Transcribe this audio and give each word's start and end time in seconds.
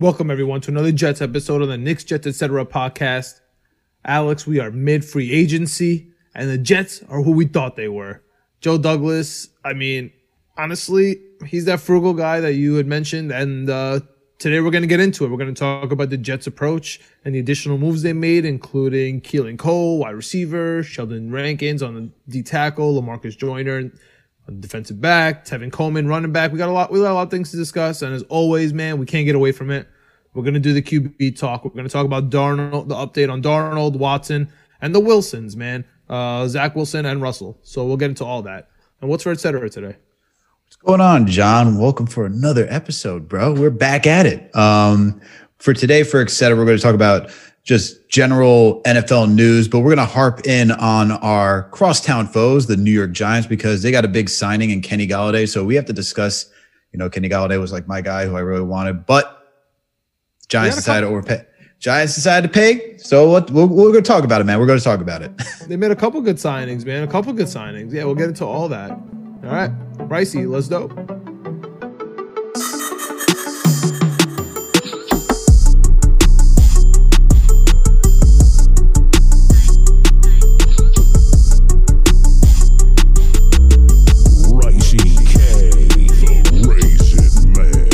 Welcome 0.00 0.30
everyone 0.30 0.60
to 0.60 0.70
another 0.70 0.92
Jets 0.92 1.20
episode 1.20 1.60
on 1.60 1.70
the 1.70 1.76
Knicks 1.76 2.04
Jets 2.04 2.24
Etc. 2.24 2.64
podcast. 2.66 3.40
Alex, 4.04 4.46
we 4.46 4.60
are 4.60 4.70
mid 4.70 5.04
free 5.04 5.32
agency, 5.32 6.12
and 6.36 6.48
the 6.48 6.56
Jets 6.56 7.02
are 7.08 7.20
who 7.20 7.32
we 7.32 7.46
thought 7.46 7.74
they 7.74 7.88
were. 7.88 8.22
Joe 8.60 8.78
Douglas, 8.78 9.48
I 9.64 9.72
mean, 9.72 10.12
honestly, 10.56 11.20
he's 11.44 11.64
that 11.64 11.80
frugal 11.80 12.14
guy 12.14 12.38
that 12.38 12.52
you 12.52 12.76
had 12.76 12.86
mentioned, 12.86 13.32
and 13.32 13.68
uh, 13.68 13.98
today 14.38 14.60
we're 14.60 14.70
going 14.70 14.82
to 14.82 14.88
get 14.88 15.00
into 15.00 15.24
it. 15.24 15.32
We're 15.32 15.36
going 15.36 15.52
to 15.52 15.58
talk 15.58 15.90
about 15.90 16.10
the 16.10 16.16
Jets' 16.16 16.46
approach 16.46 17.00
and 17.24 17.34
the 17.34 17.40
additional 17.40 17.76
moves 17.76 18.02
they 18.02 18.12
made, 18.12 18.44
including 18.44 19.20
Keelan 19.20 19.58
Cole, 19.58 19.98
wide 19.98 20.14
receiver, 20.14 20.84
Sheldon 20.84 21.32
Rankins 21.32 21.82
on 21.82 21.94
the 21.96 22.08
D 22.28 22.44
tackle, 22.44 23.02
Lamarcus 23.02 23.36
Joyner 23.36 23.90
defensive 24.52 25.00
back, 25.00 25.44
Tevin 25.44 25.70
Coleman 25.72 26.08
running 26.08 26.32
back. 26.32 26.52
We 26.52 26.58
got 26.58 26.68
a 26.68 26.72
lot. 26.72 26.90
We 26.90 27.00
got 27.00 27.12
a 27.12 27.14
lot 27.14 27.22
of 27.22 27.30
things 27.30 27.50
to 27.50 27.56
discuss, 27.56 28.02
and 28.02 28.14
as 28.14 28.22
always, 28.24 28.72
man, 28.72 28.98
we 28.98 29.06
can't 29.06 29.26
get 29.26 29.34
away 29.34 29.52
from 29.52 29.70
it. 29.70 29.88
We're 30.34 30.42
going 30.42 30.54
to 30.54 30.60
do 30.60 30.72
the 30.72 30.82
QB 30.82 31.38
talk. 31.38 31.64
We're 31.64 31.70
going 31.70 31.86
to 31.86 31.92
talk 31.92 32.06
about 32.06 32.30
Darnold, 32.30 32.88
the 32.88 32.94
update 32.94 33.32
on 33.32 33.42
Darnold, 33.42 33.96
Watson, 33.96 34.52
and 34.80 34.94
the 34.94 35.00
Wilsons, 35.00 35.56
man. 35.56 35.84
Uh, 36.08 36.46
Zach 36.46 36.74
Wilson 36.76 37.06
and 37.06 37.20
Russell. 37.20 37.58
So 37.62 37.84
we'll 37.84 37.96
get 37.96 38.10
into 38.10 38.24
all 38.24 38.42
that. 38.42 38.68
And 39.00 39.10
what's 39.10 39.22
for 39.22 39.32
et 39.32 39.40
cetera 39.40 39.68
today? 39.68 39.96
What's 40.64 40.76
going 40.76 41.00
on, 41.00 41.26
John? 41.26 41.78
Welcome 41.78 42.06
for 42.06 42.26
another 42.26 42.66
episode, 42.68 43.28
bro. 43.28 43.54
We're 43.54 43.70
back 43.70 44.06
at 44.06 44.26
it. 44.26 44.54
Um, 44.54 45.20
for 45.58 45.74
today, 45.74 46.02
for 46.02 46.20
et 46.20 46.30
cetera, 46.30 46.56
we're 46.56 46.66
going 46.66 46.76
to 46.76 46.82
talk 46.82 46.94
about 46.94 47.30
just 47.68 48.08
general 48.08 48.80
NFL 48.86 49.30
news, 49.30 49.68
but 49.68 49.80
we're 49.80 49.94
going 49.94 49.98
to 49.98 50.10
harp 50.10 50.46
in 50.46 50.70
on 50.70 51.12
our 51.12 51.64
crosstown 51.68 52.26
foes, 52.26 52.66
the 52.66 52.78
New 52.78 52.90
York 52.90 53.12
Giants, 53.12 53.46
because 53.46 53.82
they 53.82 53.90
got 53.90 54.06
a 54.06 54.08
big 54.08 54.30
signing 54.30 54.70
in 54.70 54.80
Kenny 54.80 55.06
Golladay. 55.06 55.46
So 55.46 55.62
we 55.62 55.74
have 55.74 55.84
to 55.84 55.92
discuss, 55.92 56.50
you 56.92 56.98
know, 56.98 57.10
Kenny 57.10 57.28
Golladay 57.28 57.60
was 57.60 57.70
like 57.70 57.86
my 57.86 58.00
guy 58.00 58.24
who 58.24 58.36
I 58.36 58.40
really 58.40 58.62
wanted, 58.62 59.04
but 59.04 59.52
Giants 60.48 60.76
decided 60.76 61.02
to 61.02 61.12
overpay. 61.12 61.44
Giants 61.78 62.14
decided 62.14 62.50
to 62.50 62.58
pay. 62.58 62.96
So 62.96 63.28
what, 63.28 63.50
we're, 63.50 63.66
we're 63.66 63.92
going 63.92 64.02
to 64.02 64.08
talk 64.08 64.24
about 64.24 64.40
it, 64.40 64.44
man. 64.44 64.58
We're 64.58 64.66
going 64.66 64.78
to 64.78 64.84
talk 64.84 65.02
about 65.02 65.20
it. 65.20 65.30
they 65.68 65.76
made 65.76 65.90
a 65.90 65.96
couple 65.96 66.22
good 66.22 66.36
signings, 66.36 66.86
man. 66.86 67.02
A 67.02 67.06
couple 67.06 67.34
good 67.34 67.48
signings. 67.48 67.92
Yeah, 67.92 68.04
we'll 68.04 68.14
get 68.14 68.30
into 68.30 68.46
all 68.46 68.70
that. 68.70 68.92
All 68.92 69.50
right. 69.50 69.70
Ricey, 70.08 70.48
let's 70.48 70.68
go. 70.68 70.88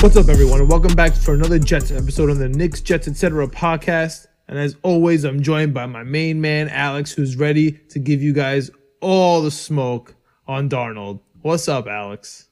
What's 0.04 0.18
up, 0.18 0.28
everyone, 0.28 0.60
and 0.60 0.68
welcome 0.68 0.94
back 0.94 1.14
for 1.14 1.32
another 1.32 1.58
Jets 1.58 1.90
episode 1.90 2.28
on 2.28 2.36
the 2.38 2.46
Knicks, 2.46 2.82
Jets, 2.82 3.08
etc. 3.08 3.48
podcast. 3.48 4.26
And 4.48 4.58
as 4.58 4.76
always, 4.82 5.24
I'm 5.24 5.40
joined 5.40 5.72
by 5.72 5.86
my 5.86 6.02
main 6.02 6.42
man, 6.42 6.68
Alex, 6.68 7.10
who's 7.10 7.36
ready 7.36 7.72
to 7.88 7.98
give 7.98 8.22
you 8.22 8.34
guys 8.34 8.70
all 9.00 9.40
the 9.40 9.50
smoke 9.50 10.14
on 10.46 10.68
Darnold. 10.68 11.20
What's 11.40 11.68
up, 11.68 11.86
Alex? 11.86 12.48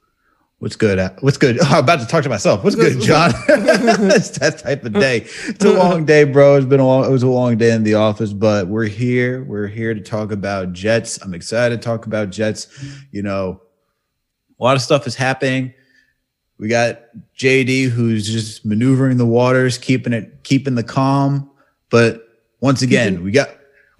What's 0.61 0.77
good? 0.77 0.98
What's 1.20 1.36
good? 1.36 1.59
Oh, 1.61 1.67
I'm 1.69 1.84
about 1.84 2.00
to 2.00 2.06
talk 2.06 2.22
to 2.22 2.31
myself. 2.31 2.64
What's 2.64 2.75
good, 2.75 3.03
John? 3.03 3.33
it's 3.48 4.31
that 4.39 4.56
type 4.56 4.84
of 4.84 4.94
day. 4.94 5.19
It's 5.19 5.62
a 5.62 5.75
long 5.75 6.06
day, 6.06 6.25
bro. 6.25 6.56
It's 6.56 6.64
been 6.64 6.81
a 6.81 6.87
long, 6.87 7.05
it 7.05 7.11
was 7.11 7.22
a 7.22 7.28
long 7.28 7.59
day 7.59 7.72
in 7.72 7.83
the 7.83 7.97
office, 7.97 8.33
but 8.33 8.69
we're 8.69 8.87
here. 8.87 9.44
We're 9.44 9.69
here 9.69 9.92
to 9.92 10.00
talk 10.00 10.33
about 10.33 10.72
Jets. 10.72 11.20
I'm 11.20 11.34
excited 11.34 11.83
to 11.83 11.84
talk 11.84 12.06
about 12.06 12.31
Jets. 12.31 12.69
You 13.11 13.22
know, 13.22 13.61
a 14.59 14.64
lot 14.64 14.75
of 14.75 14.81
stuff 14.81 15.06
is 15.06 15.16
happening 15.16 15.75
we 16.58 16.69
got 16.69 17.00
JD 17.36 17.89
who's 17.89 18.27
just 18.27 18.64
maneuvering 18.64 19.17
the 19.17 19.27
waters, 19.27 19.78
keeping 19.78 20.12
it, 20.12 20.45
keeping 20.45 20.75
the 20.75 20.83
calm. 20.83 21.50
But 21.91 22.28
once 22.61 22.83
again, 22.83 23.12
keeping, 23.12 23.25
we 23.25 23.31
got 23.33 23.48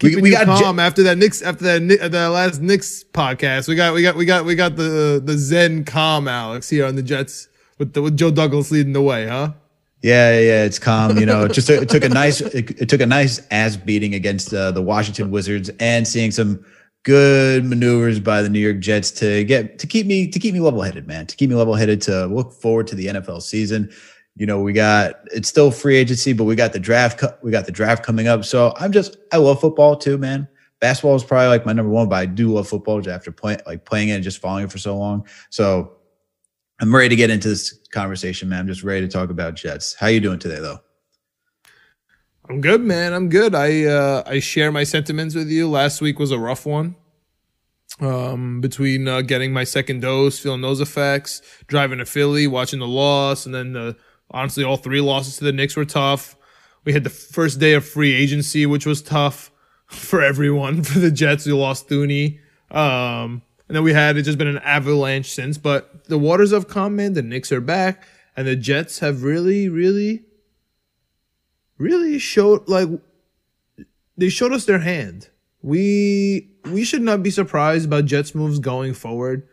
we, 0.03 0.17
we 0.17 0.31
got 0.31 0.47
calm 0.47 0.77
J- 0.77 0.83
after 0.83 1.03
that 1.05 1.19
Knicks 1.19 1.43
after 1.43 1.65
that 1.65 2.11
that 2.13 2.27
last 2.29 2.61
Knicks 2.61 3.05
podcast. 3.05 3.69
We 3.69 3.75
got 3.75 3.95
we 3.95 4.03
got 4.03 4.17
we 4.17 4.25
got 4.25 4.45
we 4.45 4.55
got 4.55 4.77
the 4.77 5.21
the 5.25 5.37
Zen 5.37 5.85
calm 5.85 6.29
Alex 6.29 6.69
here 6.69 6.87
on 6.87 6.95
the 6.95 7.03
Jets 7.03 7.49
with 7.79 7.95
the, 7.95 8.03
with 8.03 8.17
Joe 8.17 8.31
Douglas 8.31 8.71
leading 8.71 8.93
the 8.93 9.03
way, 9.03 9.27
huh? 9.27 9.53
Yeah, 10.03 10.33
yeah, 10.33 10.65
it's 10.65 10.81
calm. 10.81 11.17
You 11.17 11.27
know, 11.27 11.45
it 11.45 11.53
just 11.53 11.71
it 11.71 11.89
took 11.89 12.05
a 12.05 12.09
nice 12.09 12.41
it, 12.41 12.81
it 12.81 12.89
took 12.89 13.01
a 13.01 13.07
nice 13.07 13.41
ass 13.53 13.77
beating 13.77 14.15
against 14.15 14.53
uh, 14.53 14.73
the 14.73 14.83
Washington 14.83 15.31
Wizards 15.31 15.71
and 15.79 16.07
seeing 16.07 16.33
some 16.33 16.65
good 17.05 17.65
maneuvers 17.65 18.21
by 18.21 18.43
the 18.43 18.49
New 18.49 18.61
York 18.61 18.79
Jets 18.79 19.11
to 19.11 19.45
get 19.45 19.79
to 19.79 19.87
keep 19.87 20.07
me 20.07 20.29
to 20.29 20.39
keep 20.39 20.55
me 20.55 20.61
level 20.61 20.83
headed, 20.83 21.07
man. 21.07 21.27
To 21.27 21.37
keep 21.37 21.51
me 21.51 21.57
level 21.57 21.75
headed 21.75 22.01
to 22.03 22.27
look 22.27 22.53
forward 22.53 22.87
to 22.89 22.95
the 22.95 23.07
NFL 23.07 23.43
season. 23.43 23.91
You 24.37 24.47
know, 24.47 24.61
we 24.61 24.73
got 24.73 25.17
it's 25.33 25.49
still 25.49 25.71
free 25.71 25.97
agency, 25.97 26.33
but 26.33 26.45
we 26.45 26.55
got 26.55 26.73
the 26.73 26.79
draft. 26.79 27.23
We 27.43 27.51
got 27.51 27.67
the 27.67 27.73
draft 27.73 28.05
coming 28.05 28.29
up. 28.29 28.45
So 28.45 28.75
I'm 28.79 28.93
just 28.93 29.17
I 29.33 29.37
love 29.37 29.61
football 29.61 29.97
too, 29.97 30.19
man. 30.19 30.49
Basketball 30.81 31.15
is 31.15 31.23
probably 31.23 31.49
like 31.49 31.67
my 31.67 31.73
number 31.73 31.93
one, 31.93 32.09
but 32.09 32.17
I 32.17 32.27
do 32.27 32.53
love 32.53 32.69
football 32.69 33.09
after 33.09 33.31
playing 33.31 33.61
like 33.67 33.85
playing 33.85 34.09
it 34.09 34.15
and 34.15 34.25
just 34.25 34.39
following 34.39 34.65
it 34.65 34.73
for 34.73 34.79
so 34.79 34.97
long. 34.97 35.27
So 35.51 35.93
I'm 36.81 36.95
ready 36.95 37.11
to 37.11 37.17
get 37.17 37.31
into 37.31 37.49
this 37.49 37.79
conversation, 37.93 38.49
man. 38.49 38.61
I'm 38.61 38.67
just 38.67 38.83
ready 38.83 39.07
to 39.07 39.13
talk 39.13 39.31
about 39.31 39.55
Jets. 39.55 39.95
How 39.95 40.09
you 40.09 40.19
doing 40.19 40.39
today, 40.41 40.59
though? 40.59 40.81
I'm 42.49 42.61
good, 42.61 42.81
man. 42.81 43.13
I'm 43.13 43.29
good. 43.29 43.55
I 43.55 43.85
uh, 43.85 44.23
I 44.27 44.41
share 44.41 44.73
my 44.73 44.85
sentiments 44.85 45.35
with 45.35 45.49
you. 45.49 45.69
Last 45.69 46.01
week 46.01 46.19
was 46.19 46.33
a 46.33 46.39
rough 46.39 46.67
one. 46.67 46.97
Um, 48.01 48.61
between 48.61 49.07
uh, 49.07 49.21
getting 49.21 49.53
my 49.53 49.65
second 49.65 50.01
dose, 50.01 50.39
feeling 50.39 50.63
those 50.63 50.81
effects, 50.81 51.43
driving 51.67 51.99
to 51.99 52.07
Philly, 52.07 52.47
watching 52.47 52.81
the 52.81 52.87
loss, 52.87 53.47
and 53.47 53.55
then 53.55 53.75
the, 53.75 53.97
honestly, 54.31 54.65
all 54.65 54.77
three 54.79 55.01
losses 55.01 55.37
to 55.37 55.45
the 55.45 55.53
Knicks 55.53 55.77
were 55.77 55.85
tough. 55.85 56.35
We 56.85 56.95
had 56.95 57.05
the 57.05 57.11
first 57.11 57.61
day 57.61 57.75
of 57.75 57.85
free 57.87 58.13
agency, 58.13 58.67
which 58.67 58.87
was 58.87 59.03
tough 59.03 59.51
for 59.87 60.23
everyone. 60.23 60.83
For 60.83 60.99
the 60.99 61.11
Jets, 61.11 61.47
we 61.47 61.53
lost 61.53 61.89
Thuney. 61.89 62.41
Um, 62.71 63.43
and 63.69 63.77
then 63.77 63.85
we 63.85 63.93
had 63.93 64.17
it 64.17 64.23
just 64.23 64.39
been 64.39 64.49
an 64.49 64.59
avalanche 64.59 65.31
since. 65.31 65.59
But 65.59 66.07
the 66.07 66.19
waters 66.19 66.51
have 66.51 66.67
come 66.69 66.99
in. 66.99 67.13
The 67.13 67.23
Knicks 67.23 67.53
are 67.53 67.61
back, 67.61 68.05
and 68.37 68.49
the 68.49 68.57
Jets 68.57 68.99
have 68.99 69.23
really, 69.23 69.69
really 69.69 70.25
really 71.79 72.19
showed 72.19 72.69
like 72.69 72.89
they 74.17 74.29
showed 74.29 74.53
us 74.53 74.65
their 74.65 74.79
hand. 74.81 75.29
We 75.63 76.51
we 76.65 76.85
should 76.85 77.03
not 77.03 77.23
be 77.23 77.31
surprised 77.31 77.87
about 77.87 78.05
Jets 78.07 78.35
moves 78.35 78.59
going 78.59 78.95
forward. 78.95 79.49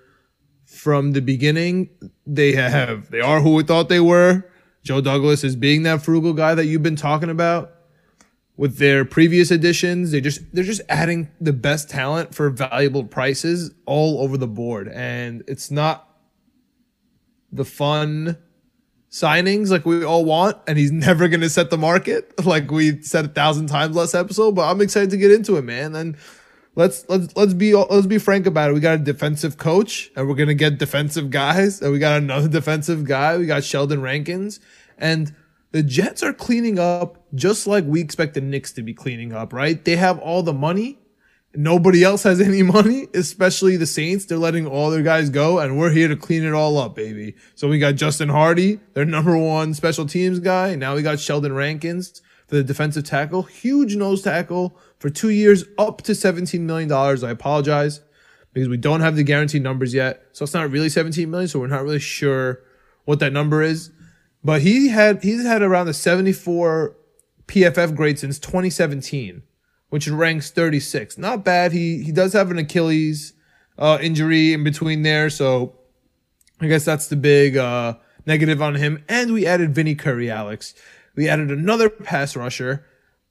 From 0.66 1.14
the 1.14 1.22
beginning, 1.22 1.90
they 2.28 2.54
have 2.54 3.10
they 3.12 3.22
are 3.22 3.42
who 3.42 3.56
we 3.56 3.64
thought 3.64 3.90
they 3.90 4.00
were. 4.00 4.46
Joe 4.84 5.02
Douglas 5.02 5.44
is 5.44 5.56
being 5.56 5.84
that 5.84 6.04
frugal 6.04 6.34
guy 6.34 6.56
that 6.56 6.66
you've 6.66 6.84
been 6.84 6.96
talking 6.96 7.30
about. 7.30 7.76
With 8.56 8.78
their 8.78 9.06
previous 9.06 9.52
additions, 9.52 10.12
they 10.12 10.20
just 10.20 10.42
they're 10.54 10.64
just 10.64 10.82
adding 10.90 11.30
the 11.40 11.54
best 11.54 11.90
talent 11.90 12.36
for 12.36 12.50
valuable 12.50 13.06
prices 13.06 13.72
all 13.86 14.22
over 14.22 14.38
the 14.38 14.48
board, 14.48 14.90
and 14.90 15.44
it's 15.48 15.72
not 15.72 16.10
the 17.52 17.66
fun 17.66 18.38
signings 19.12 19.70
like 19.70 19.86
we 19.86 20.04
all 20.04 20.26
want, 20.26 20.58
and 20.68 20.78
he's 20.78 20.92
never 21.08 21.28
going 21.28 21.42
to 21.42 21.50
set 21.50 21.70
the 21.70 21.78
market 21.78 22.46
like 22.46 22.72
we 22.72 23.02
said 23.02 23.26
a 23.26 23.30
thousand 23.30 23.68
times 23.68 23.96
last 23.96 24.16
episode. 24.16 24.56
But 24.56 24.70
I'm 24.70 24.82
excited 24.82 25.10
to 25.12 25.18
get 25.18 25.32
into 25.32 25.58
it, 25.58 25.64
man. 25.64 25.96
And 25.96 26.18
let's 26.76 27.06
let's 27.10 27.36
let's 27.36 27.54
be 27.54 27.76
let's 27.76 28.08
be 28.08 28.18
frank 28.18 28.46
about 28.46 28.70
it. 28.70 28.74
We 28.74 28.80
got 28.80 28.96
a 28.96 29.04
defensive 29.04 29.58
coach, 29.58 30.12
and 30.16 30.28
we're 30.28 30.36
gonna 30.36 30.54
get 30.54 30.78
defensive 30.78 31.30
guys, 31.30 31.82
and 31.82 31.92
we 31.92 32.00
got 32.00 32.18
another 32.18 32.48
defensive 32.60 33.06
guy. 33.06 33.38
We 33.38 33.46
got 33.46 33.64
Sheldon 33.64 34.02
Rankins, 34.02 34.60
and 34.98 35.36
the 35.72 35.84
Jets 35.84 36.24
are 36.24 36.34
cleaning 36.34 36.80
up 36.80 37.24
just 37.36 37.68
like 37.68 37.86
we 37.86 38.02
expect 38.02 38.34
the 38.34 38.42
Knicks 38.42 38.72
to 38.74 38.82
be 38.82 38.94
cleaning 38.94 39.34
up. 39.34 39.54
Right? 39.54 39.84
They 39.84 39.96
have 39.96 40.20
all 40.20 40.44
the 40.44 40.54
money. 40.54 40.99
Nobody 41.56 42.04
else 42.04 42.24
has 42.24 42.40
any 42.50 42.64
money, 42.64 43.08
especially 43.14 43.78
the 43.78 43.86
Saints. 43.86 44.26
They're 44.26 44.38
letting 44.38 44.68
all 44.68 44.90
their 44.92 45.02
guys 45.02 45.30
go, 45.30 45.60
and 45.60 45.78
we're 45.78 45.92
here 45.92 46.08
to 46.08 46.16
clean 46.16 46.44
it 46.44 46.54
all 46.54 46.78
up, 46.78 46.96
baby. 46.96 47.36
So 47.56 47.68
we 47.68 47.80
got 47.80 47.96
Justin 47.96 48.30
Hardy, 48.30 48.80
their 48.94 49.06
number 49.06 49.38
one 49.38 49.74
special 49.74 50.06
teams 50.06 50.40
guy. 50.40 50.76
Now 50.76 50.96
we 50.96 51.02
got 51.02 51.20
Sheldon 51.20 51.54
Rankins 51.54 52.22
for 52.48 52.56
the 52.56 52.64
defensive 52.64 53.04
tackle. 53.04 53.44
Huge 53.44 53.96
nose 53.96 54.22
tackle 54.22 54.78
for 55.00 55.10
two 55.10 55.30
years, 55.30 55.64
up 55.78 56.02
to 56.04 56.12
$17 56.12 56.60
million. 56.62 56.92
I 56.92 57.30
apologize 57.30 58.02
because 58.54 58.70
we 58.70 58.78
don't 58.78 59.02
have 59.02 59.16
the 59.16 59.24
guaranteed 59.24 59.62
numbers 59.62 59.94
yet. 59.94 60.24
So 60.34 60.44
it's 60.44 60.54
not 60.54 60.70
really 60.72 60.90
17 60.90 61.30
million. 61.30 61.48
So 61.48 61.60
we're 61.60 61.68
not 61.68 61.84
really 61.84 62.00
sure 62.00 62.62
what 63.06 63.20
that 63.20 63.34
number 63.34 63.62
is. 63.62 63.92
But 64.44 64.62
he 64.62 64.90
had, 64.90 65.24
he's 65.24 65.46
had 65.46 65.62
around 65.62 65.88
the 65.88 65.94
74 65.94 66.96
PFF 67.48 67.96
grade 67.96 68.20
since 68.20 68.40
2017 68.40 69.44
which 69.90 70.08
ranks 70.08 70.52
36. 70.52 71.18
Not 71.18 71.44
bad. 71.44 71.72
He 71.72 72.04
he 72.04 72.12
does 72.12 72.34
have 72.34 72.52
an 72.52 72.58
Achilles 72.58 73.34
uh, 73.78 73.98
injury 74.02 74.54
in 74.54 74.64
between 74.64 75.04
there, 75.04 75.30
so 75.30 75.76
I 76.62 76.68
guess 76.68 76.86
that's 76.86 77.08
the 77.08 77.16
big 77.16 77.58
uh, 77.58 77.96
negative 78.26 78.62
on 78.62 78.76
him. 78.76 79.04
And 79.08 79.34
we 79.34 79.46
added 79.46 79.74
Vinny 79.74 79.96
Curry, 79.96 80.30
Alex. 80.30 80.74
We 81.16 81.28
added 81.28 81.52
another 81.52 81.90
pass 81.90 82.36
rusher. 82.36 82.86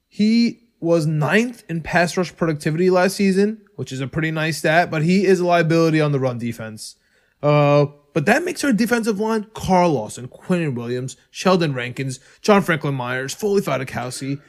He 0.08 0.68
was 0.80 1.06
ninth 1.06 1.64
in 1.68 1.82
pass 1.82 2.16
rush 2.16 2.34
productivity 2.36 2.90
last 2.90 3.16
season, 3.16 3.62
which 3.76 3.92
is 3.92 4.00
a 4.00 4.06
pretty 4.06 4.30
nice 4.30 4.58
stat, 4.58 4.90
but 4.90 5.02
he 5.02 5.26
is 5.26 5.40
a 5.40 5.46
liability 5.46 6.00
on 6.00 6.12
the 6.12 6.20
run 6.20 6.38
defense. 6.38 6.96
Uh, 7.42 7.86
but 8.14 8.26
that 8.26 8.44
makes 8.44 8.64
our 8.64 8.72
defensive 8.72 9.20
line 9.20 9.46
Carl 9.54 9.92
Lawson, 9.92 10.28
Quinnen 10.28 10.74
Williams, 10.74 11.16
Sheldon 11.30 11.74
Rankins, 11.74 12.20
John 12.40 12.62
Franklin 12.62 12.94
Myers, 12.94 13.34
Foley 13.34 13.62
Fatukasi, 13.62 14.40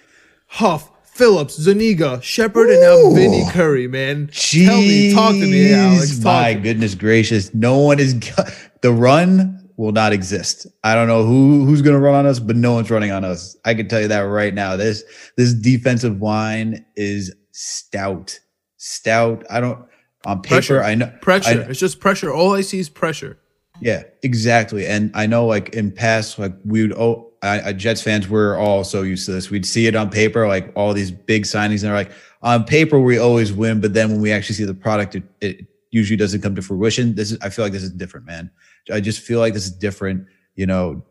Huff, 0.47 0.91
Phillips, 1.19 1.55
Zuniga, 1.55 2.21
Shepard, 2.21 2.69
and 2.69 2.79
now 2.81 3.09
Vinny 3.13 3.43
Curry, 3.51 3.89
man. 3.89 4.27
Jeez, 4.29 4.65
Tell 4.65 4.77
me, 4.77 5.13
talk 5.13 5.31
to 5.33 5.41
me, 5.51 5.73
Alex. 5.73 6.15
Talk 6.15 6.23
my 6.23 6.55
me. 6.55 6.61
goodness 6.61 6.95
gracious. 6.95 7.53
No 7.53 7.77
one 7.77 7.99
is 7.99 8.17
the 8.81 8.93
run 8.93 9.69
will 9.75 9.91
not 9.91 10.13
exist. 10.13 10.65
I 10.83 10.95
don't 10.95 11.07
know 11.07 11.25
who 11.25 11.65
who's 11.65 11.81
gonna 11.81 11.99
run 11.99 12.15
on 12.15 12.25
us, 12.25 12.39
but 12.39 12.55
no 12.55 12.71
one's 12.73 12.89
running 12.89 13.11
on 13.11 13.25
us. 13.25 13.57
I 13.65 13.73
can 13.73 13.89
tell 13.89 13.99
you 13.99 14.07
that 14.07 14.21
right 14.21 14.53
now. 14.53 14.77
This 14.77 15.03
this 15.35 15.53
defensive 15.53 16.21
line 16.21 16.85
is 16.95 17.35
stout. 17.51 18.39
Stout. 18.77 19.45
I 19.49 19.59
don't 19.59 19.85
on 20.25 20.41
paper, 20.41 20.55
Pressure. 20.55 20.81
I 20.83 20.95
know 20.95 21.11
Pressure. 21.21 21.49
I- 21.65 21.69
it's 21.69 21.79
just 21.81 21.99
pressure. 21.99 22.31
All 22.33 22.53
I 22.53 22.61
see 22.61 22.79
is 22.79 22.87
pressure. 22.87 23.37
Yeah, 23.81 24.03
exactly. 24.23 24.85
And 24.87 25.11
I 25.13 25.25
know, 25.27 25.45
like 25.45 25.69
in 25.75 25.91
past, 25.91 26.39
like 26.39 26.53
we 26.65 26.81
would, 26.81 26.93
oh, 26.93 27.28
I, 27.41 27.61
I, 27.61 27.73
Jets 27.73 28.01
fans 28.01 28.27
were 28.27 28.57
all 28.57 28.83
so 28.83 29.01
used 29.01 29.25
to 29.25 29.31
this. 29.31 29.49
We'd 29.49 29.65
see 29.65 29.87
it 29.87 29.95
on 29.95 30.09
paper, 30.09 30.47
like 30.47 30.71
all 30.75 30.93
these 30.93 31.11
big 31.11 31.43
signings, 31.43 31.81
and 31.81 31.89
they're 31.89 31.93
like, 31.93 32.11
on 32.41 32.63
paper 32.63 32.99
we 32.99 33.17
always 33.17 33.51
win, 33.53 33.81
but 33.81 33.93
then 33.93 34.11
when 34.11 34.21
we 34.21 34.31
actually 34.31 34.55
see 34.55 34.65
the 34.65 34.73
product, 34.73 35.15
it, 35.15 35.23
it 35.41 35.67
usually 35.91 36.17
doesn't 36.17 36.41
come 36.41 36.55
to 36.55 36.61
fruition. 36.61 37.15
This 37.15 37.31
is, 37.31 37.37
I 37.41 37.49
feel 37.49 37.65
like 37.65 37.73
this 37.73 37.83
is 37.83 37.91
different, 37.91 38.25
man. 38.25 38.51
I 38.91 38.99
just 38.99 39.21
feel 39.21 39.39
like 39.39 39.53
this 39.53 39.65
is 39.65 39.71
different. 39.71 40.27
You 40.55 40.65
know, 40.65 41.03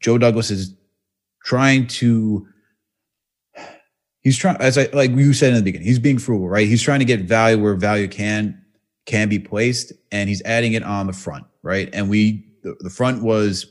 Joe 0.00 0.18
Douglas 0.18 0.50
is 0.50 0.74
trying 1.42 1.86
to. 1.88 2.46
He's 4.20 4.38
trying, 4.38 4.56
as 4.56 4.78
I 4.78 4.88
like 4.92 5.10
you 5.10 5.34
said 5.34 5.50
in 5.50 5.56
the 5.56 5.62
beginning, 5.62 5.86
he's 5.86 5.98
being 5.98 6.18
frugal, 6.18 6.48
right? 6.48 6.66
He's 6.66 6.82
trying 6.82 7.00
to 7.00 7.04
get 7.04 7.20
value 7.20 7.62
where 7.62 7.74
value 7.74 8.08
can 8.08 8.62
can 9.06 9.28
be 9.28 9.38
placed, 9.38 9.92
and 10.12 10.28
he's 10.28 10.40
adding 10.42 10.72
it 10.72 10.82
on 10.82 11.06
the 11.06 11.12
front, 11.12 11.44
right? 11.62 11.90
And 11.92 12.08
we 12.08 12.46
the, 12.62 12.74
the 12.80 12.90
front 12.90 13.22
was, 13.22 13.66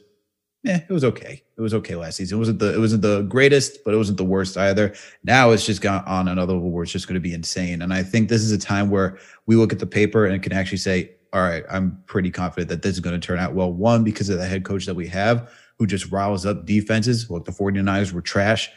yeah, 0.63 0.80
it 0.88 0.94
was 0.94 1.04
okay. 1.04 1.44
It 1.57 1.62
was 1.62 1.74
okay 1.74 1.95
last 1.95 2.18
season. 2.18 2.38
It 2.38 2.39
wasn't 2.39 2.60
the 2.60 2.74
it 2.74 2.80
wasn't 2.80 3.01
the 3.01 3.24
greatest, 3.24 3.83
but 3.83 3.94
it 3.94 3.98
wasn't 3.98 4.18
the 4.18 4.24
worst 4.24 4.57
either. 4.57 4.94
Now 5.24 5.51
it's 5.51 5.65
just 5.65 5.81
gone 5.81 6.04
on 6.06 6.30
another 6.30 6.54
level 6.54 6.71
where 6.71 6.83
it's 6.83 6.92
just 6.92 7.07
going 7.07 7.15
to 7.15 7.19
be 7.19 7.33
insane. 7.33 7.81
And 7.81 7.94
I 7.94 8.01
think 8.01 8.30
this 8.30 8.42
is 8.42 8.51
a 8.51 8.57
time 8.57 8.89
where 8.89 9.18
we 9.45 9.57
look 9.57 9.74
at 9.74 9.80
the 9.80 9.86
paper 9.86 10.25
and 10.25 10.42
can 10.42 10.54
actually 10.54 10.77
say, 10.77 11.12
all 11.33 11.42
right, 11.42 11.63
I'm 11.69 12.01
pretty 12.06 12.31
confident 12.31 12.69
that 12.69 12.81
this 12.81 12.94
is 12.94 13.01
going 13.01 13.19
to 13.19 13.25
turn 13.25 13.39
out 13.39 13.54
well. 13.54 13.74
One, 13.74 14.06
because 14.06 14.30
of 14.30 14.38
the 14.38 14.45
head 14.45 14.63
coach 14.63 14.86
that 14.86 14.95
we 14.95 15.07
have, 15.07 15.51
who 15.80 15.86
just 15.86 16.12
riles 16.12 16.45
up 16.45 16.66
defenses. 16.66 17.30
Look, 17.30 17.44
the 17.44 17.51
49ers 17.51 18.13
were 18.13 18.21
trash 18.21 18.69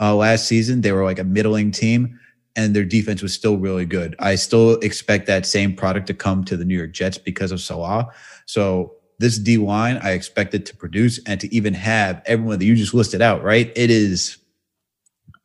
uh, 0.00 0.14
last 0.14 0.48
season. 0.48 0.80
They 0.80 0.92
were 0.92 1.04
like 1.04 1.18
a 1.18 1.24
middling 1.24 1.72
team 1.72 2.18
and 2.56 2.74
their 2.74 2.84
defense 2.84 3.22
was 3.22 3.34
still 3.34 3.58
really 3.58 3.84
good. 3.84 4.14
I 4.18 4.36
still 4.36 4.74
expect 4.76 5.26
that 5.26 5.44
same 5.44 5.74
product 5.74 6.06
to 6.06 6.14
come 6.14 6.44
to 6.44 6.56
the 6.56 6.64
New 6.64 6.76
York 6.76 6.92
Jets 6.92 7.18
because 7.18 7.52
of 7.52 7.60
Saleh. 7.60 8.06
So 8.46 8.94
this 9.24 9.38
D 9.38 9.56
line, 9.56 9.98
I 10.02 10.10
expect 10.10 10.54
it 10.54 10.66
to 10.66 10.76
produce 10.76 11.18
and 11.24 11.40
to 11.40 11.52
even 11.52 11.72
have 11.72 12.22
everyone 12.26 12.58
that 12.58 12.66
you 12.66 12.76
just 12.76 12.92
listed 12.92 13.22
out, 13.22 13.42
right? 13.42 13.72
It 13.74 13.90
is. 13.90 14.36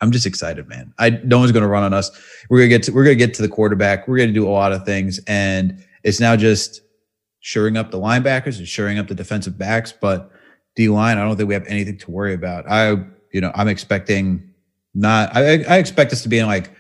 I'm 0.02 0.12
just 0.12 0.26
excited, 0.26 0.68
man. 0.68 0.94
I 1.00 1.12
no 1.24 1.40
one's 1.40 1.54
going 1.54 1.64
to 1.64 1.70
run 1.70 1.84
on 1.84 1.94
us. 1.94 2.12
We're 2.50 2.60
gonna 2.60 2.70
get 2.70 2.84
to 2.84 2.92
we're 2.92 3.06
gonna 3.06 3.16
get 3.16 3.34
to 3.36 3.42
the 3.42 3.48
quarterback. 3.48 4.08
We're 4.08 4.18
gonna 4.18 4.34
do 4.34 4.48
a 4.48 4.52
lot 4.52 4.74
of 4.74 4.86
things, 4.86 5.20
and 5.28 5.82
it's 6.04 6.20
now 6.20 6.36
just 6.36 6.82
shoring 7.40 7.78
up 7.78 7.90
the 7.90 7.98
linebackers 7.98 8.58
and 8.58 8.68
shoring 8.68 9.00
up 9.00 9.08
the 9.08 9.16
defensive 9.16 9.58
backs. 9.58 9.94
But 9.94 10.30
D 10.76 10.90
line, 10.90 11.18
I 11.18 11.24
don't 11.24 11.38
think 11.38 11.48
we 11.48 11.54
have 11.54 11.68
anything 11.68 11.98
to 12.00 12.12
worry 12.12 12.34
about. 12.34 12.70
I 12.70 12.92
you 13.32 13.40
know 13.40 13.52
I'm 13.56 13.70
expecting 13.70 14.54
not. 14.94 15.36
I 15.36 15.64
I 15.64 15.78
expect 15.78 16.12
us 16.12 16.22
to 16.24 16.30
be 16.30 16.40
in 16.40 16.48
like 16.48 16.72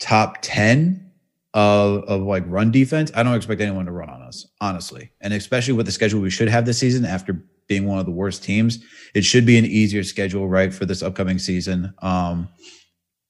top 0.00 0.38
10 0.42 1.11
of, 1.54 2.04
of 2.04 2.22
like 2.22 2.44
run 2.46 2.70
defense, 2.70 3.10
I 3.14 3.22
don't 3.22 3.34
expect 3.34 3.60
anyone 3.60 3.86
to 3.86 3.92
run 3.92 4.08
on 4.08 4.22
us, 4.22 4.46
honestly. 4.60 5.10
And 5.20 5.32
especially 5.34 5.74
with 5.74 5.86
the 5.86 5.92
schedule 5.92 6.20
we 6.20 6.30
should 6.30 6.48
have 6.48 6.64
this 6.64 6.78
season 6.78 7.04
after 7.04 7.44
being 7.68 7.86
one 7.86 7.98
of 7.98 8.06
the 8.06 8.12
worst 8.12 8.42
teams, 8.42 8.78
it 9.14 9.24
should 9.24 9.46
be 9.46 9.58
an 9.58 9.64
easier 9.64 10.02
schedule, 10.02 10.48
right, 10.48 10.72
for 10.72 10.86
this 10.86 11.02
upcoming 11.02 11.38
season. 11.38 11.92
Um, 12.00 12.48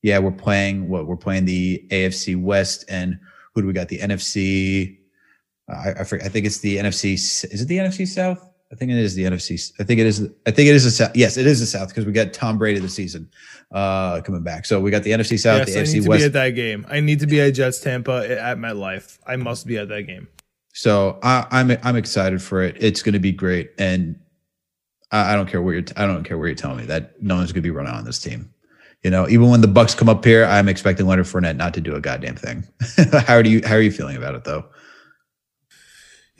yeah, 0.02 0.18
we're 0.18 0.32
playing 0.32 0.88
what 0.88 1.06
we're 1.06 1.16
playing 1.16 1.44
the 1.44 1.84
AFC 1.90 2.40
West 2.40 2.84
and 2.88 3.18
who 3.54 3.60
do 3.62 3.66
we 3.66 3.72
got? 3.72 3.88
The 3.88 3.98
NFC. 3.98 4.98
I, 5.68 6.00
I, 6.00 6.04
forget, 6.04 6.26
I 6.26 6.28
think 6.28 6.46
it's 6.46 6.58
the 6.58 6.76
NFC. 6.78 7.14
Is 7.14 7.62
it 7.62 7.68
the 7.68 7.78
NFC 7.78 8.06
South? 8.06 8.51
I 8.72 8.74
think 8.74 8.90
it 8.90 8.96
is 8.96 9.14
the 9.14 9.24
NFC. 9.24 9.72
I 9.78 9.84
think 9.84 10.00
it 10.00 10.06
is. 10.06 10.22
I 10.46 10.50
think 10.50 10.68
it 10.68 10.74
is 10.74 10.84
the 10.84 10.90
South. 10.90 11.14
Yes, 11.14 11.36
it 11.36 11.46
is 11.46 11.60
the 11.60 11.66
South 11.66 11.88
because 11.88 12.06
we 12.06 12.12
got 12.12 12.32
Tom 12.32 12.56
Brady 12.56 12.80
this 12.80 12.94
season 12.94 13.30
uh, 13.70 14.22
coming 14.22 14.42
back. 14.42 14.64
So 14.64 14.80
we 14.80 14.90
got 14.90 15.02
the 15.02 15.10
NFC 15.10 15.38
South, 15.38 15.58
yes, 15.58 15.74
the 15.74 15.80
I 15.80 15.82
AFC 15.82 15.92
need 15.92 16.02
to 16.04 16.08
West. 16.08 16.20
be 16.20 16.24
at 16.24 16.32
that 16.32 16.50
game. 16.50 16.86
I 16.88 17.00
need 17.00 17.20
to 17.20 17.26
be 17.26 17.40
at 17.40 17.50
Jets 17.50 17.80
Tampa 17.80 18.40
at 18.40 18.58
my 18.58 18.72
life. 18.72 19.18
I 19.26 19.36
must 19.36 19.66
be 19.66 19.76
at 19.76 19.88
that 19.88 20.04
game. 20.04 20.26
So 20.72 21.18
I, 21.22 21.46
I'm 21.50 21.76
I'm 21.82 21.96
excited 21.96 22.40
for 22.40 22.62
it. 22.62 22.76
It's 22.80 23.02
going 23.02 23.12
to 23.12 23.18
be 23.18 23.30
great, 23.30 23.72
and 23.78 24.18
I, 25.10 25.32
I 25.32 25.36
don't 25.36 25.50
care 25.50 25.60
what 25.60 25.72
you're. 25.72 25.84
I 25.96 26.06
don't 26.06 26.24
care 26.24 26.38
what 26.38 26.46
you're 26.46 26.54
telling 26.54 26.78
me 26.78 26.84
that 26.86 27.22
no 27.22 27.36
one's 27.36 27.52
going 27.52 27.62
to 27.62 27.66
be 27.66 27.70
running 27.70 27.92
on 27.92 28.04
this 28.04 28.20
team. 28.20 28.52
You 29.02 29.10
know, 29.10 29.28
even 29.28 29.50
when 29.50 29.60
the 29.60 29.68
Bucks 29.68 29.94
come 29.94 30.08
up 30.08 30.24
here, 30.24 30.46
I'm 30.46 30.68
expecting 30.68 31.06
Leonard 31.06 31.26
Fournette 31.26 31.56
not 31.56 31.74
to 31.74 31.80
do 31.82 31.94
a 31.94 32.00
goddamn 32.00 32.36
thing. 32.36 32.64
how 33.26 33.42
do 33.42 33.50
you 33.50 33.60
How 33.66 33.74
are 33.74 33.82
you 33.82 33.92
feeling 33.92 34.16
about 34.16 34.34
it 34.34 34.44
though? 34.44 34.64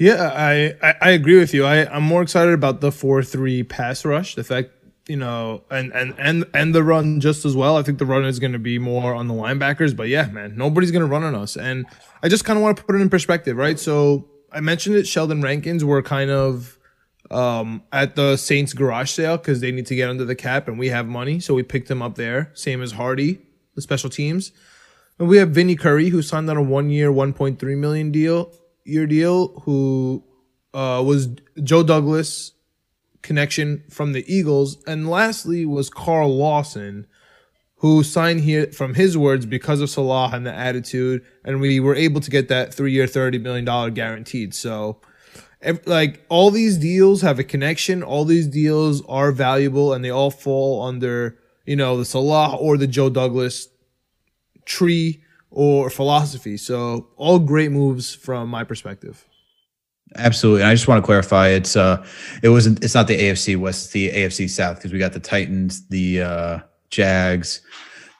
Yeah, 0.02 0.32
I, 0.34 0.74
I, 0.82 0.94
I 1.00 1.10
agree 1.10 1.38
with 1.38 1.54
you. 1.54 1.64
I, 1.64 1.86
I'm 1.86 2.02
more 2.02 2.22
excited 2.22 2.54
about 2.54 2.80
the 2.80 2.90
four 2.90 3.22
three 3.22 3.62
pass 3.62 4.04
rush. 4.04 4.34
The 4.34 4.42
fact 4.42 4.70
you 5.06 5.16
know, 5.16 5.62
and 5.70 5.92
and 5.92 6.12
and 6.18 6.44
and 6.52 6.74
the 6.74 6.82
run 6.82 7.20
just 7.20 7.44
as 7.44 7.54
well. 7.54 7.76
I 7.76 7.84
think 7.84 8.00
the 8.00 8.04
run 8.04 8.24
is 8.24 8.40
going 8.40 8.52
to 8.52 8.58
be 8.58 8.80
more 8.80 9.14
on 9.14 9.28
the 9.28 9.34
linebackers, 9.34 9.96
but 9.96 10.08
yeah, 10.08 10.26
man, 10.26 10.56
nobody's 10.56 10.90
going 10.90 11.04
to 11.04 11.08
run 11.08 11.22
on 11.22 11.36
us. 11.36 11.56
And 11.56 11.86
I 12.20 12.28
just 12.28 12.44
kind 12.44 12.56
of 12.56 12.64
want 12.64 12.78
to 12.78 12.82
put 12.82 12.96
it 12.96 13.00
in 13.00 13.10
perspective, 13.10 13.56
right? 13.56 13.78
So 13.78 14.28
I 14.50 14.58
mentioned 14.58 14.96
it. 14.96 15.06
Sheldon 15.06 15.40
Rankins 15.40 15.84
were 15.84 16.02
kind 16.02 16.32
of 16.32 16.80
um, 17.30 17.84
at 17.92 18.16
the 18.16 18.36
Saints 18.36 18.72
garage 18.72 19.12
sale 19.12 19.36
because 19.36 19.60
they 19.60 19.70
need 19.70 19.86
to 19.86 19.94
get 19.94 20.10
under 20.10 20.24
the 20.24 20.34
cap, 20.34 20.66
and 20.66 20.80
we 20.80 20.88
have 20.88 21.06
money, 21.06 21.38
so 21.38 21.54
we 21.54 21.62
picked 21.62 21.88
him 21.88 22.02
up 22.02 22.16
there. 22.16 22.50
Same 22.54 22.82
as 22.82 22.90
Hardy, 22.90 23.38
the 23.76 23.82
special 23.82 24.10
teams. 24.10 24.50
And 25.20 25.28
we 25.28 25.36
have 25.36 25.50
Vinny 25.50 25.76
Curry, 25.76 26.08
who 26.08 26.22
signed 26.22 26.50
on 26.50 26.56
a 26.56 26.62
one-year, 26.62 27.12
1.3 27.12 27.78
million 27.78 28.10
deal 28.10 28.52
year 28.84 29.06
deal, 29.06 29.60
who 29.60 30.24
uh, 30.74 31.02
was 31.04 31.28
Joe 31.62 31.82
Douglas 31.82 32.52
connection 33.22 33.84
from 33.88 34.12
the 34.12 34.24
Eagles. 34.32 34.82
And 34.86 35.08
lastly 35.08 35.64
was 35.64 35.88
Carl 35.88 36.36
Lawson, 36.36 37.06
who 37.76 38.02
signed 38.02 38.40
here 38.40 38.66
from 38.72 38.94
his 38.94 39.16
words 39.16 39.46
because 39.46 39.80
of 39.80 39.90
Saleh 39.90 40.32
and 40.32 40.46
the 40.46 40.54
attitude. 40.54 41.24
And 41.44 41.60
we 41.60 41.80
were 41.80 41.94
able 41.94 42.20
to 42.20 42.30
get 42.30 42.48
that 42.48 42.74
three 42.74 42.92
year, 42.92 43.06
$30 43.06 43.40
million 43.40 43.94
guaranteed. 43.94 44.54
So, 44.54 45.00
like, 45.86 46.24
all 46.28 46.50
these 46.50 46.76
deals 46.76 47.22
have 47.22 47.38
a 47.38 47.44
connection. 47.44 48.02
All 48.02 48.24
these 48.24 48.46
deals 48.46 49.04
are 49.06 49.32
valuable 49.32 49.92
and 49.92 50.04
they 50.04 50.10
all 50.10 50.30
fall 50.30 50.82
under, 50.82 51.38
you 51.64 51.76
know, 51.76 51.96
the 51.96 52.04
Saleh 52.04 52.60
or 52.60 52.76
the 52.76 52.86
Joe 52.86 53.10
Douglas 53.10 53.68
tree 54.64 55.22
or 55.52 55.90
philosophy. 55.90 56.56
So, 56.56 57.08
all 57.16 57.38
great 57.38 57.70
moves 57.70 58.14
from 58.14 58.48
my 58.48 58.64
perspective. 58.64 59.26
Absolutely. 60.16 60.62
And 60.62 60.70
I 60.70 60.74
just 60.74 60.88
want 60.88 61.02
to 61.02 61.06
clarify 61.06 61.48
it's 61.48 61.76
uh 61.76 62.04
it 62.42 62.50
wasn't 62.50 62.82
it's 62.84 62.94
not 62.94 63.06
the 63.06 63.18
AFC 63.18 63.56
West, 63.56 63.84
it's 63.84 63.92
the 63.92 64.10
AFC 64.10 64.48
South 64.50 64.76
because 64.76 64.92
we 64.92 64.98
got 64.98 65.12
the 65.12 65.20
Titans, 65.20 65.86
the 65.88 66.22
uh 66.22 66.58
Jags, 66.90 67.62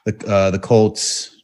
the 0.05 0.27
uh 0.27 0.49
the 0.51 0.59
Colts 0.59 1.41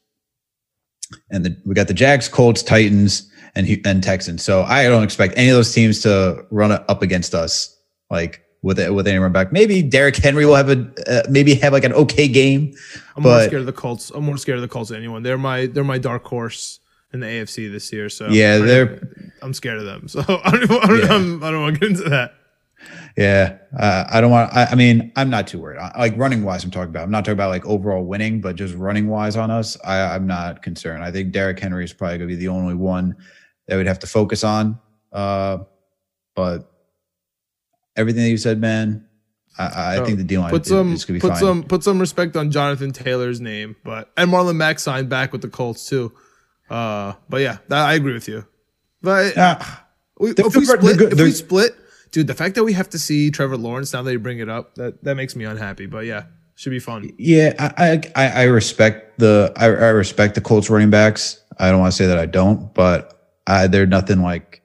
and 1.29 1.45
the 1.45 1.55
we 1.65 1.75
got 1.75 1.87
the 1.87 1.93
Jags, 1.93 2.27
Colts, 2.27 2.63
Titans 2.63 3.29
and 3.55 3.67
and 3.85 4.01
Texans. 4.01 4.43
So 4.43 4.63
I 4.63 4.83
don't 4.87 5.03
expect 5.03 5.35
any 5.37 5.49
of 5.49 5.55
those 5.55 5.73
teams 5.73 6.01
to 6.01 6.45
run 6.49 6.71
up 6.71 7.01
against 7.01 7.35
us 7.35 7.75
like 8.09 8.43
with 8.61 8.79
it 8.79 8.93
with 8.93 9.07
any 9.07 9.17
run 9.17 9.31
back. 9.31 9.51
Maybe 9.51 9.81
Derrick 9.81 10.15
Henry 10.17 10.45
will 10.45 10.55
have 10.55 10.69
a 10.69 10.91
uh, 11.07 11.23
maybe 11.29 11.55
have 11.55 11.73
like 11.73 11.83
an 11.85 11.93
okay 11.93 12.27
game. 12.27 12.73
I'm 13.15 13.23
more 13.23 13.41
scared 13.43 13.61
of 13.61 13.65
the 13.65 13.73
Colts. 13.73 14.09
I'm 14.11 14.23
more 14.25 14.37
scared 14.37 14.57
of 14.57 14.61
the 14.61 14.67
Colts 14.67 14.89
than 14.89 14.97
anyone. 14.97 15.23
They're 15.23 15.37
my 15.37 15.67
they're 15.67 15.83
my 15.83 15.97
dark 15.97 16.25
horse 16.25 16.79
in 17.13 17.19
the 17.21 17.25
AFC 17.27 17.71
this 17.71 17.91
year. 17.93 18.09
So 18.09 18.27
Yeah, 18.29 18.55
I- 18.55 18.65
they're- 18.65 19.31
I'm 19.41 19.53
scared 19.53 19.77
of 19.79 19.85
them. 19.85 20.07
So 20.07 20.19
I 20.43 20.51
don't, 20.51 20.71
I 20.83 20.87
don't, 20.87 20.99
Yeah. 20.99 21.11
I'm- 21.13 21.43
I 21.43 21.51
don't 21.51 21.61
want 21.61 21.75
to 21.75 21.79
get 21.79 21.89
into 21.97 22.09
that. 22.09 22.33
Yeah, 23.17 23.57
uh, 23.77 24.05
I 24.09 24.21
don't 24.21 24.31
want. 24.31 24.53
I, 24.55 24.65
I 24.67 24.75
mean, 24.75 25.11
I'm 25.17 25.29
not 25.29 25.47
too 25.47 25.59
worried. 25.59 25.79
I, 25.79 25.97
like 25.99 26.15
running 26.17 26.43
wise, 26.43 26.63
I'm 26.63 26.71
talking 26.71 26.89
about. 26.89 27.03
I'm 27.03 27.11
not 27.11 27.25
talking 27.25 27.33
about 27.33 27.49
like 27.49 27.65
overall 27.65 28.05
winning, 28.05 28.39
but 28.39 28.55
just 28.55 28.73
running 28.75 29.07
wise 29.09 29.35
on 29.35 29.51
us, 29.51 29.77
I, 29.83 29.99
I'm 30.15 30.25
not 30.27 30.61
concerned. 30.61 31.03
I 31.03 31.11
think 31.11 31.33
Derrick 31.33 31.59
Henry 31.59 31.83
is 31.83 31.91
probably 31.91 32.19
going 32.19 32.29
to 32.29 32.35
be 32.35 32.39
the 32.39 32.47
only 32.47 32.75
one 32.75 33.17
that 33.67 33.75
we'd 33.75 33.87
have 33.87 33.99
to 33.99 34.07
focus 34.07 34.45
on. 34.45 34.79
Uh, 35.11 35.57
but 36.35 36.71
everything 37.95 38.23
that 38.23 38.29
you 38.29 38.37
said, 38.37 38.59
man, 38.59 39.05
I, 39.57 39.93
I 39.93 39.95
So, 39.97 40.05
think 40.05 40.17
the 40.17 40.23
D 40.23 40.37
line 40.37 40.49
Put 40.51 40.65
some 40.65 40.93
is 40.93 41.05
put 41.05 41.21
fine. 41.21 41.35
some 41.35 41.63
put 41.63 41.83
some 41.83 41.99
respect 41.99 42.35
on 42.37 42.51
Jonathan 42.51 42.91
Taylor's 42.91 43.41
name, 43.41 43.75
but 43.83 44.11
and 44.17 44.31
Marlon 44.31 44.55
Mack 44.55 44.79
signed 44.79 45.09
back 45.09 45.31
with 45.33 45.41
the 45.41 45.49
Colts 45.49 45.87
too. 45.87 46.13
Uh, 46.69 47.13
but 47.27 47.41
yeah, 47.41 47.57
that, 47.67 47.85
I 47.85 47.95
agree 47.95 48.13
with 48.13 48.27
you. 48.27 48.45
But 49.01 49.35
Yeah. 49.35 49.63
we, 50.19 50.31
if 50.31 50.55
we 50.55 50.65
split, 50.65 50.97
good- 50.97 51.13
if 51.13 51.19
we 51.19 51.31
split, 51.31 51.75
dude, 52.11 52.27
the 52.27 52.33
fact 52.35 52.55
that 52.55 52.63
we 52.63 52.73
have 52.73 52.89
to 52.89 52.99
see 52.99 53.31
Trevor 53.31 53.57
Lawrence 53.57 53.91
now 53.93 54.01
that 54.03 54.11
you 54.11 54.19
bring 54.19 54.39
it 54.39 54.49
up, 54.49 54.75
that 54.75 55.03
that 55.03 55.15
makes 55.15 55.35
me 55.35 55.45
unhappy. 55.45 55.87
But 55.87 56.05
yeah, 56.05 56.23
should 56.55 56.69
be 56.71 56.79
fun. 56.79 57.11
Yeah, 57.17 57.53
I, 57.59 58.01
I 58.15 58.27
I 58.27 58.43
respect 58.43 59.19
the 59.19 59.51
I, 59.57 59.65
I 59.65 59.89
respect 59.89 60.35
the 60.35 60.41
Colts 60.41 60.69
running 60.69 60.89
backs. 60.89 61.41
I 61.57 61.69
don't 61.71 61.79
want 61.81 61.91
to 61.91 61.97
say 61.97 62.05
that 62.07 62.17
I 62.19 62.25
don't, 62.27 62.73
but 62.73 63.27
I, 63.47 63.67
they're 63.67 63.85
nothing 63.87 64.21
like 64.21 64.61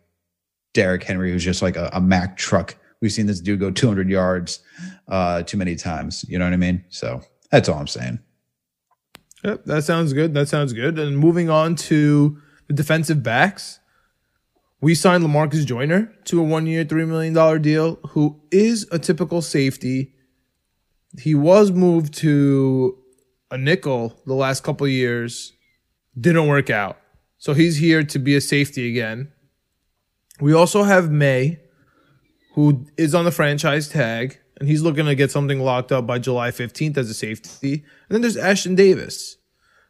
Derrick 0.75 1.03
Henry, 1.03 1.33
who's 1.33 1.43
just 1.45 1.63
like 1.63 1.77
a, 1.77 1.91
a 1.93 2.01
Mack 2.01 2.37
truck. 2.37 2.77
We've 3.05 3.13
seen 3.13 3.27
this 3.27 3.41
dude 3.41 3.61
go 3.61 3.71
200 3.71 4.09
yards 4.09 4.61
uh, 5.09 5.43
too 5.43 5.59
many 5.59 5.77
times. 5.77 6.25
You 6.27 6.39
know 6.39 6.47
what 6.47 6.55
I 6.55 6.57
mean? 6.57 6.83
So 6.89 7.21
that's 7.51 7.69
all 7.69 7.79
I'm 7.79 7.87
saying. 7.87 8.19
Yep, 9.45 9.67
that 9.67 9.85
sounds 9.85 10.15
good. 10.15 10.33
That 10.33 10.49
sounds 10.49 10.73
good. 10.73 10.99
And 10.99 11.19
moving 11.19 11.51
on 11.51 11.77
to 11.93 12.41
the 12.67 12.73
defensive 12.73 13.23
backs, 13.23 13.79
we 14.81 14.95
signed 14.95 15.23
Lamarcus 15.23 15.67
Joyner 15.67 16.15
to 16.25 16.41
a 16.41 16.43
one-year, 16.43 16.87
three 16.87 17.05
million 17.05 17.35
dollar 17.35 17.59
deal. 17.59 17.97
Who 18.13 18.41
is 18.51 18.89
a 18.91 18.99
typical 18.99 19.43
safety. 19.43 20.15
He 21.21 21.35
was 21.35 21.71
moved 21.71 22.15
to 22.21 22.97
a 23.51 23.59
nickel 23.59 24.19
the 24.25 24.33
last 24.33 24.63
couple 24.63 24.89
years. 24.89 25.53
Didn't 26.19 26.49
work 26.49 26.71
out. 26.71 26.97
So 27.37 27.53
he's 27.53 27.77
here 27.77 28.03
to 28.03 28.19
be 28.19 28.35
a 28.35 28.41
safety 28.41 28.89
again. 28.89 29.31
We 30.41 30.55
also 30.55 30.85
have 30.85 31.11
Maye, 31.11 31.61
who 32.55 32.87
is 32.97 33.15
on 33.15 33.25
the 33.25 33.31
franchise 33.31 33.89
tag 33.89 34.39
and 34.57 34.69
he's 34.69 34.83
looking 34.83 35.07
to 35.07 35.15
get 35.15 35.31
something 35.31 35.61
locked 35.61 35.93
up 35.93 36.07
by 36.07 36.19
July 36.19 36.51
15th 36.51 36.97
as 36.97 37.11
a 37.11 37.15
safety. 37.15 37.73
And 37.75 37.83
then 38.11 38.21
there's 38.21 38.37
Ashtyn 38.37 38.77
Davis, 38.77 39.37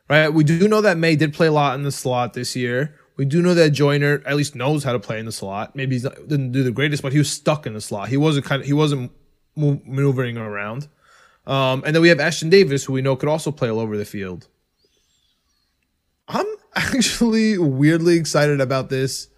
right? 0.09 0.31
We 0.31 0.45
do 0.45 0.67
know 0.67 0.81
that 0.81 0.97
Maye 0.97 1.17
did 1.17 1.35
play 1.35 1.49
a 1.49 1.53
lot 1.53 1.75
in 1.75 1.83
the 1.83 1.93
slot 1.93 2.33
this 2.33 2.57
year. 2.57 2.99
We 3.17 3.27
do 3.27 3.43
know 3.43 3.55
that 3.55 3.71
Joyner 3.71 4.23
at 4.27 4.37
least 4.37 4.55
knows 4.55 4.83
how 4.83 4.93
to 4.93 4.99
play 4.99 5.19
in 5.19 5.27
the 5.27 5.33
slot. 5.33 5.77
Maybe 5.77 5.99
he 5.99 6.09
didn't 6.27 6.53
do 6.53 6.63
the 6.63 6.73
greatest, 6.73 7.03
but 7.03 7.13
he 7.13 7.19
was 7.19 7.31
stuck 7.31 7.67
in 7.67 7.75
the 7.75 7.81
slot. 7.81 8.09
He 8.09 8.17
wasn't 8.17 8.47
kind 8.47 8.61
of 8.61 8.67
he 8.67 8.73
wasn't 8.73 9.13
maneuvering 9.55 10.37
around. 10.37 10.89
Um, 11.47 11.83
and 11.85 11.95
then 11.95 12.03
we 12.03 12.09
have 12.09 12.19
Ashtyn 12.19 12.51
Davis, 12.51 12.85
who 12.85 12.95
we 12.95 13.03
know 13.03 13.15
could 13.15 13.29
also 13.29 13.53
play 13.53 13.71
all 13.71 13.79
over 13.79 13.97
the 13.97 14.05
field. 14.05 14.49
I'm 16.27 16.47
actually 16.75 17.59
weirdly 17.59 18.17
excited 18.17 18.61
about 18.61 18.89
this 18.89 19.29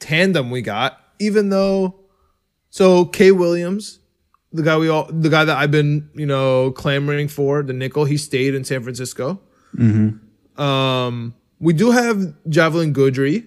tandem 0.00 0.50
we 0.50 0.60
got, 0.60 1.00
even 1.18 1.48
though 1.50 1.99
so 2.70 3.04
Kay 3.04 3.32
Williams 3.32 4.00
the 4.52 4.62
guy 4.62 4.76
we 4.76 4.88
all 4.88 5.04
the 5.04 5.28
guy 5.28 5.44
that 5.44 5.56
I've 5.56 5.70
been 5.70 6.10
you 6.14 6.26
know 6.26 6.72
clamoring 6.72 7.28
for 7.28 7.62
the 7.62 7.72
nickel. 7.72 8.04
He 8.04 8.16
stayed 8.16 8.54
in 8.54 8.64
San 8.64 8.82
Francisco. 8.82 9.40
Mm-hmm. 9.76 10.60
Um, 10.60 11.34
we 11.58 11.72
do 11.72 11.90
have 11.90 12.34
Javelin 12.48 12.92
Guidry, 12.92 13.46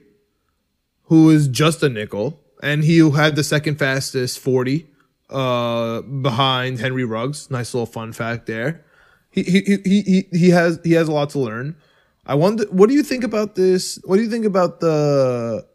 who 1.03 1.29
is 1.29 1.47
just 1.47 1.83
a 1.83 1.89
nickel, 1.89 2.39
and 2.61 2.83
he 2.83 2.97
had 3.11 3.35
the 3.35 3.43
second 3.43 3.77
fastest 3.77 4.39
forty 4.39 4.87
uh, 5.29 6.01
behind 6.01 6.79
Henry 6.79 7.03
Ruggs. 7.03 7.51
Nice 7.51 7.73
little 7.73 7.85
fun 7.85 8.13
fact 8.13 8.45
there. 8.45 8.85
He 9.29 9.43
he 9.43 9.61
he 9.61 10.01
he 10.01 10.27
he 10.31 10.49
has 10.49 10.79
he 10.83 10.93
has 10.93 11.07
a 11.07 11.11
lot 11.11 11.31
to 11.31 11.39
learn. 11.39 11.75
I 12.25 12.35
wonder 12.35 12.63
what 12.69 12.87
do 12.87 12.95
you 12.95 13.03
think 13.03 13.23
about 13.25 13.55
this? 13.55 13.99
What 14.05 14.15
do 14.15 14.23
you 14.23 14.29
think 14.29 14.45
about 14.45 14.79
the 14.79 15.67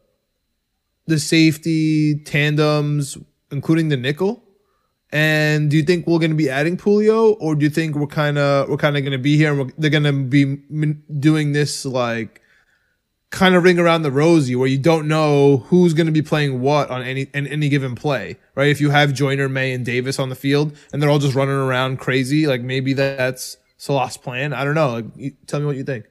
the 1.07 1.19
safety 1.19 2.23
tandems, 2.25 3.19
including 3.51 3.89
the 3.89 3.97
nickel? 3.97 4.45
And 5.11 5.71
do 5.71 5.77
you 5.77 5.83
think 5.83 6.07
we're 6.07 6.19
going 6.19 6.33
to 6.33 6.37
be 6.37 6.51
adding 6.51 6.77
Pulio, 6.77 7.37
or 7.41 7.55
do 7.55 7.65
you 7.65 7.71
think 7.71 7.97
we're 7.97 8.07
kind 8.07 8.37
of 8.37 8.69
we're 8.69 8.77
kind 8.77 8.97
of 8.97 9.03
going 9.03 9.13
to 9.13 9.19
be 9.19 9.37
here 9.37 9.59
and 9.59 9.73
they're 9.79 9.91
going 9.91 10.03
to 10.05 10.13
be 10.13 10.45
doing 11.19 11.53
this 11.53 11.87
like 11.87 12.43
kind 13.31 13.55
of 13.55 13.63
ring 13.63 13.79
around 13.79 14.03
the 14.03 14.11
rosy, 14.11 14.55
where 14.55 14.69
you 14.69 14.79
don't 14.79 15.09
know 15.09 15.59
who's 15.69 15.95
going 15.95 16.07
to 16.07 16.13
be 16.13 16.21
playing 16.21 16.61
what 16.61 16.91
on 16.91 17.03
any 17.03 17.23
in 17.33 17.47
any 17.47 17.71
given 17.71 17.95
play, 17.95 18.37
right? 18.55 18.69
If 18.69 18.83
you 18.83 18.91
have 18.91 19.15
Joyner, 19.15 19.49
Maye, 19.49 19.73
and 19.73 19.85
Davis 19.85 20.19
on 20.19 20.29
the 20.29 20.35
field, 20.35 20.77
and 20.93 21.03
they're 21.03 21.11
all 21.11 21.19
just 21.19 21.35
running 21.35 21.55
around 21.55 21.99
crazy, 21.99 22.47
like 22.47 22.61
maybe 22.61 22.93
that's 22.93 23.57
Saleh's 23.79 24.19
plan. 24.19 24.53
I 24.53 24.63
don't 24.63 24.75
know. 24.75 24.91
Like, 24.91 25.37
tell 25.47 25.61
me 25.61 25.67
what 25.67 25.77
you 25.77 25.85
think. 25.85 26.05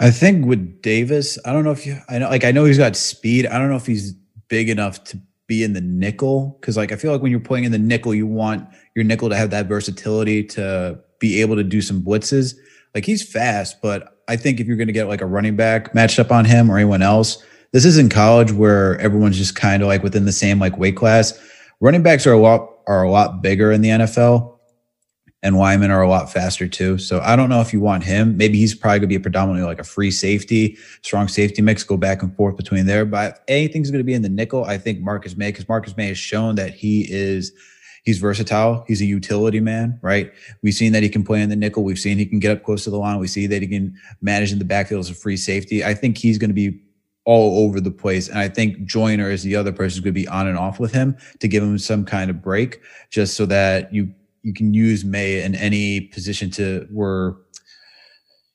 I 0.00 0.10
think 0.10 0.46
with 0.46 0.82
Davis, 0.82 1.38
I 1.44 1.52
don't 1.52 1.62
know 1.62 1.72
if 1.72 1.86
you. 1.86 1.98
I 2.08 2.18
know, 2.18 2.28
like 2.28 2.44
I 2.44 2.50
know 2.50 2.64
he's 2.64 2.78
got 2.78 2.96
speed. 2.96 3.46
I 3.46 3.58
don't 3.58 3.68
know 3.68 3.76
if 3.76 3.86
he's 3.86 4.14
big 4.48 4.68
enough 4.68 5.04
to 5.04 5.20
be 5.50 5.64
in 5.64 5.72
the 5.72 5.80
nickel 5.80 6.56
because 6.60 6.76
like 6.76 6.92
I 6.92 6.96
feel 6.96 7.10
like 7.10 7.22
when 7.22 7.32
you're 7.32 7.40
playing 7.40 7.64
in 7.64 7.72
the 7.72 7.78
nickel, 7.78 8.14
you 8.14 8.24
want 8.24 8.68
your 8.94 9.04
nickel 9.04 9.28
to 9.28 9.36
have 9.36 9.50
that 9.50 9.66
versatility 9.66 10.44
to 10.44 10.96
be 11.18 11.40
able 11.40 11.56
to 11.56 11.64
do 11.64 11.82
some 11.82 12.00
blitzes. 12.00 12.54
Like 12.94 13.04
he's 13.04 13.28
fast, 13.28 13.82
but 13.82 14.16
I 14.28 14.36
think 14.36 14.60
if 14.60 14.68
you're 14.68 14.76
going 14.76 14.86
to 14.86 14.92
get 14.92 15.08
like 15.08 15.20
a 15.20 15.26
running 15.26 15.56
back 15.56 15.92
matched 15.92 16.20
up 16.20 16.30
on 16.30 16.44
him 16.44 16.70
or 16.70 16.76
anyone 16.76 17.02
else, 17.02 17.44
this 17.72 17.84
is 17.84 17.98
in 17.98 18.08
college 18.08 18.52
where 18.52 18.96
everyone's 19.00 19.36
just 19.36 19.56
kind 19.56 19.82
of 19.82 19.88
like 19.88 20.04
within 20.04 20.24
the 20.24 20.32
same 20.32 20.60
like 20.60 20.78
weight 20.78 20.96
class. 20.96 21.36
Running 21.80 22.04
backs 22.04 22.28
are 22.28 22.32
a 22.32 22.38
lot 22.38 22.68
are 22.86 23.02
a 23.02 23.10
lot 23.10 23.42
bigger 23.42 23.72
in 23.72 23.80
the 23.80 23.88
NFL 23.88 24.49
and 25.42 25.56
Wyman 25.56 25.90
are 25.90 26.02
a 26.02 26.08
lot 26.08 26.32
faster 26.32 26.68
too. 26.68 26.98
So 26.98 27.20
I 27.20 27.34
don't 27.34 27.48
know 27.48 27.60
if 27.60 27.72
you 27.72 27.80
want 27.80 28.04
him. 28.04 28.36
Maybe 28.36 28.58
he's 28.58 28.74
probably 28.74 28.98
going 28.98 29.08
to 29.08 29.18
be 29.18 29.22
predominantly 29.22 29.66
like 29.66 29.78
a 29.78 29.84
free 29.84 30.10
safety, 30.10 30.76
strong 31.02 31.28
safety 31.28 31.62
mix, 31.62 31.82
go 31.82 31.96
back 31.96 32.22
and 32.22 32.34
forth 32.36 32.56
between 32.56 32.86
there. 32.86 33.04
But 33.04 33.42
anything's 33.48 33.90
going 33.90 34.00
to 34.00 34.04
be 34.04 34.14
in 34.14 34.22
the 34.22 34.28
nickel. 34.28 34.64
I 34.64 34.76
think 34.76 35.00
Marcus 35.00 35.36
Maye, 35.36 35.50
because 35.50 35.68
Marcus 35.68 35.96
Maye 35.96 36.08
has 36.08 36.18
shown 36.18 36.56
that 36.56 36.74
he 36.74 37.06
is 37.10 37.52
he's 38.04 38.18
versatile. 38.18 38.84
He's 38.86 39.00
a 39.00 39.06
utility 39.06 39.60
man, 39.60 39.98
right? 40.02 40.32
We've 40.62 40.74
seen 40.74 40.92
that 40.92 41.02
he 41.02 41.08
can 41.08 41.24
play 41.24 41.42
in 41.42 41.48
the 41.48 41.56
nickel. 41.56 41.84
We've 41.84 41.98
seen 41.98 42.18
he 42.18 42.26
can 42.26 42.38
get 42.38 42.56
up 42.56 42.62
close 42.62 42.84
to 42.84 42.90
the 42.90 42.98
line. 42.98 43.18
We 43.18 43.26
see 43.26 43.46
that 43.46 43.62
he 43.62 43.68
can 43.68 43.94
manage 44.20 44.52
in 44.52 44.58
the 44.58 44.64
backfield 44.64 45.00
as 45.00 45.10
a 45.10 45.14
free 45.14 45.36
safety. 45.36 45.84
I 45.84 45.94
think 45.94 46.18
he's 46.18 46.38
going 46.38 46.50
to 46.50 46.54
be 46.54 46.80
all 47.26 47.64
over 47.64 47.80
the 47.80 47.90
place. 47.90 48.28
And 48.28 48.38
I 48.38 48.48
think 48.48 48.84
Joyner 48.84 49.30
is 49.30 49.42
the 49.42 49.54
other 49.54 49.72
person 49.72 49.96
who's 49.96 50.04
going 50.04 50.14
to 50.14 50.20
be 50.20 50.28
on 50.28 50.46
and 50.46 50.58
off 50.58 50.80
with 50.80 50.92
him 50.92 51.16
to 51.40 51.48
give 51.48 51.62
him 51.62 51.78
some 51.78 52.04
kind 52.04 52.30
of 52.30 52.42
break, 52.42 52.80
just 53.10 53.36
so 53.36 53.46
that 53.46 53.92
you 53.92 54.12
you 54.42 54.52
can 54.54 54.74
use 54.74 55.04
Maye 55.04 55.42
in 55.42 55.54
any 55.54 56.00
position 56.00 56.50
to 56.52 56.86
where 56.90 57.34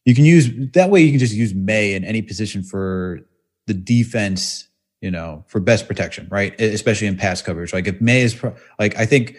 you 0.05 0.15
can 0.15 0.25
use 0.25 0.49
that 0.73 0.89
way 0.89 1.01
you 1.01 1.11
can 1.11 1.19
just 1.19 1.33
use 1.33 1.53
Maye 1.53 1.93
in 1.93 2.03
any 2.03 2.21
position 2.21 2.63
for 2.63 3.21
the 3.67 3.73
defense, 3.73 4.67
you 5.01 5.09
know, 5.09 5.43
for 5.47 5.59
best 5.59 5.87
protection, 5.87 6.27
right? 6.29 6.59
Especially 6.61 7.07
in 7.07 7.17
pass 7.17 7.41
coverage. 7.41 7.73
Like 7.73 7.87
if 7.87 7.99
Maye 7.99 8.21
is 8.21 8.35
pro- 8.35 8.55
like 8.79 8.97
I 8.97 9.05
think 9.05 9.37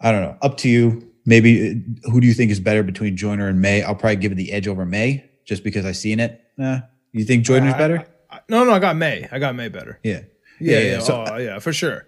I 0.00 0.12
don't 0.12 0.22
know, 0.22 0.36
up 0.42 0.56
to 0.58 0.68
you. 0.68 1.08
Maybe 1.24 1.80
who 2.04 2.20
do 2.20 2.26
you 2.26 2.34
think 2.34 2.50
is 2.50 2.58
better 2.58 2.82
between 2.82 3.16
Joyner 3.16 3.46
and 3.48 3.60
Maye 3.60 3.82
I'll 3.82 3.94
probably 3.94 4.16
give 4.16 4.32
it 4.32 4.34
the 4.34 4.52
edge 4.52 4.66
over 4.66 4.84
Maye 4.84 5.30
just 5.44 5.62
because 5.62 5.84
I've 5.86 5.96
seen 5.96 6.18
it. 6.18 6.42
Uh, 6.60 6.80
you 7.12 7.24
think 7.24 7.44
Joyner's 7.44 7.74
uh, 7.74 7.78
better? 7.78 8.06
I, 8.28 8.36
I, 8.36 8.40
no, 8.48 8.64
no, 8.64 8.72
I 8.72 8.80
got 8.80 8.96
Maye 8.96 9.28
I 9.30 9.38
got 9.38 9.54
Maye 9.54 9.68
better. 9.68 10.00
Yeah. 10.02 10.22
Yeah, 10.58 10.78
yeah, 10.78 10.78
yeah. 10.78 10.92
yeah. 10.92 10.98
So, 11.00 11.24
oh, 11.28 11.36
yeah 11.36 11.58
for 11.60 11.72
sure. 11.72 12.06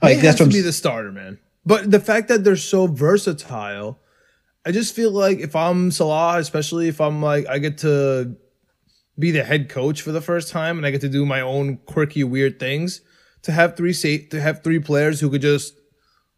Like, 0.00 0.02
Maye 0.02 0.14
that's 0.16 0.38
has 0.38 0.48
to 0.48 0.52
be 0.52 0.60
the 0.62 0.72
starter, 0.72 1.12
man. 1.12 1.38
But 1.66 1.90
the 1.90 2.00
fact 2.00 2.28
that 2.28 2.44
they're 2.44 2.56
so 2.56 2.86
versatile, 2.86 3.98
I 4.66 4.72
just 4.72 4.94
feel 4.94 5.10
like 5.10 5.38
if 5.38 5.56
I'm 5.56 5.90
Saleh, 5.90 6.38
especially 6.38 6.88
if 6.88 7.00
I'm 7.00 7.22
like 7.22 7.46
I 7.46 7.58
get 7.58 7.78
to 7.78 8.36
be 9.18 9.30
the 9.30 9.44
head 9.44 9.68
coach 9.68 10.02
for 10.02 10.12
the 10.12 10.20
first 10.20 10.50
time 10.50 10.76
and 10.76 10.86
I 10.86 10.90
get 10.90 11.00
to 11.02 11.08
do 11.08 11.24
my 11.24 11.40
own 11.40 11.78
quirky 11.86 12.24
weird 12.24 12.58
things, 12.58 13.00
to 13.42 13.52
have 13.52 13.76
three 13.76 13.92
say 13.92 14.18
to 14.26 14.40
have 14.40 14.62
three 14.62 14.78
players 14.78 15.20
who 15.20 15.30
could 15.30 15.42
just 15.42 15.78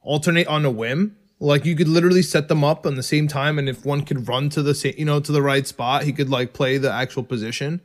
alternate 0.00 0.46
on 0.46 0.64
a 0.64 0.70
whim. 0.70 1.16
Like 1.38 1.64
you 1.64 1.76
could 1.76 1.88
literally 1.88 2.22
set 2.22 2.48
them 2.48 2.64
up 2.64 2.86
on 2.86 2.94
the 2.94 3.02
same 3.02 3.28
time, 3.28 3.58
and 3.58 3.68
if 3.68 3.84
one 3.84 4.02
could 4.02 4.26
run 4.28 4.48
to 4.50 4.62
the 4.62 4.74
same, 4.74 4.94
you 4.96 5.04
know, 5.04 5.20
to 5.20 5.32
the 5.32 5.42
right 5.42 5.66
spot, 5.66 6.04
he 6.04 6.12
could 6.12 6.30
like 6.30 6.52
play 6.52 6.78
the 6.78 6.90
actual 6.90 7.22
position. 7.22 7.82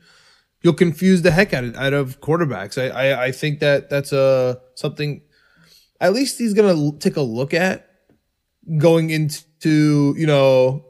You'll 0.61 0.73
confuse 0.73 1.21
the 1.21 1.31
heck 1.31 1.53
out 1.53 1.63
of, 1.63 1.75
out 1.75 1.93
of 1.93 2.21
quarterbacks. 2.21 2.81
I, 2.81 2.89
I 2.89 3.25
I 3.25 3.31
think 3.31 3.59
that 3.59 3.89
that's 3.89 4.13
a 4.13 4.61
something 4.75 5.21
at 6.01 6.13
least 6.13 6.37
he's 6.37 6.53
gonna 6.53 6.91
take 6.97 7.15
a 7.15 7.21
look 7.21 7.53
at 7.53 7.87
going 8.77 9.09
into 9.09 10.13
you 10.17 10.27
know 10.27 10.83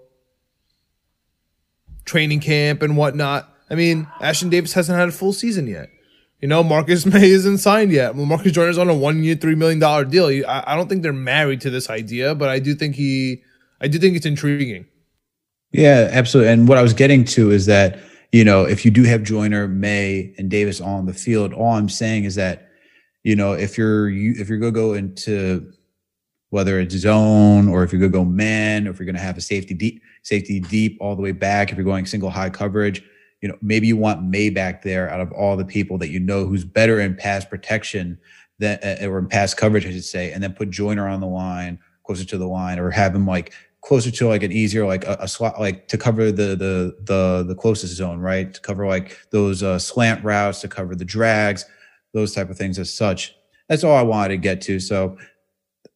training 2.06 2.40
camp 2.40 2.82
and 2.82 2.98
whatnot. 2.98 3.48
I 3.70 3.76
mean, 3.76 4.08
Ashtyn 4.20 4.50
Davis 4.50 4.74
hasn't 4.74 4.98
had 4.98 5.10
a 5.10 5.12
full 5.12 5.34
season 5.34 5.68
yet. 5.68 5.90
You 6.40 6.48
know, 6.48 6.64
Marcus 6.64 7.06
Maye 7.06 7.30
isn't 7.30 7.60
signed 7.60 7.92
yet. 7.92 8.16
Well, 8.16 8.26
Marcus 8.26 8.52
Joyner's 8.52 8.80
on 8.80 8.90
a 8.90 8.96
one-year, 8.96 9.36
three 9.36 9.56
million 9.56 9.78
dollar 9.80 10.06
deal. 10.06 10.26
I, 10.48 10.64
I 10.66 10.76
don't 10.76 10.90
think 10.90 11.04
they're 11.04 11.14
married 11.14 11.62
to 11.62 11.70
this 11.70 11.90
idea, 11.90 12.34
but 12.34 12.50
I 12.50 12.58
do 12.58 12.74
think 12.74 12.96
he, 12.96 13.44
I 13.80 13.88
do 13.88 14.00
think 14.00 14.16
it's 14.16 14.26
intriguing. 14.26 14.88
Yeah, 15.72 16.10
absolutely. 16.12 16.52
And 16.52 16.68
what 16.68 16.78
I 16.78 16.82
was 16.82 16.94
getting 16.94 17.24
to 17.26 17.52
is 17.52 17.68
that 17.68 18.00
you 18.32 18.46
know, 18.46 18.64
if 18.64 18.86
you 18.86 18.92
do 18.92 19.04
have 19.04 19.24
Joyner, 19.24 19.68
Maye, 19.68 20.34
and 20.38 20.50
Davis 20.50 20.80
on 20.80 21.06
the 21.06 21.14
field, 21.14 21.54
all 21.54 21.74
I'm 21.74 21.90
saying 21.90 22.24
is 22.24 22.36
that 22.36 22.71
you 23.24 23.36
know, 23.36 23.54
if 23.54 23.78
you're 23.78 24.10
you 24.10 24.34
if 24.38 24.50
you're 24.50 24.58
gonna 24.58 24.72
go 24.72 24.94
into 24.94 25.72
whether 26.50 26.80
it's 26.80 26.96
zone 26.96 27.70
or 27.70 27.84
if 27.84 27.94
you're 27.94 28.00
gonna 28.00 28.12
go 28.12 28.26
man, 28.26 28.88
or 28.88 28.92
if 28.92 29.00
you're 29.00 29.06
gonna 29.06 29.20
have 29.20 29.38
a 29.38 29.42
safety 29.42 29.74
deep, 29.74 30.02
safety 30.24 30.60
deep 30.60 30.98
all 31.00 31.16
the 31.16 31.22
way 31.22 31.32
back, 31.32 31.72
if 31.72 31.78
you're 31.78 31.86
going 31.86 32.06
single 32.06 32.30
high 32.30 32.50
coverage, 32.50 33.04
you 33.42 33.48
know, 33.48 33.58
maybe 33.62 33.88
you 33.88 33.98
want 33.98 34.24
Maye 34.24 34.50
back 34.50 34.82
there 34.82 35.10
out 35.10 35.22
of 35.22 35.32
all 35.32 35.56
the 35.56 35.66
people 35.66 35.98
that 36.00 36.10
you 36.10 36.20
know 36.20 36.46
who's 36.46 36.66
better 36.66 37.00
in 37.00 37.16
pass 37.16 37.46
protection 37.46 38.20
than 38.60 38.80
uh, 38.84 39.08
or 39.08 39.20
in 39.20 39.28
pass 39.28 39.54
coverage, 39.54 39.86
I 39.86 39.92
should 39.92 40.04
say, 40.04 40.32
and 40.32 40.44
then 40.44 40.54
put 40.54 40.70
Joyner 40.70 41.08
on 41.08 41.22
the 41.22 41.28
line, 41.28 41.80
closer 42.04 42.26
to 42.26 42.38
the 42.38 42.48
line, 42.48 42.80
or 42.80 42.90
have 42.90 43.16
him 43.16 43.28
like 43.28 43.54
closer 43.82 44.12
to 44.12 44.28
like 44.28 44.44
an 44.44 44.52
easier 44.52 44.86
like 44.86 45.06
a, 45.06 45.18
a 45.22 45.28
slot 45.28 45.60
like 45.60 45.88
to 45.88 45.98
cover 45.98 46.32
the 46.32 46.56
the 46.56 46.96
the 47.04 47.46
the 47.48 47.56
closest 47.56 47.96
zone, 47.96 48.20
right? 48.20 48.54
To 48.54 48.62
cover 48.62 48.88
like 48.88 49.18
those 49.30 49.62
uh, 49.62 49.78
slant 49.78 50.24
routes, 50.24 50.62
to 50.62 50.68
cover 50.68 50.96
the 50.96 51.06
drags 51.06 51.66
those 52.14 52.34
type 52.34 52.50
of 52.50 52.58
things 52.58 52.80
as 52.80 52.94
such. 52.94 53.36
That's 53.70 53.84
all 53.84 53.96
I 53.96 54.02
wanted 54.02 54.30
to 54.30 54.38
get 54.38 54.62
to. 54.62 54.80
So 54.80 55.18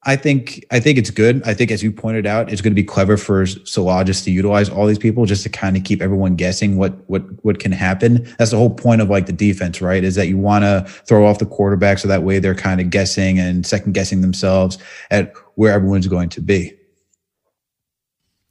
I 0.08 0.16
think 0.16 0.64
I 0.72 0.80
think 0.80 1.00
it's 1.00 1.10
good. 1.10 1.42
I 1.46 1.56
think 1.56 1.72
as 1.72 1.82
you 1.82 1.92
pointed 1.92 2.28
out, 2.28 2.52
it's 2.52 2.62
going 2.62 2.72
to 2.72 2.82
be 2.82 2.84
clever 2.84 3.18
for 3.18 3.44
Szilagyi 3.44 4.24
to 4.24 4.32
utilize 4.32 4.70
all 4.70 4.86
these 4.86 5.00
people 5.00 5.26
just 5.26 5.42
to 5.44 5.50
kind 5.50 5.76
of 5.76 5.84
keep 5.84 6.00
everyone 6.00 6.36
guessing 6.36 6.78
what 6.78 6.94
what 7.10 7.24
what 7.44 7.60
can 7.60 7.72
happen. 7.72 8.24
That's 8.38 8.52
the 8.52 8.58
whole 8.58 8.70
point 8.70 9.02
of 9.02 9.10
like 9.10 9.26
the 9.26 9.34
defense, 9.34 9.82
right? 9.82 10.04
Is 10.04 10.14
that 10.14 10.28
you 10.28 10.38
want 10.38 10.64
to 10.64 10.86
throw 11.08 11.26
off 11.26 11.40
the 11.40 11.48
quarterback 11.48 11.98
so 11.98 12.08
that 12.08 12.22
way 12.22 12.38
they're 12.38 12.54
kind 12.54 12.80
of 12.80 12.92
guessing 12.92 13.40
and 13.40 13.66
second 13.66 13.94
guessing 13.94 14.22
themselves 14.22 14.78
at 15.10 15.34
where 15.56 15.74
everyone's 15.74 16.08
going 16.08 16.30
to 16.30 16.42
be. 16.42 16.74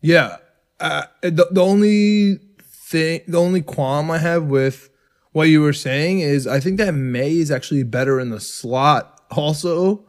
Yeah, 0.00 0.38
uh, 0.80 1.04
the 1.22 1.46
the 1.52 1.62
only 1.62 2.40
thing, 2.60 3.20
the 3.28 3.40
only 3.40 3.62
qualm 3.62 4.10
I 4.10 4.18
have 4.18 4.44
with 4.44 4.90
what 5.34 5.48
you 5.48 5.60
were 5.60 5.72
saying 5.72 6.20
is 6.20 6.46
I 6.46 6.60
think 6.60 6.78
that 6.78 6.94
Maye 6.94 7.40
is 7.40 7.50
actually 7.50 7.82
better 7.82 8.20
in 8.20 8.30
the 8.30 8.38
slot 8.38 9.20
also 9.32 10.06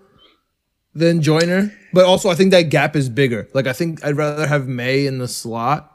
than 0.94 1.20
Joyner. 1.20 1.74
But 1.94 2.06
also, 2.06 2.30
I 2.30 2.36
think 2.36 2.52
that 2.52 2.70
gap 2.70 2.96
is 2.96 3.10
bigger. 3.10 3.50
Like, 3.56 3.66
I 3.66 3.74
think 3.74 4.06
I'd 4.06 4.16
rather 4.16 4.46
have 4.46 4.68
Maye 4.68 5.08
in 5.08 5.18
the 5.18 5.28
slot 5.28 5.92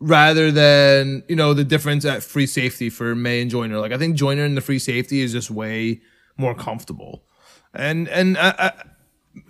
rather 0.00 0.50
than, 0.50 1.22
you 1.28 1.36
know, 1.36 1.54
the 1.54 1.64
difference 1.64 2.04
at 2.04 2.22
free 2.22 2.46
safety 2.46 2.90
for 2.90 3.14
Maye 3.14 3.40
and 3.40 3.50
Joyner. 3.50 3.78
Like, 3.78 3.92
I 3.92 3.96
think 3.96 4.16
Joyner 4.16 4.44
in 4.44 4.54
the 4.54 4.60
free 4.60 4.78
safety 4.78 5.22
is 5.22 5.32
just 5.32 5.50
way 5.50 6.02
more 6.36 6.54
comfortable. 6.54 7.24
And, 7.72 8.06
and 8.10 8.36
I, 8.36 8.54
I, 8.58 8.72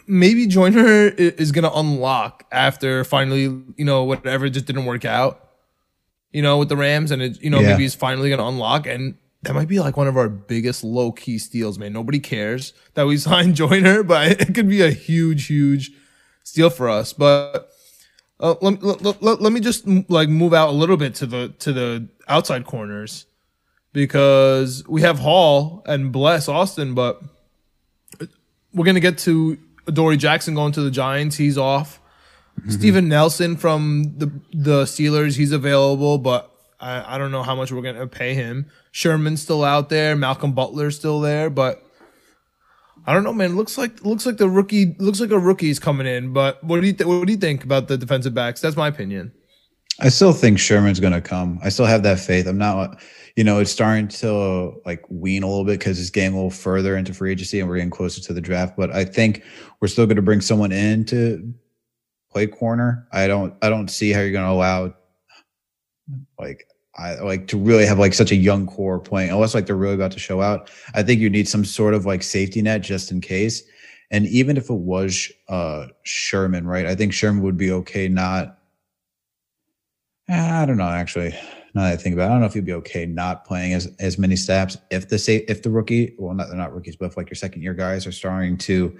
maybe 0.07 0.47
Joyner 0.47 1.09
is 1.09 1.51
going 1.51 1.65
to 1.65 1.77
unlock 1.77 2.47
after 2.53 3.03
finally, 3.03 3.43
you 3.77 3.85
know, 3.85 4.05
whatever 4.05 4.49
just 4.49 4.67
didn't 4.67 4.85
work 4.85 5.05
out, 5.05 5.49
you 6.33 6.43
know, 6.43 6.59
with 6.59 6.69
the 6.69 6.77
Rams. 6.77 7.11
And, 7.11 7.23
it, 7.23 7.43
you 7.43 7.51
know, 7.51 7.61
yeah. 7.61 7.71
maybe 7.71 7.83
he's 7.83 7.95
finally 7.95 8.29
going 8.29 8.39
to 8.39 8.47
unlock. 8.47 8.87
And 8.87 9.17
that 9.43 9.55
might 9.55 9.69
be 9.69 9.81
like 9.81 9.97
one 9.97 10.09
of 10.09 10.17
our 10.17 10.29
biggest 10.29 10.85
low 10.85 11.13
key 11.13 11.39
steals, 11.39 11.79
man. 11.79 11.93
Nobody 11.93 12.21
cares 12.21 12.73
that 12.95 13.07
we 13.07 13.17
signed 13.19 13.57
Joyner, 13.57 14.03
but 14.03 14.41
it 14.41 14.55
could 14.55 14.69
be 14.69 14.83
a 14.83 14.91
huge, 14.91 15.47
huge 15.47 15.93
steal 16.45 16.71
for 16.71 16.89
us. 16.89 17.13
But 17.13 17.71
uh, 18.41 18.57
let, 18.61 18.83
let, 18.83 19.23
let, 19.23 19.41
let 19.41 19.53
me 19.53 19.61
just 19.61 19.87
like 20.09 20.29
move 20.29 20.53
out 20.53 20.69
a 20.69 20.73
little 20.73 20.97
bit 20.97 21.15
to 21.17 21.27
the 21.27 21.49
to 21.61 21.73
the 21.73 22.09
outside 22.29 22.67
corners 22.67 23.27
because 23.93 24.87
we 24.89 25.03
have 25.03 25.19
Hall 25.19 25.83
and 25.87 26.11
Bless 26.11 26.49
Austin, 26.49 26.95
but 26.95 27.23
we're 28.75 28.85
gonna 28.85 29.01
get 29.01 29.19
to 29.19 29.59
Adoree' 29.87 30.17
Jackson 30.17 30.55
going 30.55 30.73
to 30.73 30.83
the 30.83 30.91
Giants. 30.91 31.37
He's 31.37 31.57
off. 31.57 32.01
Mm-hmm. 32.61 32.71
Steven 32.71 33.09
Nelson 33.09 33.57
from 33.57 34.15
the 34.17 34.31
the 34.53 34.85
Steelers, 34.85 35.37
he's 35.37 35.53
available, 35.53 36.19
but 36.19 36.51
I, 36.81 37.15
I 37.15 37.19
don't 37.19 37.33
know 37.33 37.43
how 37.43 37.55
much 37.55 37.73
we're 37.73 37.83
gonna 37.83 38.07
pay 38.07 38.35
him. 38.35 38.67
Sherman's 38.91 39.43
still 39.43 39.65
out 39.65 39.89
there. 39.89 40.15
Malcolm 40.15 40.53
Butler's 40.53 40.97
still 40.97 41.21
there, 41.21 41.51
but 41.51 41.83
I 43.07 43.15
don't 43.15 43.25
know, 43.25 43.33
man. 43.33 43.57
Looks 43.57 43.77
like 43.77 44.05
looks 44.05 44.27
like 44.27 44.37
the 44.37 44.49
rookie 44.49 44.95
looks 44.99 45.21
like 45.21 45.31
a 45.31 45.39
rookie's 45.39 45.79
coming 45.79 46.07
in. 46.07 46.33
But 46.33 46.63
what 46.63 46.81
do 46.81 46.87
you 46.87 46.93
th- 46.93 47.07
what 47.07 47.27
do 47.27 47.33
you 47.33 47.39
think 47.39 47.65
about 47.65 47.89
the 47.89 47.99
defensive 47.99 48.35
backs? 48.35 48.61
That's 48.61 48.77
my 48.77 48.89
opinion. 48.89 49.33
I 50.01 50.09
still 50.09 50.33
think 50.33 50.59
Sherman's 50.59 51.01
going 51.01 51.13
to 51.13 51.21
come. 51.21 51.59
I 51.63 51.69
still 51.69 51.85
have 51.85 52.03
that 52.05 52.19
faith. 52.19 52.47
I'm 52.47 52.57
not, 52.59 53.01
you 53.37 53.45
know, 53.45 53.59
it's 53.59 53.71
starting 53.71 54.09
to 54.09 54.81
like 54.87 55.05
wean 55.11 55.43
a 55.43 55.47
little 55.47 55.65
bit 55.65 55.79
because 55.79 56.01
it's 56.01 56.11
getting 56.11 56.33
a 56.33 56.37
little 56.37 56.51
further 56.51 56.97
into 56.97 57.13
free 57.13 57.31
agency 57.31 57.61
and 57.61 57.69
we're 57.69 57.77
getting 57.77 57.91
closer 57.91 58.21
to 58.23 58.33
the 58.33 58.41
draft. 58.41 58.75
But 58.77 58.91
I 58.91 59.05
think 59.05 59.45
we're 59.81 59.89
still 59.89 60.07
going 60.07 60.17
to 60.17 60.23
bring 60.23 60.41
someone 60.41 60.73
in 60.73 61.05
to 61.07 61.55
play 62.33 62.47
corner. 62.47 63.07
I 63.13 63.27
don't, 63.27 63.55
I 63.63 63.69
don't 63.69 63.89
see 63.89 64.11
how 64.11 64.21
you're 64.21 64.33
going 64.33 64.45
to 64.45 64.51
allow 64.51 64.95
like 66.39 66.67
I 66.97 67.15
like 67.21 67.47
to 67.49 67.57
really 67.59 67.87
have 67.87 67.99
like 67.99 68.13
such 68.13 68.33
a 68.33 68.37
young 68.37 68.67
core 68.67 68.99
playing, 68.99 69.31
unless 69.31 69.55
like 69.55 69.67
they're 69.67 69.77
really 69.77 69.95
about 69.95 70.13
to 70.13 70.19
show 70.19 70.43
out. 70.43 70.71
I 70.95 71.03
think 71.03 71.21
you 71.21 71.31
need 71.31 71.49
some 71.49 71.65
sort 71.65 71.95
of 71.95 72.05
like 72.05 72.23
safety 72.23 72.61
net 72.61 72.83
just 72.83 73.11
in 73.11 73.21
case. 73.21 73.63
And 74.11 74.27
even 74.27 74.57
if 74.57 74.69
it 74.69 74.75
was 74.75 75.31
uh 75.49 75.87
Sherman, 76.03 76.67
right? 76.67 76.87
I 76.87 76.95
think 76.95 77.15
Sherman 77.15 77.43
would 77.43 77.57
be 77.57 77.73
okay 77.73 78.09
not 78.09 78.59
I 80.29 80.67
don't 80.67 80.77
know 80.77 80.89
actually. 80.89 81.35
Now 81.75 81.85
that 81.85 81.93
I 81.95 81.97
think 81.97 82.15
about 82.15 82.25
it, 82.25 82.27
I 82.27 82.29
don't 82.33 82.41
know 82.41 82.47
if 82.47 82.55
he'd 82.55 82.67
be 82.67 82.75
okay 82.75 83.07
not 83.07 83.47
playing 83.47 83.73
as 83.73 83.89
as 83.99 84.19
many 84.19 84.37
snaps 84.37 84.77
if 84.91 85.09
the 85.09 85.19
say 85.19 85.37
if 85.49 85.63
the 85.63 85.71
rookie, 85.71 86.15
well 86.19 86.35
not 86.35 86.49
they're 86.49 86.57
not 86.57 86.75
rookies, 86.75 86.97
but 86.97 87.07
if 87.07 87.17
like 87.17 87.31
your 87.31 87.37
second 87.37 87.63
year 87.63 87.75
guys 87.75 88.07
are 88.07 88.13
starting 88.13 88.59
to 88.59 88.99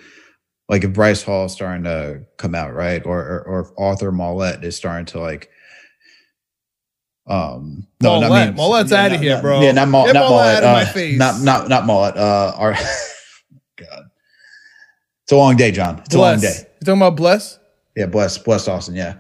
like 0.69 0.85
if 0.85 0.93
Bryce 0.93 1.23
Hall 1.23 1.47
is 1.47 1.53
starting 1.53 1.85
to 1.85 2.23
come 2.37 2.55
out, 2.55 2.75
right? 2.75 3.05
Or 3.05 3.19
or, 3.19 3.43
or 3.43 3.61
if 3.61 3.69
Arthur 3.79 4.13
Maulet 4.13 4.65
is 4.65 4.77
starting 4.77 5.07
to 5.07 5.21
like 5.21 5.51
um, 7.27 7.87
no, 8.01 8.21
Maulet. 8.21 8.31
I 8.31 8.47
mean, 8.47 8.57
Maulet's 8.57 8.91
yeah, 8.91 9.05
out 9.05 9.13
of 9.13 9.21
here, 9.21 9.41
bro. 9.41 9.61
Yeah, 9.61 9.73
not, 9.73 9.89
Mul- 9.89 10.13
not 10.13 10.15
Maulet. 10.15 10.63
Uh, 10.63 11.17
not 11.17 11.41
not 11.41 11.69
not 11.69 11.85
Maulet. 11.85 12.17
Uh, 12.17 12.53
our 12.57 12.73
God, 13.77 14.11
it's 15.23 15.33
a 15.33 15.37
long 15.37 15.57
day, 15.57 15.71
John. 15.71 16.01
It's 16.01 16.15
bless. 16.15 16.43
a 16.43 16.47
long 16.47 16.53
day. 16.53 16.69
You 16.81 16.85
talking 16.85 17.01
about 17.01 17.17
bless? 17.17 17.59
Yeah, 17.97 18.07
bless, 18.07 18.39
bless 18.39 18.67
Austin. 18.67 18.97
Yeah, 18.97 19.19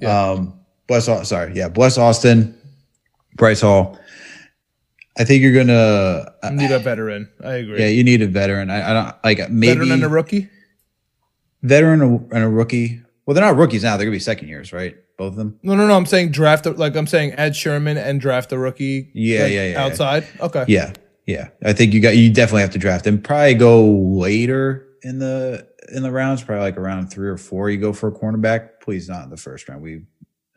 yeah. 0.00 0.30
Um, 0.30 0.60
bless. 0.86 1.06
Sorry, 1.28 1.52
yeah, 1.54 1.68
bless 1.68 1.98
Austin. 1.98 2.58
Bryce 3.36 3.60
Hall. 3.60 3.98
I 5.18 5.24
think 5.24 5.42
you're 5.42 5.52
gonna 5.52 6.32
need 6.52 6.70
a 6.70 6.78
veteran. 6.78 7.30
I 7.44 7.54
agree. 7.54 7.80
Yeah, 7.80 7.88
you 7.88 8.02
need 8.02 8.22
a 8.22 8.28
veteran. 8.28 8.70
I, 8.70 8.90
I 8.90 8.92
don't 8.94 9.24
like 9.24 9.50
maybe 9.50 9.74
veteran 9.74 9.92
and 9.92 10.04
a 10.04 10.08
rookie. 10.08 10.48
Veteran 11.62 12.26
and 12.32 12.44
a 12.44 12.48
rookie. 12.48 13.02
Well, 13.24 13.34
they're 13.34 13.44
not 13.44 13.56
rookies 13.56 13.84
now. 13.84 13.96
They're 13.96 14.06
gonna 14.06 14.16
be 14.16 14.20
second 14.20 14.48
years, 14.48 14.72
right? 14.72 14.96
both 15.22 15.32
of 15.32 15.36
them? 15.36 15.58
No, 15.62 15.74
no, 15.74 15.86
no. 15.86 15.96
I'm 15.96 16.06
saying 16.06 16.30
draft 16.30 16.66
like 16.66 16.96
I'm 16.96 17.06
saying 17.06 17.34
Ed 17.34 17.54
Sherman 17.54 17.96
and 17.96 18.20
draft 18.20 18.52
a 18.52 18.58
rookie. 18.58 19.10
Yeah, 19.14 19.44
like, 19.44 19.52
yeah, 19.52 19.66
yeah. 19.68 19.84
Outside. 19.84 20.26
Yeah. 20.36 20.44
Okay. 20.44 20.64
Yeah, 20.68 20.92
yeah. 21.26 21.48
I 21.64 21.72
think 21.72 21.94
you 21.94 22.00
got 22.00 22.16
you 22.16 22.32
definitely 22.32 22.62
have 22.62 22.70
to 22.70 22.78
draft 22.78 23.06
him. 23.06 23.20
Probably 23.20 23.54
go 23.54 23.86
later 23.86 24.88
in 25.02 25.18
the 25.18 25.66
in 25.92 26.02
the 26.02 26.10
rounds. 26.10 26.42
Probably 26.42 26.62
like 26.62 26.76
around 26.76 27.08
three 27.08 27.28
or 27.28 27.36
four. 27.36 27.70
You 27.70 27.78
go 27.78 27.92
for 27.92 28.08
a 28.08 28.12
cornerback. 28.12 28.80
Please 28.80 29.08
not 29.08 29.24
in 29.24 29.30
the 29.30 29.36
first 29.36 29.68
round. 29.68 29.82
We, 29.82 30.02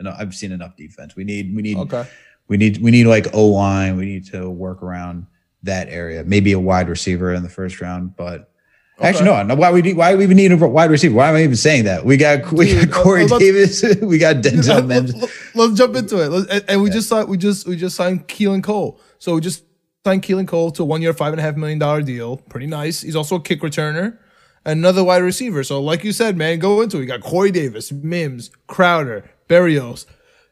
I've 0.06 0.34
seen 0.34 0.52
enough 0.52 0.76
defense. 0.76 1.16
We 1.16 1.24
need 1.24 1.56
we 1.56 1.62
need 1.62 1.78
okay. 1.78 2.08
We 2.48 2.58
need 2.58 2.82
we 2.82 2.92
need 2.92 3.06
like 3.06 3.34
O 3.34 3.46
line. 3.48 3.98
We 3.98 4.06
need 4.06 4.26
to 4.32 4.50
work 4.50 4.82
around 4.82 5.28
that 5.64 5.90
area. 5.90 6.24
Maybe 6.24 6.54
a 6.54 6.60
wide 6.60 6.90
receiver 6.90 7.34
in 7.34 7.44
the 7.44 7.50
first 7.50 7.82
round, 7.82 8.16
but 8.16 8.52
Okay. 8.98 9.10
Actually, 9.10 9.26
no. 9.26 9.44
no 9.44 9.56
why 9.56 9.72
we 9.72 9.82
need, 9.82 9.98
why 9.98 10.16
we 10.16 10.24
even 10.24 10.38
need 10.38 10.54
a 10.54 10.58
wide 10.58 10.90
receiver? 10.90 11.16
Why 11.16 11.28
am 11.28 11.36
I 11.36 11.44
even 11.44 11.58
saying 11.58 11.84
that? 11.84 12.06
We 12.06 12.16
got 12.16 12.50
we 12.54 12.68
Dude, 12.68 12.92
got 12.92 13.04
Corey 13.04 13.26
Davis. 13.26 13.84
we 14.02 14.18
got 14.18 14.38
Denzel 14.38 14.86
Mims. 14.88 15.14
Let, 15.54 15.72
us 15.72 15.78
jump 15.78 15.98
into 15.98 16.24
it. 16.24 16.30
Let's, 16.30 16.50
and, 16.50 16.64
and, 16.70 16.82
we 16.82 16.88
yeah. 16.88 16.96
just 16.96 17.10
signed 17.10 17.28
we 17.28 17.38
just 17.38 17.68
we 17.68 17.76
just 17.76 17.98
signed 17.98 18.30
Keelan 18.30 18.64
Cole. 18.64 19.02
So 19.20 19.36
we 19.36 19.42
just 19.42 19.66
signed 20.06 20.24
Keelan 20.24 20.48
Cole 20.48 20.72
to 20.72 20.84
a 20.84 20.86
one 20.86 21.02
year, 21.02 21.14
five 21.14 21.34
and 21.34 21.42
a 21.42 21.44
half 21.44 21.58
million 21.58 21.78
dollar 21.78 22.02
deal. 22.04 22.38
Pretty 22.38 22.68
nice. 22.68 23.02
He's 23.02 23.18
also 23.18 23.36
a 23.36 23.42
kick 23.42 23.60
returner. 23.62 24.18
Another 24.64 25.04
wide 25.04 25.24
receiver. 25.24 25.66
So 25.66 25.82
like 25.82 26.06
you 26.06 26.14
said, 26.14 26.38
man, 26.38 26.60
go 26.60 26.82
into 26.82 26.96
it. 26.96 27.02
We 27.02 27.06
got 27.06 27.22
Corey 27.22 27.52
Davis, 27.52 27.92
Mims, 27.92 28.50
Crowder, 28.68 29.30
Berrios, 29.50 30.06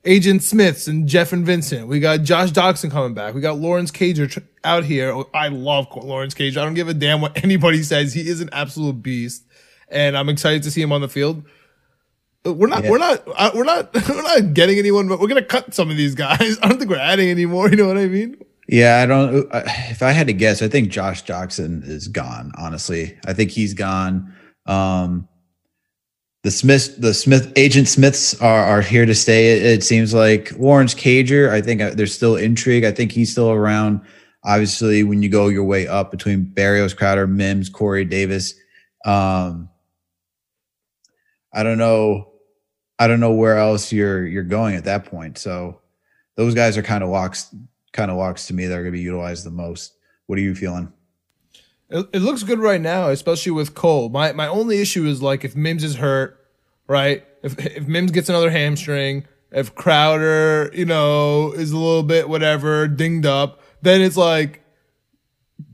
Agent 0.06 0.44
Smiths 0.44 0.88
and 0.88 1.08
Jeff 1.08 1.32
and 1.32 1.48
Vyncint. 1.48 1.88
We 1.88 2.00
got 2.00 2.24
Josh 2.24 2.52
Doctson 2.52 2.92
coming 2.92 3.14
back. 3.14 3.34
We 3.34 3.42
got 3.42 3.58
Lawrence 3.58 3.90
Cager 3.90 4.44
out 4.64 4.84
here. 4.84 5.12
Oh, 5.12 5.30
I 5.34 5.48
love 5.48 5.88
Lawrence 5.96 6.34
Cager. 6.34 6.58
I 6.58 6.66
don't 6.66 6.74
give 6.74 6.90
a 6.90 6.94
damn 6.94 7.22
what 7.22 7.42
anybody 7.44 7.84
says. 7.84 8.14
He 8.14 8.28
is 8.28 8.42
an 8.42 8.50
absolute 8.52 9.02
beast, 9.02 9.44
and 9.88 10.18
I'm 10.18 10.28
excited 10.28 10.64
to 10.64 10.72
see 10.72 10.82
him 10.82 10.92
on 10.92 11.02
the 11.02 11.08
field. 11.08 11.44
Uh, 12.46 12.54
we're 12.54 12.68
not, 12.68 12.84
yeah. 12.84 12.90
we're 12.90 12.98
not, 12.98 13.24
uh, 13.34 13.52
we're 13.56 13.64
not, 13.64 13.94
we're 14.10 14.22
not 14.22 14.54
getting 14.54 14.78
anyone, 14.78 15.08
but 15.08 15.22
we're 15.22 15.28
gonna 15.28 15.42
cut 15.42 15.74
some 15.74 15.90
of 15.90 15.96
these 15.96 16.16
guys. 16.16 16.58
I 16.64 16.68
don't 16.68 16.78
think 16.78 16.90
we're 16.90 16.98
adding 16.98 17.30
anymore. 17.30 17.70
You 17.70 17.78
know 17.78 17.88
what 17.88 17.98
I 17.98 18.08
mean? 18.08 18.38
Yeah, 18.68 19.02
I 19.02 19.06
don't. 19.06 19.54
Uh, 19.54 19.64
if 19.90 20.02
I 20.02 20.12
had 20.12 20.28
to 20.28 20.34
guess, 20.34 20.62
I 20.62 20.68
think 20.68 20.90
Josh 20.90 21.24
Doctson 21.24 21.88
is 21.88 22.10
gone. 22.10 22.52
Honestly, 22.58 23.18
I 23.26 23.34
think 23.34 23.52
he's 23.52 23.74
gone. 23.74 24.34
Um, 24.66 25.30
the 26.44 26.52
Smith, 26.52 27.00
the 27.00 27.14
Smith 27.14 27.54
agent 27.56 27.88
Smiths 27.88 28.40
are, 28.42 28.66
are 28.66 28.82
here 28.82 29.06
to 29.06 29.16
stay. 29.16 29.58
It, 29.58 29.66
it 29.66 29.84
seems 29.84 30.14
like 30.14 30.52
Lawrence 30.60 30.94
Cager. 30.94 31.50
I 31.50 31.62
think 31.62 31.82
uh, 31.82 31.92
there's 31.92 32.14
still 32.14 32.36
intrigue. 32.36 32.84
I 32.84 32.92
think 32.92 33.14
he's 33.14 33.32
still 33.32 33.50
around. 33.50 34.02
Obviously, 34.44 35.04
when 35.04 35.24
you 35.24 35.30
go 35.30 35.48
your 35.48 35.64
way 35.64 35.88
up 35.88 36.12
between 36.12 36.46
Berrios, 36.46 36.96
Crowder, 36.96 37.28
Mims, 37.28 37.70
Corey 37.70 38.04
Davis, 38.04 38.56
um, 39.06 39.70
I 41.54 41.64
don't 41.64 41.78
know. 41.78 42.34
I 43.00 43.08
don't 43.08 43.22
know 43.22 43.32
where 43.32 43.58
else 43.58 43.92
you're 43.94 44.26
you're 44.28 44.44
going 44.44 44.76
at 44.76 44.84
that 44.84 45.06
point. 45.06 45.38
So 45.38 45.80
those 46.36 46.54
guys 46.54 46.78
are 46.78 46.84
kind 46.84 47.06
of 47.06 47.10
walks, 47.10 47.56
kind 47.94 48.12
of 48.12 48.18
walks 48.18 48.48
to 48.48 48.54
me. 48.54 48.66
That 48.66 48.76
are 48.76 48.84
going 48.84 48.92
to 48.92 48.98
be 48.98 49.02
utilized 49.02 49.46
the 49.46 49.52
most. 49.52 49.96
What 50.28 50.38
are 50.38 50.42
you 50.42 50.56
feeling? 50.56 50.92
It, 51.90 52.08
it 52.14 52.20
looks 52.20 52.44
good 52.44 52.60
right 52.60 52.82
now, 52.82 53.10
especially 53.10 53.52
with 53.52 53.76
Cole. 53.76 54.10
My 54.10 54.32
my 54.34 54.48
only 54.48 54.82
issue 54.82 55.06
is 55.06 55.22
like 55.22 55.44
if 55.44 55.56
Mims 55.56 55.84
is 55.84 55.96
hurt, 55.96 56.40
right? 56.88 57.26
If 57.44 57.60
if 57.60 57.88
Mims 57.88 58.12
gets 58.12 58.30
another 58.30 58.50
hamstring, 58.50 59.26
if 59.52 59.76
Crowder, 59.76 60.72
you 60.74 60.86
know, 60.86 61.52
is 61.54 61.72
a 61.72 61.78
little 61.78 62.04
bit 62.04 62.28
whatever 62.28 62.88
dinged 62.88 63.26
up, 63.26 63.62
then 63.82 64.02
it's 64.02 64.18
like 64.18 64.64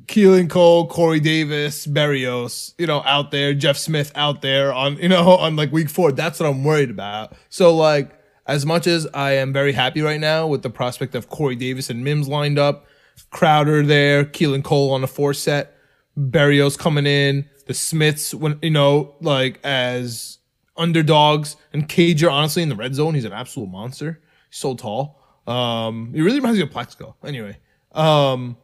Keelan 0.09 0.49
Cole, 0.49 0.87
Corey 0.87 1.19
Davis, 1.19 1.85
Berrios, 1.85 2.73
you 2.79 2.87
know, 2.87 3.03
out 3.05 3.29
there, 3.29 3.53
Jeff 3.53 3.77
Smith 3.77 4.11
out 4.15 4.41
there 4.41 4.73
on, 4.73 4.97
you 4.97 5.07
know, 5.07 5.29
on 5.37 5.55
like 5.55 5.71
week 5.71 5.89
four. 5.89 6.11
That's 6.11 6.39
what 6.39 6.49
I'm 6.49 6.63
worried 6.63 6.89
about. 6.89 7.33
So 7.49 7.75
like, 7.75 8.15
as 8.47 8.65
much 8.65 8.87
as 8.87 9.07
I 9.13 9.33
am 9.33 9.53
very 9.53 9.73
happy 9.73 10.01
right 10.01 10.19
now 10.19 10.47
with 10.47 10.63
the 10.63 10.71
prospect 10.71 11.13
of 11.13 11.29
Corey 11.29 11.55
Davis 11.55 11.91
and 11.91 12.03
Mims 12.03 12.27
lined 12.27 12.57
up, 12.57 12.87
Crowder 13.29 13.83
there, 13.83 14.25
Keelan 14.25 14.63
Cole 14.63 14.91
on 14.91 15.01
the 15.01 15.07
four 15.07 15.35
set, 15.35 15.77
Berrios 16.19 16.77
coming 16.77 17.05
in. 17.05 17.49
the 17.65 17.73
Smiths 17.73 18.33
when 18.33 18.59
you 18.61 18.71
know 18.71 19.15
like 19.21 19.59
as 19.63 20.39
underdogs 20.75 21.55
and 21.71 21.87
Cager 21.87 22.31
honestly 22.31 22.63
in 22.63 22.69
the 22.69 22.75
red 22.75 22.95
zone 22.95 23.13
he's 23.13 23.25
an 23.25 23.33
absolute 23.33 23.69
monster. 23.69 24.19
He's 24.49 24.57
so 24.59 24.75
tall. 24.75 25.21
Um, 25.47 26.13
he 26.13 26.21
really 26.21 26.39
reminds 26.39 26.57
me 26.57 26.63
of 26.63 26.71
Plaxico. 26.71 27.15
Anyway, 27.23 27.57
um, 27.93 28.57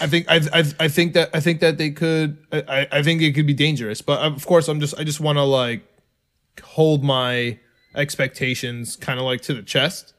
I 0.00 0.06
think 0.06 0.26
I, 0.28 0.40
I 0.52 0.64
I 0.80 0.88
think 0.88 1.14
that 1.14 1.30
I 1.34 1.40
think 1.40 1.60
that 1.60 1.78
they 1.78 1.90
could 1.90 2.38
I, 2.52 2.86
I 2.90 3.02
think 3.02 3.22
it 3.22 3.32
could 3.34 3.46
be 3.46 3.54
dangerous, 3.54 4.00
but 4.00 4.20
of 4.20 4.44
course 4.46 4.68
I'm 4.68 4.80
just 4.80 4.98
I 4.98 5.04
just 5.04 5.20
want 5.20 5.36
to 5.38 5.44
like 5.44 5.82
hold 6.62 7.04
my 7.04 7.58
expectations 7.94 8.96
kind 8.96 9.18
of 9.18 9.24
like 9.24 9.40
to 9.42 9.54
the 9.54 9.62
chest. 9.62 10.14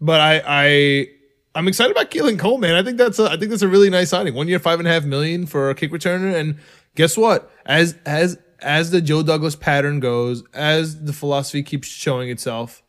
But 0.00 0.20
I 0.20 0.42
I 0.46 1.06
I'm 1.54 1.66
excited 1.66 1.90
about 1.90 2.10
Keelan 2.10 2.38
Cole, 2.38 2.58
man. 2.58 2.74
I 2.74 2.82
think 2.82 2.96
that's 2.96 3.18
a 3.18 3.24
I 3.24 3.36
think 3.36 3.50
that's 3.50 3.62
a 3.62 3.68
really 3.68 3.90
nice 3.90 4.10
signing. 4.10 4.34
One 4.34 4.48
year, 4.48 4.58
five 4.58 4.78
and 4.78 4.86
a 4.86 4.90
half 4.90 5.04
million 5.04 5.46
for 5.46 5.70
a 5.70 5.74
kick 5.74 5.90
returner, 5.90 6.34
and 6.34 6.58
guess 6.94 7.16
what? 7.16 7.50
As 7.66 7.96
as 8.06 8.38
as 8.60 8.90
the 8.90 9.00
Joe 9.00 9.22
Douglas 9.22 9.56
pattern 9.56 10.00
goes, 10.00 10.44
as 10.54 11.04
the 11.04 11.12
philosophy 11.12 11.62
keeps 11.62 11.88
showing 11.88 12.30
itself, 12.30 12.82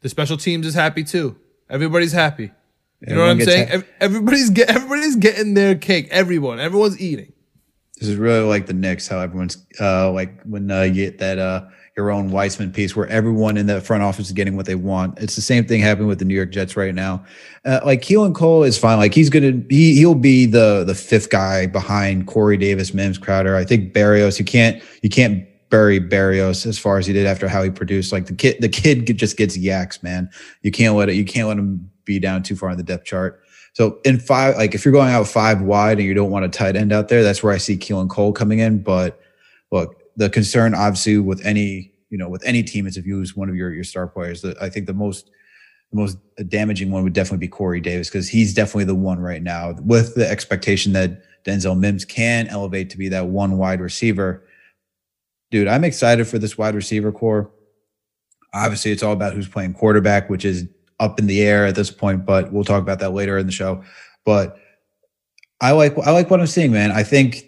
the 0.00 0.08
special 0.08 0.36
teams 0.36 0.66
is 0.66 0.74
happy 0.74 1.02
too. 1.02 1.36
Everybody's 1.68 2.12
happy. 2.12 2.52
You 3.00 3.16
know 3.16 3.22
what 3.22 3.30
I'm 3.30 3.40
saying? 3.40 3.68
Ha- 3.68 3.82
everybody's 4.00 4.50
get 4.50 4.70
everybody's 4.70 5.16
getting 5.16 5.54
their 5.54 5.74
cake. 5.74 6.06
Everyone, 6.10 6.60
everyone's 6.60 7.00
eating. 7.00 7.32
This 7.98 8.08
is 8.08 8.16
really 8.16 8.46
like 8.46 8.66
the 8.66 8.74
Knicks. 8.74 9.08
How 9.08 9.18
everyone's 9.18 9.64
uh, 9.80 10.12
like 10.12 10.40
when 10.42 10.70
uh, 10.70 10.82
you 10.82 10.94
get 10.94 11.18
that 11.18 11.38
uh, 11.38 11.64
your 11.96 12.10
own 12.10 12.30
Weissman 12.30 12.72
piece 12.72 12.96
where 12.96 13.06
everyone 13.08 13.56
in 13.56 13.66
the 13.66 13.80
front 13.80 14.02
office 14.02 14.26
is 14.26 14.32
getting 14.32 14.56
what 14.56 14.66
they 14.66 14.74
want. 14.74 15.18
It's 15.18 15.36
the 15.36 15.42
same 15.42 15.66
thing 15.66 15.80
happening 15.80 16.08
with 16.08 16.18
the 16.18 16.24
New 16.24 16.34
York 16.34 16.50
Jets 16.50 16.76
right 16.76 16.94
now. 16.94 17.24
Uh, 17.64 17.80
like 17.84 18.00
Keelan 18.00 18.34
Cole 18.34 18.62
is 18.62 18.78
fine. 18.78 18.98
Like 18.98 19.12
he's 19.12 19.28
gonna 19.28 19.62
he 19.68 19.94
he'll 19.96 20.14
be 20.14 20.46
the 20.46 20.84
the 20.84 20.94
fifth 20.94 21.30
guy 21.30 21.66
behind 21.66 22.26
Corey 22.26 22.56
Davis, 22.56 22.94
Mims, 22.94 23.18
Crowder. 23.18 23.56
I 23.56 23.64
think 23.64 23.92
Berrios. 23.92 24.38
You 24.38 24.44
can't 24.44 24.82
you 25.02 25.10
can't 25.10 25.46
bury 25.68 26.00
Berrios 26.00 26.66
as 26.66 26.78
far 26.78 26.98
as 26.98 27.06
he 27.06 27.12
did 27.12 27.26
after 27.26 27.48
how 27.48 27.62
he 27.62 27.70
produced. 27.70 28.12
Like 28.12 28.26
the 28.26 28.34
kid 28.34 28.60
the 28.60 28.68
kid 28.68 29.06
just 29.18 29.36
gets 29.36 29.58
YACs, 29.58 30.02
man. 30.02 30.30
You 30.62 30.70
can't 30.70 30.94
let 30.94 31.10
it. 31.10 31.16
You 31.16 31.24
can't 31.24 31.48
let 31.48 31.58
him 31.58 31.90
be 32.04 32.18
down 32.18 32.42
too 32.42 32.56
far 32.56 32.70
on 32.70 32.76
the 32.76 32.82
depth 32.82 33.04
chart. 33.04 33.42
So 33.74 34.00
in 34.04 34.18
five, 34.18 34.56
like 34.56 34.74
if 34.74 34.84
you're 34.84 34.92
going 34.92 35.12
out 35.12 35.26
five 35.26 35.62
wide 35.62 35.98
and 35.98 36.06
you 36.06 36.14
don't 36.14 36.30
want 36.30 36.44
a 36.44 36.48
tight 36.48 36.76
end 36.76 36.92
out 36.92 37.08
there, 37.08 37.22
that's 37.22 37.42
where 37.42 37.52
I 37.52 37.58
see 37.58 37.76
Keelan 37.76 38.10
Cole 38.10 38.32
coming 38.32 38.58
in. 38.58 38.82
But 38.82 39.18
look, 39.70 40.01
the 40.16 40.30
concern 40.30 40.74
obviously 40.74 41.18
with 41.18 41.44
any, 41.44 41.92
you 42.10 42.18
know, 42.18 42.28
with 42.28 42.44
any 42.44 42.62
team 42.62 42.86
is 42.86 42.96
if 42.96 43.06
you 43.06 43.16
lose 43.16 43.36
one 43.36 43.48
of 43.48 43.56
your 43.56 43.72
your 43.72 43.84
star 43.84 44.06
players. 44.06 44.44
I 44.44 44.68
think 44.68 44.86
the 44.86 44.94
most 44.94 45.30
the 45.90 45.96
most 46.00 46.18
damaging 46.48 46.90
one 46.90 47.02
would 47.04 47.12
definitely 47.12 47.46
be 47.46 47.48
Corey 47.48 47.80
Davis 47.80 48.08
because 48.08 48.28
he's 48.28 48.54
definitely 48.54 48.84
the 48.84 48.94
one 48.94 49.20
right 49.20 49.42
now 49.42 49.74
with 49.82 50.14
the 50.14 50.28
expectation 50.28 50.92
that 50.94 51.22
Denzel 51.44 51.78
Mims 51.78 52.04
can 52.04 52.48
elevate 52.48 52.90
to 52.90 52.98
be 52.98 53.08
that 53.10 53.26
one 53.26 53.58
wide 53.58 53.80
receiver. 53.80 54.46
Dude, 55.50 55.68
I'm 55.68 55.84
excited 55.84 56.26
for 56.26 56.38
this 56.38 56.56
wide 56.56 56.74
receiver 56.74 57.12
core. 57.12 57.50
Obviously, 58.54 58.90
it's 58.90 59.02
all 59.02 59.12
about 59.12 59.34
who's 59.34 59.48
playing 59.48 59.74
quarterback, 59.74 60.30
which 60.30 60.44
is 60.44 60.66
up 61.00 61.18
in 61.18 61.26
the 61.26 61.42
air 61.42 61.66
at 61.66 61.74
this 61.74 61.90
point, 61.90 62.24
but 62.24 62.52
we'll 62.52 62.64
talk 62.64 62.80
about 62.80 63.00
that 63.00 63.10
later 63.10 63.36
in 63.36 63.46
the 63.46 63.52
show. 63.52 63.82
But 64.24 64.56
I 65.60 65.72
like 65.72 65.96
I 65.98 66.10
like 66.10 66.30
what 66.30 66.40
I'm 66.40 66.46
seeing, 66.46 66.72
man. 66.72 66.90
I 66.90 67.02
think 67.02 67.44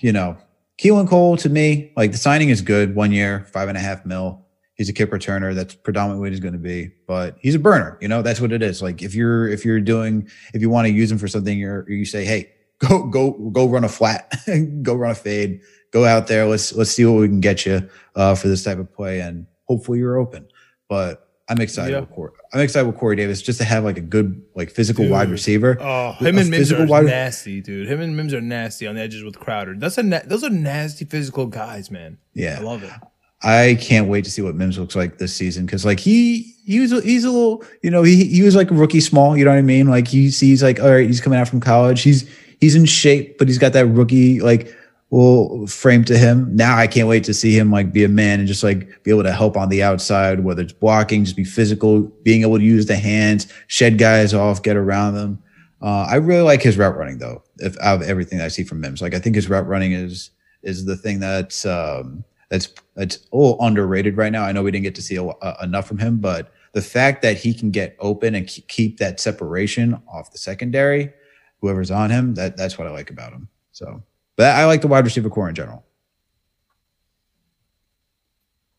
you 0.00 0.12
know 0.12 0.36
Keelan 0.78 1.08
Cole 1.08 1.36
to 1.38 1.48
me, 1.48 1.92
like 1.96 2.12
the 2.12 2.18
signing 2.18 2.48
is 2.48 2.60
good. 2.60 2.94
One 2.94 3.12
year, 3.12 3.46
five 3.52 3.68
and 3.68 3.78
a 3.78 3.80
half 3.80 4.04
mil. 4.04 4.40
He's 4.74 4.88
a 4.88 4.92
kick 4.92 5.10
returner. 5.10 5.54
That's 5.54 5.74
predominantly 5.74 6.26
what 6.26 6.32
he's 6.32 6.40
going 6.40 6.54
to 6.54 6.58
be, 6.58 6.90
but 7.06 7.36
he's 7.38 7.54
a 7.54 7.60
burner. 7.60 7.96
You 8.00 8.08
know, 8.08 8.22
that's 8.22 8.40
what 8.40 8.50
it 8.50 8.60
is. 8.60 8.82
Like 8.82 9.02
if 9.02 9.14
you're 9.14 9.48
if 9.48 9.64
you're 9.64 9.80
doing 9.80 10.28
if 10.52 10.60
you 10.60 10.68
want 10.68 10.88
to 10.88 10.92
use 10.92 11.12
him 11.12 11.18
for 11.18 11.28
something, 11.28 11.56
you're 11.56 11.88
you 11.88 12.04
say, 12.04 12.24
hey, 12.24 12.50
go 12.78 13.04
go 13.06 13.32
go 13.50 13.68
run 13.68 13.84
a 13.84 13.88
flat, 13.88 14.32
go 14.82 14.94
run 14.94 15.12
a 15.12 15.14
fade, 15.14 15.60
go 15.92 16.04
out 16.04 16.26
there. 16.26 16.46
Let's 16.46 16.72
let's 16.72 16.90
see 16.90 17.04
what 17.04 17.20
we 17.20 17.28
can 17.28 17.40
get 17.40 17.64
you 17.64 17.88
uh, 18.16 18.34
for 18.34 18.48
this 18.48 18.64
type 18.64 18.78
of 18.78 18.92
play, 18.92 19.20
and 19.20 19.46
hopefully 19.66 19.98
you're 19.98 20.18
open. 20.18 20.48
But 20.88 21.23
I'm 21.48 21.60
excited 21.60 21.92
yeah. 21.92 22.00
with 22.00 22.10
Corey. 22.10 22.32
I'm 22.54 22.60
excited 22.60 22.86
with 22.86 22.96
Corey 22.96 23.16
Davis 23.16 23.42
just 23.42 23.58
to 23.58 23.64
have 23.64 23.84
like 23.84 23.98
a 23.98 24.02
good 24.02 24.42
like 24.54 24.70
physical 24.70 25.04
dude. 25.04 25.12
wide 25.12 25.28
receiver. 25.28 25.76
Oh, 25.78 26.12
him 26.12 26.38
and 26.38 26.48
Mims 26.50 26.72
are 26.72 26.86
wide... 26.86 27.04
nasty, 27.04 27.60
dude. 27.60 27.86
Him 27.86 28.00
and 28.00 28.16
Mims 28.16 28.32
are 28.32 28.40
nasty 28.40 28.86
on 28.86 28.94
the 28.94 29.02
edges 29.02 29.22
with 29.22 29.38
Crowder. 29.38 29.74
That's 29.76 29.98
a 29.98 30.02
na- 30.02 30.22
those 30.24 30.42
are 30.42 30.50
nasty 30.50 31.04
physical 31.04 31.46
guys, 31.46 31.90
man. 31.90 32.18
Yeah, 32.32 32.58
I 32.60 32.62
love 32.62 32.82
it. 32.82 32.90
I 33.42 33.78
can't 33.78 34.08
wait 34.08 34.24
to 34.24 34.30
see 34.30 34.40
what 34.40 34.54
Mims 34.54 34.78
looks 34.78 34.96
like 34.96 35.18
this 35.18 35.36
season 35.36 35.66
because 35.66 35.84
like 35.84 36.00
he 36.00 36.54
he 36.64 36.80
was 36.80 36.90
he's 37.04 37.24
a 37.24 37.30
little 37.30 37.62
you 37.82 37.90
know 37.90 38.02
he 38.02 38.24
he 38.24 38.42
was 38.42 38.56
like 38.56 38.70
a 38.70 38.74
rookie 38.74 39.00
small 39.00 39.36
you 39.36 39.44
know 39.44 39.50
what 39.50 39.58
I 39.58 39.62
mean 39.62 39.88
like 39.88 40.08
he 40.08 40.30
sees 40.30 40.62
like 40.62 40.80
all 40.80 40.90
right 40.90 41.06
he's 41.06 41.20
coming 41.20 41.38
out 41.38 41.46
from 41.46 41.60
college 41.60 42.00
he's 42.00 42.26
he's 42.60 42.74
in 42.74 42.86
shape 42.86 43.36
but 43.36 43.46
he's 43.46 43.58
got 43.58 43.74
that 43.74 43.86
rookie 43.86 44.40
like 44.40 44.74
will 45.14 45.64
frame 45.68 46.02
to 46.02 46.18
him. 46.18 46.56
Now 46.56 46.76
I 46.76 46.88
can't 46.88 47.06
wait 47.06 47.22
to 47.24 47.34
see 47.34 47.56
him 47.56 47.70
like 47.70 47.92
be 47.92 48.02
a 48.02 48.08
man 48.08 48.40
and 48.40 48.48
just 48.48 48.64
like 48.64 49.00
be 49.04 49.12
able 49.12 49.22
to 49.22 49.32
help 49.32 49.56
on 49.56 49.68
the 49.68 49.80
outside, 49.80 50.40
whether 50.40 50.62
it's 50.62 50.72
blocking, 50.72 51.24
just 51.24 51.36
be 51.36 51.44
physical, 51.44 52.02
being 52.24 52.42
able 52.42 52.58
to 52.58 52.64
use 52.64 52.86
the 52.86 52.96
hands, 52.96 53.46
shed 53.68 53.96
guys 53.96 54.34
off, 54.34 54.64
get 54.64 54.76
around 54.76 55.14
them. 55.14 55.40
Uh, 55.80 56.06
I 56.10 56.16
really 56.16 56.42
like 56.42 56.62
his 56.62 56.76
route 56.76 56.96
running 56.96 57.18
though. 57.18 57.44
If 57.58 57.78
out 57.80 58.02
of 58.02 58.08
everything 58.08 58.40
I 58.40 58.48
see 58.48 58.64
from 58.64 58.80
Mims, 58.80 59.00
like 59.00 59.14
I 59.14 59.20
think 59.20 59.36
his 59.36 59.48
route 59.48 59.68
running 59.68 59.92
is 59.92 60.30
is 60.64 60.84
the 60.84 60.96
thing 60.96 61.20
that's 61.20 61.64
um, 61.64 62.24
that's 62.48 62.70
that's 62.96 63.18
a 63.32 63.36
little 63.36 63.58
underrated 63.60 64.16
right 64.16 64.32
now. 64.32 64.42
I 64.42 64.50
know 64.50 64.64
we 64.64 64.72
didn't 64.72 64.84
get 64.84 64.96
to 64.96 65.02
see 65.02 65.14
a, 65.14 65.22
a, 65.22 65.56
enough 65.62 65.86
from 65.86 65.98
him, 65.98 66.18
but 66.18 66.52
the 66.72 66.82
fact 66.82 67.22
that 67.22 67.36
he 67.36 67.54
can 67.54 67.70
get 67.70 67.94
open 68.00 68.34
and 68.34 68.48
keep 68.48 68.98
that 68.98 69.20
separation 69.20 70.02
off 70.12 70.32
the 70.32 70.38
secondary, 70.38 71.12
whoever's 71.60 71.92
on 71.92 72.10
him, 72.10 72.34
that 72.34 72.56
that's 72.56 72.78
what 72.78 72.88
I 72.88 72.90
like 72.90 73.10
about 73.10 73.32
him. 73.32 73.48
So. 73.70 74.02
But 74.36 74.56
I 74.56 74.66
like 74.66 74.80
the 74.80 74.88
wide 74.88 75.04
receiver 75.04 75.30
core 75.30 75.48
in 75.48 75.54
general. 75.54 75.84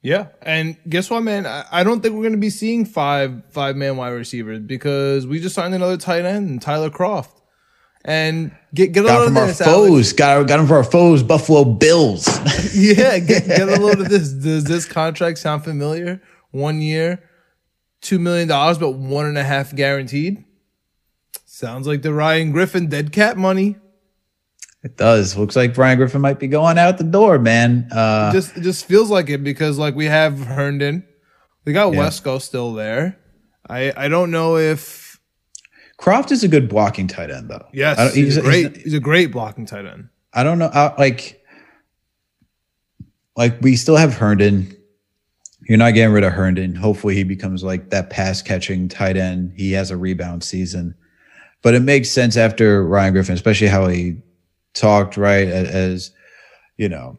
Yeah, 0.06 0.28
and 0.44 0.78
guess 0.88 1.10
what, 1.10 1.22
man? 1.22 1.48
I, 1.48 1.84
don't 1.84 2.02
think 2.02 2.13
we're 2.13 2.22
going 2.22 2.34
to 2.34 2.38
be 2.38 2.52
seeing 2.52 2.86
five 2.86 3.41
five 3.50 3.76
man 3.76 3.98
wide 3.98 4.10
receivers 4.10 4.60
because 4.60 5.26
we 5.26 5.39
just 5.39 5.56
signed 5.56 5.74
another 5.74 5.98
tight 5.98 6.26
end, 6.26 6.62
Tyler 6.62 6.91
Kroft, 6.91 7.41
and 8.04 8.56
get 8.72 8.91
get 8.91 9.04
a 9.04 9.08
got 9.08 9.18
load 9.18 9.26
from 9.26 9.38
of 9.38 9.41
our 9.41 9.48
this, 9.48 9.62
foes. 9.62 10.13
Got 10.13 10.48
got 10.48 10.60
him 10.60 10.68
for 10.68 10.76
our 10.76 10.84
foes, 10.84 11.24
Buffalo 11.24 11.63
Bills. 11.63 12.28
yeah, 12.76 13.18
get, 13.18 13.48
get 13.48 13.68
a 13.68 13.82
load 13.82 14.00
of 14.00 14.10
this. 14.10 14.32
Does 14.32 14.65
this 14.65 14.86
contract 14.86 15.39
sound 15.39 15.63
familiar? 15.63 16.22
One 16.52 16.82
year, 16.82 17.24
two 18.02 18.20
million 18.20 18.48
dollars, 18.48 18.78
but 18.78 18.91
one 18.91 19.26
and 19.26 19.39
a 19.39 19.44
half 19.44 19.76
guaranteed. 19.76 20.46
Sounds 21.46 21.88
like 21.88 22.04
the 22.04 22.13
Ryan 22.13 22.52
Griffin 22.52 22.89
dead 22.89 23.12
cat 23.12 23.38
money. 23.38 23.78
It 24.86 24.98
does. 24.98 25.36
Looks 25.36 25.56
like 25.56 25.74
Brian 25.74 25.98
Griffin 25.98 26.21
might 26.21 26.38
be 26.38 26.45
going 26.45 26.78
out 26.78 27.00
the 27.00 27.04
door, 27.04 27.39
man. 27.39 27.88
Uh, 27.91 28.32
just 28.32 28.56
it 28.56 28.62
just 28.62 28.86
feels 28.86 29.10
like 29.10 29.32
it 29.32 29.43
because 29.43 29.80
like 29.80 29.95
we 29.95 30.06
have 30.06 30.39
Herndon, 30.39 31.04
we 31.65 31.74
got 31.74 31.91
yeah. 31.91 32.02
Wesco 32.02 32.39
still 32.39 32.71
there. 32.71 33.17
I 33.67 33.91
I 33.98 34.08
don't 34.10 34.30
know 34.30 34.58
if 34.58 35.19
Kroft 36.00 36.32
is 36.32 36.43
a 36.43 36.48
good 36.48 36.69
blocking 36.69 37.08
tight 37.08 37.32
end 37.32 37.50
though. 37.50 37.65
Yes, 37.74 38.13
he's, 38.13 38.26
he's, 38.26 38.38
a 38.38 38.41
great. 38.41 38.76
He's, 38.76 38.84
he's, 38.84 38.93
a 38.93 39.00
great 39.00 39.32
blocking 39.32 39.65
tight 39.65 39.88
end. 39.88 40.10
I 40.32 40.43
don't 40.43 40.60
know. 40.60 40.69
I, 40.71 40.93
like 41.00 41.43
like 43.36 43.60
we 43.62 43.78
still 43.78 43.95
have 43.95 44.13
Herndon. 44.13 44.71
You're 45.67 45.80
not 45.80 45.95
getting 45.95 46.13
rid 46.13 46.24
of 46.24 46.32
Herndon. 46.32 46.76
Hopefully, 46.76 47.15
he 47.15 47.24
becomes 47.24 47.63
like 47.63 47.89
that 47.89 48.12
pass 48.12 48.43
catching 48.43 48.88
tight 48.88 49.17
end. 49.17 49.54
He 49.56 49.71
has 49.71 49.89
a 49.89 49.98
rebound 49.98 50.43
season, 50.43 50.93
but 51.63 51.74
it 51.74 51.82
makes 51.82 52.12
sense 52.12 52.38
after 52.38 52.86
Ryan 52.86 53.13
Griffin, 53.13 53.34
especially 53.34 53.65
how 53.65 53.88
he 53.88 54.17
talked 54.76 55.18
right 55.18 55.48
as 55.48 56.12
you 56.78 56.90
know 56.90 57.18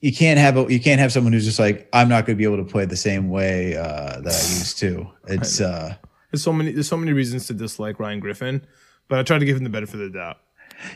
you 0.00 0.12
can't 0.12 0.38
have 0.38 0.56
a 0.56 0.72
you 0.72 0.80
can't 0.80 1.00
have 1.00 1.12
someone 1.12 1.32
who's 1.32 1.44
just 1.44 1.58
like 1.58 1.88
I'm 1.92 2.08
not 2.08 2.26
going 2.26 2.36
to 2.36 2.38
be 2.38 2.44
able 2.44 2.62
to 2.64 2.70
play 2.70 2.84
the 2.84 2.96
same 2.96 3.30
way 3.30 3.76
uh, 3.76 4.20
that 4.20 4.26
I 4.26 4.46
used 4.56 4.78
to. 4.78 5.06
It's 5.28 5.60
uh, 5.60 5.94
there's 6.30 6.42
so 6.42 6.52
many 6.52 6.72
there's 6.72 6.88
so 6.88 6.96
many 6.96 7.12
reasons 7.12 7.46
to 7.48 7.54
dislike 7.54 7.98
Ryan 7.98 8.20
Griffin, 8.20 8.66
but 9.08 9.18
I 9.18 9.22
try 9.22 9.38
to 9.38 9.44
give 9.44 9.56
him 9.56 9.64
the 9.64 9.70
benefit 9.70 10.00
of 10.00 10.12
the 10.12 10.18
doubt. 10.18 10.38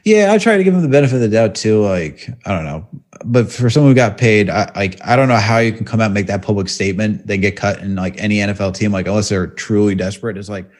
Yeah, 0.04 0.32
I 0.32 0.38
try 0.38 0.56
to 0.56 0.62
give 0.62 0.74
him 0.74 0.82
the 0.82 0.88
benefit 0.88 1.16
of 1.16 1.20
the 1.22 1.28
doubt 1.28 1.54
too. 1.54 1.82
Like 1.82 2.28
I 2.46 2.54
don't 2.54 2.64
know, 2.64 2.86
but 3.24 3.50
for 3.50 3.68
someone 3.68 3.90
who 3.90 3.96
got 3.96 4.16
paid, 4.16 4.48
I 4.48 4.70
like 4.76 5.04
I 5.04 5.16
don't 5.16 5.28
know 5.28 5.36
how 5.36 5.58
you 5.58 5.72
can 5.72 5.84
come 5.84 6.00
out 6.00 6.06
and 6.06 6.14
make 6.14 6.28
that 6.28 6.42
public 6.42 6.68
statement. 6.68 7.26
then 7.26 7.40
get 7.40 7.56
cut 7.56 7.80
in 7.80 7.96
like 7.96 8.18
any 8.18 8.36
NFL 8.36 8.74
team, 8.74 8.92
like 8.92 9.06
unless 9.06 9.28
they're 9.28 9.48
truly 9.48 9.94
desperate. 9.94 10.38
It's 10.38 10.48
like, 10.48 10.70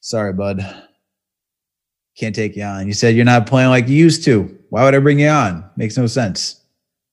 sorry, 0.00 0.32
bud 0.32 0.60
can't 2.16 2.34
take 2.34 2.56
you 2.56 2.64
on. 2.64 2.86
You 2.86 2.92
said 2.92 3.16
you're 3.16 3.24
not 3.24 3.46
playing 3.46 3.70
like 3.70 3.88
you 3.88 3.96
used 3.96 4.24
to. 4.24 4.56
Why 4.70 4.84
would 4.84 4.94
I 4.94 4.98
bring 4.98 5.20
you 5.20 5.28
on? 5.28 5.68
Makes 5.76 5.96
no 5.96 6.06
sense. 6.06 6.60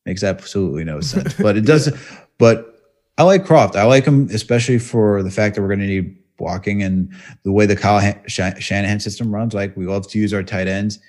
Makes 0.06 0.24
absolutely 0.24 0.84
no 0.84 1.02
sense. 1.02 1.34
But 1.34 1.58
it 1.58 1.66
does. 1.66 1.92
but 2.38 2.78
I 3.18 3.24
like 3.24 3.46
Kroft. 3.46 3.76
I 3.76 3.84
like 3.84 4.06
him, 4.06 4.30
especially 4.32 4.80
for 4.80 5.24
the 5.24 5.32
fact 5.32 5.56
that 5.56 5.62
we're 5.62 5.70
going 5.70 5.80
to 5.80 5.88
need 5.88 6.18
blocking 6.38 6.84
and 6.84 7.12
the 7.44 7.52
way 7.52 7.66
the 7.66 7.76
Kyle 7.76 8.00
Shanahan 8.28 9.00
system 9.00 9.34
runs. 9.34 9.54
Like 9.54 9.76
we 9.76 9.86
love 9.86 10.08
to 10.10 10.20
use 10.20 10.34
our 10.34 10.44
tight 10.44 10.68
ends. 10.68 11.00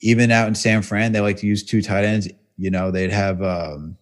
Even 0.00 0.30
out 0.30 0.48
in 0.48 0.54
San 0.54 0.82
Fran, 0.82 1.12
they 1.12 1.20
like 1.20 1.38
to 1.38 1.46
use 1.46 1.64
two 1.64 1.80
tight 1.80 2.04
ends. 2.04 2.28
You 2.58 2.70
know, 2.70 2.90
they'd 2.90 3.10
have. 3.10 3.42
um 3.42 3.96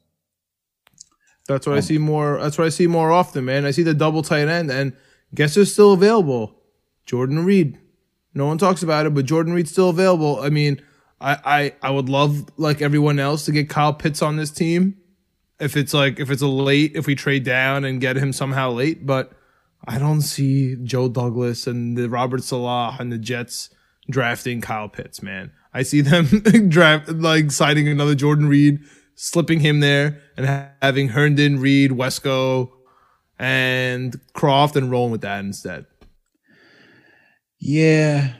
That's 1.46 1.66
what 1.66 1.74
um, 1.74 1.78
I 1.78 1.80
see 1.80 1.98
more. 1.98 2.38
That's 2.40 2.58
what 2.58 2.66
I 2.66 2.70
see 2.70 2.86
more 2.86 3.12
often, 3.12 3.44
man. 3.44 3.64
I 3.64 3.70
see 3.70 3.82
the 3.82 3.94
double 3.94 4.22
tight 4.22 4.48
end, 4.48 4.70
and 4.70 4.94
guess 5.34 5.54
who's 5.54 5.72
still 5.72 5.92
available? 5.92 6.56
Jordan 7.06 7.44
Reed. 7.44 7.78
No 8.34 8.46
one 8.46 8.58
talks 8.58 8.82
about 8.82 9.06
it, 9.06 9.14
but 9.14 9.26
Jordan 9.26 9.52
Reed's 9.52 9.70
still 9.70 9.90
available. 9.90 10.40
I 10.40 10.48
mean, 10.48 10.80
I, 11.20 11.38
I 11.44 11.88
I 11.88 11.90
would 11.90 12.08
love 12.08 12.46
like 12.56 12.82
everyone 12.82 13.18
else 13.18 13.44
to 13.44 13.52
get 13.52 13.68
Kyle 13.68 13.92
Pitts 13.92 14.22
on 14.22 14.36
this 14.36 14.50
team. 14.50 14.96
If 15.60 15.76
it's 15.76 15.94
like 15.94 16.18
if 16.18 16.30
it's 16.30 16.42
a 16.42 16.48
late, 16.48 16.92
if 16.94 17.06
we 17.06 17.14
trade 17.14 17.44
down 17.44 17.84
and 17.84 18.00
get 18.00 18.16
him 18.16 18.32
somehow 18.32 18.70
late, 18.70 19.06
but 19.06 19.32
I 19.86 19.98
don't 19.98 20.22
see 20.22 20.76
Joe 20.82 21.08
Douglas 21.08 21.66
and 21.66 21.96
the 21.96 22.08
Robert 22.08 22.42
Saleh 22.42 22.98
and 22.98 23.12
the 23.12 23.18
Jets 23.18 23.70
drafting 24.10 24.60
Kyle 24.60 24.88
Pitts, 24.88 25.22
man. 25.22 25.52
I 25.74 25.82
see 25.82 26.00
them 26.00 26.26
draft 26.68 27.08
like 27.08 27.50
signing 27.50 27.88
another 27.88 28.14
Jordan 28.14 28.48
Reed, 28.48 28.80
slipping 29.14 29.60
him 29.60 29.80
there, 29.80 30.20
and 30.36 30.46
ha- 30.46 30.68
having 30.80 31.08
Herndon, 31.08 31.60
Reed, 31.60 31.92
Wesco, 31.92 32.70
and 33.38 34.20
Kroft, 34.34 34.76
and 34.76 34.90
rolling 34.90 35.12
with 35.12 35.22
that 35.22 35.40
instead. 35.40 35.86
Yeah, 37.64 38.32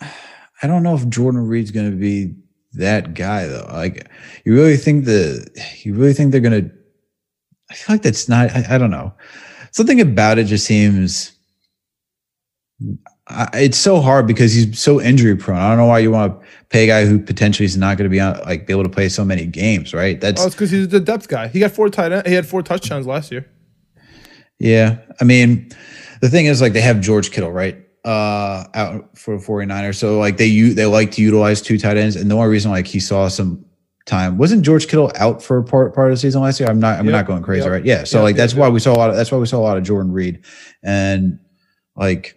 I 0.00 0.66
don't 0.66 0.82
know 0.82 0.94
if 0.94 1.06
Jordan 1.10 1.46
Reed's 1.46 1.70
going 1.70 1.90
to 1.90 1.96
be 1.96 2.34
that 2.72 3.12
guy 3.12 3.46
though. 3.46 3.68
Like, 3.70 4.08
you 4.46 4.54
really 4.54 4.78
think 4.78 5.04
the 5.04 5.46
you 5.82 5.92
really 5.92 6.14
think 6.14 6.32
they're 6.32 6.40
going 6.40 6.64
to? 6.64 6.70
I 7.70 7.74
feel 7.74 7.94
like 7.94 8.02
that's 8.02 8.30
not. 8.30 8.50
I, 8.52 8.64
I 8.70 8.78
don't 8.78 8.90
know. 8.90 9.12
Something 9.72 10.00
about 10.00 10.38
it 10.38 10.44
just 10.44 10.64
seems. 10.64 11.32
I, 13.28 13.48
it's 13.52 13.76
so 13.76 14.00
hard 14.00 14.26
because 14.26 14.54
he's 14.54 14.78
so 14.78 14.98
injury 14.98 15.36
prone. 15.36 15.58
I 15.58 15.68
don't 15.68 15.76
know 15.76 15.86
why 15.86 15.98
you 15.98 16.10
want 16.10 16.40
to 16.40 16.46
pay 16.70 16.84
a 16.84 16.86
guy 16.86 17.04
who 17.04 17.18
potentially 17.18 17.66
is 17.66 17.76
not 17.76 17.98
going 17.98 18.06
to 18.06 18.10
be 18.10 18.18
on, 18.18 18.38
like 18.40 18.66
be 18.66 18.72
able 18.72 18.84
to 18.84 18.88
play 18.88 19.10
so 19.10 19.26
many 19.26 19.44
games, 19.44 19.92
right? 19.92 20.18
That's 20.18 20.40
Oh, 20.40 20.46
it's 20.46 20.54
because 20.54 20.70
he's 20.70 20.88
the 20.88 21.00
depth 21.00 21.28
guy. 21.28 21.48
He 21.48 21.60
got 21.60 21.72
four 21.72 21.90
tight 21.90 22.12
end. 22.12 22.26
He 22.26 22.32
had 22.32 22.46
four 22.46 22.62
touchdowns 22.62 23.06
last 23.06 23.30
year. 23.30 23.46
Yeah. 24.58 25.00
I 25.20 25.24
mean, 25.24 25.70
the 26.22 26.30
thing 26.30 26.46
is 26.46 26.62
like 26.62 26.72
they 26.72 26.80
have 26.80 27.02
George 27.02 27.30
Kittle, 27.30 27.52
right? 27.52 27.78
Uh 28.04 28.64
out 28.74 29.16
for 29.16 29.38
49ers. 29.38 29.94
So 29.96 30.18
like 30.18 30.36
they 30.36 30.46
u- 30.46 30.74
they 30.74 30.86
like 30.86 31.12
to 31.12 31.22
utilize 31.22 31.62
two 31.62 31.78
tight 31.78 31.96
ends. 31.96 32.16
And 32.16 32.30
the 32.30 32.34
only 32.34 32.48
reason 32.48 32.70
like 32.72 32.86
he 32.86 32.98
saw 33.00 33.28
some 33.28 33.64
time 34.06 34.36
wasn't 34.38 34.62
George 34.62 34.88
Kittle 34.88 35.12
out 35.16 35.40
for 35.42 35.62
part 35.62 35.94
part 35.94 36.10
of 36.10 36.16
the 36.16 36.20
season 36.20 36.42
last 36.42 36.58
year. 36.58 36.68
I'm 36.68 36.80
not 36.80 36.98
I'm 36.98 37.04
Yep. 37.06 37.12
not 37.12 37.26
going 37.26 37.42
crazy, 37.44 37.62
Yep. 37.62 37.70
right? 37.72 37.84
Yeah. 37.84 38.02
So 38.04 38.18
Yep, 38.18 38.22
like 38.24 38.36
that's 38.36 38.54
why 38.54 38.68
we 38.68 38.80
saw 38.80 38.92
a 38.92 38.98
lot 38.98 39.10
of 39.10 39.16
that's 39.16 39.30
why 39.30 39.38
we 39.38 39.46
saw 39.46 39.58
a 39.58 39.62
lot 39.62 39.76
of 39.76 39.84
Jordan 39.84 40.10
Reed. 40.10 40.44
And 40.82 41.38
like 41.94 42.36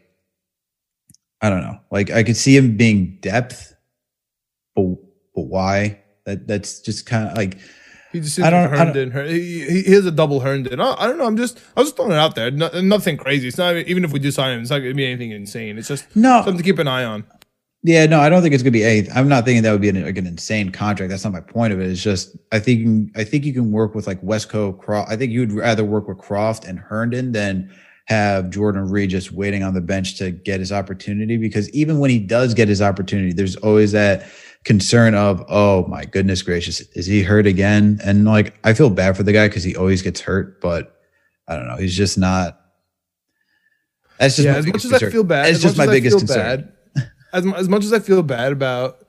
I 1.41 1.49
don't 1.49 1.61
know. 1.61 1.79
Like 1.91 2.11
I 2.11 2.21
could 2.23 2.37
see 2.37 2.55
him 2.55 2.77
being 2.77 3.17
depth, 3.21 3.75
but 4.75 4.85
but 5.33 5.41
why? 5.47 6.01
That 6.25 6.47
that's 6.47 6.79
just 6.81 7.05
kind 7.07 7.27
of 7.27 7.35
like 7.37 7.57
He 8.15 8.21
just 8.21 8.39
I 8.39 8.49
don't- 8.49 8.63
don't, 8.71 8.73
I 8.73 8.77
don't- 8.85 8.95
Herndon. 8.95 9.11
Her- 9.11 9.25
He, 9.27 9.83
he, 9.83 9.91
has 9.93 10.05
a 10.05 10.11
double 10.11 10.39
Herndon. 10.39 10.79
I, 10.79 10.95
I 10.97 11.07
don't 11.07 11.17
know. 11.17 11.25
I'm 11.25 11.37
just 11.37 11.59
I 11.75 11.81
was 11.81 11.89
just 11.89 11.95
throwing 11.97 12.11
it 12.11 12.17
out 12.17 12.35
there. 12.35 12.49
No, 12.51 12.69
nothing 12.81 13.17
crazy. 13.17 13.47
It's 13.47 13.57
not 13.57 13.75
even 13.75 14.03
if 14.03 14.11
we 14.11 14.19
do 14.19 14.31
sign 14.31 14.55
him. 14.55 14.61
It's 14.61 14.69
not 14.71 14.79
gonna 14.79 14.93
be 14.93 15.05
anything 15.05 15.31
insane. 15.31 15.77
It's 15.77 15.87
just 15.87 16.15
no 16.15 16.37
something 16.43 16.57
to 16.57 16.63
keep 16.63 16.79
an 16.79 16.87
eye 16.87 17.03
on. 17.03 17.25
Yeah, 17.87 18.07
no, 18.07 18.19
I 18.19 18.29
don't 18.29 18.41
think 18.41 18.55
it's 18.55 18.63
gonna 18.63 18.71
be 18.71 18.83
a. 18.83 19.07
I'm 19.13 19.27
not 19.29 19.45
thinking 19.45 19.61
that 19.61 19.71
would 19.71 19.81
be 19.81 19.89
an, 19.89 20.03
like 20.03 20.17
an 20.17 20.25
insane 20.25 20.71
contract. 20.71 21.11
That's 21.11 21.23
not 21.23 21.33
my 21.33 21.39
point 21.41 21.71
of 21.71 21.79
it. 21.79 21.87
It's 21.91 22.01
just 22.01 22.35
I 22.51 22.57
think 22.59 23.11
I 23.15 23.23
think 23.23 23.45
you 23.45 23.53
can 23.53 23.71
work 23.71 23.93
with 23.93 24.07
like 24.07 24.19
Wesco 24.23 24.75
Kroft. 24.83 25.07
I 25.09 25.15
think 25.15 25.31
you'd 25.31 25.51
rather 25.51 25.83
work 25.83 26.07
with 26.07 26.17
Kroft 26.17 26.67
and 26.67 26.79
Herndon 26.79 27.31
than 27.31 27.71
have 28.07 28.49
Jordan 28.51 28.89
Reed 28.89 29.09
just 29.11 29.31
waiting 29.31 29.61
on 29.63 29.73
the 29.73 29.81
bench 29.81 30.17
to 30.17 30.31
get 30.31 30.59
his 30.59 30.71
opportunity. 30.71 31.37
Because 31.37 31.69
even 31.71 31.99
when 31.99 32.09
he 32.09 32.19
does 32.19 32.53
get 32.55 32.67
his 32.67 32.81
opportunity, 32.81 33.33
there's 33.33 33.55
always 33.57 33.91
that 33.93 34.25
concern 34.65 35.13
of, 35.13 35.45
oh 35.47 35.85
my 35.87 36.03
goodness 36.03 36.41
gracious, 36.41 36.81
is 36.81 37.05
he 37.05 37.23
hurt 37.23 37.47
again? 37.47 37.99
And 38.03 38.25
like 38.25 38.59
I 38.63 38.73
feel 38.73 38.89
bad 38.89 39.15
for 39.15 39.23
the 39.23 39.31
guy 39.31 39.47
because 39.47 39.63
he 39.63 39.75
always 39.75 40.01
gets 40.01 40.19
hurt, 40.19 40.59
but 40.59 40.99
I 41.47 41.55
don't 41.55 41.67
know. 41.67 41.77
He's 41.77 41.95
just 41.95 42.17
not. 42.17 42.59
That's 44.19 44.35
just 44.35 44.45
yeah, 44.45 44.55
as 44.55 44.65
much 44.65 44.83
as 44.83 44.93
I 44.93 45.09
feel 45.09 45.23
bad, 45.23 45.47
It's 45.47 45.57
as 45.57 45.61
just 45.61 45.77
my 45.77 45.85
biggest 45.85 46.17
concern. 46.17 46.73
Bad, 46.95 47.11
as, 47.33 47.45
as 47.53 47.69
much 47.69 47.83
as 47.83 47.93
I 47.93 47.99
feel 47.99 48.23
bad 48.23 48.51
about 48.51 49.05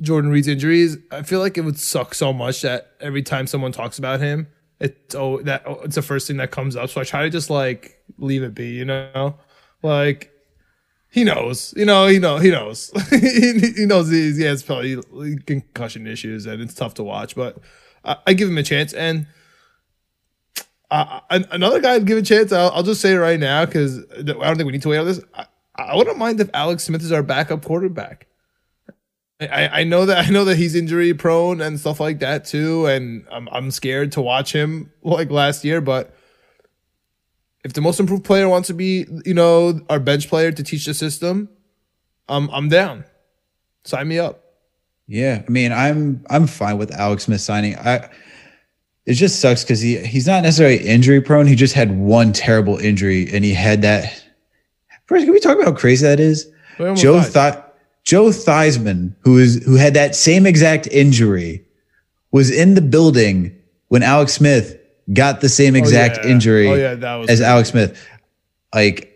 Jordan 0.00 0.30
Reed's 0.30 0.46
injuries, 0.46 0.98
I 1.10 1.22
feel 1.22 1.40
like 1.40 1.56
it 1.56 1.62
would 1.62 1.78
suck 1.78 2.14
so 2.14 2.32
much 2.32 2.62
that 2.62 2.92
every 3.00 3.22
time 3.22 3.46
someone 3.46 3.72
talks 3.72 3.98
about 3.98 4.20
him, 4.20 4.46
it's 4.78 5.14
oh 5.14 5.40
that 5.42 5.62
oh, 5.66 5.80
it's 5.84 5.94
the 5.94 6.02
first 6.02 6.26
thing 6.26 6.36
that 6.36 6.50
comes 6.50 6.76
up. 6.76 6.90
So 6.90 7.00
I 7.00 7.04
try 7.04 7.22
to 7.22 7.30
just 7.30 7.50
like 7.50 7.98
leave 8.18 8.42
it 8.42 8.54
be, 8.54 8.68
you 8.68 8.84
know, 8.84 9.36
like 9.82 10.30
he 11.16 11.24
knows, 11.24 11.72
you 11.74 11.86
know, 11.86 12.06
he 12.08 12.18
know 12.18 12.36
he 12.36 12.50
knows, 12.50 12.90
he, 13.08 13.58
he 13.76 13.86
knows 13.86 14.10
he's, 14.10 14.36
he 14.36 14.44
has 14.44 14.62
probably 14.62 14.98
concussion 15.46 16.06
issues 16.06 16.44
and 16.44 16.60
it's 16.60 16.74
tough 16.74 16.92
to 16.92 17.02
watch, 17.02 17.34
but 17.34 17.56
I, 18.04 18.18
I 18.26 18.32
give 18.34 18.50
him 18.50 18.58
a 18.58 18.62
chance 18.62 18.92
and. 18.92 19.26
An- 20.88 21.48
another 21.50 21.80
guy 21.80 21.94
I'd 21.94 22.06
give 22.06 22.16
a 22.16 22.22
chance. 22.22 22.52
I'll, 22.52 22.70
I'll 22.70 22.84
just 22.84 23.00
say 23.00 23.14
it 23.14 23.16
right 23.16 23.40
now 23.40 23.66
because 23.66 23.98
I 24.16 24.22
don't 24.22 24.56
think 24.56 24.66
we 24.66 24.72
need 24.72 24.82
to 24.82 24.88
wait 24.90 24.98
on 24.98 25.06
this. 25.06 25.20
I, 25.34 25.46
I 25.74 25.96
wouldn't 25.96 26.16
mind 26.16 26.40
if 26.40 26.48
Alex 26.54 26.84
Smith 26.84 27.02
is 27.02 27.10
our 27.10 27.24
backup 27.24 27.64
quarterback. 27.64 28.28
I, 29.40 29.80
I 29.80 29.84
know 29.84 30.06
that 30.06 30.26
I 30.26 30.30
know 30.30 30.44
that 30.44 30.56
he's 30.56 30.76
injury 30.76 31.12
prone 31.12 31.60
and 31.60 31.80
stuff 31.80 31.98
like 31.98 32.20
that 32.20 32.44
too, 32.44 32.86
and 32.86 33.26
I'm 33.32 33.48
I'm 33.50 33.72
scared 33.72 34.12
to 34.12 34.22
watch 34.22 34.52
him 34.52 34.92
like 35.02 35.30
last 35.32 35.64
year. 35.64 35.80
But 35.80 36.14
if 37.66 37.72
the 37.72 37.80
most 37.80 37.98
improved 37.98 38.22
player 38.22 38.48
wants 38.48 38.68
to 38.68 38.74
be, 38.74 39.06
you 39.24 39.34
know, 39.34 39.80
our 39.90 39.98
bench 39.98 40.28
player 40.28 40.52
to 40.52 40.62
teach 40.62 40.86
the 40.86 40.94
system, 40.94 41.48
I'm 42.28 42.48
I'm 42.50 42.68
down. 42.68 43.04
Sign 43.82 44.06
me 44.06 44.20
up. 44.20 44.44
Yeah, 45.08 45.42
I 45.44 45.50
mean, 45.50 45.72
I'm 45.72 46.24
I'm 46.30 46.46
fine 46.46 46.78
with 46.78 46.92
Alex 46.92 47.24
Smith 47.24 47.40
signing. 47.40 47.74
I 47.76 48.08
it 49.04 49.14
just 49.14 49.40
sucks 49.40 49.64
because 49.64 49.80
he 49.80 49.98
he's 49.98 50.28
not 50.28 50.44
necessarily 50.44 50.76
injury 50.76 51.20
prone. 51.20 51.48
He 51.48 51.56
just 51.56 51.74
had 51.74 51.98
one 51.98 52.32
terrible 52.32 52.78
injury, 52.78 53.28
and 53.32 53.44
he 53.44 53.52
had 53.52 53.82
that. 53.82 54.24
First, 55.06 55.24
can 55.24 55.34
we 55.34 55.40
talk 55.40 55.56
about 55.56 55.66
how 55.66 55.74
crazy 55.74 56.06
that 56.06 56.20
is? 56.20 56.48
Joe 56.94 57.20
Thought. 57.20 57.64
Joe 58.04 58.26
Theismann, 58.26 59.16
who 59.22 59.38
is 59.38 59.64
who 59.64 59.74
had 59.74 59.94
that 59.94 60.14
same 60.14 60.46
exact 60.46 60.86
injury, 60.86 61.66
was 62.30 62.48
in 62.48 62.74
the 62.74 62.80
building 62.80 63.60
when 63.88 64.04
Alex 64.04 64.34
Smith 64.34 64.75
got 65.12 65.40
the 65.40 65.48
same 65.48 65.76
exact 65.76 66.18
yeah. 66.24 66.30
injury 66.30 66.68
Oh, 66.68 66.74
yeah, 66.74 67.18
as 67.20 67.26
crazy. 67.26 67.44
Alex 67.44 67.68
Smith. 67.70 68.08
Like, 68.74 69.12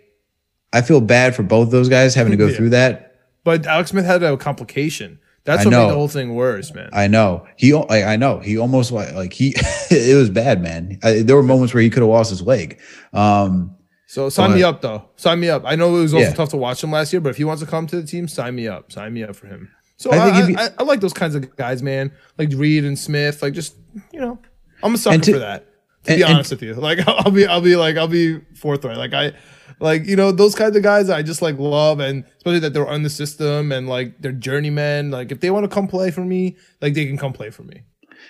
I 0.72 0.83
feel 0.83 1.00
bad 1.00 1.35
for 1.35 1.42
both 1.42 1.70
those 1.70 1.88
guys 1.88 2.14
having 2.14 2.31
to 2.31 2.37
go 2.37 2.46
Yeah. 2.48 2.57
through 2.57 2.70
that. 2.70 3.16
But 3.44 3.66
Alex 3.66 3.90
Smith 3.90 4.05
had 4.05 4.22
a 4.22 4.37
complication. 4.37 5.18
That's 5.44 5.62
I 5.62 5.64
what 5.64 5.70
know. 5.70 5.85
made 5.87 5.90
the 5.92 5.94
whole 5.96 6.09
thing 6.09 6.35
worse, 6.35 6.72
man. 6.74 6.90
I 6.92 7.07
know 7.09 7.46
he. 7.57 7.72
Like, 7.72 8.05
I 8.05 8.16
know 8.16 8.38
he 8.40 8.59
almost 8.59 8.92
like 8.92 9.33
he. 9.33 9.55
it 9.90 10.14
was 10.16 10.29
bad, 10.31 10.62
man. 10.62 10.98
I, 11.03 11.22
there 11.22 11.35
were 11.35 11.42
moments 11.42 11.72
where 11.72 11.83
he 11.83 11.88
could 11.90 12.03
have 12.03 12.11
lost 12.11 12.29
his 12.31 12.42
leg. 12.42 12.79
Um, 13.14 13.74
So 14.07 14.29
sign 14.29 14.50
But- 14.50 14.57
me 14.57 14.62
up 14.62 14.83
though. 14.83 15.09
Sign 15.16 15.40
me 15.40 15.48
up. 15.48 15.62
I 15.64 15.76
know 15.76 15.96
it 15.96 16.03
was 16.03 16.12
also 16.14 16.26
Yeah. 16.26 16.35
tough 16.35 16.50
to 16.50 16.57
watch 16.59 16.85
him 16.85 16.92
last 16.92 17.12
year, 17.12 17.20
but 17.20 17.31
if 17.31 17.37
he 17.38 17.44
wants 17.44 17.62
to 17.62 17.68
come 17.68 17.87
to 17.87 18.00
the 18.00 18.07
team, 18.07 18.29
sign 18.29 18.55
me 18.55 18.68
up. 18.68 18.92
Sign 18.92 19.14
me 19.14 19.22
up 19.24 19.35
for 19.35 19.46
him. 19.46 19.70
So 19.96 20.11
I 20.11 20.16
I, 20.16 20.29
I, 20.29 20.64
I, 20.64 20.68
I 20.79 20.83
like 20.83 21.00
those 21.00 21.12
kinds 21.14 21.35
of 21.35 21.57
guys, 21.57 21.83
man. 21.83 22.12
Like 22.37 22.50
Reed 22.55 22.85
and 22.85 22.98
Smith. 22.98 23.42
Like 23.42 23.55
just 23.55 23.74
you 24.12 24.20
know, 24.20 24.38
I'm 24.83 24.94
a 24.94 24.98
sucker 24.98 25.18
to- 25.18 25.33
for 25.33 25.38
that. 25.38 25.66
And- 26.11 26.18
be 26.18 26.23
and- 26.25 26.35
honest 26.35 26.51
with 26.51 26.62
you, 26.62 26.75
like 26.75 26.99
I'll 27.09 27.31
be, 27.31 27.46
I'll 27.46 27.61
be 27.61 27.77
like, 27.77 27.96
I'll 27.96 28.09
be 28.09 28.40
forthright. 28.55 28.96
Like 28.96 29.14
I, 29.14 29.33
like 29.81 30.05
you 30.07 30.16
know, 30.16 30.31
those 30.33 30.55
kinds 30.55 30.77
of 30.77 30.83
guys 30.83 31.09
I 31.11 31.23
just 31.23 31.40
like 31.42 31.59
love, 31.59 32.01
and 32.01 32.25
especially 32.37 32.59
that 32.61 32.73
they're 32.75 32.88
on 32.88 33.03
the 33.03 33.11
system 33.11 33.73
and 33.73 33.88
like 33.88 34.20
they're 34.20 34.33
journeymen. 34.33 35.11
Like 35.11 35.33
if 35.33 35.40
they 35.40 35.51
want 35.51 35.64
to 35.64 35.68
come 35.75 35.88
play 35.88 36.11
for 36.11 36.25
me, 36.25 36.57
like 36.83 36.94
they 36.94 37.07
can 37.07 37.16
come 37.16 37.33
play 37.33 37.51
for 37.51 37.62
me. 37.62 37.83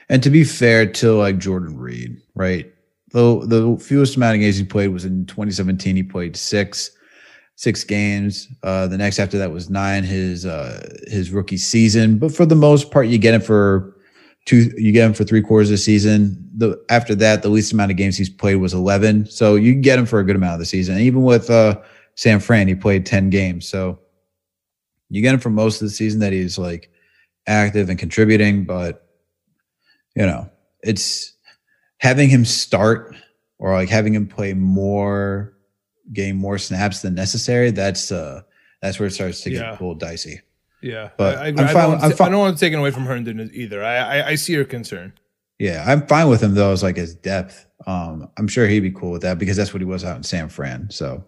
and 0.09 0.23
to 0.23 0.31
be 0.31 0.45
fair 0.45 0.87
to 0.87 1.13
like 1.15 1.39
Jordan 1.39 1.77
Reed, 1.77 2.19
right? 2.35 2.73
The 3.13 3.41
the 3.45 3.77
fewest 3.83 4.17
amount 4.17 4.37
of 4.37 4.41
games 4.41 4.57
he 4.59 4.65
played 4.65 4.89
was 4.89 5.05
in 5.05 5.27
2017. 5.27 5.97
He 5.97 6.03
played 6.05 6.37
six 6.37 6.93
six 7.57 7.83
games. 7.85 8.47
Uh, 8.63 8.87
the 8.87 8.97
next 8.97 9.19
after 9.19 9.37
that 9.39 9.51
was 9.51 9.69
nine. 9.69 10.05
His 10.05 10.47
uh, 10.47 10.89
his 11.09 11.33
rookie 11.33 11.57
season, 11.57 12.19
but 12.19 12.33
for 12.33 12.47
the 12.47 12.55
most 12.55 12.93
part, 12.93 13.09
you 13.09 13.19
get 13.19 13.35
it 13.35 13.41
for 13.43 13.97
two. 14.47 14.71
You 14.77 14.93
get 14.93 15.07
him 15.07 15.15
for 15.15 15.25
three 15.25 15.43
quarters 15.43 15.69
of 15.69 15.75
the 15.75 15.79
season. 15.79 16.49
The 16.57 16.83
after 16.91 17.15
that, 17.17 17.43
the 17.43 17.49
least 17.49 17.73
amount 17.73 17.91
of 17.91 17.97
games 17.97 18.17
he's 18.17 18.29
played 18.31 18.57
was 18.57 18.75
11. 18.75 19.27
So 19.27 19.55
you 19.55 19.73
can 19.73 19.81
get 19.83 19.99
him 19.99 20.07
for 20.07 20.19
a 20.21 20.25
good 20.25 20.37
amount 20.37 20.55
of 20.55 20.59
the 20.61 20.67
season. 20.67 20.97
And 20.97 21.05
even 21.05 21.23
with 21.23 21.49
uh, 21.51 21.81
San 22.17 22.41
Fran, 22.41 22.69
he 22.69 22.75
played 22.75 23.07
10 23.07 23.31
games. 23.31 23.67
So 23.69 23.99
you 25.09 25.23
get 25.23 25.35
him 25.35 25.41
for 25.41 25.51
most 25.51 25.81
of 25.81 25.89
the 25.89 25.95
season 25.95 26.21
that 26.21 26.33
he's 26.33 26.59
like 26.59 26.91
active 27.47 27.89
and 27.89 27.99
contributing, 27.99 28.65
but 28.65 29.07
you 30.17 30.27
know, 30.27 30.49
it's 30.83 31.35
having 31.99 32.29
him 32.29 32.45
start 32.45 33.15
or 33.59 33.73
like 33.73 33.89
having 33.89 34.15
him 34.15 34.27
play 34.27 34.55
more 34.55 35.55
game 36.13 36.37
more 36.37 36.59
snaps 36.59 37.03
than 37.03 37.15
necessary. 37.15 37.71
That's 37.71 38.11
uh 38.11 38.43
that's 38.83 38.99
where 38.99 39.07
it 39.07 39.13
starts 39.13 39.43
to 39.43 39.51
get 39.51 39.61
Yeah. 39.61 39.71
a 39.71 39.73
little 39.73 39.95
dicey. 39.95 40.41
Yeah, 40.83 41.11
But 41.17 41.37
I, 41.37 41.41
I, 41.41 41.47
I'm 41.49 41.55
agree. 41.55 41.65
I, 41.65 41.73
fine- 41.73 41.75
don't 41.83 41.91
want 41.91 42.03
I'm 42.05 42.11
to, 42.11 42.17
fine- 42.17 42.27
I 42.29 42.31
don't 42.31 42.41
want 42.41 42.57
to 42.57 42.61
take 42.61 42.73
it 42.73 42.77
away 42.77 42.91
from 42.91 43.05
Herndon 43.05 43.51
either. 43.53 43.85
I, 43.85 43.97
I, 43.97 44.27
I 44.29 44.35
see 44.37 44.53
your 44.55 44.65
concern. 44.65 45.13
Yeah, 45.59 45.85
I'm 45.87 46.07
fine 46.07 46.29
with 46.29 46.43
him 46.43 46.55
though, 46.55 46.73
as 46.73 46.83
like 46.83 46.97
his 46.97 47.15
depth. 47.15 47.67
Um, 47.87 48.29
I'm 48.39 48.49
sure 48.49 48.67
he'd 48.67 48.81
be 48.81 48.91
cool 48.91 49.11
with 49.11 49.23
that 49.23 49.39
because 49.39 49.57
that's 49.57 49.75
what 49.75 49.81
he 49.81 49.85
was 49.87 50.05
out 50.05 50.17
in 50.17 50.23
San 50.23 50.49
Fran. 50.49 50.89
So 50.91 51.25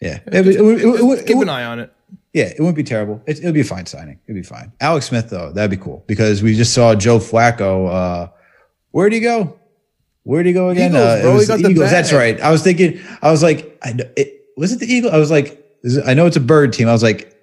yeah, 0.00 0.20
it, 0.26 0.44
would- 0.44 0.54
it 0.56 0.62
would- 0.62 0.80
it 1.00 1.04
would- 1.04 1.26
Keep 1.26 1.38
an 1.38 1.48
eye 1.48 1.64
on 1.64 1.78
it. 1.80 1.92
Yeah, 2.34 2.46
it 2.46 2.56
wouldn't 2.58 2.76
be 2.76 2.82
terrible. 2.82 3.22
It, 3.26 3.42
would 3.44 3.54
be 3.54 3.60
a 3.60 3.64
fine 3.64 3.86
signing. 3.86 4.18
It'd 4.26 4.34
be 4.34 4.46
fine. 4.46 4.72
Alex 4.80 5.06
Smith, 5.06 5.30
though, 5.30 5.52
that'd 5.52 5.70
be 5.70 5.76
cool 5.82 6.02
because 6.08 6.42
we 6.42 6.56
just 6.56 6.74
saw 6.74 6.94
Joe 6.94 7.18
Flacco. 7.18 7.88
Uh, 7.88 8.28
where'd 8.90 9.12
he 9.12 9.20
go? 9.20 9.58
Where'd 10.24 10.44
he 10.46 10.52
go 10.52 10.70
again? 10.70 10.90
Eagles, 10.90 11.04
uh, 11.24 11.28
it 11.28 11.32
was 11.32 11.46
got 11.48 11.56
the 11.58 11.62
the 11.64 11.68
Eagles. 11.70 11.90
That's 11.90 12.12
right. 12.12 12.40
I 12.40 12.50
was 12.50 12.62
thinking. 12.62 13.00
I 13.22 13.30
was 13.30 13.42
like, 13.42 13.78
I, 13.84 13.94
was 14.56 14.72
it 14.72 14.80
the 14.80 14.92
Eagles? 14.92 15.12
I 15.12 15.18
was 15.18 15.30
like, 15.30 15.64
I 16.06 16.14
know 16.14 16.26
it's 16.26 16.36
a 16.36 16.40
bird 16.40 16.72
team. 16.72 16.88
I 16.88 16.92
was 16.92 17.02
like, 17.04 17.33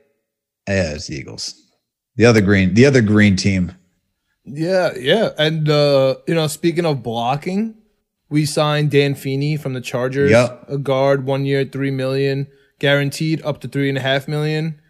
yeah, 0.67 0.93
it's 0.93 1.07
the 1.07 1.15
Eagles. 1.15 1.55
The 2.15 2.25
other 2.25 2.41
green, 2.41 2.73
the 2.73 2.85
other 2.85 3.01
green 3.01 3.35
team. 3.35 3.73
Yeah, 4.45 4.91
yeah. 4.97 5.29
And 5.37 5.69
uh, 5.69 6.15
you 6.27 6.35
know, 6.35 6.47
speaking 6.47 6.85
of 6.85 7.03
blocking, 7.03 7.75
we 8.29 8.45
signed 8.45 8.91
Dan 8.91 9.15
Feeney 9.15 9.57
from 9.57 9.73
the 9.73 9.81
Chargers. 9.81 10.31
Yep. 10.31 10.65
A 10.69 10.77
guard, 10.77 11.25
one 11.25 11.45
year, 11.45 11.63
three 11.65 11.91
million, 11.91 12.47
guaranteed 12.79 13.41
up 13.43 13.61
to 13.61 13.67
three 13.67 13.89
and 13.89 13.97
a 13.97 14.01
half 14.01 14.27
million. 14.27 14.81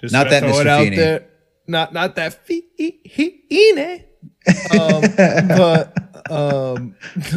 Just 0.00 0.12
Not 0.12 0.28
that 0.30 0.42
throw 0.42 0.52
Mr. 0.52 0.60
it 0.60 0.66
out 0.66 0.82
Feeney. 0.84 0.96
there. 0.96 1.26
Not 1.66 1.92
not 1.92 2.14
that 2.16 2.46
Feeney. 2.46 4.04
um, 4.72 5.00
but 5.48 6.30
um, 6.30 6.94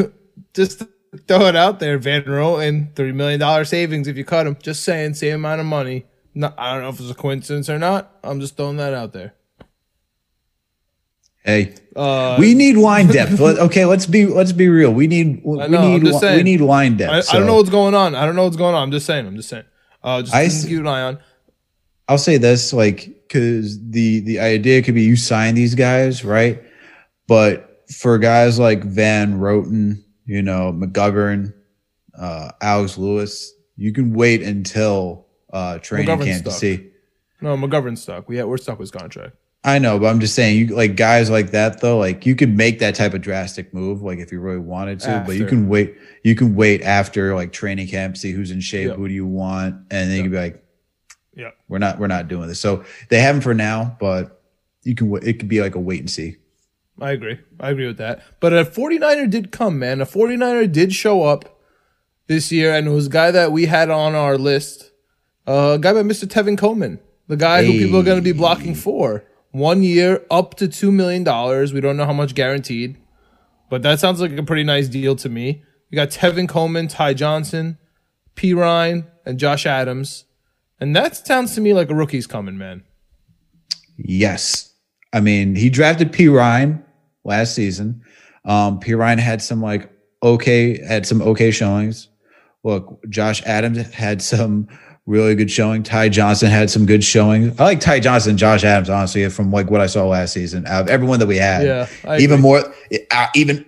just 0.53 0.83
throw 1.27 1.45
it 1.47 1.55
out 1.55 1.79
there. 1.79 1.97
Van 1.97 2.23
Roten, 2.23 2.93
three 2.95 3.11
million 3.13 3.39
dollar 3.39 3.63
savings 3.63 4.07
if 4.07 4.17
you 4.17 4.25
cut 4.25 4.47
him. 4.47 4.57
Just 4.61 4.83
saying, 4.83 5.13
same 5.13 5.35
amount 5.35 5.61
of 5.61 5.65
money. 5.67 6.05
No, 6.37 6.53
I 6.55 6.73
don't 6.73 6.83
know 6.83 6.89
if 6.89 6.99
it's 6.99 7.09
a 7.09 7.15
coincidence 7.15 7.67
or 7.67 7.79
not. 7.79 8.11
I'm 8.23 8.39
just 8.39 8.57
throwing 8.57 8.77
that 8.77 8.93
out 8.93 9.11
there. 9.11 9.33
Hey, 11.43 11.73
Uh, 11.95 12.35
we 12.37 12.53
need 12.53 12.75
line 12.77 13.07
depth. 13.07 13.39
Let- 13.39 13.57
okay, 13.57 13.85
let's 13.85 14.05
be 14.05 14.27
let's 14.27 14.51
be 14.51 14.67
real. 14.67 14.93
We 14.93 15.07
need 15.07 15.41
we 15.43 15.57
know, 15.67 15.97
need 15.97 16.05
just 16.05 16.21
we 16.21 16.43
need 16.43 16.61
line 16.61 16.95
depth. 16.95 17.29
I, 17.29 17.35
I 17.35 17.39
don't 17.39 17.47
know 17.47 17.55
what's 17.55 17.71
going 17.71 17.95
on. 17.95 18.13
I 18.13 18.27
don't 18.27 18.35
know 18.35 18.43
what's 18.43 18.55
going 18.55 18.75
on. 18.75 18.83
I'm 18.83 18.91
just 18.91 19.07
saying. 19.07 19.25
I'm 19.25 19.35
just 19.35 19.49
saying. 19.49 19.63
Uh, 20.03 20.21
just 20.21 20.35
I, 20.35 20.47
keep 20.47 20.77
an 20.77 20.85
eye 20.85 21.01
on. 21.01 21.19
I'll 22.07 22.19
say 22.19 22.37
this, 22.37 22.71
like, 22.71 23.07
because 23.27 23.79
the 23.89 24.19
the 24.19 24.39
idea 24.39 24.83
could 24.83 24.93
be 24.93 25.01
you 25.01 25.15
sign 25.15 25.55
these 25.55 25.73
guys, 25.73 26.23
right? 26.23 26.61
But 27.27 27.83
for 27.91 28.19
guys 28.19 28.59
like 28.59 28.83
Van 28.83 29.39
Roten, 29.39 30.03
you 30.25 30.43
know, 30.43 30.71
McGovern, 30.71 31.53
uh, 32.15 32.51
Alex 32.61 32.99
Lewis, 32.99 33.51
you 33.75 33.91
can 33.91 34.13
wait 34.13 34.43
until 34.43 35.26
uh, 35.51 35.79
training 35.79 36.07
McGovern's 36.07 36.25
camp 36.25 36.43
to 36.45 36.51
see. 36.51 36.87
No, 37.41 37.55
McGovern's 37.55 38.01
stuck. 38.01 38.27
We 38.27 38.37
had, 38.37 38.45
we're 38.47 38.57
stuck 38.57 38.79
with 38.79 38.91
his 38.91 38.99
contract. 39.01 39.35
I 39.63 39.79
know, 39.79 39.99
but 39.99 40.07
I'm 40.07 40.19
just 40.19 40.33
saying, 40.33 40.57
you 40.57 40.67
like 40.75 40.95
guys 40.95 41.29
like 41.29 41.51
that 41.51 41.81
though. 41.81 41.97
Like 41.97 42.25
you 42.25 42.35
could 42.35 42.55
make 42.55 42.79
that 42.79 42.95
type 42.95 43.13
of 43.13 43.21
drastic 43.21 43.73
move, 43.73 44.01
like 44.01 44.19
if 44.19 44.31
you 44.31 44.39
really 44.39 44.59
wanted 44.59 44.99
to. 45.01 45.23
But 45.25 45.35
you 45.35 45.45
can 45.45 45.67
wait. 45.67 45.95
You 46.23 46.35
can 46.35 46.55
wait 46.55 46.81
after 46.83 47.35
like 47.35 47.51
training 47.51 47.87
camp, 47.87 48.17
see 48.17 48.31
who's 48.31 48.51
in 48.51 48.61
shape, 48.61 48.87
Yeah. 48.89 48.93
who 48.93 49.07
do 49.07 49.13
you 49.13 49.25
want, 49.25 49.75
and 49.91 50.09
then 50.09 50.17
you 50.17 50.23
can 50.23 50.31
be 50.31 50.37
like, 50.37 50.63
Yeah. 51.35 51.51
we're 51.67 51.79
not, 51.79 51.99
we're 51.99 52.07
not 52.07 52.27
doing 52.27 52.47
this. 52.47 52.59
So 52.59 52.85
they 53.09 53.19
have 53.19 53.35
him 53.35 53.41
for 53.41 53.53
now, 53.53 53.97
but 53.99 54.41
you 54.83 54.95
can. 54.95 55.13
It 55.17 55.39
could 55.39 55.49
be 55.49 55.61
like 55.61 55.75
a 55.75 55.79
wait 55.79 55.99
and 55.99 56.09
see. 56.09 56.37
I 57.01 57.11
agree. 57.11 57.37
I 57.59 57.71
agree 57.71 57.87
with 57.87 57.97
that. 57.97 58.23
But 58.39 58.53
a 58.53 58.63
49er 58.63 59.29
did 59.29 59.51
come, 59.51 59.77
man. 59.79 60.01
A 60.01 60.05
49er 60.05 60.71
did 60.71 60.93
show 60.93 61.23
up 61.23 61.59
this 62.27 62.51
year, 62.51 62.73
and 62.73 62.87
it 62.87 62.91
was 62.91 63.07
a 63.07 63.09
guy 63.11 63.31
that 63.31 63.51
we 63.51 63.65
had 63.65 63.89
on 63.89 64.15
our 64.15 64.37
list. 64.37 64.91
Uh, 65.47 65.73
a 65.75 65.79
guy 65.79 65.93
by 65.93 66.03
Mr. 66.03 66.25
Tevin 66.25 66.57
Coleman, 66.57 66.99
the 67.27 67.37
guy 67.37 67.63
who 67.63 67.71
people 67.71 67.99
are 67.99 68.03
going 68.03 68.17
to 68.17 68.23
be 68.23 68.33
blocking 68.33 68.75
for. 68.75 69.23
One 69.51 69.81
year, 69.81 70.25
up 70.29 70.55
to 70.55 70.67
$2 70.67 70.91
million. 70.91 71.23
We 71.73 71.81
don't 71.81 71.95
know 71.95 72.05
how 72.05 72.13
much 72.13 72.35
guaranteed, 72.35 72.97
but 73.69 73.81
that 73.81 73.99
sounds 73.99 74.19
like 74.19 74.37
a 74.37 74.43
pretty 74.43 74.63
nice 74.63 74.89
deal 74.89 75.15
to 75.15 75.29
me. 75.29 75.63
You 75.89 75.95
got 75.95 76.09
Tevin 76.09 76.49
Coleman, 76.49 76.89
Ty 76.89 77.13
Johnson, 77.13 77.77
Perine, 78.35 79.07
and 79.25 79.39
Josh 79.39 79.65
Adams. 79.65 80.25
And 80.79 80.95
that 80.95 81.25
sounds 81.25 81.55
to 81.55 81.61
me 81.61 81.73
like 81.73 81.89
a 81.89 81.95
rookie's 81.95 82.27
coming, 82.27 82.57
man. 82.57 82.83
Yes, 83.97 84.73
I 85.11 85.21
mean 85.21 85.55
he 85.55 85.69
drafted 85.69 86.11
Perine 86.11 86.83
last 87.23 87.55
season. 87.55 88.03
Um, 88.45 88.79
Perine 88.79 89.17
had 89.17 89.41
some 89.41 89.61
like 89.61 89.89
okay, 90.21 90.83
had 90.85 91.05
some 91.07 91.21
okay 91.21 91.51
showings. 91.51 92.09
Look, 92.63 92.99
Josh 93.09 93.41
Adams 93.43 93.91
had 93.93 94.21
some 94.21 94.67
really 95.07 95.33
good 95.33 95.49
showing. 95.49 95.81
Ty 95.81 96.09
Johnson 96.09 96.51
had 96.51 96.69
some 96.69 96.85
good 96.85 97.03
showing. 97.03 97.55
I 97.59 97.63
like 97.63 97.79
Ty 97.79 98.01
Johnson, 98.01 98.31
and 98.31 98.39
Josh 98.39 98.63
Adams, 98.63 98.89
honestly, 98.89 99.27
from 99.29 99.51
like 99.51 99.71
what 99.71 99.81
I 99.81 99.87
saw 99.87 100.05
last 100.05 100.33
season. 100.33 100.67
Out 100.67 100.81
of 100.83 100.89
everyone 100.89 101.17
that 101.19 101.25
we 101.27 101.37
had, 101.37 101.65
Yeah, 101.65 101.87
I 102.05 102.17
even 102.19 102.35
agree. 102.39 102.41
more, 102.43 102.73
uh, 103.11 103.27
even 103.33 103.65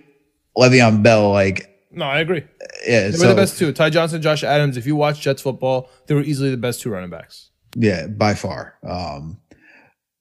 Le'Veon 0.56 1.02
Bell, 1.02 1.32
like 1.32 1.76
No, 1.90 2.04
I 2.04 2.20
agree. 2.20 2.44
yeah, 2.86 3.08
They 3.08 3.18
were 3.18 3.28
the 3.28 3.34
best 3.34 3.58
two. 3.58 3.72
Ty 3.72 3.90
Johnson, 3.90 4.22
Josh 4.22 4.44
Adams. 4.44 4.76
If 4.76 4.86
you 4.86 4.94
watch 4.94 5.20
Jets 5.20 5.42
football, 5.42 5.90
they 6.06 6.14
were 6.14 6.22
easily 6.22 6.50
the 6.50 6.56
best 6.56 6.80
two 6.82 6.90
running 6.90 7.10
backs. 7.10 7.50
Yeah, 7.74 8.06
by 8.06 8.34
far. 8.34 8.76
Um, 8.86 9.38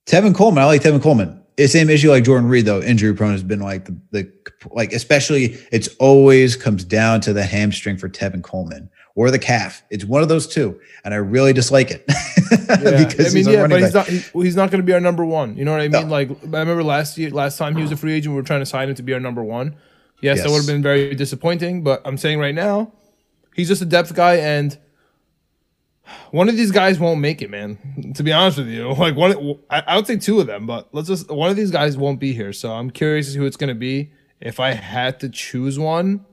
Tevin 0.07 0.33
Coleman, 0.33 0.63
I 0.63 0.65
like 0.67 0.81
Tevin 0.81 1.01
Coleman. 1.01 1.35
It's 1.57 1.73
same 1.73 1.89
issue 1.89 2.09
like 2.09 2.23
Jordan 2.23 2.47
Reed 2.47 2.65
though. 2.65 2.81
Injury 2.81 3.13
prone 3.13 3.33
has 3.33 3.43
been 3.43 3.59
like 3.59 3.83
the, 3.83 3.97
the 4.11 4.31
like 4.71 4.93
especially 4.93 5.57
it's 5.73 5.89
always 5.99 6.55
comes 6.55 6.85
down 6.85 7.19
to 7.21 7.33
the 7.33 7.43
hamstring 7.43 7.97
for 7.97 8.07
Tevin 8.07 8.41
Coleman 8.41 8.89
or 9.15 9.31
the 9.31 9.39
calf. 9.39 9.83
It's 9.89 10.05
one 10.05 10.21
of 10.21 10.29
those 10.29 10.47
two, 10.47 10.79
and 11.03 11.13
I 11.13 11.17
really 11.17 11.53
dislike 11.53 11.91
it 11.91 12.05
because 12.07 12.79
I 12.79 13.29
mean, 13.29 13.45
he's 13.45 13.47
yeah, 13.47 13.67
but 13.67 13.79
he's 13.79 13.93
back. 13.93 13.93
not. 13.93 14.07
He, 14.07 14.19
he's 14.43 14.55
not 14.55 14.71
going 14.71 14.81
to 14.81 14.85
be 14.85 14.93
our 14.93 14.99
number 14.99 15.25
one. 15.25 15.57
You 15.57 15.65
know 15.65 15.71
what 15.71 15.81
I 15.81 15.87
mean? 15.87 16.07
No. 16.07 16.11
Like 16.11 16.29
I 16.31 16.59
remember 16.59 16.83
last 16.83 17.17
year, 17.17 17.29
last 17.29 17.57
time 17.57 17.75
he 17.75 17.81
was 17.81 17.91
a 17.91 17.97
free 17.97 18.13
agent, 18.13 18.33
we 18.33 18.41
were 18.41 18.45
trying 18.45 18.61
to 18.61 18.65
sign 18.65 18.89
him 18.89 18.95
to 18.95 19.03
be 19.03 19.13
our 19.13 19.19
number 19.19 19.43
one. 19.43 19.75
Yes, 20.21 20.41
that 20.41 20.49
would 20.49 20.57
have 20.57 20.67
been 20.67 20.81
very 20.81 21.15
disappointing. 21.15 21.83
But 21.83 22.01
I'm 22.05 22.17
saying 22.17 22.39
right 22.39 22.55
now, 22.55 22.91
he's 23.55 23.67
just 23.67 23.81
a 23.81 23.85
depth 23.85 24.13
guy, 24.13 24.35
and 24.35 24.77
one 26.31 26.49
of 26.49 26.57
these 26.57 26.71
guys 26.71 26.99
won't 26.99 27.19
make 27.19 27.41
it, 27.41 27.49
man. 27.49 28.13
To 28.15 28.23
be 28.23 28.31
honest 28.31 28.57
with 28.57 28.67
you, 28.67 28.93
like 28.93 29.15
one, 29.15 29.57
I, 29.69 29.83
I 29.87 29.95
would 29.95 30.07
say 30.07 30.17
two 30.17 30.39
of 30.39 30.47
them, 30.47 30.65
but 30.65 30.89
let's 30.93 31.07
just 31.07 31.29
one 31.29 31.49
of 31.49 31.55
these 31.55 31.71
guys 31.71 31.97
won't 31.97 32.19
be 32.19 32.33
here. 32.33 32.53
So 32.53 32.71
I'm 32.71 32.89
curious 32.89 33.33
who 33.33 33.45
it's 33.45 33.57
going 33.57 33.69
to 33.69 33.79
be. 33.79 34.11
If 34.39 34.59
I 34.59 34.71
had 34.71 35.19
to 35.19 35.29
choose 35.29 35.77
one, 35.77 36.25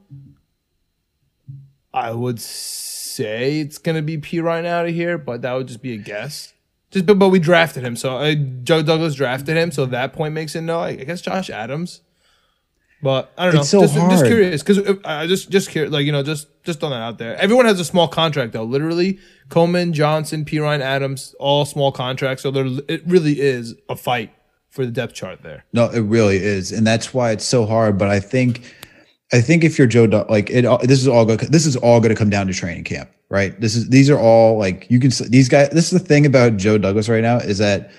I 1.97 2.13
would 2.13 2.39
say 2.41 3.61
it's 3.61 3.79
gonna 3.79 4.03
be 4.03 4.19
Perine 4.19 4.67
out 4.67 4.87
of 4.87 4.95
here, 4.95 5.17
but 5.17 5.41
that 5.43 5.55
would 5.55 5.67
just 5.67 5.81
be 5.81 5.95
a 5.95 5.97
guess. 5.97 6.53
Just 6.91 7.07
but, 7.07 7.19
but 7.19 7.31
we 7.31 7.39
drafted 7.39 7.83
him, 7.83 7.97
so 7.97 8.19
uh, 8.19 8.35
Joe 8.63 8.83
Douglas 8.83 9.15
drafted 9.15 9.57
him, 9.57 9.73
so 9.73 9.87
that 9.87 10.13
point 10.13 10.35
makes 10.35 10.55
it 10.55 10.61
no. 10.61 10.81
I 10.81 10.95
guess 10.95 11.23
Josh 11.23 11.49
Adams, 11.49 12.03
but 13.03 13.33
I 13.39 13.47
don't 13.47 13.55
know. 13.55 13.61
It's 13.61 13.71
so 13.71 13.81
just, 13.81 13.95
just 13.95 14.27
curious 14.27 14.63
because 14.63 14.99
I 15.05 15.27
just 15.27 15.51
just 15.51 15.71
curious, 15.71 15.91
like 15.91 16.05
you 16.05 16.13
know, 16.13 16.23
just 16.23 16.49
just 16.65 16.81
throwing 16.81 16.93
that 16.93 17.01
out 17.01 17.17
there. 17.17 17.35
Everyone 17.37 17.65
has 17.65 17.81
a 17.81 17.85
small 17.85 18.09
contract 18.09 18.53
though. 18.53 18.65
Literally, 18.65 19.19
Coleman, 19.49 19.95
Johnson, 19.95 20.45
Perine, 20.45 20.81
Adams, 20.81 21.35
all 21.41 21.65
small 21.65 21.93
contracts. 21.93 22.43
So 22.43 22.51
there, 22.51 22.67
it 22.89 23.03
really 23.07 23.41
is 23.41 23.75
a 23.89 23.97
fight 23.97 24.33
for 24.69 24.85
the 24.85 24.93
depth 24.93 25.15
chart 25.15 25.43
there. 25.43 25.65
No, 25.73 25.89
it 25.89 26.01
really 26.01 26.37
is, 26.37 26.73
and 26.73 26.87
that's 26.87 27.15
why 27.15 27.31
it's 27.31 27.47
so 27.47 27.65
hard. 27.65 27.97
But 27.97 28.11
I 28.11 28.21
think, 28.21 28.61
I 29.33 29.41
think 29.41 29.65
if 29.65 29.79
you're 29.79 29.89
Joe, 29.89 30.05
like 30.29 30.51
it, 30.51 30.65
this 30.83 31.01
is 31.01 31.09
all 31.09 31.25
go, 31.25 31.37
this 31.37 31.67
is 31.67 31.77
all 31.77 32.01
going 32.01 32.15
to 32.15 32.19
come 32.19 32.31
down 32.31 32.47
to 32.47 32.53
training 32.53 32.85
camp, 32.85 33.11
right? 33.29 33.61
This 33.61 33.75
is 33.75 33.89
these 33.89 34.09
are 34.09 34.19
all 34.19 34.59
like 34.59 34.87
you 34.89 35.01
can 35.01 35.11
these 35.29 35.49
guys. 35.49 35.71
This 35.71 35.93
is 35.93 36.01
the 36.01 36.07
thing 36.07 36.27
about 36.27 36.57
Joe 36.57 36.79
Douglas 36.79 37.09
right 37.09 37.23
now 37.23 37.39
is 37.39 37.59
that 37.59 37.91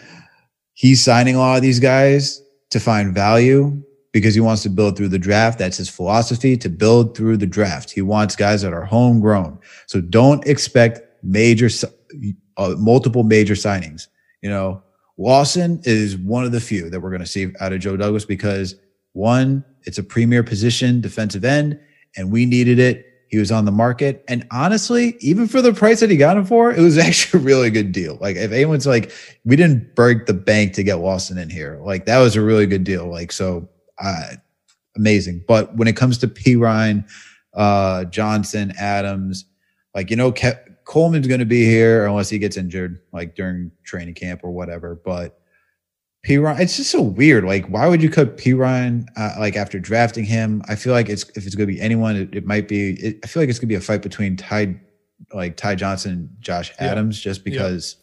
he's 0.73 1.03
signing 1.03 1.35
a 1.35 1.39
lot 1.39 1.57
of 1.57 1.61
these 1.61 1.79
guys 1.79 2.41
to 2.69 2.79
find 2.79 3.13
value 3.13 3.83
because 4.13 4.33
he 4.33 4.41
wants 4.41 4.63
to 4.63 4.69
build 4.69 4.97
through 4.97 5.09
the 5.09 5.19
draft. 5.19 5.59
That's 5.59 5.77
his 5.77 5.89
philosophy 5.89 6.57
to 6.57 6.69
build 6.69 7.15
through 7.15 7.37
the 7.37 7.45
draft. 7.45 7.91
He 7.91 8.01
wants 8.01 8.35
guys 8.35 8.61
that 8.61 8.73
are 8.73 8.85
homegrown. 8.85 9.59
So 9.85 10.01
don't 10.01 10.45
expect 10.47 11.01
major, 11.23 11.69
uh, 12.57 12.75
multiple 12.77 13.23
major 13.23 13.53
signings. 13.53 14.07
You 14.41 14.49
know, 14.49 14.81
Lawson 15.17 15.81
is 15.83 16.17
one 16.17 16.45
of 16.45 16.51
the 16.51 16.61
few 16.61 16.89
that 16.89 16.99
we're 16.99 17.09
going 17.09 17.21
to 17.21 17.27
see 17.27 17.51
out 17.59 17.73
of 17.73 17.79
Joe 17.79 17.97
Douglas 17.97 18.25
because 18.25 18.75
one, 19.13 19.63
it's 19.87 19.97
a 19.97 20.03
premier 20.03 20.43
position, 20.43 21.01
defensive 21.01 21.45
end, 21.45 21.79
and 22.15 22.31
we 22.31 22.45
needed 22.45 22.77
it. 22.77 23.05
He 23.29 23.37
was 23.37 23.51
on 23.51 23.65
the 23.65 23.71
market. 23.71 24.23
And 24.27 24.45
honestly, 24.51 25.17
even 25.19 25.47
for 25.47 25.61
the 25.61 25.73
price 25.73 25.99
that 26.01 26.09
he 26.09 26.17
got 26.17 26.37
him 26.37 26.45
for, 26.45 26.71
it 26.71 26.81
was 26.81 26.97
actually 27.07 27.41
a 27.41 27.43
really 27.43 27.69
good 27.69 27.91
deal. 27.91 28.17
Like 28.21 28.35
if 28.35 28.51
anyone's 28.51 28.85
like, 28.85 29.11
we 29.45 29.55
didn't 29.55 29.95
break 29.95 30.25
the 30.25 30.33
bank 30.33 30.73
to 30.73 30.83
get 30.83 30.95
Lawson 30.95 31.37
in 31.37 31.49
here, 31.49 31.79
like 31.81 32.05
that 32.05 32.19
was 32.19 32.35
a 32.35 32.41
really 32.41 32.65
good 32.65 32.83
deal. 32.83 33.07
Like, 33.07 33.31
so 33.31 33.67
uh, 33.97 34.35
amazing. 34.95 35.43
But 35.47 35.75
when 35.75 35.87
it 35.87 35.95
comes 35.95 36.17
to 36.19 36.27
Perine, 36.27 37.09
uh, 37.53 38.05
Johnson, 38.05 38.73
Adams, 38.77 39.45
like, 39.95 40.09
you 40.09 40.15
know, 40.15 40.31
Ke- 40.31 40.83
Coleman's 40.85 41.27
going 41.27 41.39
to 41.39 41.45
be 41.45 41.65
here 41.65 42.05
unless 42.05 42.29
he 42.29 42.39
gets 42.39 42.57
injured, 42.57 42.99
like 43.11 43.35
during 43.35 43.71
training 43.83 44.13
camp 44.15 44.41
or 44.43 44.51
whatever. 44.51 44.95
But 44.95 45.39
Perine, 46.27 46.59
it's 46.59 46.75
just 46.75 46.91
so 46.91 47.01
weird. 47.01 47.45
Like, 47.45 47.65
why 47.67 47.87
would 47.87 48.03
you 48.03 48.09
cut 48.09 48.37
Perine 48.37 49.05
uh, 49.15 49.35
like 49.39 49.55
after 49.55 49.79
drafting 49.79 50.25
him? 50.25 50.61
I 50.67 50.75
feel 50.75 50.91
like 50.91 51.07
it's 51.07 51.23
if 51.35 51.45
it's 51.45 51.55
going 51.55 51.67
to 51.69 51.73
be 51.73 51.79
anyone, 51.79 52.17
it, 52.17 52.35
it 52.35 52.45
might 52.45 52.67
be. 52.67 52.91
It, 52.95 53.19
I 53.23 53.27
feel 53.27 53.41
like 53.41 53.49
it's 53.49 53.59
going 53.59 53.67
to 53.69 53.73
be 53.73 53.75
a 53.75 53.81
fight 53.81 54.01
between 54.01 54.35
Ty, 54.35 54.75
like 55.33 55.55
Ty 55.55 55.75
Johnson, 55.75 56.11
and 56.11 56.29
Josh 56.41 56.71
Yeah. 56.81 56.87
Adams, 56.87 57.19
just 57.19 57.45
because. 57.45 57.95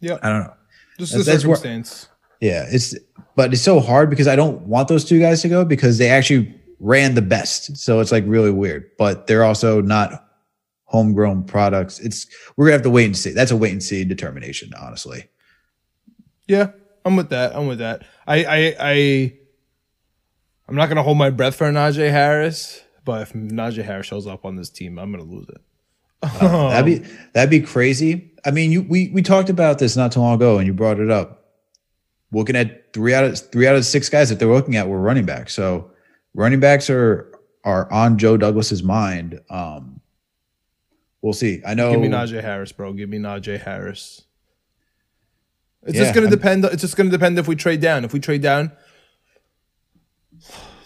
Yeah. 0.00 0.18
I 0.22 0.28
don't 0.30 0.40
know. 0.44 0.54
Just 0.98 1.12
That's- 1.12 1.26
the 1.26 1.32
that's 1.32 1.44
where- 1.44 1.56
circumstance. 1.56 2.08
Yeah, 2.40 2.66
it's 2.70 2.94
but 3.34 3.52
it's 3.52 3.62
so 3.62 3.80
hard 3.80 4.10
because 4.10 4.28
I 4.28 4.36
don't 4.36 4.62
want 4.62 4.86
those 4.86 5.04
two 5.04 5.18
guys 5.18 5.42
to 5.42 5.48
go 5.48 5.64
because 5.64 5.98
they 5.98 6.08
actually 6.08 6.54
ran 6.78 7.14
the 7.16 7.22
best. 7.22 7.76
So 7.76 7.98
it's 7.98 8.12
like 8.12 8.22
really 8.28 8.52
weird. 8.52 8.90
But 8.96 9.26
they're 9.26 9.42
also 9.42 9.80
not 9.82 10.24
homegrown 10.84 11.44
products. 11.44 11.98
It's 11.98 12.26
we're 12.56 12.66
gonna 12.66 12.74
have 12.74 12.82
to 12.82 12.90
wait 12.90 13.06
and 13.06 13.16
see. 13.16 13.30
That's 13.32 13.50
a 13.50 13.56
wait 13.56 13.72
and 13.72 13.82
see 13.82 14.04
determination, 14.04 14.70
honestly. 14.80 15.28
Yeah, 16.46 16.70
I'm 17.08 17.16
with 17.16 17.30
that. 17.30 17.56
I'm 17.56 17.66
with 17.66 17.78
that. 17.78 18.02
I 18.26 18.44
I 18.44 18.76
I 18.78 19.32
I'm 20.68 20.76
not 20.76 20.90
gonna 20.90 21.02
hold 21.02 21.16
my 21.16 21.30
breath 21.30 21.56
for 21.56 21.64
Najee 21.72 22.10
Harris, 22.10 22.82
but 23.06 23.22
if 23.22 23.32
Najee 23.32 23.82
Harris 23.82 24.06
shows 24.06 24.26
up 24.26 24.44
on 24.44 24.56
this 24.56 24.68
team, 24.68 24.98
I'm 24.98 25.10
gonna 25.10 25.24
lose 25.24 25.48
it. 25.48 25.60
That'd 26.40 26.84
be 26.84 27.08
that'd 27.32 27.48
be 27.48 27.60
crazy. 27.60 28.32
I 28.44 28.50
mean, 28.50 28.70
you 28.72 28.82
we 28.82 29.08
we 29.08 29.22
talked 29.22 29.48
about 29.48 29.78
this 29.78 29.96
not 29.96 30.12
too 30.12 30.20
long 30.20 30.34
ago, 30.34 30.58
and 30.58 30.66
you 30.66 30.74
brought 30.74 31.00
it 31.00 31.10
up. 31.10 31.46
looking 32.30 32.56
at 32.56 32.92
three 32.92 33.14
out 33.14 33.24
of 33.24 33.38
three 33.50 33.66
out 33.66 33.74
of 33.76 33.86
six 33.86 34.10
guys 34.10 34.28
that 34.28 34.38
they're 34.38 34.52
looking 34.52 34.76
at 34.76 34.86
were 34.88 35.00
running 35.00 35.24
backs. 35.24 35.54
So 35.54 35.90
running 36.34 36.60
backs 36.60 36.90
are 36.90 37.32
are 37.64 37.90
on 37.90 38.18
Joe 38.18 38.36
Douglas's 38.36 38.82
mind. 38.82 39.40
Um, 39.48 40.00
we'll 41.22 41.32
see. 41.32 41.62
I 41.66 41.72
know. 41.72 41.90
Give 41.90 42.00
me 42.00 42.08
Najee 42.08 42.42
Harris, 42.42 42.72
bro. 42.72 42.92
Give 42.92 43.08
me 43.08 43.18
Najee 43.18 43.60
Harris. 43.62 44.24
It's 45.84 45.96
Yeah, 45.96 46.02
just 46.04 46.14
gonna 46.14 46.26
I'm- 46.26 46.34
depend. 46.34 46.64
It's 46.66 46.82
just 46.82 46.96
gonna 46.96 47.10
depend 47.10 47.38
if 47.38 47.48
we 47.48 47.56
trade 47.56 47.80
down. 47.80 48.04
If 48.04 48.12
we 48.12 48.20
trade 48.20 48.42
down, 48.42 48.72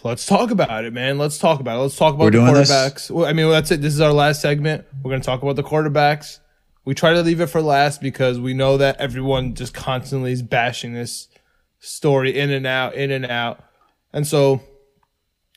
let's 0.03 0.25
talk 0.25 0.51
about 0.51 0.85
it, 0.85 0.93
man. 0.93 1.17
Let's 1.17 1.37
talk 1.37 1.59
about 1.59 1.77
it. 1.77 1.81
Let's 1.81 1.95
talk 1.95 2.13
about 2.13 2.25
We're 2.25 2.31
the 2.31 2.37
quarterbacks. 2.39 3.09
Well, 3.11 3.25
I 3.25 3.33
mean, 3.33 3.49
that's 3.49 3.71
it. 3.71 3.81
This 3.81 3.93
is 3.93 4.01
our 4.01 4.13
last 4.13 4.41
segment. 4.41 4.85
We're 5.01 5.11
gonna 5.11 5.23
talk 5.23 5.41
about 5.41 5.55
the 5.55 5.63
quarterbacks. 5.63 6.39
We 6.85 6.93
try 6.93 7.13
to 7.13 7.21
leave 7.21 7.39
it 7.39 7.47
for 7.47 7.61
last 7.61 8.01
because 8.01 8.39
we 8.39 8.53
know 8.53 8.77
that 8.77 8.97
everyone 8.99 9.55
just 9.55 9.73
constantly 9.73 10.31
is 10.33 10.41
bashing 10.41 10.93
this 10.93 11.27
story 11.79 12.37
in 12.37 12.49
and 12.51 12.65
out, 12.67 12.93
in 12.95 13.11
and 13.11 13.25
out, 13.25 13.63
and 14.11 14.27
so 14.27 14.61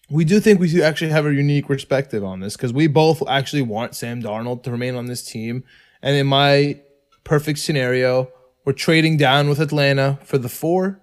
we 0.08 0.24
do 0.24 0.38
think 0.38 0.60
we 0.60 0.70
do 0.70 0.82
actually 0.82 1.10
have 1.10 1.26
a 1.26 1.34
unique 1.34 1.66
perspective 1.66 2.22
on 2.24 2.38
this 2.40 2.56
because 2.56 2.72
we 2.72 2.86
both 2.86 3.22
actually 3.28 3.62
want 3.62 3.94
Sam 3.96 4.22
Darnold 4.22 4.62
to 4.62 4.70
remain 4.70 4.94
on 4.94 5.06
this 5.06 5.24
team. 5.24 5.64
And 6.00 6.14
in 6.16 6.28
my 6.28 6.78
perfect 7.24 7.58
scenario, 7.58 8.28
we're 8.66 8.72
trading 8.72 9.16
down 9.16 9.48
with 9.48 9.60
Atlanta 9.60 10.18
for 10.24 10.38
the 10.38 10.48
four, 10.48 11.00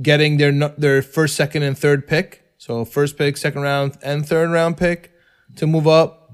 getting 0.00 0.36
their 0.36 0.52
their 0.76 1.02
first, 1.02 1.34
second, 1.34 1.62
and 1.64 1.76
third 1.76 2.06
pick. 2.06 2.44
So 2.58 2.84
first 2.84 3.16
pick, 3.16 3.36
second 3.38 3.62
round, 3.62 3.96
and 4.02 4.28
third 4.28 4.50
round 4.50 4.76
pick 4.76 5.10
to 5.56 5.66
move 5.66 5.88
up, 5.88 6.30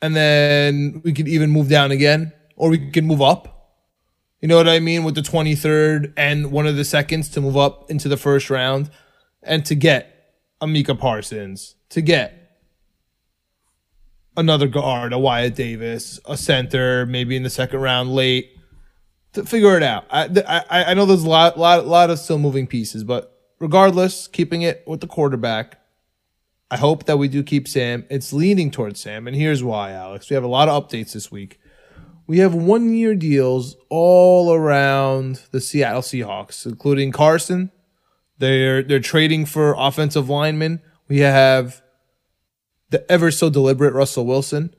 and 0.00 0.14
then 0.14 1.00
we 1.04 1.12
could 1.12 1.26
even 1.26 1.50
move 1.50 1.68
down 1.68 1.90
again, 1.90 2.32
or 2.54 2.68
we 2.68 2.90
could 2.90 3.04
move 3.04 3.22
up. 3.22 3.54
You 4.40 4.46
know 4.46 4.56
what 4.56 4.68
I 4.68 4.78
mean? 4.78 5.02
With 5.02 5.16
the 5.16 5.22
23rd 5.22 6.12
and 6.16 6.52
one 6.52 6.66
of 6.66 6.76
the 6.76 6.84
seconds 6.84 7.28
to 7.30 7.40
move 7.40 7.56
up 7.56 7.90
into 7.90 8.08
the 8.08 8.16
first 8.16 8.50
round 8.50 8.88
and 9.42 9.64
to 9.66 9.74
get 9.74 10.36
a 10.60 10.66
Micah 10.66 10.94
Parsons, 10.94 11.74
to 11.88 12.00
get 12.00 12.60
another 14.36 14.68
guard, 14.68 15.12
a 15.12 15.18
Wyatt 15.18 15.56
Davis, 15.56 16.20
a 16.26 16.36
center, 16.36 17.04
maybe 17.04 17.34
in 17.34 17.42
the 17.42 17.50
second 17.50 17.80
round 17.80 18.14
late, 18.14 18.57
figure 19.44 19.76
it 19.76 19.82
out. 19.82 20.06
I, 20.10 20.64
I, 20.70 20.84
I 20.84 20.94
know 20.94 21.06
there's 21.06 21.24
a 21.24 21.28
lot, 21.28 21.58
lot, 21.58 21.86
lot 21.86 22.10
of 22.10 22.18
still 22.18 22.38
moving 22.38 22.66
pieces, 22.66 23.04
but 23.04 23.36
regardless, 23.58 24.26
keeping 24.26 24.62
it 24.62 24.82
with 24.86 25.00
the 25.00 25.06
quarterback, 25.06 25.80
I 26.70 26.76
hope 26.76 27.04
that 27.04 27.16
we 27.16 27.28
do 27.28 27.42
keep 27.42 27.66
Sam. 27.66 28.04
It's 28.10 28.32
leaning 28.32 28.70
towards 28.70 29.00
Sam, 29.00 29.26
and 29.26 29.36
here's 29.36 29.62
why, 29.62 29.92
Alex. 29.92 30.28
We 30.28 30.34
have 30.34 30.44
a 30.44 30.48
lot 30.48 30.68
of 30.68 30.88
updates 30.88 31.12
this 31.12 31.30
week. 31.30 31.58
We 32.26 32.38
have 32.38 32.54
one 32.54 32.92
year 32.92 33.14
deals 33.14 33.76
all 33.88 34.52
around 34.52 35.42
the 35.50 35.62
Seattle 35.62 36.02
Seahawks, 36.02 36.66
including 36.66 37.10
Carson. 37.10 37.70
They're 38.36 38.82
they're 38.82 39.00
trading 39.00 39.46
for 39.46 39.74
offensive 39.78 40.28
linemen. 40.28 40.82
We 41.08 41.20
have 41.20 41.82
the 42.90 43.10
ever 43.10 43.30
so 43.30 43.48
deliberate 43.48 43.94
Russell 43.94 44.26
Wilson 44.26 44.74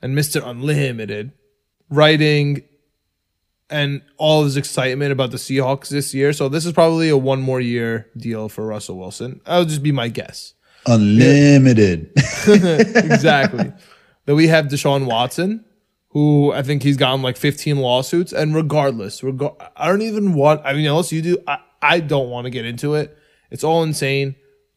and 0.00 0.16
Mr. 0.16 0.42
Unlimited 0.44 1.32
writing 1.90 2.62
and 3.70 4.02
all 4.16 4.44
his 4.44 4.56
excitement 4.56 5.12
about 5.12 5.30
the 5.30 5.36
Seahawks 5.36 5.88
this 5.88 6.14
year. 6.14 6.32
So 6.32 6.48
this 6.48 6.64
is 6.64 6.72
probably 6.72 7.08
a 7.08 7.16
one 7.16 7.40
more 7.40 7.60
year 7.60 8.08
deal 8.16 8.48
for 8.48 8.66
Russell 8.66 8.98
Wilson. 8.98 9.40
That 9.44 9.58
would 9.58 9.68
just 9.68 9.82
be 9.82 9.92
my 9.92 10.08
guess. 10.08 10.54
Unlimited. 10.86 12.12
exactly. 12.46 13.72
then 14.24 14.36
we 14.36 14.48
have 14.48 14.66
Deshaun 14.66 15.06
Watson, 15.06 15.64
who 16.10 16.52
I 16.52 16.62
think 16.62 16.82
he's 16.82 16.96
gotten 16.96 17.20
like 17.20 17.36
15 17.36 17.76
lawsuits. 17.76 18.32
And 18.32 18.54
regardless, 18.54 19.22
reg- 19.22 19.42
I 19.76 19.88
don't 19.88 20.02
even 20.02 20.34
want, 20.34 20.62
I 20.64 20.72
mean, 20.72 20.86
unless 20.86 21.12
you 21.12 21.20
do, 21.20 21.38
I, 21.46 21.58
I 21.82 22.00
don't 22.00 22.30
want 22.30 22.46
to 22.46 22.50
get 22.50 22.64
into 22.64 22.94
it. 22.94 23.16
It's 23.50 23.64
all 23.64 23.82
insane. 23.82 24.36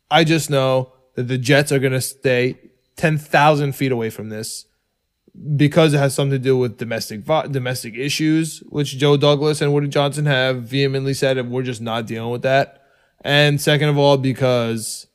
I 0.09 0.23
just 0.23 0.49
know 0.49 0.93
that 1.15 1.23
the 1.23 1.37
Jets 1.37 1.71
are 1.71 1.79
going 1.79 1.93
to 1.93 2.01
stay 2.01 2.59
10,000 2.97 3.73
feet 3.73 3.91
away 3.91 4.09
from 4.09 4.29
this 4.29 4.65
because 5.55 5.93
it 5.93 5.97
has 5.97 6.13
something 6.13 6.37
to 6.37 6.43
do 6.43 6.57
with 6.57 6.77
domestic 6.77 7.25
domestic 7.25 7.95
issues, 7.95 8.59
which 8.69 8.97
Joe 8.97 9.17
Douglas 9.17 9.61
and 9.61 9.73
Woody 9.73 9.87
Johnson 9.87 10.25
have 10.25 10.63
vehemently 10.63 11.13
said, 11.13 11.49
we're 11.49 11.63
just 11.63 11.81
not 11.81 12.05
dealing 12.05 12.31
with 12.31 12.41
that. 12.41 12.83
And 13.23 13.61
second 13.61 13.89
of 13.89 13.97
all, 13.97 14.17
because 14.17 15.07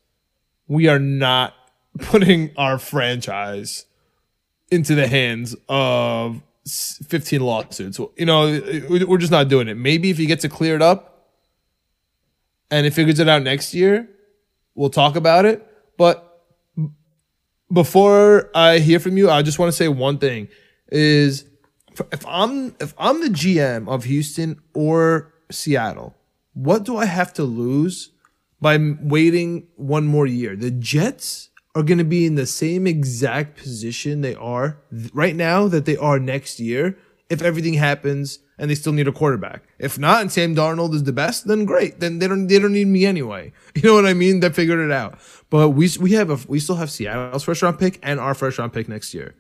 we 0.69 0.89
are 0.89 0.99
not 0.99 1.55
putting 1.99 2.51
our 2.57 2.79
franchise 2.79 3.87
into 4.71 4.95
the 4.95 5.07
hands 5.07 5.55
of 5.69 6.43
15 6.67 7.41
lawsuits. 7.41 7.99
You 8.17 8.27
know, 8.27 8.61
we're 8.89 9.19
just 9.19 9.31
not 9.31 9.49
doing 9.49 9.69
it. 9.69 9.77
Maybe 9.77 10.11
if 10.11 10.19
he 10.19 10.27
gets 10.27 10.45
it 10.45 10.51
cleared 10.51 10.83
up 10.83 11.31
and 12.71 12.87
it 12.87 12.93
figures 12.93 13.21
it 13.21 13.29
out 13.29 13.43
next 13.43 13.73
year, 13.75 14.09
we'll 14.75 14.91
talk 14.91 15.15
about 15.15 15.45
it. 15.45 15.65
But 15.97 16.26
before 17.73 18.51
I 18.55 18.79
hear 18.79 19.01
from 19.01 19.17
you, 19.17 19.31
I 19.31 19.43
just 19.43 19.59
want 19.59 19.71
to 19.71 19.77
say 19.77 19.89
one 19.89 20.19
thing 20.19 20.49
is 20.91 21.45
if 22.13 22.25
I'm 22.27 22.75
if 22.81 22.95
I'm 22.99 23.21
the 23.21 23.29
GM 23.29 23.89
of 23.89 24.05
Houston 24.05 24.61
or 24.75 25.33
Seattle, 25.51 26.15
what 26.55 26.85
do 26.85 26.97
I 26.97 27.07
have 27.07 27.33
to 27.35 27.45
lose 27.45 28.11
by 28.61 28.79
waiting 29.01 29.69
one 29.77 30.07
more 30.07 30.27
year? 30.27 30.57
The 30.57 30.71
Jets 30.71 31.51
are 31.75 31.83
going 31.83 31.99
to 31.99 32.05
be 32.05 32.25
in 32.25 32.37
the 32.37 32.47
same 32.47 32.87
exact 32.87 33.59
position 33.59 34.23
they 34.23 34.35
are 34.35 34.79
right 35.13 35.37
now 35.37 35.69
that 35.69 35.85
they 35.85 35.97
are 35.97 36.19
next 36.19 36.59
year 36.59 36.97
if 37.29 37.43
everything 37.43 37.75
happens 37.75 38.39
and 38.59 38.71
they 38.71 38.75
still 38.75 38.93
need 38.93 39.09
a 39.09 39.13
quarterback. 39.13 39.63
If 39.79 39.99
not, 39.99 40.23
and 40.23 40.33
Sam 40.33 40.55
Darnold 40.55 40.95
is 40.95 41.05
the 41.05 41.13
best, 41.13 41.47
then 41.47 41.65
great. 41.65 42.01
Then 42.01 42.19
they 42.19 42.29
don't 42.29 42.47
they 42.47 42.59
don't 42.59 42.73
need 42.73 42.87
me 42.87 43.05
anyway. 43.07 43.53
You 43.75 43.83
know 43.83 43.95
what 43.95 44.07
I 44.07 44.15
mean? 44.15 44.41
They 44.41 44.49
figured 44.51 44.79
it 44.79 44.91
out. 44.93 45.19
But 45.51 45.71
we 45.71 45.91
we 46.01 46.13
have 46.13 46.31
a 46.31 46.39
we 46.49 46.61
still 46.61 46.77
have 46.77 46.91
Seattle's 46.91 47.45
first 47.45 47.63
round 47.63 47.79
pick 47.79 47.99
and 48.03 48.19
our 48.19 48.35
first 48.35 48.59
round 48.59 48.73
pick 48.73 48.89
next 48.89 49.13
year 49.13 49.35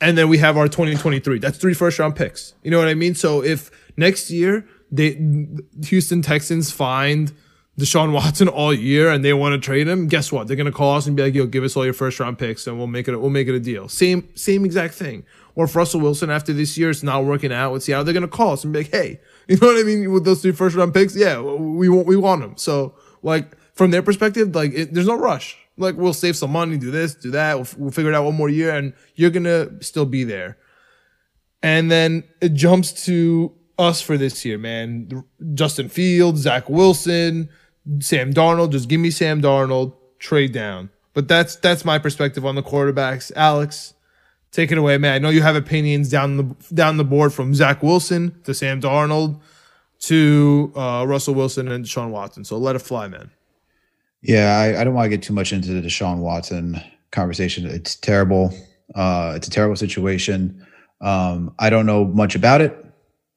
and 0.00 0.16
then 0.16 0.28
we 0.28 0.38
have 0.38 0.56
our 0.56 0.68
2023. 0.68 1.38
That's 1.38 1.58
three 1.58 1.74
first 1.74 1.98
round 1.98 2.16
picks. 2.16 2.54
You 2.62 2.70
know 2.70 2.78
what 2.78 2.88
I 2.88 2.94
mean? 2.94 3.14
So 3.14 3.42
if 3.42 3.70
next 3.96 4.30
year 4.30 4.66
they 4.90 5.46
Houston 5.84 6.22
Texans 6.22 6.70
find 6.70 7.32
Deshaun 7.78 8.12
Watson 8.12 8.48
all 8.48 8.72
year 8.72 9.10
and 9.10 9.24
they 9.24 9.32
want 9.32 9.52
to 9.52 9.64
trade 9.64 9.86
him, 9.86 10.08
guess 10.08 10.32
what? 10.32 10.48
They're 10.48 10.56
gonna 10.56 10.72
call 10.72 10.96
us 10.96 11.06
and 11.06 11.16
be 11.16 11.22
like, 11.22 11.34
"Yo, 11.34 11.46
give 11.46 11.64
us 11.64 11.76
all 11.76 11.84
your 11.84 11.94
first 11.94 12.18
round 12.18 12.38
picks 12.38 12.66
and 12.66 12.78
we'll 12.78 12.86
make 12.86 13.08
it 13.08 13.16
we'll 13.16 13.30
make 13.30 13.46
it 13.48 13.54
a 13.54 13.60
deal." 13.60 13.88
Same 13.88 14.28
same 14.34 14.64
exact 14.64 14.94
thing. 14.94 15.24
Or 15.58 15.64
if 15.64 15.74
Russell 15.74 15.98
Wilson 15.98 16.30
after 16.30 16.52
this 16.52 16.78
year 16.78 16.88
it's 16.88 17.02
not 17.02 17.24
working 17.24 17.52
out 17.52 17.72
with 17.72 17.82
Seattle, 17.82 18.04
they're 18.04 18.14
gonna 18.14 18.28
call 18.28 18.52
us 18.52 18.62
and 18.62 18.72
be 18.72 18.78
like, 18.78 18.92
"Hey, 18.92 19.20
you 19.48 19.56
know 19.56 19.66
what 19.66 19.76
I 19.76 19.82
mean? 19.82 20.12
With 20.12 20.24
those 20.24 20.40
three 20.40 20.52
first 20.52 20.76
round 20.76 20.94
picks, 20.94 21.16
yeah, 21.16 21.40
we 21.40 21.88
want 21.88 22.06
we 22.06 22.14
want 22.14 22.42
them." 22.42 22.56
So 22.56 22.94
like 23.22 23.56
from 23.74 23.90
their 23.90 24.00
perspective, 24.00 24.54
like 24.54 24.72
it, 24.72 24.94
there's 24.94 25.08
no 25.08 25.18
rush. 25.18 25.56
Like 25.76 25.96
we'll 25.96 26.12
save 26.14 26.36
some 26.36 26.52
money, 26.52 26.78
do 26.78 26.92
this, 26.92 27.16
do 27.16 27.32
that. 27.32 27.56
We'll, 27.56 27.66
we'll 27.76 27.90
figure 27.90 28.12
it 28.12 28.14
out 28.14 28.24
one 28.24 28.36
more 28.36 28.48
year, 28.48 28.70
and 28.70 28.92
you're 29.16 29.30
gonna 29.30 29.82
still 29.82 30.06
be 30.06 30.22
there. 30.22 30.58
And 31.60 31.90
then 31.90 32.22
it 32.40 32.54
jumps 32.54 33.04
to 33.06 33.52
us 33.80 34.00
for 34.00 34.16
this 34.16 34.44
year, 34.44 34.58
man. 34.58 35.24
Justin 35.54 35.88
Fields, 35.88 36.42
Zach 36.42 36.70
Wilson, 36.70 37.48
Sam 37.98 38.32
Darnold. 38.32 38.70
Just 38.70 38.88
give 38.88 39.00
me 39.00 39.10
Sam 39.10 39.42
Darnold. 39.42 39.96
Trade 40.20 40.52
down. 40.52 40.90
But 41.14 41.26
that's 41.26 41.56
that's 41.56 41.84
my 41.84 41.98
perspective 41.98 42.46
on 42.46 42.54
the 42.54 42.62
quarterbacks. 42.62 43.32
Alex, 43.34 43.94
take 44.58 44.72
it 44.72 44.78
away, 44.78 44.98
man. 44.98 45.14
I 45.14 45.18
know 45.18 45.28
you 45.28 45.42
have 45.42 45.54
opinions 45.54 46.10
down 46.10 46.36
the 46.36 46.74
down 46.74 46.96
the 46.96 47.04
board 47.04 47.32
from 47.32 47.54
Zach 47.54 47.80
Wilson 47.80 48.34
to 48.42 48.52
Sam 48.52 48.80
Darnold 48.80 49.40
to 50.00 50.72
uh, 50.74 51.04
Russell 51.06 51.34
Wilson 51.34 51.68
and 51.68 51.84
Deshaun 51.84 52.10
Watson. 52.10 52.44
So 52.44 52.58
let 52.58 52.74
it 52.74 52.80
fly, 52.80 53.06
man. 53.06 53.30
Yeah, 54.20 54.58
I, 54.58 54.80
I 54.80 54.84
don't 54.84 54.94
want 54.94 55.04
to 55.04 55.10
get 55.10 55.22
too 55.22 55.32
much 55.32 55.52
into 55.52 55.72
the 55.72 55.80
Deshaun 55.80 56.18
Watson 56.18 56.80
conversation. 57.12 57.66
It's 57.66 57.94
terrible. 57.94 58.52
Uh, 58.96 59.34
it's 59.36 59.46
a 59.46 59.50
terrible 59.50 59.76
situation. 59.76 60.66
Um, 61.00 61.54
I 61.60 61.70
don't 61.70 61.86
know 61.86 62.04
much 62.04 62.34
about 62.34 62.60
it. 62.60 62.84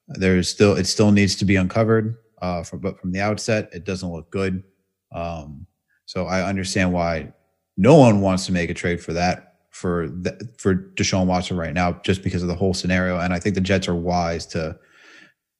There's 0.08 0.48
still 0.48 0.74
it 0.74 0.86
still 0.86 1.12
needs 1.12 1.36
to 1.36 1.44
be 1.44 1.54
uncovered. 1.54 2.16
Uh, 2.40 2.64
from, 2.64 2.80
but 2.80 2.98
from 3.00 3.12
the 3.12 3.20
outset, 3.20 3.70
it 3.72 3.84
doesn't 3.84 4.10
look 4.10 4.28
good. 4.32 4.64
Um, 5.12 5.68
so 6.06 6.26
I 6.26 6.42
understand 6.48 6.92
why 6.92 7.32
no 7.76 7.94
one 7.94 8.20
wants 8.20 8.46
to 8.46 8.52
make 8.52 8.68
a 8.68 8.74
trade 8.74 9.00
for 9.00 9.12
that 9.12 9.51
for 9.72 10.08
th- 10.08 10.36
for 10.58 10.74
Deshaun 10.94 11.26
Watson 11.26 11.56
right 11.56 11.74
now, 11.74 12.00
just 12.04 12.22
because 12.22 12.42
of 12.42 12.48
the 12.48 12.54
whole 12.54 12.74
scenario. 12.74 13.18
And 13.18 13.32
I 13.32 13.40
think 13.40 13.54
the 13.54 13.60
Jets 13.60 13.88
are 13.88 13.94
wise 13.94 14.46
to 14.46 14.78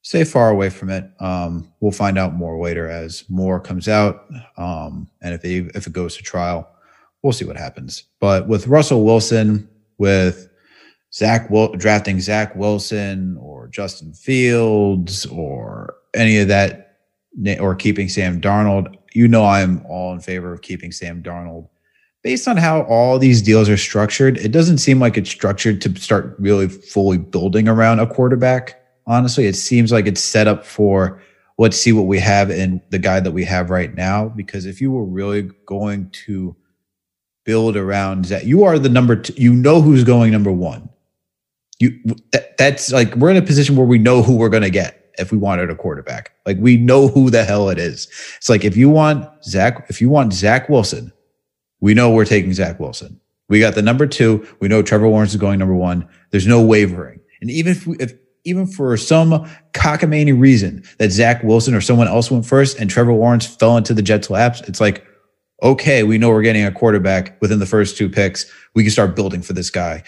stay 0.02 0.22
far 0.24 0.50
away 0.50 0.70
from 0.70 0.90
it. 0.90 1.10
Um, 1.18 1.72
we'll 1.80 1.92
find 1.92 2.18
out 2.18 2.34
more 2.34 2.62
later 2.62 2.88
as 2.88 3.24
more 3.28 3.58
comes 3.58 3.88
out, 3.88 4.26
um, 4.56 5.08
and 5.22 5.34
if 5.34 5.44
it, 5.44 5.72
if 5.74 5.86
it 5.86 5.92
goes 5.92 6.16
to 6.16 6.22
trial, 6.22 6.68
we'll 7.22 7.32
see 7.32 7.44
what 7.44 7.56
happens. 7.56 8.04
But 8.20 8.48
with 8.48 8.68
Russell 8.68 9.04
Wilson, 9.04 9.68
with 9.98 10.48
Zach 11.12 11.50
Wil- 11.50 11.72
drafting 11.72 12.20
Zach 12.20 12.54
Wilson 12.54 13.36
or 13.40 13.68
Justin 13.68 14.12
Fields 14.12 15.26
or 15.26 15.94
any 16.14 16.38
of 16.38 16.48
that, 16.48 16.98
or 17.60 17.74
keeping 17.74 18.08
Sam 18.10 18.40
Darnold, 18.40 18.94
you 19.14 19.26
know 19.26 19.44
I'm 19.44 19.84
all 19.88 20.12
in 20.12 20.20
favor 20.20 20.52
of 20.52 20.60
keeping 20.60 20.92
Sam 20.92 21.22
Darnold. 21.22 21.68
Based 22.22 22.46
on 22.46 22.56
how 22.56 22.82
all 22.82 23.18
these 23.18 23.42
deals 23.42 23.68
are 23.68 23.76
structured, 23.76 24.38
it 24.38 24.52
doesn't 24.52 24.78
seem 24.78 25.00
like 25.00 25.16
it's 25.16 25.30
structured 25.30 25.80
to 25.82 26.00
start 26.00 26.36
really 26.38 26.68
fully 26.68 27.18
building 27.18 27.68
around 27.68 27.98
a 27.98 28.06
quarterback 28.06 28.78
honestly 29.06 29.46
it 29.46 29.56
seems 29.56 29.92
like 29.92 30.06
it's 30.06 30.22
set 30.22 30.46
up 30.46 30.64
for 30.64 31.20
let's 31.58 31.76
see 31.76 31.92
what 31.92 32.06
we 32.06 32.18
have 32.18 32.50
in 32.50 32.80
the 32.90 32.98
guy 32.98 33.20
that 33.20 33.30
we 33.30 33.44
have 33.44 33.70
right 33.70 33.94
now. 33.94 34.28
Because 34.28 34.66
if 34.66 34.80
you 34.80 34.90
were 34.90 35.04
really 35.04 35.42
going 35.66 36.10
to 36.10 36.56
build 37.44 37.76
around 37.76 38.26
that, 38.26 38.46
you 38.46 38.64
are 38.64 38.78
the 38.78 38.88
number 38.88 39.16
two, 39.16 39.34
you 39.36 39.52
know 39.52 39.80
who's 39.80 40.04
going 40.04 40.32
number 40.32 40.52
one. 40.52 40.88
You 41.78 41.98
that, 42.32 42.56
that's 42.56 42.92
like 42.92 43.14
we're 43.16 43.30
in 43.30 43.36
a 43.36 43.42
position 43.42 43.76
where 43.76 43.86
we 43.86 43.98
know 43.98 44.22
who 44.22 44.36
we're 44.36 44.48
gonna 44.48 44.70
get 44.70 45.10
if 45.18 45.30
we 45.32 45.38
wanted 45.38 45.70
a 45.70 45.74
quarterback. 45.74 46.32
Like 46.46 46.58
we 46.58 46.76
know 46.76 47.08
who 47.08 47.28
the 47.28 47.44
hell 47.44 47.68
it 47.68 47.78
is. 47.78 48.06
It's 48.36 48.48
like 48.48 48.64
if 48.64 48.76
you 48.76 48.88
want 48.88 49.28
Zach, 49.44 49.86
if 49.88 50.00
you 50.00 50.08
want 50.08 50.32
Zach 50.32 50.68
Wilson, 50.68 51.12
we 51.82 51.92
know 51.92 52.10
we're 52.10 52.24
taking 52.24 52.54
Zach 52.54 52.80
Wilson. 52.80 53.20
We 53.50 53.60
got 53.60 53.74
the 53.74 53.82
number 53.82 54.06
two. 54.06 54.46
We 54.60 54.68
know 54.68 54.80
Trevor 54.80 55.08
Lawrence 55.08 55.32
is 55.32 55.36
going 55.40 55.58
number 55.58 55.74
one. 55.74 56.08
There's 56.30 56.46
no 56.46 56.62
wavering. 56.62 57.20
And 57.42 57.50
even 57.50 57.72
if, 57.72 57.86
we, 57.86 57.96
if 57.98 58.14
even 58.44 58.66
for 58.66 58.96
some 58.96 59.50
cockamamie 59.72 60.40
reason 60.40 60.84
that 60.98 61.10
Zach 61.10 61.42
Wilson 61.42 61.74
or 61.74 61.80
someone 61.80 62.08
else 62.08 62.30
went 62.30 62.46
first 62.46 62.78
and 62.78 62.88
Trevor 62.88 63.12
Lawrence 63.12 63.46
fell 63.46 63.76
into 63.76 63.92
the 63.94 64.00
Jets' 64.00 64.30
laps, 64.30 64.62
it's 64.62 64.80
like, 64.80 65.04
okay, 65.62 66.04
we 66.04 66.18
know 66.18 66.30
we're 66.30 66.42
getting 66.42 66.64
a 66.64 66.72
quarterback 66.72 67.36
within 67.42 67.58
the 67.58 67.66
first 67.66 67.96
two 67.96 68.08
picks. 68.08 68.50
We 68.74 68.84
can 68.84 68.92
start 68.92 69.16
building 69.16 69.42
for 69.42 69.52
this 69.52 69.68
guy, 69.68 70.04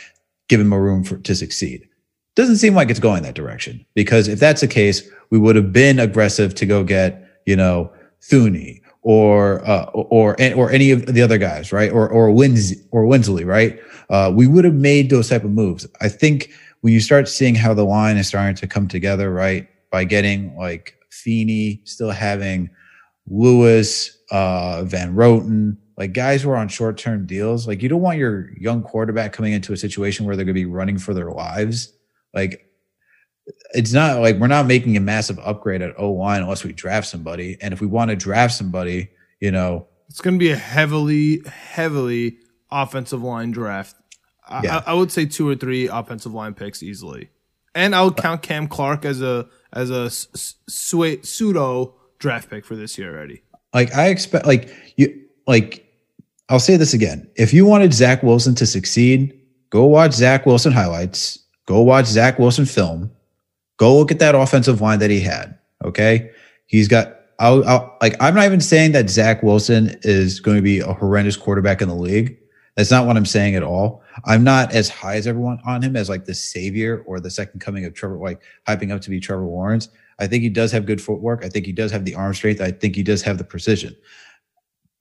give 0.49 0.61
him 0.61 0.73
a 0.73 0.81
room 0.81 1.03
for, 1.03 1.19
to 1.19 1.35
succeed. 1.35 1.89
Doesn't 2.37 2.57
seem 2.57 2.75
like 2.75 2.89
it's 2.89 3.01
going 3.01 3.25
that 3.25 3.35
direction 3.35 3.85
because 3.95 4.29
if 4.29 4.39
that's 4.39 4.61
the 4.61 4.69
case, 4.69 5.03
we 5.31 5.39
would 5.39 5.57
have 5.57 5.73
been 5.73 5.99
aggressive 5.99 6.55
to 6.55 6.67
go 6.67 6.85
get, 6.85 7.29
you 7.47 7.57
know, 7.57 7.93
Thuney 8.23 8.81
or 9.05 9.67
uh, 9.69 9.85
or 9.93 10.35
or 10.55 10.71
any 10.71 10.91
of 10.91 11.07
the 11.07 11.23
other 11.23 11.39
guys, 11.39 11.73
right? 11.73 11.93
Or 11.93 12.09
or 12.09 12.31
Wins 12.31 12.73
or 12.91 13.07
Winsley, 13.07 13.45
right? 13.45 13.79
Uh, 14.11 14.33
we 14.35 14.47
would 14.47 14.65
have 14.65 14.75
made 14.75 15.11
those 15.11 15.29
type 15.29 15.45
of 15.45 15.51
moves. 15.51 15.87
I 16.01 16.09
think 16.09 16.51
when 16.81 16.93
you 16.93 17.01
start 17.01 17.29
seeing 17.29 17.55
how 17.55 17.75
the 17.75 17.85
line 17.85 18.17
is 18.17 18.27
starting 18.27 18.57
to 18.57 18.67
come 18.67 18.89
together, 18.89 19.31
right, 19.31 19.69
by 19.91 20.05
getting 20.05 20.57
like 20.57 20.99
Feeney, 21.11 21.83
still 21.85 22.11
having 22.11 22.71
Lewis, 23.27 24.19
uh, 24.31 24.85
Van 24.85 25.15
Roten, 25.15 25.77
like 25.97 26.13
guys 26.13 26.43
who 26.43 26.51
are 26.51 26.57
on 26.57 26.69
short 26.69 26.97
term 26.97 27.27
deals, 27.27 27.69
like 27.69 27.83
you 27.83 27.89
don't 27.91 28.03
want 28.03 28.19
your 28.19 28.51
young 28.59 28.83
quarterback 28.83 29.33
coming 29.33 29.53
into 29.53 29.73
a 29.73 29.77
situation 29.77 30.25
where 30.25 30.35
they're 30.35 30.47
going 30.47 30.55
to 30.55 30.61
be 30.61 30.67
running 30.67 30.99
for 30.99 31.15
their 31.15 31.31
lives. 31.31 31.93
Like 32.33 32.67
it's 33.75 33.93
not 33.93 34.21
like 34.21 34.37
we're 34.37 34.47
not 34.47 34.67
making 34.67 34.97
a 34.97 35.01
massive 35.01 35.39
upgrade 35.41 35.83
at 35.83 35.99
O 35.99 36.13
line 36.13 36.43
unless 36.43 36.65
we 36.65 36.73
draft 36.73 37.07
somebody. 37.07 37.57
And 37.61 37.75
if 37.75 37.81
we 37.81 37.87
want 37.87 38.11
to 38.11 38.17
draft 38.17 38.55
somebody, 38.55 39.11
you 39.41 39.51
know, 39.51 39.87
it's 40.09 40.21
going 40.21 40.35
to 40.35 40.39
be 40.39 40.51
a 40.51 40.57
heavily, 40.57 41.43
heavily 41.47 42.39
offensive 42.71 43.23
line 43.23 43.51
draft. 43.51 43.97
Yeah. 44.63 44.83
I, 44.87 44.93
I, 44.93 44.95
would 44.95 45.11
say 45.11 45.27
two 45.27 45.49
or 45.49 45.57
three 45.57 45.89
offensive 45.89 46.35
line 46.35 46.55
picks 46.55 46.83
easily, 46.83 47.31
and 47.75 47.95
I 47.95 48.03
would 48.03 48.19
uh, 48.19 48.23
count 48.23 48.43
Cam 48.43 48.69
Clark 48.69 49.05
as 49.05 49.23
a 49.23 49.49
as 49.73 49.91
a 49.91 50.11
pseudo 50.11 51.95
draft 52.19 52.51
pick 52.51 52.65
for 52.67 52.77
this 52.77 52.99
year 52.99 53.15
already. 53.15 53.43
Like 53.73 53.95
I 53.95 54.09
expect, 54.09 54.47
like 54.47 54.71
you, 54.97 55.25
like 55.47 55.91
I'll 56.51 56.61
say 56.61 56.77
this 56.77 56.93
again: 56.93 57.31
if 57.37 57.55
you 57.55 57.65
wanted 57.65 57.95
Zach 57.95 58.23
Wilson 58.23 58.55
to 58.57 58.67
succeed, 58.67 59.41
go 59.71 59.87
watch 59.87 60.13
Zach 60.13 60.45
Wilson 60.45 60.73
highlights, 60.73 61.39
go 61.67 61.81
watch 61.81 62.05
Zach 62.05 62.39
Wilson 62.39 62.67
film, 62.67 63.11
go 63.77 63.97
look 63.97 64.11
at 64.11 64.19
that 64.19 64.35
offensive 64.35 64.81
line 64.81 64.99
that 64.99 65.11
he 65.11 65.21
had. 65.21 65.59
Okay, 65.85 66.31
he's 66.67 66.89
got. 66.89 67.21
I'll, 67.39 67.67
I'll 67.69 67.97
like. 68.01 68.17
I'm 68.21 68.35
not 68.35 68.45
even 68.45 68.61
saying 68.61 68.93
that 68.93 69.11
Zach 69.11 69.43
Wilson 69.43 69.99
is 70.03 70.41
going 70.41 70.57
to 70.57 70.63
be 70.63 70.81
a 70.81 70.93
horrendous 70.93 71.37
quarterback 71.37 71.83
in 71.83 71.89
the 71.89 71.95
league. 71.95 72.39
That's 72.77 72.91
not 72.91 73.07
what 73.07 73.17
I'm 73.17 73.27
saying 73.27 73.55
at 73.55 73.63
all. 73.63 74.03
I'm 74.25 74.43
not 74.43 74.73
as 74.73 74.89
high 74.89 75.15
as 75.15 75.27
everyone 75.27 75.61
on 75.65 75.83
him 75.83 75.95
as 75.95 76.09
like 76.09 76.25
the 76.25 76.35
savior 76.35 77.05
or 77.07 77.21
the 77.21 77.31
second 77.31 77.61
coming 77.61 77.85
of 77.85 77.95
Trevor, 77.95 78.17
like 78.17 78.43
hyping 78.67 78.93
up 78.93 79.01
to 79.03 79.11
be 79.11 79.21
Trevor 79.21 79.45
Lawrence. 79.45 79.89
I 80.19 80.27
think 80.27 80.43
he 80.43 80.49
does 80.49 80.73
have 80.73 80.87
good 80.87 81.01
footwork. 81.01 81.45
I 81.45 81.49
think 81.49 81.67
he 81.67 81.73
does 81.73 81.93
have 81.93 82.05
the 82.05 82.15
arm 82.15 82.35
strength. 82.35 82.61
I 82.61 82.73
think 82.73 82.97
he 82.97 83.03
does 83.03 83.23
have 83.23 83.39
the 83.39 83.45
precision. 83.45 83.95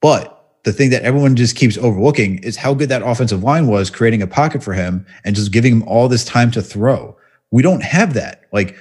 But 0.02 0.40
the 0.64 0.74
thing 0.74 0.90
that 0.92 1.04
everyone 1.04 1.36
just 1.36 1.56
keeps 1.56 1.78
overlooking 1.78 2.40
is 2.40 2.58
how 2.58 2.74
good 2.74 2.90
that 2.90 3.02
offensive 3.02 3.44
line 3.44 3.68
was 3.68 3.90
creating 3.90 4.22
a 4.22 4.28
pocket 4.28 4.64
for 4.64 4.74
him 4.74 5.06
and 5.24 5.36
just 5.36 5.52
giving 5.52 5.74
him 5.74 5.84
all 5.84 6.08
this 6.08 6.26
time 6.26 6.52
to 6.52 6.62
throw. 6.62 7.16
We 7.54 7.62
don't 7.62 7.84
have 7.84 8.16
that. 8.16 8.46
Like, 8.52 8.76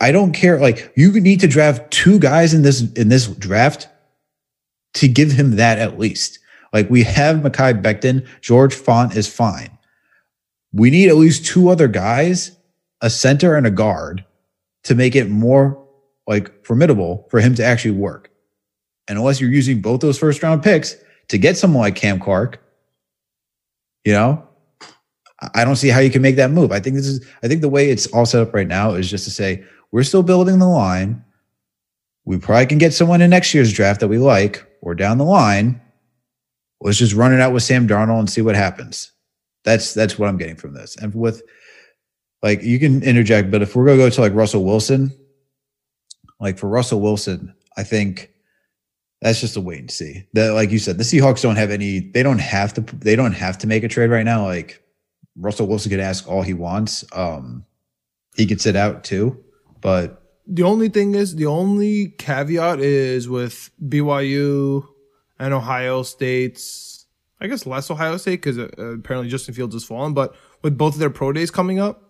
I 0.00 0.12
don't 0.12 0.32
care. 0.32 0.60
Like, 0.60 0.92
you 0.96 1.18
need 1.18 1.40
to 1.40 1.48
draft 1.48 1.90
two 1.90 2.18
guys 2.18 2.52
in 2.52 2.60
this 2.60 2.92
in 2.92 3.08
this 3.08 3.26
draft 3.26 3.88
to 4.94 5.08
give 5.08 5.32
him 5.32 5.56
that 5.56 5.78
at 5.78 5.98
least. 5.98 6.38
Like 6.74 6.90
we 6.90 7.02
have 7.04 7.38
Mekhi 7.38 7.80
Becton, 7.82 8.26
George 8.42 8.76
Fant 8.76 9.16
is 9.16 9.26
fine. 9.26 9.78
We 10.74 10.90
need 10.90 11.08
at 11.08 11.16
least 11.16 11.46
two 11.46 11.70
other 11.70 11.88
guys, 11.88 12.52
a 13.00 13.08
center 13.08 13.56
and 13.56 13.66
a 13.66 13.70
guard, 13.70 14.26
to 14.84 14.94
make 14.94 15.16
it 15.16 15.30
more 15.30 15.82
like 16.26 16.66
formidable 16.66 17.26
for 17.30 17.40
him 17.40 17.54
to 17.54 17.64
actually 17.64 17.92
work. 17.92 18.30
And 19.08 19.18
unless 19.18 19.40
you're 19.40 19.50
using 19.50 19.80
both 19.80 20.00
those 20.00 20.18
first 20.18 20.42
round 20.42 20.62
picks 20.62 20.96
to 21.28 21.38
get 21.38 21.56
someone 21.56 21.80
like 21.80 21.96
Cam 21.96 22.20
Clark, 22.20 22.62
you 24.04 24.12
know, 24.12 24.46
I 25.54 25.64
don't 25.64 25.76
see 25.76 25.88
how 25.88 26.00
you 26.00 26.10
can 26.10 26.22
make 26.22 26.36
that 26.36 26.50
move. 26.50 26.72
I 26.72 26.80
think 26.80 26.96
this 26.96 27.06
is, 27.06 27.26
I 27.42 27.48
think 27.48 27.60
the 27.62 27.68
way 27.68 27.90
it's 27.90 28.06
all 28.08 28.26
set 28.26 28.42
up 28.42 28.52
right 28.52 28.66
now 28.66 28.92
is 28.92 29.10
just 29.10 29.24
to 29.24 29.30
say, 29.30 29.64
we're 29.90 30.02
still 30.02 30.22
building 30.22 30.58
the 30.58 30.68
line. 30.68 31.24
We 32.24 32.38
probably 32.38 32.66
can 32.66 32.78
get 32.78 32.92
someone 32.92 33.22
in 33.22 33.30
next 33.30 33.54
year's 33.54 33.72
draft 33.72 34.00
that 34.00 34.08
we 34.08 34.18
like 34.18 34.66
or 34.82 34.94
down 34.94 35.18
the 35.18 35.24
line 35.24 35.80
let's 36.80 36.98
just 36.98 37.14
run 37.14 37.32
it 37.32 37.40
out 37.40 37.52
with 37.52 37.62
Sam 37.62 37.86
Darnold 37.86 38.20
and 38.20 38.30
see 38.30 38.42
what 38.42 38.54
happens. 38.54 39.12
That's 39.64 39.92
that's 39.94 40.18
what 40.18 40.28
I'm 40.28 40.38
getting 40.38 40.56
from 40.56 40.74
this. 40.74 40.96
And 40.96 41.14
with 41.14 41.42
like 42.42 42.62
you 42.62 42.78
can 42.78 43.02
interject, 43.02 43.50
but 43.50 43.62
if 43.62 43.76
we're 43.76 43.84
gonna 43.86 43.98
go 43.98 44.10
to 44.10 44.20
like 44.20 44.34
Russell 44.34 44.64
Wilson, 44.64 45.12
like 46.40 46.58
for 46.58 46.68
Russell 46.68 47.00
Wilson, 47.00 47.54
I 47.76 47.82
think 47.82 48.30
that's 49.20 49.40
just 49.40 49.56
a 49.56 49.60
wait 49.60 49.80
and 49.80 49.90
see. 49.90 50.26
That 50.32 50.54
like 50.54 50.70
you 50.70 50.78
said, 50.78 50.96
the 50.96 51.04
Seahawks 51.04 51.42
don't 51.42 51.56
have 51.56 51.70
any. 51.70 52.00
They 52.00 52.22
don't 52.22 52.40
have 52.40 52.72
to. 52.74 52.80
They 52.80 53.16
don't 53.16 53.34
have 53.34 53.58
to 53.58 53.66
make 53.66 53.84
a 53.84 53.88
trade 53.88 54.10
right 54.10 54.24
now. 54.24 54.46
Like 54.46 54.82
Russell 55.36 55.66
Wilson 55.66 55.90
could 55.90 56.00
ask 56.00 56.28
all 56.28 56.42
he 56.42 56.54
wants. 56.54 57.04
Um, 57.12 57.64
he 58.36 58.46
could 58.46 58.60
sit 58.60 58.76
out 58.76 59.04
too, 59.04 59.42
but 59.80 60.20
the 60.46 60.62
only 60.62 60.88
thing 60.88 61.14
is 61.14 61.36
the 61.36 61.46
only 61.46 62.08
caveat 62.18 62.80
is 62.80 63.28
with 63.28 63.70
BYU 63.82 64.86
and 65.38 65.54
Ohio 65.54 66.02
State's, 66.02 67.06
I 67.40 67.46
guess 67.46 67.66
less 67.66 67.90
Ohio 67.90 68.16
State 68.16 68.42
because 68.42 68.58
uh, 68.58 68.68
apparently 68.78 69.30
Justin 69.30 69.54
Fields 69.54 69.74
has 69.74 69.84
fallen. 69.84 70.12
But 70.12 70.34
with 70.62 70.76
both 70.76 70.94
of 70.94 71.00
their 71.00 71.10
pro 71.10 71.32
days 71.32 71.50
coming 71.50 71.78
up, 71.78 72.02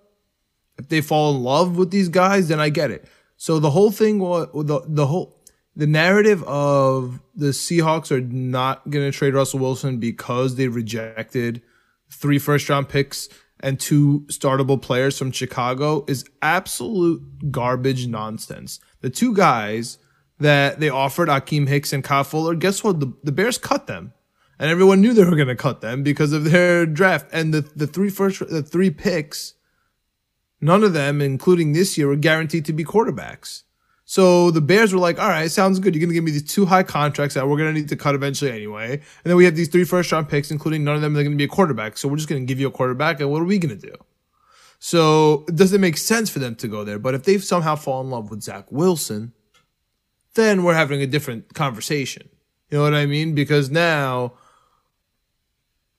if 0.78 0.88
they 0.88 1.00
fall 1.00 1.34
in 1.34 1.42
love 1.42 1.76
with 1.76 1.90
these 1.90 2.08
guys, 2.08 2.48
then 2.48 2.58
I 2.60 2.70
get 2.70 2.90
it. 2.90 3.06
So 3.36 3.58
the 3.58 3.70
whole 3.70 3.90
thing, 3.90 4.18
the 4.18 4.82
the 4.86 5.06
whole 5.06 5.38
the 5.76 5.86
narrative 5.86 6.42
of 6.44 7.20
the 7.34 7.48
Seahawks 7.48 8.10
are 8.10 8.20
not 8.20 8.88
going 8.90 9.10
to 9.10 9.16
trade 9.16 9.34
Russell 9.34 9.60
Wilson 9.60 9.98
because 9.98 10.56
they 10.56 10.68
rejected 10.68 11.62
three 12.10 12.38
first 12.38 12.68
round 12.68 12.88
picks 12.88 13.28
and 13.60 13.78
two 13.78 14.20
startable 14.28 14.80
players 14.80 15.18
from 15.18 15.32
Chicago 15.32 16.04
is 16.08 16.24
absolute 16.42 17.50
garbage 17.50 18.06
nonsense. 18.06 18.80
The 19.00 19.10
two 19.10 19.34
guys 19.34 19.98
that 20.38 20.80
they 20.80 20.88
offered 20.88 21.28
Akiem 21.28 21.68
Hicks 21.68 21.92
and 21.92 22.02
Kyle 22.02 22.24
Fuller, 22.24 22.54
guess 22.54 22.82
what? 22.82 23.00
The, 23.00 23.12
the 23.22 23.32
Bears 23.32 23.58
cut 23.58 23.86
them. 23.86 24.12
And 24.58 24.70
everyone 24.70 25.00
knew 25.00 25.14
they 25.14 25.24
were 25.24 25.36
going 25.36 25.48
to 25.48 25.56
cut 25.56 25.80
them 25.80 26.02
because 26.02 26.32
of 26.32 26.44
their 26.44 26.84
draft. 26.84 27.28
And 27.32 27.54
the, 27.54 27.62
the 27.76 27.86
three 27.86 28.10
first, 28.10 28.40
the 28.40 28.62
three 28.62 28.90
picks, 28.90 29.54
none 30.60 30.84
of 30.84 30.92
them, 30.92 31.22
including 31.22 31.72
this 31.72 31.96
year, 31.96 32.08
were 32.08 32.16
guaranteed 32.16 32.66
to 32.66 32.72
be 32.72 32.84
quarterbacks. 32.84 33.62
So 34.10 34.50
the 34.50 34.60
Bears 34.60 34.92
were 34.92 34.98
like, 34.98 35.20
all 35.20 35.28
right, 35.28 35.48
sounds 35.48 35.78
good. 35.78 35.94
You're 35.94 36.00
going 36.00 36.08
to 36.08 36.14
give 36.14 36.24
me 36.24 36.32
these 36.32 36.42
two 36.52 36.66
high 36.66 36.82
contracts 36.82 37.36
that 37.36 37.46
we're 37.46 37.56
going 37.56 37.72
to 37.72 37.80
need 37.80 37.90
to 37.90 37.96
cut 37.96 38.16
eventually 38.16 38.50
anyway. 38.50 38.94
And 38.94 39.02
then 39.22 39.36
we 39.36 39.44
have 39.44 39.54
these 39.54 39.68
three 39.68 39.84
first 39.84 40.10
round 40.10 40.28
picks, 40.28 40.50
including 40.50 40.82
none 40.82 40.96
of 40.96 41.00
them 41.00 41.16
are 41.16 41.22
going 41.22 41.30
to 41.30 41.36
be 41.36 41.44
a 41.44 41.46
quarterback. 41.46 41.96
So 41.96 42.08
we're 42.08 42.16
just 42.16 42.28
going 42.28 42.42
to 42.42 42.46
give 42.46 42.58
you 42.58 42.66
a 42.66 42.72
quarterback. 42.72 43.20
And 43.20 43.30
what 43.30 43.40
are 43.40 43.44
we 43.44 43.60
going 43.60 43.78
to 43.78 43.86
do? 43.86 43.94
So 44.80 45.44
it 45.46 45.54
doesn't 45.54 45.80
make 45.80 45.96
sense 45.96 46.28
for 46.28 46.40
them 46.40 46.56
to 46.56 46.66
go 46.66 46.82
there. 46.82 46.98
But 46.98 47.14
if 47.14 47.22
they've 47.22 47.44
somehow 47.44 47.76
fallen 47.76 48.06
in 48.06 48.10
love 48.10 48.30
with 48.30 48.42
Zach 48.42 48.72
Wilson, 48.72 49.32
then 50.34 50.64
we're 50.64 50.74
having 50.74 51.00
a 51.02 51.06
different 51.06 51.54
conversation. 51.54 52.28
You 52.68 52.78
know 52.78 52.82
what 52.82 52.94
I 52.94 53.06
mean? 53.06 53.36
Because 53.36 53.70
now 53.70 54.32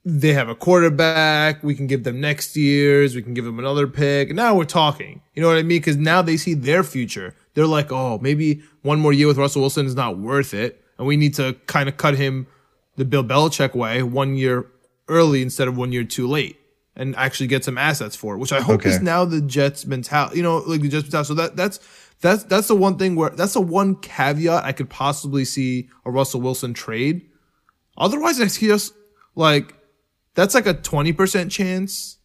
they 0.04 0.34
have 0.34 0.50
a 0.50 0.56
quarterback. 0.56 1.64
We 1.64 1.76
can 1.76 1.88
give 1.88 2.04
them 2.04 2.20
next 2.20 2.58
year's. 2.58 3.16
We 3.16 3.22
can 3.22 3.34
give 3.34 3.46
them 3.46 3.58
another 3.58 3.88
pick. 3.88 4.34
Now 4.36 4.54
we're 4.54 4.66
talking. 4.66 5.22
You 5.34 5.42
know 5.42 5.48
what 5.48 5.56
I 5.56 5.64
mean? 5.64 5.80
Because 5.80 5.96
now 5.96 6.22
they 6.22 6.36
see 6.36 6.56
their 6.56 6.84
future. 6.84 7.36
They're 7.54 7.68
like, 7.68 7.92
oh, 7.92 8.20
maybe 8.20 8.64
one 8.82 9.00
more 9.00 9.14
year 9.14 9.28
with 9.28 9.38
Russell 9.38 9.62
Wilson 9.62 9.86
is 9.86 9.96
not 9.96 10.18
worth 10.18 10.54
it. 10.54 10.84
And 10.98 11.08
we 11.08 11.18
need 11.18 11.34
to 11.36 11.56
kind 11.68 11.90
of 11.90 11.98
cut 11.98 12.16
him 12.16 12.48
the 12.96 13.06
Bill 13.06 13.24
Belichick 13.24 13.76
way, 13.76 14.04
one 14.04 14.36
year 14.36 14.68
early 15.08 15.42
instead 15.42 15.68
of 15.68 15.78
one 15.78 15.92
year 15.92 16.04
too 16.04 16.28
late. 16.28 16.58
And 16.96 17.16
actually 17.16 17.48
get 17.48 17.64
some 17.64 17.78
assets 17.78 18.16
for 18.16 18.36
it, 18.36 18.38
which 18.38 18.52
I 18.52 18.60
hope 18.60 18.82
okay. 18.82 18.90
is 18.90 19.02
now 19.02 19.24
the 19.24 19.42
Jets' 19.42 19.86
mentality. 19.86 20.38
You 20.38 20.44
know, 20.44 20.58
like 20.58 20.82
the 20.82 20.90
Jets' 20.90 21.06
mentality. 21.06 21.28
So 21.30 21.34
that 21.36 21.56
that's 21.56 21.80
that's 22.20 22.44
that's 22.44 22.68
the 22.68 22.76
one 22.76 22.98
thing 22.98 23.16
where 23.16 23.30
that's 23.30 23.54
the 23.54 23.62
one 23.62 23.96
caveat 23.96 24.64
I 24.64 24.74
could 24.74 24.90
possibly 24.90 25.46
see 25.46 25.90
a 26.06 26.12
Russell 26.12 26.42
Wilson 26.42 26.74
trade. 26.74 27.28
Otherwise, 27.98 28.42
I 28.42 28.48
see 28.48 28.72
us 28.72 28.92
like 29.36 29.74
that's 30.36 30.54
like 30.54 30.68
a 30.68 30.74
twenty 30.74 31.14
percent 31.14 31.52
chance. 31.52 32.18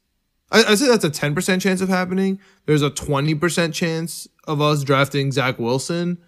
I, 0.50 0.64
I 0.64 0.74
say 0.74 0.88
that's 0.88 1.04
a 1.04 1.10
ten 1.10 1.34
percent 1.34 1.62
chance 1.62 1.80
of 1.80 1.88
happening. 1.88 2.40
There's 2.66 2.82
a 2.82 2.90
twenty 2.90 3.36
percent 3.36 3.72
chance 3.72 4.28
of 4.46 4.60
us 4.60 4.84
drafting 4.84 5.32
Zach 5.32 5.58
Wilson, 5.58 6.18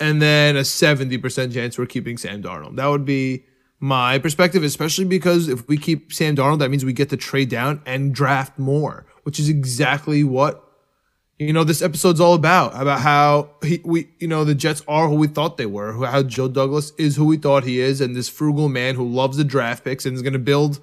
and 0.00 0.20
then 0.20 0.56
a 0.56 0.60
70% 0.60 1.52
chance 1.52 1.78
we're 1.78 1.86
keeping 1.86 2.16
Sam 2.16 2.42
Darnold. 2.42 2.76
That 2.76 2.86
would 2.86 3.04
be 3.04 3.44
my 3.78 4.18
perspective, 4.18 4.62
especially 4.62 5.04
because 5.04 5.48
if 5.48 5.66
we 5.68 5.76
keep 5.76 6.12
Sam 6.12 6.36
Darnold, 6.36 6.60
that 6.60 6.70
means 6.70 6.84
we 6.84 6.92
get 6.92 7.10
to 7.10 7.16
trade 7.16 7.48
down 7.48 7.82
and 7.84 8.14
draft 8.14 8.58
more, 8.58 9.06
which 9.24 9.40
is 9.40 9.48
exactly 9.48 10.22
what 10.24 10.64
you 11.38 11.52
know 11.52 11.64
this 11.64 11.82
episode's 11.82 12.20
all 12.20 12.34
about. 12.34 12.80
About 12.80 13.00
how 13.00 13.50
he, 13.62 13.80
we, 13.84 14.08
you 14.20 14.28
know, 14.28 14.44
the 14.44 14.54
Jets 14.54 14.82
are 14.86 15.08
who 15.08 15.16
we 15.16 15.26
thought 15.26 15.56
they 15.56 15.66
were. 15.66 16.06
How 16.06 16.22
Joe 16.22 16.48
Douglas 16.48 16.92
is 16.98 17.16
who 17.16 17.24
we 17.24 17.36
thought 17.36 17.64
he 17.64 17.80
is, 17.80 18.00
and 18.00 18.14
this 18.14 18.28
frugal 18.28 18.68
man 18.68 18.94
who 18.94 19.08
loves 19.08 19.36
the 19.36 19.44
draft 19.44 19.84
picks 19.84 20.06
and 20.06 20.14
is 20.14 20.22
going 20.22 20.32
to 20.32 20.38
build 20.38 20.80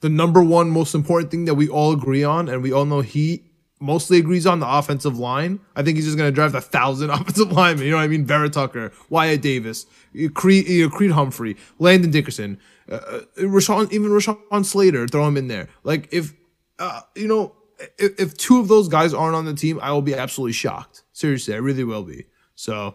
the 0.00 0.10
number 0.10 0.44
one 0.44 0.68
most 0.68 0.94
important 0.94 1.30
thing 1.30 1.46
that 1.46 1.54
we 1.54 1.68
all 1.68 1.92
agree 1.92 2.24
on, 2.24 2.48
and 2.48 2.62
we 2.62 2.72
all 2.72 2.84
know 2.84 3.00
he 3.00 3.42
mostly 3.84 4.18
agrees 4.18 4.46
on 4.46 4.60
the 4.60 4.68
offensive 4.68 5.18
line. 5.18 5.60
I 5.76 5.82
think 5.82 5.96
he's 5.96 6.06
just 6.06 6.16
going 6.16 6.28
to 6.28 6.34
draft 6.34 6.54
a 6.54 6.60
thousand 6.60 7.10
offensive 7.10 7.52
linemen. 7.52 7.84
You 7.84 7.92
know 7.92 7.98
what 7.98 8.04
I 8.04 8.08
mean? 8.08 8.24
Vera 8.24 8.48
Tucker, 8.48 8.92
Wyatt 9.10 9.42
Davis, 9.42 9.86
Creed, 10.34 10.90
Creed 10.90 11.10
Humphrey, 11.10 11.56
Landon 11.78 12.10
Dickerson, 12.10 12.58
uh, 12.90 12.94
uh, 12.94 13.20
Rashawn, 13.38 13.92
even 13.92 14.10
Rashawn 14.10 14.64
Slater, 14.64 15.06
throw 15.06 15.26
him 15.26 15.36
in 15.36 15.48
there. 15.48 15.68
Like 15.84 16.08
if, 16.12 16.34
uh, 16.78 17.02
you 17.14 17.28
know, 17.28 17.54
if, 17.98 18.18
if 18.18 18.36
two 18.36 18.58
of 18.60 18.68
those 18.68 18.88
guys 18.88 19.14
aren't 19.14 19.36
on 19.36 19.44
the 19.44 19.54
team, 19.54 19.78
I 19.82 19.92
will 19.92 20.02
be 20.02 20.14
absolutely 20.14 20.52
shocked. 20.52 21.02
Seriously, 21.12 21.54
I 21.54 21.58
really 21.58 21.84
will 21.84 22.02
be. 22.02 22.26
So, 22.54 22.94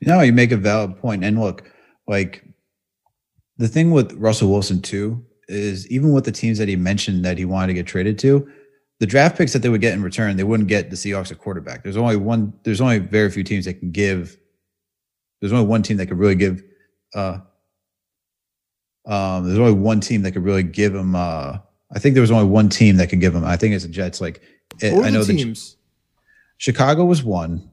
no, 0.00 0.20
you 0.20 0.32
make 0.32 0.52
a 0.52 0.56
valid 0.56 0.98
point. 0.98 1.24
And 1.24 1.38
look, 1.38 1.70
like 2.06 2.44
the 3.58 3.68
thing 3.68 3.90
with 3.90 4.12
Russell 4.14 4.50
Wilson 4.50 4.82
too 4.82 5.24
is 5.48 5.88
even 5.88 6.12
with 6.12 6.24
the 6.24 6.32
teams 6.32 6.58
that 6.58 6.68
he 6.68 6.76
mentioned 6.76 7.24
that 7.24 7.38
he 7.38 7.44
wanted 7.44 7.68
to 7.68 7.74
get 7.74 7.86
traded 7.86 8.18
to, 8.20 8.50
the 8.98 9.06
draft 9.06 9.36
picks 9.36 9.52
that 9.52 9.60
they 9.60 9.68
would 9.68 9.80
get 9.80 9.94
in 9.94 10.02
return, 10.02 10.36
they 10.36 10.44
wouldn't 10.44 10.68
get 10.68 10.90
the 10.90 10.96
Seahawks 10.96 11.30
a 11.30 11.34
quarterback. 11.34 11.82
There's 11.82 11.96
only 11.96 12.16
one. 12.16 12.52
There's 12.62 12.80
only 12.80 12.98
very 12.98 13.30
few 13.30 13.44
teams 13.44 13.66
that 13.66 13.74
can 13.74 13.90
give. 13.90 14.36
There's 15.40 15.52
only 15.52 15.66
one 15.66 15.82
team 15.82 15.98
that 15.98 16.06
could 16.06 16.18
really 16.18 16.34
give. 16.34 16.62
Uh, 17.14 17.38
um, 19.06 19.44
there's 19.44 19.58
only 19.58 19.72
one 19.72 20.00
team 20.00 20.22
that 20.22 20.32
could 20.32 20.44
really 20.44 20.62
give 20.62 20.94
him. 20.94 21.14
Uh, 21.14 21.58
I 21.94 21.98
think 21.98 22.14
there 22.14 22.22
was 22.22 22.30
only 22.30 22.48
one 22.48 22.68
team 22.68 22.96
that 22.96 23.08
could 23.08 23.20
give 23.20 23.32
them. 23.32 23.44
I 23.44 23.56
think 23.56 23.74
it's 23.74 23.84
the 23.84 23.90
Jets. 23.90 24.20
Like 24.20 24.40
it, 24.80 24.92
I 24.92 25.10
know 25.10 25.22
the 25.22 25.34
teams. 25.34 25.76
Chicago 26.56 27.04
was 27.04 27.22
one. 27.22 27.70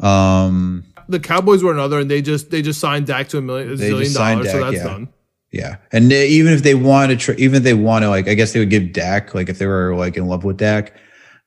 Um, 0.00 0.84
the 1.08 1.20
Cowboys 1.20 1.62
were 1.62 1.72
another, 1.72 1.98
and 1.98 2.10
they 2.10 2.22
just 2.22 2.50
they 2.50 2.62
just 2.62 2.80
signed 2.80 3.06
Dak 3.06 3.28
to 3.28 3.38
a 3.38 3.42
million 3.42 3.70
a 3.70 3.72
zillion 3.74 4.14
dollars, 4.14 4.46
Dak, 4.46 4.52
so 4.52 4.60
that's 4.60 4.76
yeah. 4.76 4.84
done. 4.84 5.08
Yeah, 5.54 5.76
and 5.92 6.12
even 6.12 6.52
if 6.52 6.64
they 6.64 6.74
want 6.74 7.20
to, 7.20 7.36
even 7.36 7.58
if 7.58 7.62
they 7.62 7.74
want 7.74 8.02
to, 8.02 8.08
like, 8.08 8.26
I 8.26 8.34
guess 8.34 8.52
they 8.52 8.58
would 8.58 8.70
give 8.70 8.92
Dak, 8.92 9.36
like, 9.36 9.48
if 9.48 9.60
they 9.60 9.66
were 9.66 9.94
like 9.94 10.16
in 10.16 10.26
love 10.26 10.42
with 10.42 10.56
Dak. 10.56 10.96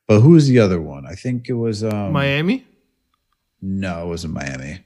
But 0.06 0.20
who 0.20 0.30
was 0.30 0.48
the 0.48 0.60
other 0.60 0.80
one? 0.80 1.04
I 1.06 1.14
think 1.14 1.50
it 1.50 1.52
was 1.52 1.84
um, 1.84 2.12
Miami. 2.12 2.66
No, 3.60 4.04
it 4.04 4.06
wasn't 4.06 4.32
Miami. 4.32 4.82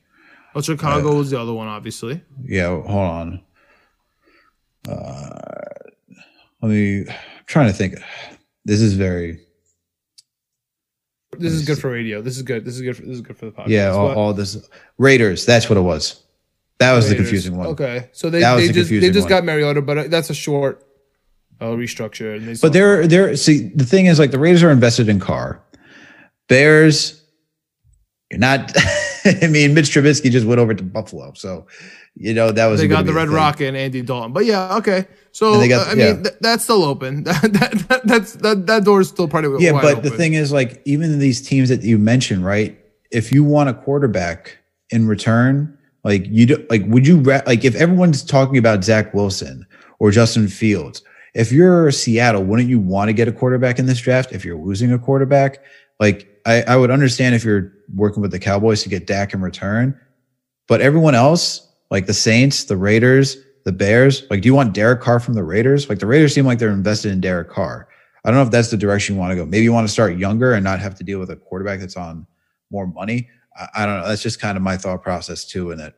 Oh, 0.56 0.60
Chicago 0.60 1.12
uh, 1.12 1.14
was 1.14 1.30
the 1.30 1.40
other 1.40 1.52
one, 1.52 1.68
obviously. 1.68 2.20
Yeah, 2.44 2.70
hold 2.70 2.88
on. 2.88 3.40
Uh, 4.88 5.38
let 6.60 6.68
me. 6.68 7.04
I'm 7.08 7.14
trying 7.46 7.68
to 7.68 7.72
think. 7.72 7.94
This 8.64 8.80
is 8.80 8.94
very. 8.94 9.38
This 11.38 11.52
is 11.52 11.64
good 11.64 11.76
see. 11.76 11.82
for 11.82 11.92
radio. 11.92 12.22
This 12.22 12.36
is 12.36 12.42
good. 12.42 12.64
This 12.64 12.74
is 12.74 12.80
good. 12.80 12.96
For, 12.96 13.02
this 13.02 13.14
is 13.14 13.20
good 13.20 13.38
for 13.38 13.44
the 13.44 13.52
podcast. 13.52 13.68
Yeah, 13.68 13.90
all, 13.90 14.12
all 14.14 14.34
this 14.34 14.68
Raiders. 14.98 15.46
That's 15.46 15.68
what 15.68 15.78
it 15.78 15.82
was. 15.82 16.24
That 16.82 16.94
was 16.94 17.04
Raiders. 17.04 17.10
the 17.10 17.22
confusing 17.22 17.56
one. 17.56 17.66
Okay, 17.68 18.08
so 18.12 18.28
they, 18.28 18.40
they 18.40 18.66
the 18.66 18.72
just 18.72 18.90
they 18.90 19.10
just 19.10 19.20
one. 19.20 19.28
got 19.28 19.44
Mariota, 19.44 19.82
but 19.82 19.98
uh, 19.98 20.08
that's 20.08 20.30
a 20.30 20.34
short 20.34 20.84
uh, 21.60 21.66
restructure. 21.66 22.36
And 22.36 22.48
they 22.48 22.54
but 22.60 22.72
they're 22.72 23.06
they're 23.06 23.36
see 23.36 23.68
the 23.68 23.84
thing 23.84 24.06
is 24.06 24.18
like 24.18 24.32
the 24.32 24.38
Raiders 24.38 24.62
are 24.62 24.70
invested 24.70 25.08
in 25.08 25.20
Carr, 25.20 25.62
Bears. 26.48 27.22
You're 28.30 28.40
not. 28.40 28.72
I 29.24 29.46
mean, 29.46 29.74
Mitch 29.74 29.90
Trubisky 29.90 30.30
just 30.30 30.46
went 30.46 30.58
over 30.58 30.74
to 30.74 30.82
Buffalo, 30.82 31.32
so 31.34 31.66
you 32.16 32.34
know 32.34 32.50
that 32.50 32.66
was 32.66 32.80
they 32.80 32.88
got 32.88 33.06
the 33.06 33.12
Red 33.12 33.28
Rocket 33.28 33.68
and 33.68 33.76
Andy 33.76 34.02
Dalton. 34.02 34.32
But 34.32 34.44
yeah, 34.44 34.76
okay. 34.78 35.06
So 35.30 35.66
got, 35.68 35.86
uh, 35.86 35.90
I 35.90 35.94
yeah. 35.94 36.12
mean, 36.12 36.22
th- 36.24 36.36
that's 36.40 36.64
still 36.64 36.82
open. 36.82 37.22
that, 37.24 37.42
that, 37.88 38.00
that's 38.04 38.34
that 38.34 38.66
that 38.66 38.84
door 38.84 39.00
is 39.00 39.08
still 39.08 39.28
part 39.28 39.44
of 39.44 39.54
it. 39.54 39.60
Yeah, 39.60 39.72
but 39.72 39.98
open. 39.98 40.02
the 40.02 40.10
thing 40.10 40.34
is, 40.34 40.52
like, 40.52 40.82
even 40.84 41.18
these 41.18 41.40
teams 41.40 41.68
that 41.70 41.82
you 41.82 41.98
mentioned, 41.98 42.44
right? 42.44 42.78
If 43.10 43.32
you 43.32 43.44
want 43.44 43.68
a 43.68 43.74
quarterback 43.74 44.58
in 44.90 45.06
return, 45.06 45.78
like 46.04 46.26
you 46.26 46.46
do, 46.46 46.66
like 46.68 46.82
would 46.86 47.06
you 47.06 47.20
like 47.22 47.64
if 47.64 47.74
everyone's 47.74 48.24
talking 48.24 48.58
about 48.58 48.82
Zach 48.84 49.14
Wilson 49.14 49.66
or 49.98 50.10
Justin 50.10 50.48
Fields, 50.48 51.02
if 51.34 51.52
you're 51.52 51.90
Seattle, 51.90 52.44
wouldn't 52.44 52.68
you 52.68 52.80
want 52.80 53.08
to 53.08 53.12
get 53.12 53.28
a 53.28 53.32
quarterback 53.32 53.78
in 53.78 53.86
this 53.86 54.00
draft 54.00 54.32
if 54.32 54.44
you're 54.44 54.58
losing 54.58 54.92
a 54.92 54.98
quarterback? 54.98 55.62
Like 56.00 56.28
I, 56.44 56.62
I 56.62 56.76
would 56.76 56.90
understand 56.90 57.34
if 57.34 57.44
you're 57.44 57.72
working 57.94 58.20
with 58.20 58.32
the 58.32 58.38
Cowboys 58.38 58.82
to 58.82 58.88
get 58.88 59.06
Dak 59.06 59.32
in 59.32 59.40
return, 59.40 59.98
but 60.66 60.80
everyone 60.80 61.14
else, 61.14 61.72
like 61.90 62.06
the 62.06 62.14
Saints, 62.14 62.64
the 62.64 62.76
Raiders, 62.76 63.36
the 63.64 63.72
Bears, 63.72 64.24
like 64.28 64.42
do 64.42 64.48
you 64.48 64.54
want 64.54 64.74
Derek 64.74 65.00
Carr 65.00 65.20
from 65.20 65.34
the 65.34 65.44
Raiders? 65.44 65.88
Like 65.88 66.00
the 66.00 66.06
Raiders 66.06 66.34
seem 66.34 66.46
like 66.46 66.58
they're 66.58 66.70
invested 66.70 67.12
in 67.12 67.20
Derek 67.20 67.48
Carr. 67.48 67.88
I 68.24 68.30
don't 68.30 68.38
know 68.38 68.44
if 68.44 68.50
that's 68.50 68.70
the 68.70 68.76
direction 68.76 69.14
you 69.14 69.20
want 69.20 69.32
to 69.32 69.36
go. 69.36 69.44
Maybe 69.44 69.64
you 69.64 69.72
want 69.72 69.86
to 69.86 69.92
start 69.92 70.16
younger 70.16 70.54
and 70.54 70.62
not 70.64 70.80
have 70.80 70.94
to 70.96 71.04
deal 71.04 71.18
with 71.18 71.30
a 71.30 71.36
quarterback 71.36 71.80
that's 71.80 71.96
on 71.96 72.26
more 72.70 72.86
money. 72.86 73.28
I, 73.56 73.68
I 73.82 73.86
don't 73.86 74.00
know. 74.00 74.08
That's 74.08 74.22
just 74.22 74.40
kind 74.40 74.56
of 74.56 74.62
my 74.62 74.76
thought 74.76 75.02
process 75.02 75.44
too. 75.44 75.70
In 75.70 75.80
it, 75.80 75.94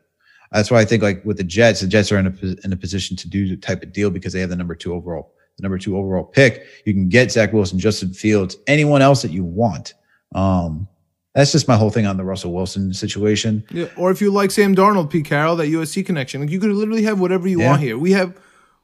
that's 0.53 0.71
why 0.71 0.81
I 0.81 0.85
think 0.85 1.03
like 1.03 1.25
with 1.25 1.37
the 1.37 1.45
Jets, 1.45 1.81
the 1.81 1.87
Jets 1.87 2.13
are 2.13 2.19
in 2.19 2.27
a 2.27 2.65
in 2.65 2.73
a 2.73 2.77
position 2.77 3.17
to 3.19 3.29
do 3.29 3.49
the 3.49 3.57
type 3.57 3.83
of 3.83 3.93
deal 3.93 4.11
because 4.11 4.33
they 4.33 4.41
have 4.41 4.51
the 4.51 4.57
number 4.57 4.75
two 4.75 4.95
overall, 4.95 5.33
the 5.57 5.63
number 5.63 5.79
two 5.79 5.97
overall 5.97 6.25
pick. 6.25 6.67
You 6.85 6.93
can 6.93 7.09
get 7.09 7.33
Zach 7.33 7.53
Wilson, 7.53 7.79
Justin 7.79 8.13
Fields, 8.13 8.57
anyone 8.67 9.03
else 9.03 9.23
that 9.23 9.31
you 9.31 9.45
want. 9.45 9.95
Um, 10.35 10.89
that's 11.35 11.51
just 11.51 11.67
my 11.67 11.77
whole 11.77 11.91
thing 11.91 12.07
on 12.07 12.17
the 12.17 12.25
Russell 12.25 12.53
Wilson 12.53 12.95
situation. 12.95 13.65
Yeah, 13.71 13.87
or 13.97 14.13
if 14.13 14.21
you 14.21 14.31
like 14.31 14.53
Sam 14.53 14.77
Darnold, 14.77 15.11
Pete 15.11 15.25
Carroll, 15.25 15.57
that 15.57 15.67
USC 15.67 16.07
connection, 16.07 16.41
like 16.41 16.51
you 16.51 16.61
could 16.61 16.71
literally 16.71 17.03
have 17.03 17.21
whatever 17.21 17.49
you 17.49 17.61
yeah. 17.61 17.71
want 17.71 17.83
here. 17.83 17.99
We 17.99 18.13
have 18.13 18.39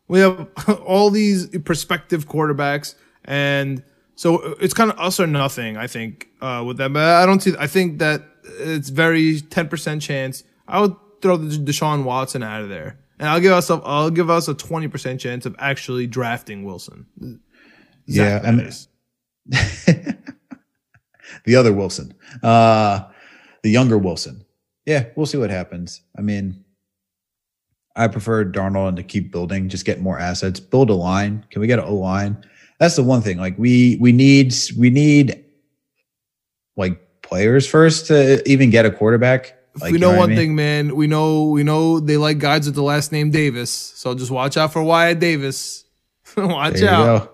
we 0.09 0.19
have 0.19 0.49
all 0.85 1.11
these 1.11 1.47
prospective 1.61 2.27
quarterbacks, 2.27 2.97
and 3.25 3.85
so 4.17 4.57
it's 4.61 4.75
kind 4.75 4.91
of 4.91 4.99
us 4.99 5.21
or 5.21 5.29
nothing. 5.29 5.77
I 5.77 5.87
think 5.87 6.29
uh, 6.41 6.65
with 6.67 6.79
that, 6.79 6.93
but 6.93 7.05
I 7.05 7.25
don't 7.25 7.41
see. 7.41 7.55
I 7.59 7.69
think 7.69 8.01
that 8.01 8.23
it's 8.45 8.89
very 8.89 9.41
ten 9.41 9.69
percent 9.69 10.03
chance. 10.03 10.45
I 10.69 10.81
would 10.81 10.95
throw 11.23 11.37
the 11.37 11.57
Deshaun 11.57 12.05
Watson 12.05 12.43
out 12.43 12.63
of 12.63 12.69
there, 12.69 12.99
and 13.19 13.29
I'll 13.29 13.41
give 13.41 13.53
us 13.53 13.71
a, 13.71 13.75
I'll 13.85 14.11
give 14.11 14.31
us 14.31 14.49
a 14.49 14.55
twenty 14.55 14.89
percent 14.89 15.21
chance 15.21 15.47
of 15.47 15.57
actually 15.59 16.07
drafting 16.07 16.65
Wilson. 16.65 17.07
Zach 18.11 18.43
yeah, 18.43 18.49
I 18.49 18.53
mean, 18.53 18.73
the 21.45 21.57
other 21.57 21.73
Wilson, 21.73 22.15
uh, 22.43 23.01
the 23.63 23.71
younger 23.71 23.99
Wilson. 23.99 24.45
Yeah, 24.87 25.07
we'll 25.15 25.27
see 25.27 25.39
what 25.39 25.51
happens. 25.51 26.03
I 26.19 26.23
mean, 26.23 26.65
I 27.97 28.09
prefer 28.09 28.45
Darnold 28.45 28.97
to 28.97 29.03
keep 29.03 29.31
building, 29.31 29.69
just 29.69 29.85
get 29.85 30.01
more 30.01 30.19
assets, 30.19 30.59
build 30.59 30.91
a 30.91 30.95
line. 30.95 31.45
Can 31.51 31.61
we 31.61 31.67
get 31.67 31.79
an 31.79 31.85
O 31.85 31.95
line? 31.95 32.43
That's 32.79 32.97
the 32.97 33.03
one 33.03 33.21
thing. 33.21 33.39
Like 33.39 33.59
we 33.59 33.99
we 34.01 34.13
need 34.13 34.55
we 34.79 34.89
need 34.89 35.45
like 36.77 36.99
players 37.31 37.67
first 37.67 38.09
to 38.09 38.47
even 38.47 38.69
get 38.69 38.85
a 38.85 38.91
quarterback. 38.91 39.57
Like, 39.81 39.93
we 39.93 39.99
know, 39.99 40.13
know 40.13 40.19
one 40.19 40.25
I 40.25 40.35
mean? 40.35 40.37
thing, 40.37 40.55
man. 40.57 40.97
We 40.97 41.07
know 41.07 41.45
we 41.45 41.63
know 41.63 42.01
they 42.01 42.17
like 42.17 42.39
guys 42.39 42.67
with 42.67 42.75
the 42.75 42.83
last 42.83 43.13
name 43.13 43.31
Davis. 43.31 43.71
So 43.71 44.15
just 44.15 44.31
watch 44.31 44.57
out 44.57 44.73
for 44.73 44.83
Wyatt 44.83 45.21
Davis. 45.21 45.85
watch 46.37 46.83
out. 46.83 47.05
Go. 47.05 47.31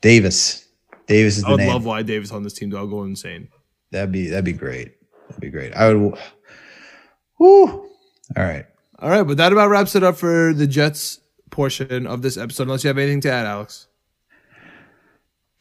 Davis. 0.00 0.66
Davis 1.06 1.38
is 1.38 1.44
I 1.44 1.50
would 1.50 1.58
name. 1.58 1.68
love 1.68 1.84
Wyatt 1.84 2.06
Davis 2.06 2.32
on 2.32 2.42
this 2.42 2.52
team. 2.52 2.70
Though. 2.70 2.78
I'll 2.78 2.86
go 2.88 3.04
insane. 3.04 3.48
That'd 3.92 4.12
be 4.12 4.26
that'd 4.26 4.44
be 4.44 4.52
great. 4.52 4.96
That'd 5.28 5.40
be 5.40 5.50
great. 5.50 5.72
I 5.74 5.94
would. 5.94 6.18
Whoo. 7.38 7.66
All 7.68 7.88
right. 8.36 8.66
All 8.98 9.10
right, 9.10 9.24
but 9.24 9.36
that 9.38 9.52
about 9.52 9.68
wraps 9.68 9.96
it 9.96 10.04
up 10.04 10.16
for 10.16 10.52
the 10.54 10.66
Jets 10.66 11.18
portion 11.50 12.06
of 12.06 12.22
this 12.22 12.36
episode. 12.36 12.64
Unless 12.64 12.84
you 12.84 12.88
have 12.88 12.98
anything 12.98 13.20
to 13.22 13.32
add, 13.32 13.46
Alex. 13.46 13.88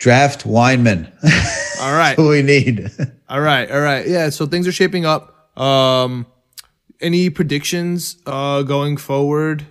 Draft 0.02 0.45
Weinman. 0.45 1.12
All 1.80 1.93
right. 1.93 2.18
we 2.18 2.41
need. 2.41 2.89
all 3.30 3.39
right. 3.39 3.70
All 3.70 3.82
right. 3.82 4.08
Yeah. 4.08 4.30
So 4.30 4.47
things 4.47 4.68
are 4.68 4.72
shaping 4.72 5.06
up. 5.06 5.56
Um, 5.60 6.26
any 6.99 7.30
predictions 7.30 8.18
uh, 8.26 8.64
going 8.64 8.97
forward 8.97 9.64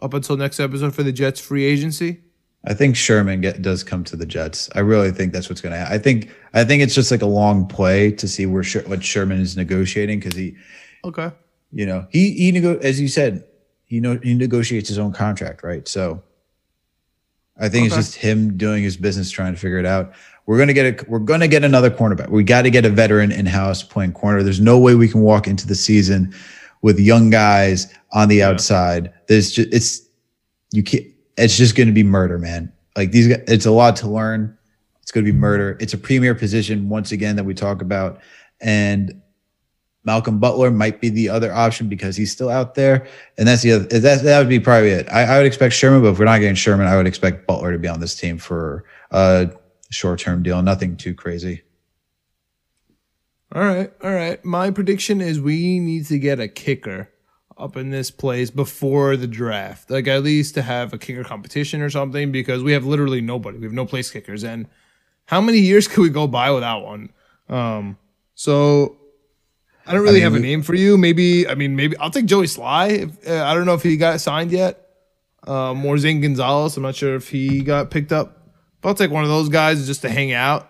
up 0.00 0.14
until 0.14 0.38
next 0.38 0.58
episode 0.58 0.94
for 0.94 1.02
the 1.02 1.12
Jets 1.12 1.38
free 1.38 1.64
agency? 1.64 2.22
I 2.66 2.72
think 2.72 2.96
Sherman 2.96 3.42
get, 3.42 3.60
does 3.60 3.84
come 3.84 4.04
to 4.04 4.16
the 4.16 4.24
Jets. 4.24 4.70
I 4.74 4.78
really 4.80 5.10
think 5.10 5.34
that's 5.34 5.50
what's 5.50 5.60
going 5.60 5.72
to 5.72 5.78
happen. 5.78 5.94
I 5.94 5.98
think 5.98 6.30
I 6.54 6.64
think 6.64 6.82
it's 6.82 6.94
just 6.94 7.10
like 7.10 7.20
a 7.22 7.26
long 7.26 7.66
play 7.68 8.12
to 8.12 8.26
see 8.26 8.46
where 8.46 8.62
Sher- 8.62 8.84
what 8.86 9.04
Sherman 9.04 9.40
is 9.40 9.54
negotiating 9.54 10.18
because 10.18 10.34
he, 10.34 10.56
okay, 11.04 11.30
you 11.72 11.84
know, 11.84 12.06
he 12.10 12.32
he 12.32 12.52
nego- 12.52 12.78
as 12.78 12.98
you 13.00 13.08
said, 13.08 13.44
he 13.84 14.00
know 14.00 14.18
he 14.22 14.32
negotiates 14.32 14.88
his 14.88 14.98
own 14.98 15.12
contract, 15.12 15.62
right? 15.62 15.86
So, 15.86 16.22
I 17.58 17.68
think 17.68 17.86
okay. 17.86 17.86
it's 17.86 17.96
just 17.96 18.16
him 18.16 18.56
doing 18.56 18.82
his 18.82 18.96
business, 18.96 19.30
trying 19.30 19.54
to 19.54 19.58
figure 19.58 19.78
it 19.78 19.86
out. 19.86 20.12
We're 20.46 20.58
gonna 20.58 20.74
get 20.74 21.00
a 21.00 21.10
we're 21.10 21.18
gonna 21.18 21.48
get 21.48 21.64
another 21.64 21.90
cornerback. 21.90 22.28
We 22.28 22.44
got 22.44 22.62
to 22.62 22.70
get 22.70 22.84
a 22.84 22.90
veteran 22.90 23.32
in 23.32 23.46
house 23.46 23.82
playing 23.82 24.12
corner. 24.12 24.42
There's 24.42 24.60
no 24.60 24.78
way 24.78 24.94
we 24.94 25.08
can 25.08 25.22
walk 25.22 25.48
into 25.48 25.66
the 25.66 25.74
season 25.74 26.34
with 26.82 27.00
young 27.00 27.30
guys 27.30 27.92
on 28.12 28.28
the 28.28 28.36
yeah. 28.36 28.48
outside. 28.48 29.12
There's 29.26 29.50
just 29.50 29.72
it's 29.72 30.08
you 30.72 30.82
can't. 30.82 31.04
It's 31.36 31.56
just 31.56 31.76
going 31.76 31.88
to 31.88 31.92
be 31.92 32.02
murder, 32.02 32.38
man. 32.38 32.72
Like 32.96 33.12
these, 33.12 33.28
guys, 33.28 33.42
it's 33.46 33.66
a 33.66 33.70
lot 33.70 33.96
to 33.96 34.08
learn. 34.08 34.56
It's 35.02 35.10
going 35.10 35.24
to 35.24 35.30
be 35.30 35.36
murder. 35.36 35.76
It's 35.80 35.92
a 35.92 35.98
premier 35.98 36.34
position 36.34 36.88
once 36.88 37.12
again 37.12 37.36
that 37.36 37.44
we 37.44 37.52
talk 37.52 37.82
about, 37.82 38.20
and 38.60 39.20
Malcolm 40.06 40.38
Butler 40.38 40.70
might 40.70 41.00
be 41.00 41.08
the 41.08 41.28
other 41.28 41.52
option 41.52 41.88
because 41.88 42.16
he's 42.16 42.30
still 42.30 42.48
out 42.48 42.76
there, 42.76 43.06
and 43.36 43.46
that's 43.46 43.62
the 43.62 43.72
other. 43.72 43.84
That 43.84 44.22
that 44.22 44.38
would 44.38 44.48
be 44.48 44.60
probably 44.60 44.90
it. 44.90 45.08
I, 45.10 45.24
I 45.24 45.36
would 45.38 45.46
expect 45.46 45.74
Sherman, 45.74 46.00
but 46.00 46.10
if 46.10 46.18
we're 46.18 46.24
not 46.24 46.38
getting 46.38 46.54
Sherman, 46.54 46.86
I 46.86 46.96
would 46.96 47.06
expect 47.06 47.46
Butler 47.46 47.72
to 47.72 47.78
be 47.78 47.88
on 47.88 48.00
this 48.00 48.14
team 48.14 48.38
for 48.38 48.84
a 49.10 49.50
short 49.90 50.20
term 50.20 50.44
deal. 50.44 50.62
Nothing 50.62 50.96
too 50.96 51.12
crazy. 51.12 51.62
All 53.52 53.62
right, 53.62 53.92
all 54.02 54.12
right. 54.12 54.42
My 54.44 54.70
prediction 54.70 55.20
is 55.20 55.40
we 55.40 55.80
need 55.80 56.06
to 56.06 56.18
get 56.18 56.38
a 56.38 56.48
kicker 56.48 57.10
up 57.58 57.76
in 57.76 57.90
this 57.90 58.10
place 58.10 58.50
before 58.50 59.16
the 59.16 59.26
draft. 59.26 59.90
Like 59.90 60.06
at 60.06 60.22
least 60.22 60.54
to 60.54 60.62
have 60.62 60.92
a 60.92 60.98
kicker 60.98 61.24
competition 61.24 61.80
or 61.80 61.90
something 61.90 62.30
because 62.30 62.62
we 62.62 62.72
have 62.72 62.84
literally 62.84 63.20
nobody. 63.20 63.58
We 63.58 63.64
have 63.64 63.72
no 63.72 63.86
place 63.86 64.10
kickers 64.10 64.44
and 64.44 64.68
how 65.26 65.40
many 65.40 65.58
years 65.58 65.88
could 65.88 66.02
we 66.02 66.10
go 66.10 66.26
by 66.26 66.50
without 66.50 66.84
one? 66.84 67.12
Um 67.48 67.98
so 68.34 68.98
I 69.86 69.92
don't 69.92 70.02
really 70.02 70.22
I 70.22 70.28
mean, 70.28 70.32
have 70.32 70.34
a 70.34 70.40
name 70.40 70.62
for 70.62 70.74
you. 70.74 70.98
Maybe 70.98 71.46
I 71.46 71.54
mean 71.54 71.76
maybe 71.76 71.96
I'll 71.98 72.10
take 72.10 72.26
Joey 72.26 72.46
Slye. 72.46 73.04
If, 73.04 73.28
uh, 73.28 73.44
I 73.44 73.54
don't 73.54 73.66
know 73.66 73.74
if 73.74 73.82
he 73.82 73.96
got 73.96 74.20
signed 74.20 74.50
yet. 74.50 74.82
Um, 75.46 75.86
or 75.86 75.96
Zane 75.96 76.20
Gonzalez. 76.20 76.76
I'm 76.76 76.82
not 76.82 76.96
sure 76.96 77.14
if 77.14 77.28
he 77.28 77.60
got 77.60 77.90
picked 77.90 78.12
up. 78.12 78.48
But 78.80 78.88
I'll 78.88 78.94
take 78.96 79.12
one 79.12 79.22
of 79.22 79.30
those 79.30 79.48
guys 79.48 79.86
just 79.86 80.02
to 80.02 80.08
hang 80.08 80.32
out. 80.32 80.68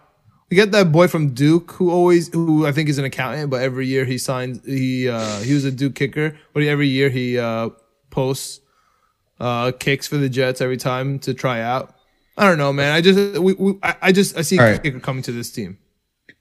We 0.50 0.54
get 0.54 0.70
that 0.72 0.92
boy 0.92 1.08
from 1.08 1.34
Duke 1.34 1.72
who 1.72 1.90
always 1.90 2.32
who 2.32 2.66
I 2.66 2.72
think 2.72 2.88
is 2.88 2.98
an 2.98 3.04
accountant, 3.04 3.50
but 3.50 3.62
every 3.62 3.86
year 3.86 4.04
he 4.04 4.18
signs 4.18 4.64
he 4.64 5.08
uh 5.08 5.40
he 5.40 5.54
was 5.54 5.64
a 5.64 5.72
Duke 5.72 5.94
kicker, 5.94 6.36
but 6.52 6.62
every 6.62 6.88
year 6.88 7.08
he 7.08 7.38
uh 7.38 7.70
posts 8.10 8.60
uh 9.40 9.72
kicks 9.72 10.06
for 10.06 10.18
the 10.18 10.28
Jets 10.28 10.60
every 10.60 10.76
time 10.76 11.18
to 11.20 11.34
try 11.34 11.62
out. 11.62 11.94
I 12.36 12.46
don't 12.46 12.58
know, 12.58 12.72
man. 12.72 12.92
I 12.92 13.00
just 13.00 13.38
we, 13.38 13.54
we 13.54 13.78
I 13.82 14.12
just 14.12 14.36
I 14.36 14.42
see 14.42 14.58
a 14.58 14.62
right. 14.62 14.82
kicker 14.82 15.00
coming 15.00 15.22
to 15.22 15.32
this 15.32 15.50
team 15.50 15.78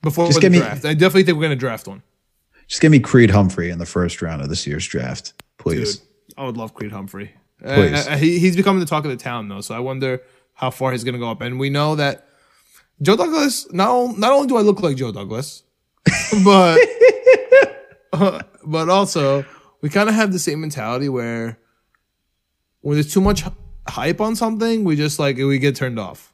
before 0.02 0.28
just 0.28 0.42
the 0.42 0.50
draft. 0.50 0.84
Me, 0.84 0.90
I 0.90 0.94
definitely 0.94 1.24
think 1.24 1.38
we're 1.38 1.46
gonna 1.46 1.56
draft 1.56 1.88
one. 1.88 2.04
Just 2.68 2.82
give 2.82 2.92
me 2.92 3.00
Creed 3.00 3.30
Humphrey 3.30 3.70
in 3.70 3.80
the 3.80 3.86
first 3.86 4.22
round 4.22 4.42
of 4.42 4.50
this 4.50 4.66
year's 4.66 4.88
draft, 4.88 5.34
please. 5.58 5.98
Dude, 5.98 6.08
I 6.38 6.46
would 6.46 6.58
love 6.58 6.74
Creed 6.74 6.92
Humphrey. 6.92 7.32
Please. 7.62 8.08
Uh, 8.08 8.18
he, 8.18 8.40
he's 8.40 8.56
becoming 8.56 8.80
the 8.80 8.86
talk 8.86 9.06
of 9.06 9.12
the 9.12 9.18
town 9.18 9.48
though, 9.48 9.62
so 9.62 9.76
I 9.76 9.80
wonder 9.80 10.22
how 10.54 10.72
far 10.72 10.92
he's 10.92 11.04
gonna 11.04 11.20
go 11.20 11.30
up. 11.30 11.42
And 11.42 11.60
we 11.60 11.70
know 11.70 11.96
that 11.96 12.28
Joe 13.02 13.16
Douglas, 13.16 13.72
not, 13.72 14.18
not 14.18 14.32
only 14.32 14.48
do 14.48 14.58
I 14.58 14.62
look 14.62 14.82
like 14.82 14.98
Joe 14.98 15.12
Douglas, 15.12 15.64
but 16.44 16.80
uh, 18.14 18.42
but 18.66 18.90
also 18.90 19.46
we 19.82 19.90
kind 19.90 20.10
of 20.10 20.16
have 20.16 20.32
the 20.32 20.40
same 20.40 20.62
mentality 20.62 21.10
where 21.10 21.60
when 22.82 22.96
there's 22.96 23.12
too 23.12 23.22
much 23.22 23.44
hype 23.88 24.22
on 24.22 24.36
something, 24.36 24.84
we 24.84 24.96
just 24.96 25.20
like 25.20 25.38
we 25.38 25.60
get 25.60 25.76
turned 25.76 26.00
off. 26.00 26.34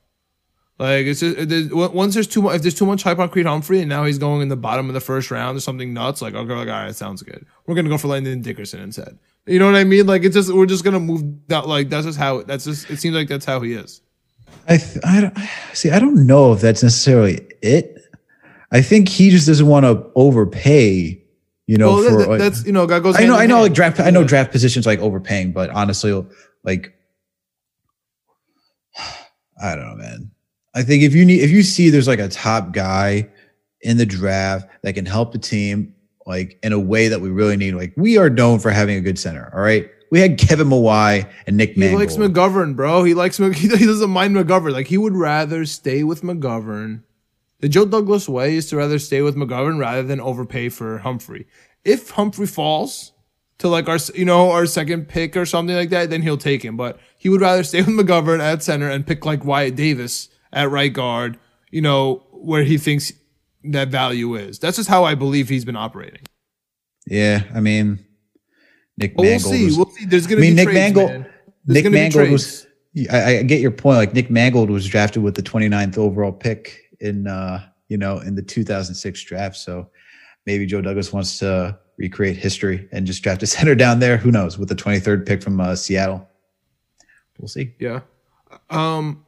Like 0.82 1.06
it's 1.06 1.20
just 1.20 1.48
there's, 1.48 1.72
once 1.72 2.16
there's 2.16 2.26
too 2.26 2.42
much 2.42 2.56
if 2.56 2.64
there's 2.64 2.74
too 2.74 2.88
much 2.88 3.04
hype 3.04 3.20
on 3.20 3.30
Creed 3.30 3.46
Humphrey 3.46 3.82
and 3.82 3.88
now 3.88 4.04
he's 4.04 4.18
going 4.18 4.42
in 4.42 4.48
the 4.48 4.56
bottom 4.56 4.88
of 4.88 4.96
the 4.96 5.00
first 5.00 5.30
round 5.30 5.56
or 5.56 5.62
something 5.62 5.94
nuts, 5.94 6.24
like 6.24 6.34
okay, 6.34 6.54
like 6.56 6.68
all 6.68 6.74
right, 6.74 6.96
sounds 6.96 7.22
good. 7.22 7.46
We're 7.68 7.76
gonna 7.76 7.88
go 7.88 8.00
for 8.00 8.08
Landon 8.08 8.42
Dickerson 8.42 8.82
instead. 8.82 9.20
You 9.46 9.60
know 9.60 9.68
what 9.68 9.76
I 9.76 9.84
mean? 9.84 10.08
Like 10.08 10.24
it's 10.24 10.34
just 10.34 10.52
we're 10.52 10.66
just 10.66 10.84
gonna 10.84 11.00
move 11.00 11.22
that. 11.50 11.68
Like 11.68 11.90
that's 11.90 12.08
just 12.08 12.18
how 12.18 12.42
that's 12.42 12.66
just 12.66 12.90
it 12.90 12.98
seems 12.98 13.16
like 13.16 13.28
that's 13.28 13.46
how 13.46 13.60
he 13.62 13.74
is. 13.74 14.02
I, 14.68 14.78
th- 14.78 15.06
I 15.06 15.22
don't, 15.22 15.38
see. 15.74 15.92
I 15.92 16.00
don't 16.00 16.26
know 16.26 16.52
if 16.54 16.62
that's 16.62 16.82
necessarily 16.82 17.48
it. 17.62 18.04
I 18.72 18.82
think 18.82 19.08
he 19.08 19.30
just 19.30 19.46
doesn't 19.46 19.68
want 19.68 19.86
to 19.86 20.10
overpay. 20.16 21.24
You 21.68 21.78
know, 21.78 21.94
well, 21.94 22.10
for 22.10 22.26
that, 22.26 22.40
that's 22.40 22.66
you 22.66 22.72
know, 22.72 22.88
God 22.88 23.04
goes. 23.04 23.20
I 23.20 23.28
know, 23.28 23.36
I 23.36 23.46
know, 23.46 23.62
like 23.62 23.74
draft. 23.74 24.00
I 24.00 24.10
know 24.10 24.24
draft 24.24 24.52
positions 24.52 24.88
like 24.88 24.98
overpaying, 24.98 25.52
but 25.52 25.70
honestly, 25.70 26.12
like, 26.64 26.96
I 29.62 29.76
don't 29.76 29.88
know, 29.88 29.96
man. 29.96 30.32
I 30.74 30.84
think 30.84 31.03
if 31.03 31.13
you 31.13 31.26
need, 31.26 31.41
if 31.41 31.51
you 31.51 31.63
see 31.63 31.89
there's 31.89 32.07
like 32.07 32.19
a 32.19 32.30
top 32.30 32.72
guy 32.72 33.30
in 33.82 33.97
the 33.97 34.05
draft 34.05 34.67
that 34.84 34.93
can 34.93 35.05
help 35.05 35.34
the 35.34 35.39
team, 35.39 35.93
like 36.26 36.57
in 36.63 36.72
a 36.72 36.80
way 36.80 37.07
that 37.07 37.19
we 37.19 37.30
really 37.30 37.57
need, 37.57 37.74
like 37.74 37.93
we 37.97 38.17
are 38.17 38.30
known 38.30 38.59
for 38.59 38.72
having 38.72 38.97
a 38.97 39.01
good 39.01 39.19
center. 39.19 39.51
All 39.53 39.61
right, 39.61 39.89
we 40.11 40.19
had 40.19 40.38
Kevin 40.38 40.67
Mawae 40.67 41.30
and 41.47 41.57
Nick 41.57 41.78
Mangold. 41.78 42.01
He 42.01 42.07
likes 42.07 42.17
McGovern, 42.17 42.76
bro. 42.76 43.03
He 43.03 43.13
likes 43.13 43.38
he 43.38 43.67
doesn't 43.67 44.09
mind 44.09 44.36
McGovern. 44.36 44.74
Like 44.74 44.88
he 44.88 44.97
would 44.97 45.15
rather 45.15 45.65
stay 45.65 46.03
with 46.03 46.22
McGovern. 46.22 47.03
The 47.59 47.69
Joe 47.69 47.86
Douglas 47.86 48.28
way 48.28 48.55
is 48.55 48.67
to 48.69 48.78
rather 48.78 48.97
stay 48.97 49.22
with 49.22 49.36
McGovern 49.36 49.80
rather 49.80 50.03
than 50.03 50.19
overpay 50.19 50.69
for 50.69 50.99
Humphrey. 50.99 51.47
If 51.84 52.11
Humphrey 52.11 52.47
falls 52.47 53.11
to 53.59 53.67
like 53.67 53.88
our 53.88 53.99
you 54.15 54.26
know 54.26 54.51
our 54.51 54.65
second 54.65 55.07
pick 55.07 55.36
or 55.36 55.45
something 55.45 55.76
like 55.76 55.89
that, 55.89 56.09
then 56.09 56.22
he'll 56.22 56.38
take 56.38 56.63
him. 56.63 56.78
But 56.78 56.99
he 57.17 57.30
would 57.30 57.41
rather 57.41 57.63
stay 57.63 57.82
with 57.84 57.95
McGovern 57.95 58.39
at 58.39 58.63
center 58.63 58.89
and 58.89 59.05
pick 59.05 59.26
like 59.26 59.43
Wyatt 59.43 59.76
Davis 59.76 60.30
at 60.54 60.70
right 60.70 60.91
guard. 60.91 61.38
You 61.70 61.82
know 61.82 62.26
where 62.32 62.64
he 62.64 62.78
thinks 62.78 63.14
that 63.64 63.89
value 63.89 64.36
is. 64.36 64.60
That's 64.60 64.78
just 64.78 64.89
how 64.89 65.04
I 65.04 65.16
believe 65.16 65.49
he's 65.49 65.66
been 65.66 65.76
operating. 65.76 66.22
Yeah, 67.08 67.43
I 67.54 67.60
mean, 67.60 67.99
Nick 68.97 69.18
Mangold. 69.18 69.28
We'll 69.28 69.39
see. 69.39 69.66
Was, 69.66 69.78
we'll 69.78 69.89
see. 69.89 70.06
There's 70.06 70.28
going 70.28 70.41
to 70.41 70.47
I 70.47 70.49
mean, 70.49 70.56
be 70.56 70.64
Nick 70.64 70.74
trades, 70.74 70.95
Mangold. 70.95 71.12
Man. 71.12 71.30
Nick 71.68 71.91
Mangold 71.91 72.32
was. 72.32 72.68
I, 73.10 73.38
I, 73.38 73.43
get 73.43 73.62
your 73.62 73.72
point. 73.72 73.97
Like 73.97 74.14
Nick 74.14 74.30
Mangold 74.30 74.70
was 74.70 74.86
drafted 74.86 75.24
with 75.24 75.36
the 75.36 75.41
29th 75.41 75.97
overall 75.97 76.34
pick 76.34 76.78
in, 76.99 77.26
uh, 77.26 77.66
you 77.88 77.97
know, 77.97 78.20
in 78.20 78.36
the 78.36 78.41
2006 78.41 79.24
draft. 79.24 79.56
So 79.56 79.89
maybe 80.45 80.66
Joe 80.66 80.82
Douglas 80.82 81.14
wants 81.14 81.39
to 81.39 81.80
recreate 81.97 82.36
history 82.36 82.89
and 82.91 83.08
just 83.08 83.24
draft 83.24 83.43
a 83.43 83.47
center 83.47 83.76
down 83.76 83.99
there. 83.99 84.18
Who 84.18 84.32
knows? 84.32 84.58
With 84.58 84.68
the 84.68 84.76
23rd 84.76 85.26
pick 85.26 85.41
from 85.41 85.62
uh, 85.62 85.76
Seattle, 85.76 86.28
we'll 87.39 87.47
see. 87.47 87.74
Yeah. 87.80 88.02
Um. 88.70 89.26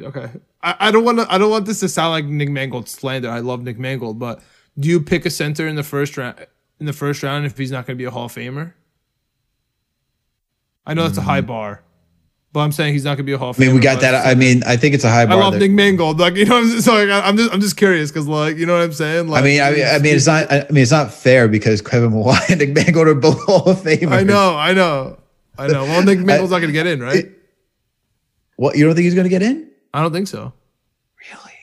Okay. 0.00 0.30
I, 0.62 0.76
I 0.80 0.90
don't 0.90 1.04
want 1.04 1.18
to. 1.18 1.32
I 1.32 1.38
don't 1.38 1.50
want 1.50 1.66
this 1.66 1.80
to 1.80 1.88
sound 1.88 2.10
like 2.10 2.24
Nick 2.24 2.48
Mangold 2.48 2.88
slander. 2.88 3.30
I 3.30 3.40
love 3.40 3.62
Nick 3.62 3.78
Mangold, 3.78 4.18
but 4.18 4.42
do 4.78 4.88
you 4.88 5.00
pick 5.00 5.24
a 5.24 5.30
center 5.30 5.68
in 5.68 5.76
the 5.76 5.82
first 5.82 6.16
round? 6.16 6.46
in 6.80 6.86
the 6.86 6.92
first 6.92 7.22
round 7.22 7.46
if 7.46 7.56
he's 7.56 7.70
not 7.70 7.86
going 7.86 7.96
to 7.96 7.98
be 7.98 8.04
a 8.04 8.10
Hall 8.10 8.26
of 8.26 8.32
Famer? 8.32 8.72
I 10.86 10.94
know 10.94 11.04
that's 11.04 11.18
a 11.18 11.22
high 11.22 11.40
mm. 11.40 11.46
bar, 11.46 11.82
but 12.52 12.60
I'm 12.60 12.72
saying 12.72 12.92
he's 12.92 13.04
not 13.04 13.10
going 13.10 13.18
to 13.18 13.22
be 13.24 13.32
a 13.32 13.38
Hall 13.38 13.50
of 13.50 13.56
Famer. 13.56 13.62
I 13.62 13.66
mean, 13.66 13.74
we 13.76 13.80
got 13.80 14.00
that. 14.02 14.26
I 14.26 14.34
mean, 14.34 14.62
I 14.64 14.76
think 14.76 14.94
it's 14.94 15.04
a 15.04 15.08
high 15.08 15.24
bar. 15.24 15.38
I 15.38 15.40
love 15.40 15.52
there. 15.52 15.60
Nick 15.60 15.70
Mangold. 15.70 16.18
Like, 16.18 16.36
you 16.36 16.44
know, 16.44 16.58
I'm 16.58 16.68
just, 16.68 16.84
so 16.84 16.92
like, 16.94 17.08
I'm 17.08 17.36
just, 17.36 17.52
I'm 17.54 17.60
just 17.60 17.76
curious 17.76 18.10
because, 18.10 18.28
like, 18.28 18.56
you 18.56 18.66
know 18.66 18.74
what 18.74 18.82
I'm 18.82 18.92
saying? 18.92 19.28
Like, 19.28 19.42
I 19.42 19.44
mean, 19.44 19.60
I 19.62 19.70
mean, 19.70 19.86
I 19.86 19.98
mean, 19.98 20.14
it's 20.14 20.26
not. 20.26 20.52
I 20.52 20.66
mean, 20.70 20.82
it's 20.82 20.90
not 20.90 21.12
fair 21.12 21.48
because 21.48 21.80
Kevin 21.80 22.10
Mawae 22.10 22.50
and 22.50 22.58
Nick 22.58 22.74
Mangold 22.74 23.08
are 23.08 23.14
both 23.14 23.42
Hall 23.44 23.68
of 23.68 23.78
Famers. 23.78 24.12
I 24.12 24.22
know, 24.22 24.56
I 24.56 24.74
know, 24.74 25.18
I 25.56 25.68
know. 25.68 25.84
Well, 25.84 26.02
Nick 26.02 26.18
Mangold's 26.20 26.50
not 26.50 26.58
going 26.58 26.68
to 26.68 26.72
get 26.72 26.86
in, 26.86 27.00
right? 27.00 27.30
what 28.56 28.76
you 28.76 28.84
don't 28.84 28.94
think 28.94 29.04
he's 29.04 29.14
going 29.14 29.24
to 29.24 29.30
get 29.30 29.42
in? 29.42 29.68
I 29.94 30.02
don't 30.02 30.12
think 30.12 30.26
so. 30.26 30.52
Really? 31.30 31.54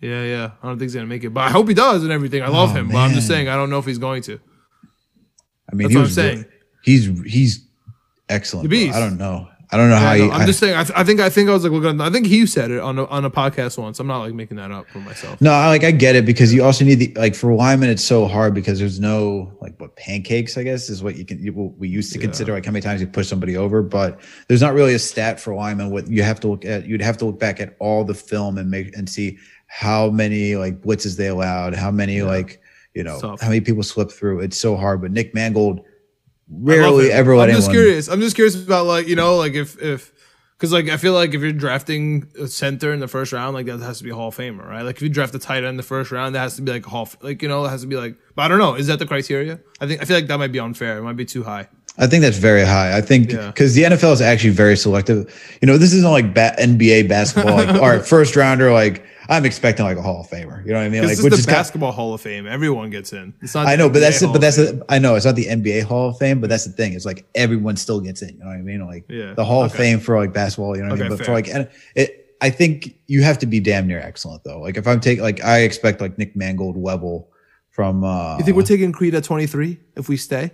Yeah, 0.00 0.24
yeah. 0.24 0.50
I 0.62 0.68
don't 0.68 0.78
think 0.78 0.82
he's 0.82 0.94
going 0.94 1.04
to 1.04 1.08
make 1.08 1.24
it, 1.24 1.30
but 1.30 1.40
I 1.40 1.50
hope 1.50 1.68
he 1.68 1.74
does 1.74 2.04
and 2.04 2.12
everything. 2.12 2.42
I 2.42 2.48
love 2.48 2.70
oh, 2.70 2.74
him, 2.74 2.86
man. 2.86 2.94
but 2.94 2.98
I'm 3.00 3.10
just 3.12 3.26
saying 3.26 3.48
I 3.48 3.56
don't 3.56 3.68
know 3.68 3.80
if 3.80 3.84
he's 3.84 3.98
going 3.98 4.22
to. 4.22 4.40
I 5.70 5.74
mean, 5.74 5.88
That's 5.88 5.94
he 5.94 6.00
was 6.00 6.14
saying. 6.14 6.46
He's 6.84 7.06
he's 7.24 7.66
excellent. 8.28 8.72
I 8.72 9.00
don't 9.00 9.18
know. 9.18 9.49
I 9.72 9.76
don't 9.76 9.88
know 9.88 9.94
yeah, 9.94 10.00
how. 10.00 10.14
He, 10.14 10.22
I'm 10.24 10.40
I, 10.40 10.46
just 10.46 10.58
saying. 10.58 10.74
I, 10.74 10.82
th- 10.82 10.98
I, 10.98 11.04
think. 11.04 11.20
I 11.20 11.30
think 11.30 11.48
I 11.48 11.52
was 11.52 11.62
like 11.62 11.72
looking. 11.72 12.00
I 12.00 12.10
think 12.10 12.26
he 12.26 12.44
said 12.46 12.72
it 12.72 12.80
on 12.80 12.98
a, 12.98 13.04
on 13.04 13.24
a 13.24 13.30
podcast 13.30 13.78
once. 13.78 14.00
I'm 14.00 14.06
not 14.08 14.18
like 14.18 14.34
making 14.34 14.56
that 14.56 14.72
up 14.72 14.88
for 14.88 14.98
myself. 14.98 15.40
No, 15.40 15.52
I, 15.52 15.68
like 15.68 15.84
I 15.84 15.92
get 15.92 16.16
it 16.16 16.26
because 16.26 16.52
you 16.52 16.64
also 16.64 16.84
need 16.84 16.96
the 16.96 17.12
like 17.14 17.36
for 17.36 17.52
Wyman. 17.52 17.88
It's 17.88 18.04
so 18.04 18.26
hard 18.26 18.52
because 18.52 18.80
there's 18.80 18.98
no 18.98 19.52
like 19.60 19.78
what 19.80 19.94
pancakes. 19.94 20.58
I 20.58 20.64
guess 20.64 20.90
is 20.90 21.04
what 21.04 21.16
you 21.16 21.24
can. 21.24 21.40
You, 21.40 21.52
we 21.78 21.88
used 21.88 22.12
to 22.14 22.18
yeah. 22.18 22.24
consider 22.24 22.52
like 22.52 22.66
how 22.66 22.72
many 22.72 22.82
times 22.82 23.00
you 23.00 23.06
push 23.06 23.28
somebody 23.28 23.56
over, 23.56 23.80
but 23.80 24.20
there's 24.48 24.60
not 24.60 24.74
really 24.74 24.94
a 24.94 24.98
stat 24.98 25.38
for 25.38 25.54
Wyman. 25.54 25.90
What 25.90 26.08
you 26.08 26.24
have 26.24 26.40
to 26.40 26.48
look 26.48 26.64
at, 26.64 26.86
you'd 26.86 27.02
have 27.02 27.16
to 27.18 27.26
look 27.26 27.38
back 27.38 27.60
at 27.60 27.76
all 27.78 28.02
the 28.02 28.14
film 28.14 28.58
and 28.58 28.70
make 28.70 28.96
and 28.96 29.08
see 29.08 29.38
how 29.68 30.10
many 30.10 30.56
like 30.56 30.80
blitzes 30.80 31.16
they 31.16 31.28
allowed, 31.28 31.74
how 31.74 31.92
many 31.92 32.16
yeah. 32.16 32.24
like 32.24 32.60
you 32.94 33.04
know 33.04 33.20
how 33.40 33.48
many 33.48 33.60
people 33.60 33.84
slip 33.84 34.10
through. 34.10 34.40
It's 34.40 34.58
so 34.58 34.76
hard. 34.76 35.00
But 35.00 35.12
Nick 35.12 35.32
Mangold 35.32 35.84
rarely 36.50 37.10
ever 37.12 37.36
let 37.36 37.48
I'm 37.48 37.54
just 37.54 37.68
anyone. 37.68 37.84
curious. 37.84 38.08
I'm 38.08 38.20
just 38.20 38.34
curious 38.34 38.54
about 38.54 38.86
like 38.86 39.06
you 39.06 39.16
know 39.16 39.36
like 39.36 39.54
if 39.54 39.80
if 39.80 40.12
because 40.60 40.72
like 40.72 40.88
I 40.88 40.96
feel 40.98 41.14
like 41.14 41.32
if 41.32 41.40
you're 41.40 41.52
drafting 41.52 42.28
a 42.38 42.46
center 42.46 42.92
in 42.92 43.00
the 43.00 43.08
first 43.08 43.32
round, 43.32 43.54
like 43.54 43.66
that 43.66 43.80
has 43.80 43.98
to 43.98 44.04
be 44.04 44.10
a 44.10 44.14
Hall 44.14 44.28
of 44.28 44.36
Famer, 44.36 44.66
right? 44.66 44.82
Like 44.82 44.96
if 44.96 45.02
you 45.02 45.08
draft 45.08 45.34
a 45.34 45.38
tight 45.38 45.58
end 45.58 45.68
in 45.68 45.76
the 45.76 45.82
first 45.82 46.10
round, 46.10 46.34
that 46.34 46.40
has 46.40 46.56
to 46.56 46.62
be 46.62 46.72
like 46.72 46.86
a 46.86 46.90
Hall, 46.90 47.08
like 47.22 47.40
you 47.40 47.48
know, 47.48 47.64
it 47.64 47.70
has 47.70 47.80
to 47.80 47.86
be 47.86 47.96
like. 47.96 48.16
But 48.34 48.42
I 48.42 48.48
don't 48.48 48.58
know. 48.58 48.74
Is 48.74 48.86
that 48.88 48.98
the 48.98 49.06
criteria? 49.06 49.58
I 49.80 49.86
think 49.86 50.02
I 50.02 50.04
feel 50.04 50.16
like 50.16 50.26
that 50.26 50.38
might 50.38 50.52
be 50.52 50.60
unfair. 50.60 50.98
It 50.98 51.02
might 51.02 51.16
be 51.16 51.24
too 51.24 51.44
high. 51.44 51.68
I 51.98 52.06
think 52.06 52.22
that's 52.22 52.38
very 52.38 52.64
high. 52.64 52.96
I 52.96 53.00
think 53.00 53.28
because 53.28 53.76
yeah. 53.76 53.88
the 53.88 53.96
NFL 53.96 54.12
is 54.12 54.20
actually 54.20 54.50
very 54.50 54.76
selective. 54.76 55.58
You 55.60 55.66
know, 55.66 55.78
this 55.78 55.92
isn't 55.92 56.10
like 56.10 56.34
ba- 56.34 56.54
NBA 56.58 57.08
basketball. 57.08 57.56
Like, 57.56 57.68
all 57.80 57.88
right, 57.88 58.04
first 58.04 58.36
rounder, 58.36 58.72
like 58.72 59.04
I'm 59.30 59.46
expecting 59.46 59.86
like 59.86 59.96
a 59.96 60.02
Hall 60.02 60.20
of 60.20 60.28
Famer. 60.28 60.64
You 60.66 60.72
know 60.72 60.78
what 60.78 60.86
I 60.86 60.88
mean? 60.88 61.02
Like, 61.02 61.16
this 61.16 61.24
is 61.24 61.46
the 61.46 61.52
basketball 61.52 61.90
kind 61.90 61.92
of, 61.92 61.94
Hall 61.94 62.14
of 62.14 62.20
Fame. 62.20 62.48
Everyone 62.48 62.90
gets 62.90 63.12
in. 63.12 63.32
It's 63.40 63.54
not. 63.54 63.68
I 63.68 63.76
know, 63.76 63.88
but 63.88 64.00
that's 64.00 64.20
it. 64.20 64.32
But 64.32 64.40
that's 64.40 64.56
the, 64.56 64.84
I 64.88 64.98
know 64.98 65.14
it's 65.14 65.24
not 65.24 65.36
the 65.36 65.46
NBA 65.46 65.84
Hall 65.84 66.08
of 66.08 66.18
Fame, 66.18 66.40
but 66.40 66.50
that's 66.50 66.64
the 66.64 66.72
thing. 66.72 66.94
It's 66.94 67.06
like 67.06 67.24
everyone 67.36 67.76
still 67.76 68.00
gets 68.00 68.22
in. 68.22 68.30
You 68.30 68.40
know 68.40 68.46
what 68.46 68.56
I 68.56 68.62
mean? 68.62 68.84
Like 68.84 69.04
yeah. 69.08 69.34
the 69.34 69.44
Hall 69.44 69.62
okay. 69.62 69.66
of 69.66 69.72
Fame 69.72 70.00
for 70.00 70.18
like 70.18 70.32
basketball. 70.32 70.76
You 70.76 70.82
know 70.82 70.88
what 70.88 70.94
okay, 70.94 71.06
I 71.06 71.08
mean? 71.08 71.16
But 71.16 71.24
fair. 71.24 71.42
for 71.42 71.52
like 71.54 71.70
it, 71.94 72.36
I 72.40 72.50
think 72.50 72.96
you 73.06 73.22
have 73.22 73.38
to 73.38 73.46
be 73.46 73.60
damn 73.60 73.86
near 73.86 74.00
excellent 74.00 74.42
though. 74.42 74.60
Like 74.60 74.76
if 74.76 74.88
I'm 74.88 74.98
taking 74.98 75.22
like 75.22 75.44
I 75.44 75.60
expect 75.60 76.00
like 76.00 76.18
Nick 76.18 76.34
Mangold 76.34 76.76
level 76.76 77.30
from. 77.70 78.02
uh 78.02 78.36
You 78.38 78.44
think 78.44 78.56
we're 78.56 78.64
taking 78.64 78.90
Creed 78.90 79.14
at 79.14 79.22
23 79.22 79.78
if 79.96 80.08
we 80.08 80.16
stay? 80.16 80.50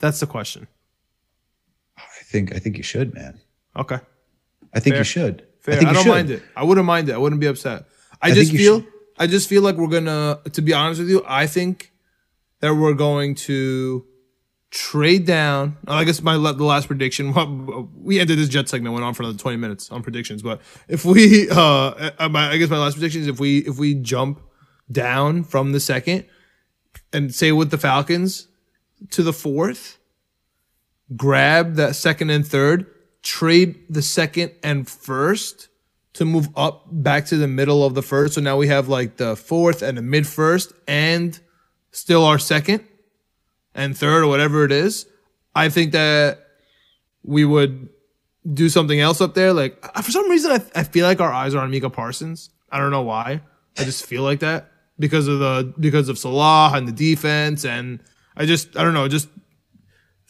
That's 0.00 0.20
the 0.20 0.26
question. 0.26 0.66
I 1.96 2.02
think 2.24 2.54
I 2.54 2.58
think 2.58 2.76
you 2.76 2.82
should, 2.82 3.14
man. 3.14 3.40
Okay. 3.74 4.00
I 4.74 4.80
think 4.80 4.94
fair. 4.94 5.00
you 5.00 5.04
should. 5.04 5.46
Fair. 5.60 5.76
I, 5.76 5.78
I 5.78 5.92
don't 5.92 6.02
should. 6.02 6.08
mind 6.10 6.30
it. 6.30 6.42
I 6.56 6.64
wouldn't 6.64 6.86
mind 6.86 7.08
it. 7.08 7.14
I 7.14 7.18
wouldn't 7.18 7.40
be 7.40 7.46
upset. 7.46 7.86
I, 8.22 8.32
just 8.32 8.52
feel 8.52 8.84
I 9.18 9.26
just 9.26 9.48
feel 9.48 9.62
like 9.62 9.76
we're 9.76 9.88
gonna 9.88 10.40
to 10.52 10.62
be 10.62 10.72
honest 10.72 11.00
with 11.00 11.10
you, 11.10 11.22
I 11.26 11.46
think 11.46 11.92
that 12.60 12.74
we're 12.74 12.94
going 12.94 13.34
to 13.34 14.06
trade 14.72 15.26
down. 15.26 15.76
I 15.86 16.04
guess 16.04 16.22
my 16.22 16.34
the 16.36 16.64
last 16.64 16.88
prediction. 16.88 17.32
We 18.02 18.18
ended 18.18 18.38
this 18.38 18.48
jet 18.48 18.68
segment 18.68 18.94
went 18.94 19.04
on 19.04 19.14
for 19.14 19.22
another 19.22 19.38
twenty 19.38 19.58
minutes 19.58 19.92
on 19.92 20.02
predictions, 20.02 20.42
but 20.42 20.60
if 20.88 21.04
we, 21.04 21.48
uh, 21.52 22.10
I 22.18 22.56
guess 22.56 22.70
my 22.70 22.78
last 22.78 22.94
prediction 22.94 23.20
is 23.20 23.28
if 23.28 23.38
we 23.38 23.58
if 23.58 23.78
we 23.78 23.94
jump 23.94 24.40
down 24.90 25.44
from 25.44 25.72
the 25.72 25.80
second 25.80 26.24
and 27.12 27.34
say 27.34 27.52
with 27.52 27.70
the 27.70 27.78
Falcons 27.78 28.48
to 29.10 29.22
the 29.22 29.32
fourth, 29.32 29.98
grab 31.14 31.74
that 31.74 31.94
second 31.94 32.30
and 32.30 32.46
third, 32.46 32.86
trade 33.22 33.84
the 33.88 34.02
second 34.02 34.52
and 34.62 34.88
first 34.88 35.68
to 36.14 36.24
move 36.24 36.48
up 36.56 36.84
back 36.90 37.26
to 37.26 37.36
the 37.36 37.48
middle 37.48 37.84
of 37.84 37.94
the 37.94 38.02
first. 38.02 38.34
So 38.34 38.40
now 38.40 38.56
we 38.56 38.68
have 38.68 38.88
like 38.88 39.16
the 39.16 39.36
fourth 39.36 39.82
and 39.82 39.96
the 39.96 40.02
mid 40.02 40.26
first 40.26 40.72
and 40.86 41.38
still 41.90 42.24
our 42.24 42.38
second 42.38 42.86
and 43.74 43.96
third 43.96 44.22
or 44.22 44.26
whatever 44.26 44.64
it 44.64 44.72
is. 44.72 45.06
I 45.54 45.68
think 45.68 45.92
that 45.92 46.46
we 47.22 47.44
would 47.44 47.88
do 48.50 48.68
something 48.68 49.00
else 49.00 49.20
up 49.20 49.34
there. 49.34 49.52
Like 49.52 49.82
for 50.02 50.10
some 50.10 50.28
reason, 50.30 50.52
I, 50.52 50.80
I 50.80 50.84
feel 50.84 51.06
like 51.06 51.20
our 51.20 51.32
eyes 51.32 51.54
are 51.54 51.62
on 51.62 51.70
Micah 51.70 51.90
Parsons. 51.90 52.50
I 52.70 52.78
don't 52.78 52.90
know 52.90 53.02
why. 53.02 53.40
I 53.78 53.84
just 53.84 54.04
feel 54.04 54.22
like 54.22 54.40
that 54.40 54.70
because 54.98 55.28
of 55.28 55.38
the 55.38 55.72
because 55.78 56.08
of 56.08 56.18
Saleh 56.18 56.74
and 56.74 56.86
the 56.86 56.92
defense, 56.92 57.64
and 57.64 58.00
I 58.36 58.46
just 58.46 58.76
I 58.76 58.84
don't 58.84 58.94
know, 58.94 59.08
just 59.08 59.28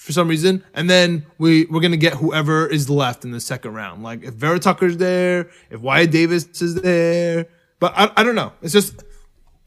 for 0.02 0.12
some 0.12 0.26
reason. 0.26 0.64
And 0.74 0.90
then 0.90 1.24
we 1.38 1.66
we're 1.66 1.80
gonna 1.80 1.96
get 1.96 2.14
whoever 2.14 2.66
is 2.66 2.90
left 2.90 3.24
in 3.24 3.30
the 3.30 3.40
second 3.40 3.72
round. 3.72 4.02
Like 4.02 4.24
if 4.24 4.34
Vera 4.34 4.58
Tucker's 4.58 4.96
there, 4.96 5.48
if 5.70 5.80
Wyatt 5.80 6.10
Davis 6.10 6.60
is 6.60 6.74
there, 6.74 7.46
but 7.78 7.92
I 7.96 8.10
I 8.16 8.24
don't 8.24 8.34
know. 8.34 8.52
It's 8.62 8.72
just. 8.72 9.04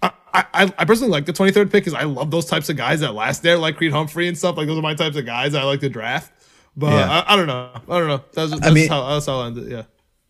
I, 0.04 0.46
I, 0.54 0.74
I 0.80 0.84
personally 0.84 1.12
like 1.12 1.26
the 1.26 1.32
23rd 1.32 1.72
pick 1.72 1.86
because 1.86 1.94
I 1.94 2.04
love 2.04 2.30
those 2.30 2.46
types 2.46 2.68
of 2.68 2.76
guys 2.76 3.00
that 3.00 3.16
last 3.16 3.42
there, 3.42 3.58
like 3.58 3.78
Creed 3.78 3.94
Humphrey 3.94 4.28
and 4.28 4.38
stuff. 4.38 4.58
Like 4.58 4.68
those 4.68 4.78
are 4.78 4.82
my 4.82 4.94
types 4.94 5.16
of 5.16 5.26
guys 5.26 5.56
I 5.56 5.64
like 5.64 5.80
to 5.80 5.88
draft. 5.88 6.34
But 6.76 6.92
yeah. 6.92 7.24
I, 7.26 7.34
I, 7.34 7.36
don't 7.38 7.48
know. 7.48 7.72
I 7.74 8.00
don't 8.00 8.08
know. 8.10 8.22
That's, 8.34 8.52
that's 8.52 8.68
I 8.68 8.72
mean, 8.72 8.90
how, 8.90 9.14
that's 9.14 9.28
how 9.28 9.40
I 9.40 9.48
ended. 9.48 9.72
Yeah. 9.72 9.84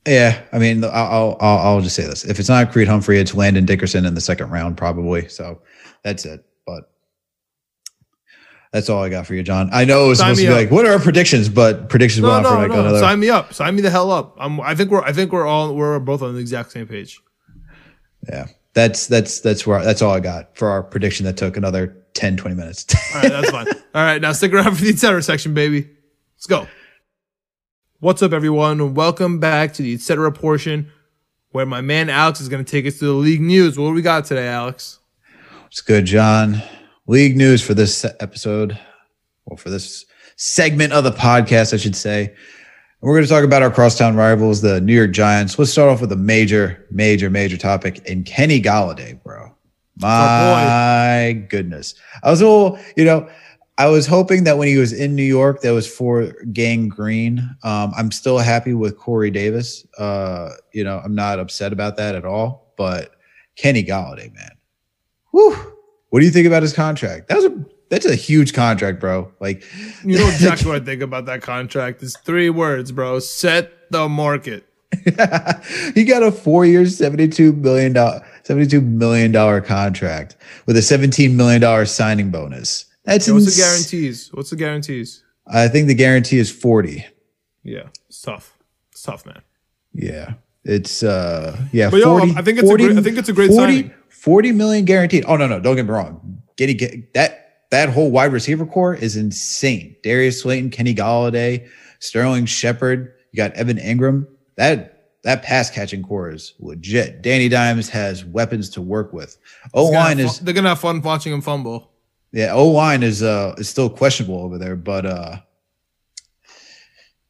Yeah, 0.08 0.43
I 0.53 0.60
mean, 0.60 0.84
I'll, 0.84 1.36
I'll 1.41 1.58
I'll 1.58 1.82
just 1.82 1.95
say 1.95 2.03
this: 2.03 2.24
if 2.24 2.39
it's 2.39 2.47
not 2.47 2.72
Creed 2.72 2.88
Humphrey, 2.88 3.20
it's 3.20 3.34
Landon 3.34 3.66
Dickerson 3.66 4.06
in 4.06 4.14
the 4.14 4.22
second 4.22 4.51
round, 4.51 4.78
probably. 4.78 5.28
So 5.28 5.60
that's 6.03 6.24
it. 6.26 6.45
That's 8.76 8.89
all 8.89 9.01
I 9.01 9.07
got 9.07 9.26
for 9.26 9.36
you, 9.36 9.41
John. 9.41 9.69
I 9.71 9.86
know 9.86 10.03
it 10.03 10.09
was 10.09 10.19
Sign 10.19 10.36
supposed 10.36 10.41
to 10.41 10.47
be 10.47 10.51
up. 10.51 10.57
like, 10.57 10.69
what 10.69 10.86
are 10.86 10.91
our 10.91 10.99
predictions? 10.99 11.47
But 11.47 11.88
predictions 11.88 12.23
no, 12.23 12.32
went 12.32 12.43
no, 12.43 12.49
for 12.49 12.55
like 12.57 12.67
no. 12.67 12.82
another. 12.82 12.99
Sign 12.99 13.21
me 13.21 13.30
up. 13.30 13.53
Sign 13.53 13.73
me 13.73 13.82
the 13.82 13.89
hell 13.89 14.11
up. 14.11 14.36
I'm. 14.38 14.59
I 14.59 14.76
think 14.76 14.91
we're. 14.91 15.01
I 15.01 15.13
think 15.13 15.32
we're 15.32 15.47
all. 15.47 15.73
We're 15.73 15.97
both 15.99 16.21
on 16.21 16.34
the 16.34 16.41
exact 16.41 16.73
same 16.73 16.86
page. 16.86 17.21
Yeah, 18.28 18.47
that's 18.73 19.07
that's 19.07 19.39
that's 19.39 19.65
where 19.65 19.82
that's 19.82 20.01
all 20.01 20.11
I 20.11 20.19
got 20.19 20.57
for 20.57 20.67
our 20.67 20.84
prediction 20.84 21.26
that 21.26 21.38
took 21.38 21.55
another 21.55 21.95
10, 22.15 22.36
20 22.36 22.53
minutes. 22.53 22.86
all 23.15 23.21
right, 23.21 23.32
that's 23.32 23.49
fine. 23.49 23.67
All 23.67 24.03
right, 24.03 24.21
now 24.21 24.34
stick 24.34 24.51
around 24.51 24.76
for 24.76 24.84
the 24.84 24.89
etc. 24.89 25.23
section, 25.23 25.53
baby. 25.53 25.89
Let's 26.36 26.45
go. 26.45 26.67
What's 28.01 28.21
up, 28.23 28.34
everyone? 28.34 28.93
Welcome 28.93 29.39
back 29.39 29.71
to 29.76 29.84
the 29.84 29.93
etc. 29.93 30.34
portion 30.34 30.91
where 31.51 31.65
my 31.65 31.80
man 31.80 32.09
Alex 32.09 32.41
is 32.41 32.49
going 32.49 32.65
to 32.65 32.69
take 32.69 32.86
us 32.86 32.99
to 32.99 33.05
the 33.05 33.13
league 33.13 33.39
news. 33.39 33.80
What 33.80 33.88
do 33.88 33.93
we 33.93 34.01
got 34.01 34.26
today, 34.26 34.49
Alex? 34.49 34.99
It's 35.67 35.80
good, 35.80 36.03
John. 36.03 36.61
League 37.08 37.38
news 37.38 37.62
for 37.62 37.76
this 37.76 38.03
episode, 38.20 38.78
well, 39.45 39.58
for 39.58 39.70
this 39.70 40.06
segment 40.38 40.91
of 40.91 41.03
the 41.03 41.12
podcast, 41.12 41.74
I 41.74 41.78
should 41.78 41.95
say. 41.95 42.36
We're 43.01 43.14
going 43.14 43.24
to 43.24 43.30
talk 43.30 43.43
about 43.43 43.62
our 43.62 43.70
crosstown 43.70 44.16
rivals, 44.16 44.62
the 44.62 44.82
New 44.82 44.95
York 44.95 45.12
Giants. 45.12 45.60
Let's 45.60 45.72
start 45.72 45.89
off 45.89 46.01
with 46.01 46.12
a 46.12 46.18
major, 46.18 46.88
major, 46.89 47.30
major 47.30 47.58
topic 47.58 47.99
in 48.06 48.24
Kenny 48.24 48.60
Golladay, 48.60 49.22
bro. 49.22 49.56
My 49.97 51.30
oh 51.30 51.45
goodness. 51.47 51.93
I 52.24 52.32
was 52.32 52.41
a 52.41 52.47
little, 52.47 52.80
you 52.97 53.06
know, 53.06 53.30
I 53.78 53.88
was 53.88 54.08
hoping 54.08 54.45
that 54.45 54.58
when 54.58 54.68
he 54.68 54.78
was 54.78 54.91
in 54.91 55.16
New 55.16 55.24
York, 55.24 55.62
that 55.62 55.72
was 55.72 55.86
for 55.86 56.32
Gang 56.53 56.89
Green. 56.89 57.39
Um, 57.64 57.93
I'm 57.95 58.12
still 58.12 58.39
happy 58.39 58.74
with 58.74 58.97
Corey 58.97 59.30
Davis. 59.30 59.86
Uh, 59.99 60.53
you 60.74 60.84
know, 60.84 60.99
I'm 61.03 61.14
not 61.14 61.39
upset 61.39 61.72
about 61.72 61.97
that 61.97 62.16
at 62.16 62.26
all. 62.26 62.74
But 62.78 63.12
Kenny 63.58 63.84
Golladay, 63.84 64.34
man, 64.34 64.51
whew, 65.32 65.74
what 66.16 66.22
do 66.22 66.26
you 66.28 66.32
think 66.32 66.47
about 66.47 66.61
his 66.61 66.72
contract? 66.72 67.28
That 67.28 67.36
was 67.36 67.43
a 67.43 67.66
that's 67.89 68.05
a 68.05 68.16
huge 68.16 68.53
contract, 68.53 69.01
bro. 69.01 69.34
Like, 69.41 69.66
you 70.05 70.18
know 70.18 70.26
exactly 70.30 70.66
what 70.66 70.82
I 70.82 70.86
think 70.86 71.01
about 71.01 71.26
that 71.26 71.41
contract. 71.41 72.01
It's 72.01 72.16
three 72.16 72.49
words, 72.49 72.93
bro. 72.93 73.20
Set 73.20 73.91
the 73.91 74.07
market. 74.07 74.66
he 75.93 76.05
got 76.05 76.24
a 76.24 76.32
four 76.32 76.66
year, 76.66 76.84
$72 76.84 77.57
million, 77.57 77.93
$72 77.93 78.82
million 78.82 79.61
contract 79.63 80.38
with 80.66 80.78
a 80.78 80.80
$17 80.80 81.34
million 81.34 81.86
signing 81.86 82.32
bonus. 82.32 82.86
That's 83.03 83.28
yeah, 83.28 83.34
what's 83.34 83.47
ins- 83.47 83.57
the 83.57 83.61
guarantees? 83.61 84.30
What's 84.34 84.51
the 84.51 84.55
guarantees? 84.55 85.22
I 85.45 85.68
think 85.68 85.88
the 85.88 85.95
guarantee 85.95 86.38
is 86.38 86.49
40. 86.49 87.05
Yeah, 87.63 87.89
it's 88.07 88.22
tough. 88.22 88.57
It's 88.93 89.01
tough, 89.01 89.26
man. 89.26 89.41
Yeah. 89.93 90.36
It's 90.66 91.03
uh 91.03 91.61
yeah, 91.72 91.91
but 91.91 92.01
40, 92.01 92.28
yo, 92.28 92.34
I 92.36 92.41
think 92.41 92.57
it's 92.57 92.68
40, 92.68 92.84
a 92.84 92.88
great, 92.88 92.97
I 92.97 93.01
think 93.03 93.18
it's 93.20 93.30
a 93.30 93.34
great 93.34 93.51
40, 93.51 93.61
signing. 93.61 93.93
40 94.16 94.51
million 94.53 94.86
guaranteed. 94.86 95.26
Oh 95.28 95.36
no, 95.36 95.47
no, 95.47 95.59
don't 95.59 95.76
get 95.76 95.86
me 95.86 95.91
wrong. 95.91 96.41
Get, 96.57 97.13
that 97.13 97.68
that 97.72 97.89
whole 97.89 98.09
wide 98.09 98.32
receiver 98.32 98.66
core 98.66 98.95
is 98.95 99.16
insane. 99.16 99.95
Darius 100.03 100.41
Slayton, 100.41 100.70
Kenny 100.70 100.95
Golladay, 100.95 101.68
Sterling 101.99 102.45
Shepard, 102.45 103.13
you 103.32 103.38
got 103.38 103.51
Evan 103.53 103.78
Engram. 103.78 104.26
That 104.55 105.11
that 105.24 105.43
pass 105.43 105.70
catching 105.70 106.01
core 106.03 106.32
is 106.32 106.53
legit. 106.59 107.22
Danny 107.22 107.49
Dimes 107.49 107.89
has 107.89 108.24
weapons 108.24 108.70
to 108.70 108.82
work 108.82 109.11
with. 109.11 109.38
O 109.74 109.86
line 109.86 110.20
is 110.20 110.39
they're 110.39 110.53
gonna 110.53 110.70
have 110.70 110.80
fun 110.80 111.01
watching 111.01 111.34
him 111.34 111.41
fumble. 111.41 111.91
Yeah, 112.32 112.53
O 112.53 112.68
line 112.68 113.03
is 113.03 113.22
uh 113.22 113.55
is 113.57 113.70
still 113.70 113.89
questionable 113.89 114.41
over 114.41 114.57
there, 114.57 114.76
but 114.76 115.05
uh 115.05 115.38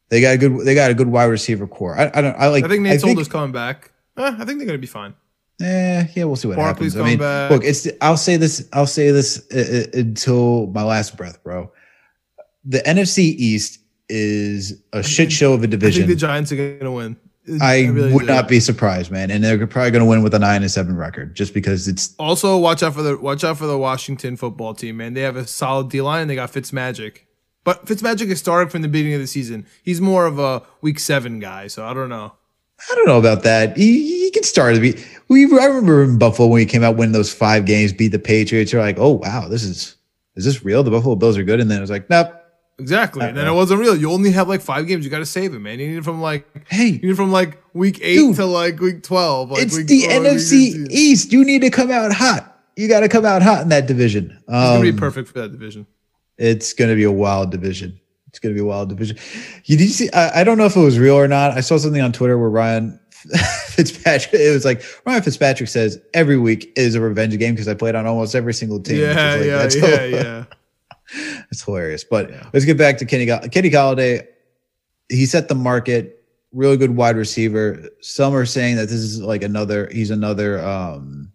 they 0.08 0.20
got 0.20 0.34
a 0.34 0.38
good 0.38 0.64
they 0.64 0.74
got 0.74 0.90
a 0.90 0.94
good 0.94 1.08
wide 1.08 1.24
receiver 1.24 1.66
core. 1.66 1.98
I, 1.98 2.10
I 2.14 2.20
don't 2.20 2.36
I 2.36 2.48
like 2.48 2.64
I 2.64 2.68
think 2.68 2.82
Nate 2.82 3.00
Solder's 3.00 3.28
coming 3.28 3.52
back. 3.52 3.90
Eh, 4.16 4.36
I 4.38 4.44
think 4.44 4.58
they're 4.58 4.66
gonna 4.66 4.78
be 4.78 4.86
fine. 4.86 5.14
Eh, 5.60 6.06
yeah, 6.14 6.24
we'll 6.24 6.36
see 6.36 6.48
what 6.48 6.56
Barkley's 6.56 6.92
happens. 6.92 7.06
I 7.06 7.10
mean, 7.10 7.18
back. 7.18 7.50
look, 7.50 7.64
it's 7.64 7.88
I'll 8.00 8.18
say 8.18 8.36
this 8.36 8.68
I'll 8.72 8.86
say 8.86 9.10
this 9.10 9.46
uh, 9.52 9.86
uh, 9.94 9.98
until 9.98 10.66
my 10.68 10.82
last 10.82 11.16
breath, 11.16 11.42
bro. 11.42 11.72
The 12.64 12.80
NFC 12.80 13.18
East 13.18 13.80
is 14.08 14.82
a 14.92 15.02
shit 15.02 15.32
show 15.32 15.54
of 15.54 15.62
a 15.62 15.66
division. 15.66 16.04
I 16.04 16.06
think 16.06 16.18
the 16.18 16.20
Giants 16.20 16.52
are 16.52 16.78
gonna 16.78 16.92
win. 16.92 17.16
I, 17.60 17.76
I 17.76 17.86
really 17.86 18.12
would 18.12 18.26
do. 18.26 18.26
not 18.26 18.48
be 18.48 18.60
surprised, 18.60 19.10
man. 19.10 19.30
And 19.30 19.42
they're 19.42 19.66
probably 19.66 19.92
going 19.92 20.04
to 20.04 20.08
win 20.08 20.22
with 20.22 20.34
a 20.34 20.38
nine 20.38 20.62
and 20.62 20.70
seven 20.70 20.96
record, 20.96 21.36
just 21.36 21.54
because 21.54 21.86
it's. 21.86 22.14
Also, 22.18 22.56
watch 22.56 22.82
out 22.82 22.94
for 22.94 23.02
the 23.02 23.16
watch 23.16 23.44
out 23.44 23.56
for 23.56 23.66
the 23.66 23.78
Washington 23.78 24.36
football 24.36 24.74
team, 24.74 24.96
man. 24.96 25.14
They 25.14 25.20
have 25.20 25.36
a 25.36 25.46
solid 25.46 25.88
D 25.88 26.00
line. 26.00 26.26
They 26.26 26.34
got 26.34 26.52
Fitzmagic, 26.52 27.20
but 27.64 27.86
Fitzmagic 27.86 28.28
is 28.28 28.40
started 28.40 28.72
from 28.72 28.82
the 28.82 28.88
beginning 28.88 29.14
of 29.14 29.20
the 29.20 29.26
season. 29.26 29.66
He's 29.82 30.00
more 30.00 30.26
of 30.26 30.38
a 30.38 30.62
week 30.80 30.98
seven 30.98 31.38
guy, 31.38 31.68
so 31.68 31.86
I 31.86 31.94
don't 31.94 32.08
know. 32.08 32.32
I 32.90 32.94
don't 32.94 33.06
know 33.06 33.18
about 33.18 33.42
that. 33.44 33.76
He, 33.76 34.24
he 34.24 34.30
can 34.30 34.42
start 34.42 34.74
to 34.74 34.80
be. 34.80 35.02
We 35.28 35.44
I 35.44 35.64
remember 35.66 36.04
in 36.04 36.18
Buffalo 36.18 36.48
when 36.48 36.60
he 36.60 36.66
came 36.66 36.84
out 36.84 36.96
winning 36.96 37.12
those 37.12 37.32
five 37.32 37.64
games, 37.64 37.92
beat 37.92 38.08
the 38.08 38.18
Patriots. 38.18 38.72
You're 38.72 38.82
like, 38.82 38.98
oh 38.98 39.12
wow, 39.12 39.48
this 39.48 39.62
is 39.64 39.96
is 40.36 40.44
this 40.44 40.64
real? 40.64 40.82
The 40.82 40.90
Buffalo 40.90 41.16
Bills 41.16 41.36
are 41.36 41.42
good, 41.42 41.60
and 41.60 41.70
then 41.70 41.78
it 41.78 41.80
was 41.80 41.90
like, 41.90 42.08
nope 42.10 42.32
Exactly. 42.78 43.24
And 43.24 43.36
then 43.36 43.46
it 43.46 43.52
wasn't 43.52 43.80
real. 43.80 43.96
You 43.96 44.10
only 44.10 44.30
have 44.32 44.48
like 44.48 44.60
five 44.60 44.86
games. 44.86 45.04
You 45.04 45.10
got 45.10 45.20
to 45.20 45.26
save 45.26 45.54
it, 45.54 45.60
man. 45.60 45.78
You 45.78 45.88
need 45.88 45.98
it 45.98 46.04
from 46.04 46.20
like 46.20 46.46
hey, 46.68 46.88
you 46.88 47.08
need 47.08 47.16
from 47.16 47.32
like 47.32 47.62
week 47.72 47.98
eight 48.02 48.16
dude, 48.16 48.36
to 48.36 48.44
like 48.44 48.78
week 48.80 49.02
twelve. 49.02 49.50
Like 49.50 49.62
it's 49.62 49.76
week 49.76 49.86
the 49.86 50.02
NFC 50.02 50.86
East. 50.90 51.32
You 51.32 51.44
need 51.44 51.62
to 51.62 51.70
come 51.70 51.90
out 51.90 52.12
hot. 52.12 52.52
You 52.76 52.88
got 52.88 53.00
to 53.00 53.08
come 53.08 53.24
out 53.24 53.40
hot 53.40 53.62
in 53.62 53.70
that 53.70 53.86
division. 53.86 54.30
Um, 54.46 54.62
it's 54.62 54.70
gonna 54.70 54.82
be 54.82 54.90
um, 54.90 54.96
perfect 54.96 55.28
for 55.28 55.40
that 55.40 55.52
division. 55.52 55.86
It's 56.36 56.74
gonna 56.74 56.94
be 56.94 57.04
a 57.04 57.10
wild 57.10 57.50
division. 57.50 57.98
It's 58.36 58.40
gonna 58.42 58.54
be 58.54 58.60
a 58.60 58.66
wild 58.66 58.90
division. 58.90 59.16
You 59.64 59.78
did 59.78 59.84
you 59.84 59.88
see? 59.88 60.10
I, 60.10 60.42
I 60.42 60.44
don't 60.44 60.58
know 60.58 60.66
if 60.66 60.76
it 60.76 60.80
was 60.80 60.98
real 60.98 61.14
or 61.14 61.26
not. 61.26 61.52
I 61.52 61.60
saw 61.60 61.78
something 61.78 62.02
on 62.02 62.12
Twitter 62.12 62.36
where 62.36 62.50
Ryan 62.50 63.00
Fitzpatrick. 63.68 64.34
It 64.34 64.52
was 64.52 64.66
like 64.66 64.84
Ryan 65.06 65.22
Fitzpatrick 65.22 65.70
says 65.70 65.98
every 66.12 66.36
week 66.36 66.70
is 66.76 66.94
a 66.94 67.00
revenge 67.00 67.38
game 67.38 67.54
because 67.54 67.66
I 67.66 67.72
played 67.72 67.94
on 67.94 68.04
almost 68.04 68.34
every 68.34 68.52
single 68.52 68.78
team. 68.78 69.00
Yeah, 69.00 69.36
like, 69.36 69.74
yeah, 69.74 69.88
yeah, 69.88 70.04
yeah. 70.04 70.44
it's 71.50 71.62
hilarious. 71.62 72.04
But 72.04 72.28
yeah. 72.28 72.50
let's 72.52 72.66
get 72.66 72.76
back 72.76 72.98
to 72.98 73.06
Kenny 73.06 73.24
Kenny 73.24 73.70
Golladay. 73.70 74.26
He 75.08 75.24
set 75.24 75.48
the 75.48 75.54
market. 75.54 76.12
Really 76.52 76.76
good 76.76 76.94
wide 76.94 77.16
receiver. 77.16 77.88
Some 78.02 78.34
are 78.34 78.44
saying 78.44 78.76
that 78.76 78.90
this 78.90 79.00
is 79.00 79.22
like 79.22 79.42
another. 79.42 79.88
He's 79.90 80.10
another 80.10 80.62
um, 80.62 81.32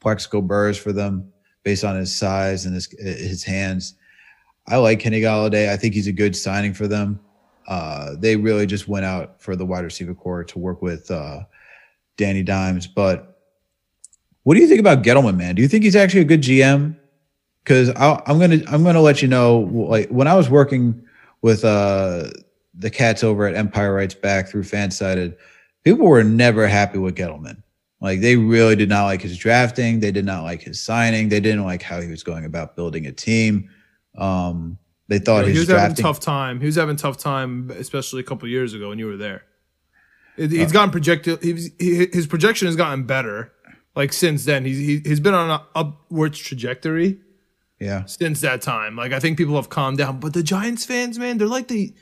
Plaxico 0.00 0.40
Burress 0.40 0.78
for 0.78 0.92
them 0.94 1.30
based 1.64 1.84
on 1.84 1.96
his 1.96 2.14
size 2.14 2.64
and 2.64 2.74
his 2.74 2.86
his 2.98 3.44
hands. 3.44 3.94
I 4.66 4.76
like 4.76 5.00
Kenny 5.00 5.20
Golladay. 5.20 5.68
I 5.68 5.76
think 5.76 5.94
he's 5.94 6.06
a 6.06 6.12
good 6.12 6.34
signing 6.34 6.74
for 6.74 6.88
them. 6.88 7.20
Uh, 7.68 8.14
they 8.18 8.36
really 8.36 8.66
just 8.66 8.88
went 8.88 9.04
out 9.04 9.40
for 9.40 9.56
the 9.56 9.64
wide 9.64 9.84
receiver 9.84 10.14
core 10.14 10.44
to 10.44 10.58
work 10.58 10.82
with 10.82 11.10
uh, 11.10 11.40
Danny 12.16 12.42
Dimes. 12.42 12.86
But 12.86 13.40
what 14.42 14.54
do 14.54 14.60
you 14.60 14.68
think 14.68 14.80
about 14.80 15.02
Gettleman, 15.02 15.36
man? 15.36 15.54
Do 15.54 15.62
you 15.62 15.68
think 15.68 15.84
he's 15.84 15.96
actually 15.96 16.22
a 16.22 16.24
good 16.24 16.42
GM? 16.42 16.96
because 17.64 17.88
I'm 17.96 18.38
gonna 18.38 18.60
I'm 18.68 18.84
gonna 18.84 19.00
let 19.00 19.22
you 19.22 19.28
know 19.28 19.60
like 19.60 20.08
when 20.10 20.28
I 20.28 20.34
was 20.34 20.50
working 20.50 21.02
with 21.42 21.64
uh 21.64 22.30
the 22.74 22.90
cats 22.90 23.24
over 23.24 23.46
at 23.46 23.54
Empire 23.54 23.94
Writes 23.94 24.14
Back 24.14 24.48
through 24.48 24.64
Fansided, 24.64 25.36
people 25.82 26.06
were 26.06 26.24
never 26.24 26.66
happy 26.66 26.98
with 26.98 27.14
Gettleman. 27.14 27.62
Like 28.00 28.20
they 28.20 28.36
really 28.36 28.76
did 28.76 28.88
not 28.88 29.04
like 29.04 29.22
his 29.22 29.38
drafting. 29.38 30.00
They 30.00 30.12
did 30.12 30.26
not 30.26 30.42
like 30.42 30.62
his 30.62 30.80
signing. 30.80 31.28
They 31.30 31.40
didn't 31.40 31.64
like 31.64 31.82
how 31.82 32.00
he 32.00 32.08
was 32.08 32.22
going 32.22 32.44
about 32.44 32.76
building 32.76 33.06
a 33.06 33.12
team. 33.12 33.70
Um, 34.16 34.78
they 35.08 35.18
thought 35.18 35.46
Yeah, 35.46 35.52
he 35.52 35.58
was 35.58 35.68
having 35.68 35.92
a 35.98 36.02
tough 36.02 36.20
time. 36.20 36.60
He 36.60 36.66
was 36.66 36.76
having 36.76 36.94
a 36.94 36.98
tough 36.98 37.18
time, 37.18 37.70
especially 37.70 38.20
a 38.20 38.24
couple 38.24 38.48
years 38.48 38.74
ago 38.74 38.88
when 38.88 38.98
you 38.98 39.06
were 39.06 39.16
there. 39.16 39.42
It, 40.36 40.50
he's 40.50 40.72
gotten 40.72 40.90
projected. 40.90 41.42
He's, 41.42 41.70
he, 41.78 42.06
his 42.12 42.26
projection 42.26 42.66
has 42.66 42.76
gotten 42.76 43.04
better. 43.04 43.52
Like 43.94 44.12
since 44.12 44.44
then, 44.44 44.64
he's 44.64 44.78
he, 44.78 45.00
he's 45.08 45.20
been 45.20 45.34
on 45.34 45.50
an 45.50 45.60
upwards 45.74 46.38
trajectory 46.38 47.20
yeah, 47.78 48.04
since 48.06 48.40
that 48.40 48.62
time. 48.62 48.96
Like 48.96 49.12
I 49.12 49.20
think 49.20 49.38
people 49.38 49.56
have 49.56 49.68
calmed 49.68 49.98
down, 49.98 50.20
but 50.20 50.32
the 50.32 50.42
Giants 50.42 50.84
fans, 50.84 51.18
man, 51.18 51.38
they're 51.38 51.46
like 51.46 51.68
the 51.68 51.94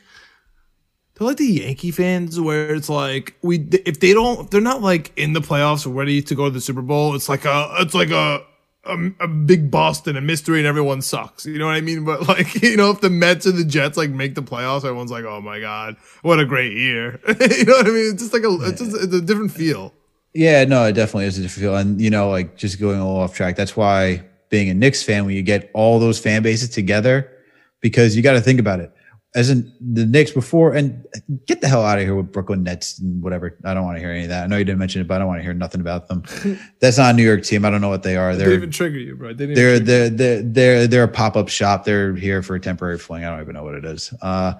they're 1.14 1.26
like 1.26 1.38
the 1.38 1.46
Yankee 1.46 1.90
fans, 1.90 2.40
where 2.40 2.74
it's 2.74 2.88
like 2.88 3.36
we 3.42 3.68
if 3.84 4.00
they 4.00 4.12
don't, 4.12 4.40
if 4.40 4.50
they're 4.50 4.60
not 4.60 4.80
like 4.80 5.12
in 5.16 5.32
the 5.32 5.40
playoffs 5.40 5.86
or 5.86 5.90
ready 5.90 6.22
to 6.22 6.34
go 6.34 6.44
to 6.44 6.50
the 6.50 6.60
Super 6.60 6.82
Bowl, 6.82 7.14
it's 7.14 7.28
like 7.28 7.44
a 7.44 7.68
it's 7.80 7.94
like 7.94 8.10
a 8.10 8.42
a, 8.84 9.10
a 9.20 9.28
big 9.28 9.70
bust 9.70 10.06
and 10.08 10.18
a 10.18 10.20
mystery, 10.20 10.58
and 10.58 10.66
everyone 10.66 11.02
sucks. 11.02 11.46
You 11.46 11.58
know 11.58 11.66
what 11.66 11.76
I 11.76 11.80
mean? 11.80 12.04
But 12.04 12.28
like 12.28 12.54
you 12.62 12.76
know, 12.76 12.90
if 12.90 13.00
the 13.00 13.10
Mets 13.10 13.46
or 13.46 13.52
the 13.52 13.64
Jets 13.64 13.96
like 13.96 14.10
make 14.10 14.34
the 14.34 14.42
playoffs, 14.42 14.84
everyone's 14.84 15.10
like, 15.10 15.24
oh 15.24 15.40
my 15.40 15.60
god, 15.60 15.96
what 16.22 16.40
a 16.40 16.44
great 16.44 16.72
year. 16.72 17.20
you 17.28 17.64
know 17.64 17.74
what 17.74 17.86
I 17.86 17.90
mean? 17.90 18.12
It's 18.12 18.22
just 18.22 18.32
like 18.32 18.42
a 18.42 18.56
it's 18.62 18.80
just 18.80 18.96
it's 18.96 19.14
a 19.14 19.20
different 19.20 19.52
feel. 19.52 19.94
yeah. 20.34 20.64
No, 20.64 20.84
it 20.84 20.92
definitely 20.92 21.26
is 21.26 21.38
a 21.38 21.42
different 21.42 21.62
feel. 21.62 21.76
And 21.76 22.00
you 22.00 22.10
know, 22.10 22.28
like 22.28 22.56
just 22.56 22.80
going 22.80 22.98
a 22.98 23.06
little 23.06 23.20
off 23.20 23.34
track. 23.34 23.56
That's 23.56 23.76
why 23.76 24.24
being 24.48 24.68
a 24.68 24.74
Knicks 24.74 25.02
fan, 25.02 25.24
when 25.24 25.34
you 25.34 25.42
get 25.42 25.70
all 25.74 25.98
those 25.98 26.18
fan 26.18 26.42
bases 26.42 26.68
together, 26.68 27.30
because 27.80 28.16
you 28.16 28.22
got 28.22 28.34
to 28.34 28.40
think 28.40 28.60
about 28.60 28.80
it. 28.80 28.92
As 29.34 29.48
in 29.48 29.72
the 29.80 30.04
Knicks 30.04 30.30
before, 30.30 30.74
and 30.74 31.06
get 31.46 31.62
the 31.62 31.68
hell 31.68 31.82
out 31.82 31.98
of 31.98 32.04
here 32.04 32.14
with 32.14 32.30
Brooklyn 32.30 32.62
Nets 32.62 32.98
and 32.98 33.22
whatever. 33.22 33.58
I 33.64 33.72
don't 33.72 33.84
want 33.84 33.96
to 33.96 34.00
hear 34.00 34.10
any 34.10 34.24
of 34.24 34.28
that. 34.28 34.44
I 34.44 34.46
know 34.46 34.58
you 34.58 34.64
didn't 34.64 34.78
mention 34.78 35.00
it, 35.00 35.08
but 35.08 35.14
I 35.14 35.18
don't 35.18 35.28
want 35.28 35.38
to 35.38 35.42
hear 35.42 35.54
nothing 35.54 35.80
about 35.80 36.08
them. 36.08 36.22
That's 36.80 36.98
not 36.98 37.14
a 37.14 37.16
New 37.16 37.22
York 37.22 37.42
team. 37.42 37.64
I 37.64 37.70
don't 37.70 37.80
know 37.80 37.88
what 37.88 38.02
they 38.02 38.16
are. 38.16 38.32
They 38.32 38.40
They're 38.40 38.48
didn't 38.48 38.62
even 38.64 38.70
trigger 38.72 38.98
you, 38.98 39.16
bro. 39.16 39.32
They 39.32 39.46
they're, 39.46 39.78
trigger 39.78 39.84
they're 39.84 40.10
they're 40.10 40.42
they're 40.42 40.86
they're 40.86 41.04
a 41.04 41.08
pop 41.08 41.36
up 41.36 41.48
shop. 41.48 41.84
They're 41.84 42.14
here 42.14 42.42
for 42.42 42.56
a 42.56 42.60
temporary 42.60 42.98
fling. 42.98 43.24
I 43.24 43.30
don't 43.30 43.40
even 43.40 43.54
know 43.54 43.64
what 43.64 43.74
it 43.74 43.86
is. 43.86 44.12
Uh, 44.20 44.52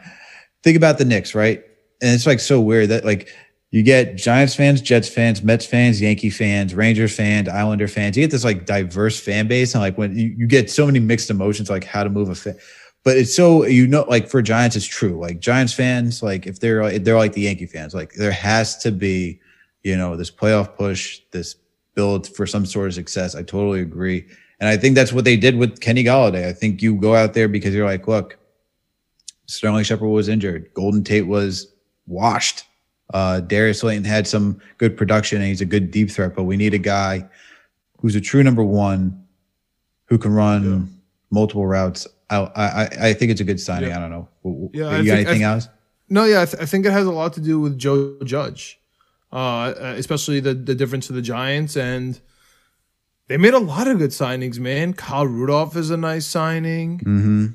think 0.62 0.78
about 0.78 0.96
the 0.96 1.04
Knicks, 1.04 1.34
right? 1.34 1.62
And 2.00 2.14
it's 2.14 2.26
like 2.26 2.40
so 2.40 2.58
weird 2.58 2.88
that 2.88 3.04
like 3.04 3.28
you 3.72 3.82
get 3.82 4.16
Giants 4.16 4.54
fans, 4.54 4.82
Jets 4.82 5.08
fans, 5.08 5.42
Mets 5.42 5.64
fans, 5.64 6.00
Yankee 6.00 6.28
fans, 6.28 6.74
Rangers 6.74 7.16
fans, 7.16 7.48
Islander 7.48 7.88
fans. 7.88 8.18
You 8.18 8.22
get 8.22 8.30
this 8.30 8.44
like 8.44 8.66
diverse 8.66 9.18
fan 9.18 9.48
base, 9.48 9.74
and 9.74 9.82
like 9.82 9.96
when 9.96 10.16
you, 10.16 10.34
you 10.36 10.46
get 10.46 10.70
so 10.70 10.84
many 10.84 11.00
mixed 11.00 11.30
emotions, 11.30 11.70
like 11.70 11.84
how 11.84 12.04
to 12.04 12.10
move 12.10 12.28
a 12.28 12.34
fan. 12.34 12.56
But 13.04 13.16
it's 13.16 13.34
so 13.34 13.66
you 13.66 13.86
know, 13.86 14.04
like 14.08 14.28
for 14.28 14.42
Giants, 14.42 14.76
it's 14.76 14.86
true. 14.86 15.18
Like 15.18 15.40
Giants 15.40 15.72
fans, 15.72 16.22
like 16.22 16.46
if 16.46 16.60
they're 16.60 16.98
they're 16.98 17.16
like 17.16 17.32
the 17.32 17.42
Yankee 17.42 17.66
fans, 17.66 17.94
like 17.94 18.14
there 18.14 18.30
has 18.32 18.78
to 18.78 18.92
be, 18.92 19.40
you 19.82 19.96
know, 19.96 20.16
this 20.16 20.30
playoff 20.30 20.76
push, 20.76 21.20
this 21.32 21.56
build 21.94 22.28
for 22.28 22.46
some 22.46 22.64
sort 22.64 22.88
of 22.88 22.94
success. 22.94 23.34
I 23.34 23.42
totally 23.42 23.80
agree. 23.80 24.26
And 24.60 24.68
I 24.68 24.76
think 24.76 24.94
that's 24.94 25.12
what 25.12 25.24
they 25.24 25.36
did 25.36 25.56
with 25.56 25.80
Kenny 25.80 26.04
Golladay. 26.04 26.46
I 26.46 26.52
think 26.52 26.80
you 26.82 26.94
go 26.94 27.16
out 27.16 27.34
there 27.34 27.48
because 27.48 27.74
you're 27.74 27.86
like, 27.86 28.06
look, 28.06 28.38
Sterling 29.46 29.84
Shepard 29.84 30.08
was 30.08 30.28
injured. 30.28 30.70
Golden 30.74 31.02
Tate 31.02 31.26
was 31.26 31.72
washed. 32.06 32.64
Uh, 33.12 33.40
Darius 33.40 33.80
Slayton 33.80 34.04
had 34.04 34.26
some 34.26 34.60
good 34.78 34.96
production 34.96 35.38
and 35.38 35.48
he's 35.48 35.60
a 35.60 35.66
good 35.66 35.90
deep 35.90 36.10
threat, 36.10 36.34
but 36.34 36.44
we 36.44 36.56
need 36.56 36.74
a 36.74 36.78
guy 36.78 37.28
who's 37.98 38.14
a 38.14 38.20
true 38.20 38.42
number 38.42 38.62
one 38.62 39.26
who 40.06 40.16
can 40.16 40.32
run 40.32 41.01
multiple 41.32 41.66
routes. 41.66 42.06
I, 42.30 42.36
I, 42.54 42.88
I 43.08 43.12
think 43.14 43.32
it's 43.32 43.40
a 43.40 43.44
good 43.44 43.60
signing. 43.60 43.90
Yeah. 43.90 43.98
I 43.98 44.00
don't 44.00 44.10
know. 44.10 44.70
Yeah, 44.72 44.80
you 44.80 44.86
I 44.86 44.90
got 44.90 44.96
think- 44.96 45.08
I 45.08 45.12
anything 45.14 45.32
th- 45.38 45.42
else? 45.42 45.68
No, 46.08 46.24
yeah, 46.24 46.42
I, 46.42 46.44
th- 46.44 46.62
I 46.62 46.66
think 46.66 46.86
it 46.86 46.92
has 46.92 47.06
a 47.06 47.10
lot 47.12 47.32
to 47.34 47.40
do 47.40 47.58
with 47.58 47.78
Joe 47.78 48.18
Judge, 48.24 48.78
uh, 49.32 49.36
uh, 49.36 49.94
especially 49.96 50.40
the 50.40 50.52
the 50.52 50.74
difference 50.74 51.06
to 51.06 51.14
the 51.14 51.22
Giants, 51.22 51.74
and 51.76 52.20
they 53.28 53.38
made 53.38 53.54
a 53.54 53.58
lot 53.58 53.88
of 53.88 53.96
good 53.98 54.10
signings. 54.10 54.58
Man, 54.58 54.92
Kyle 54.92 55.26
Rudolph 55.26 55.74
is 55.76 55.90
a 55.90 55.96
nice 55.96 56.26
signing. 56.26 56.98
Mm-hmm. 56.98 57.46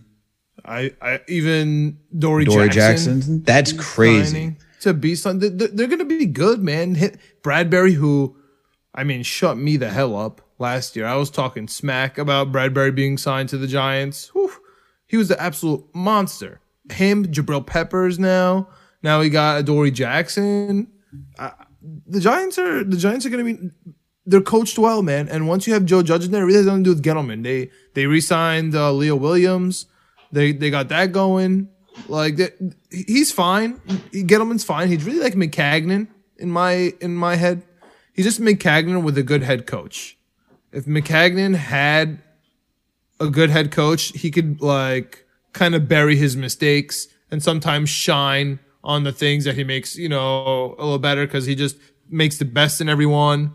I, 0.66 0.92
I 1.02 1.22
even 1.28 2.00
Dory, 2.18 2.46
Dory 2.46 2.70
Jackson, 2.70 3.18
Jackson. 3.20 3.44
That's 3.44 3.74
crazy. 3.74 4.26
signing. 4.26 4.58
to 4.82 4.94
be 4.94 5.14
son. 5.16 5.38
They're, 5.40 5.50
they're 5.50 5.88
going 5.88 6.00
to 6.00 6.06
be 6.06 6.26
good, 6.26 6.62
man. 6.64 6.96
Hit 6.96 7.18
Bradbury, 7.44 7.94
who, 7.94 8.38
I 8.94 9.04
mean, 9.04 9.22
shut 9.24 9.58
me 9.58 9.78
the 9.78 9.90
hell 9.90 10.16
up 10.18 10.42
last 10.60 10.96
year. 10.96 11.06
I 11.06 11.16
was 11.16 11.30
talking 11.30 11.68
smack 11.68 12.18
about 12.18 12.52
Bradbury 12.52 12.92
being 12.92 13.18
signed 13.18 13.50
to 13.50 13.58
the 13.58 13.68
Giants. 13.68 14.30
Whew. 14.30 14.52
He 15.06 15.18
was 15.18 15.28
the 15.28 15.42
absolute 15.42 15.86
monster. 15.94 16.60
Him, 16.92 17.26
Jabril 17.26 17.66
Peppers 17.66 18.20
now. 18.20 18.70
Now 19.04 19.20
we 19.20 19.30
got 19.30 19.60
Adoree' 19.60 19.92
Jackson. 19.92 20.92
The 22.06 22.20
Giants 22.20 22.58
are 22.58 22.84
the 22.84 22.98
Giants 22.98 23.26
are 23.26 23.30
going 23.30 23.46
to 23.46 23.54
be. 23.54 23.70
They're 24.26 24.42
coached 24.42 24.78
well, 24.78 25.02
man. 25.04 25.30
And 25.30 25.48
once 25.48 25.68
you 25.68 25.74
have 25.74 25.86
Joe 25.86 26.04
Judge 26.04 26.26
in 26.26 26.32
there, 26.32 26.44
it 26.44 26.46
really 26.46 26.58
has 26.58 26.66
nothing 26.66 26.84
to 26.84 26.90
do 26.90 26.96
with 26.96 27.04
Gettleman. 27.04 27.44
They 27.44 27.70
they 27.94 28.08
re-signed 28.08 28.76
uh, 28.76 28.92
Leo 28.92 29.16
Williams. 29.16 29.86
They 30.32 30.52
they 30.52 30.70
got 30.70 30.90
that 30.90 31.12
going. 31.12 31.70
Like 32.08 32.40
he's 32.92 33.32
fine. 33.32 33.80
Gettleman's 34.12 34.64
fine. 34.64 34.90
He's 34.90 35.04
really 35.04 35.20
like 35.20 35.36
Maccagnan 35.36 36.08
in 36.38 36.52
my 36.52 36.94
in 37.00 37.16
my 37.16 37.36
head. 37.36 37.64
He's 38.14 38.26
just 38.26 38.42
Maccagnan 38.42 39.04
with 39.04 39.18
a 39.18 39.24
good 39.24 39.44
head 39.44 39.66
coach. 39.66 40.17
If 40.72 40.86
Maccagnan 40.86 41.56
had 41.56 42.20
a 43.20 43.30
good 43.30 43.50
head 43.50 43.72
coach, 43.72 44.10
he 44.10 44.32
could 44.32 44.62
like 44.62 45.26
kind 45.54 45.76
of 45.76 45.88
bury 45.88 46.16
his 46.16 46.38
mistakes 46.38 47.08
and 47.32 47.42
sometimes 47.42 47.90
shine 47.90 48.60
on 48.84 49.04
the 49.04 49.12
things 49.12 49.44
that 49.46 49.56
he 49.56 49.64
makes, 49.64 49.96
you 49.96 50.08
know, 50.10 50.76
a 50.78 50.84
little 50.84 51.00
better 51.00 51.26
because 51.26 51.46
he 51.46 51.56
just 51.56 51.78
makes 52.10 52.38
the 52.38 52.46
best 52.46 52.80
in 52.80 52.88
everyone 52.88 53.54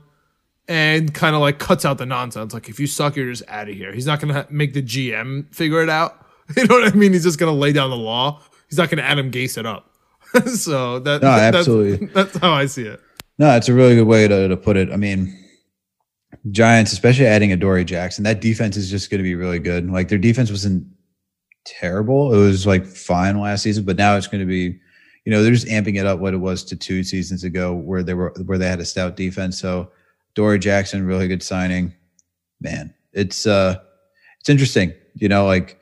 and 0.69 1.13
kind 1.15 1.35
of 1.35 1.41
like 1.41 1.59
cuts 1.59 1.85
out 1.85 1.99
the 1.99 2.07
nonsense. 2.07 2.53
Like 2.55 2.69
if 2.69 2.79
you 2.79 2.87
suck, 2.87 3.17
you're 3.17 3.31
just 3.31 3.49
out 3.49 3.69
of 3.69 3.75
here. 3.75 3.93
He's 3.93 4.07
not 4.07 4.21
gonna 4.21 4.35
ha- 4.35 4.47
make 4.51 4.75
the 4.75 4.83
GM 4.83 5.55
figure 5.55 5.83
it 5.83 5.89
out. 5.89 6.19
You 6.57 6.67
know 6.67 6.81
what 6.81 6.93
I 6.93 6.97
mean? 6.97 7.13
He's 7.15 7.23
just 7.23 7.39
gonna 7.39 7.53
lay 7.53 7.73
down 7.73 7.89
the 7.89 7.97
law. 7.97 8.43
He's 8.69 8.77
not 8.77 8.91
gonna 8.91 9.03
Adam 9.03 9.31
Gase 9.31 9.57
it 9.57 9.65
up. 9.65 9.91
so 10.55 10.99
that, 10.99 11.23
No, 11.23 11.29
that's, 11.29 11.57
absolutely. 11.57 12.07
that's 12.15 12.37
how 12.37 12.53
I 12.53 12.67
see 12.67 12.83
it. 12.83 13.01
No, 13.39 13.57
it's 13.57 13.69
a 13.69 13.73
really 13.73 13.95
good 13.95 14.07
way 14.07 14.29
to, 14.29 14.49
to 14.49 14.57
put 14.57 14.77
it. 14.77 14.91
I 14.91 14.97
mean, 14.97 15.35
Giants, 16.51 16.93
especially 16.93 17.27
adding 17.27 17.53
Adoree' 17.53 17.85
Jackson, 17.85 18.25
that 18.25 18.41
defense 18.41 18.77
is 18.77 18.91
just 18.91 19.11
going 19.11 19.19
to 19.19 19.25
be 19.25 19.35
really 19.35 19.61
good. 19.61 19.89
Like 19.91 20.09
their 20.09 20.19
defense 20.19 20.51
wasn't 20.51 20.87
terrible; 21.65 22.35
it 22.35 22.39
was 22.39 22.67
like 22.67 22.85
fine 22.85 23.39
last 23.39 23.63
season, 23.63 23.85
but 23.85 23.97
now 23.97 24.17
it's 24.17 24.27
going 24.27 24.41
to 24.41 24.47
be, 24.47 24.79
you 25.25 25.31
know, 25.31 25.43
they're 25.43 25.53
just 25.53 25.69
amping 25.69 25.99
it 25.99 26.07
up 26.07 26.19
what 26.19 26.35
it 26.35 26.39
was 26.39 26.65
to 26.65 26.77
two 26.77 27.05
seasons 27.05 27.45
ago, 27.45 27.73
where 27.75 28.03
they 28.03 28.15
were 28.15 28.35
where 28.45 28.59
they 28.59 28.69
had 28.69 28.81
a 28.81 28.85
stout 28.85 29.17
defense. 29.17 29.61
So, 29.61 29.91
Dory 30.35 30.59
Jackson, 30.59 31.07
really 31.07 31.29
good 31.29 31.43
signing. 31.43 31.95
Man, 32.61 32.93
it's 33.13 33.47
uh, 33.47 33.81
it's 34.41 34.49
interesting. 34.49 34.93
You 35.15 35.29
know, 35.29 35.47
like 35.47 35.81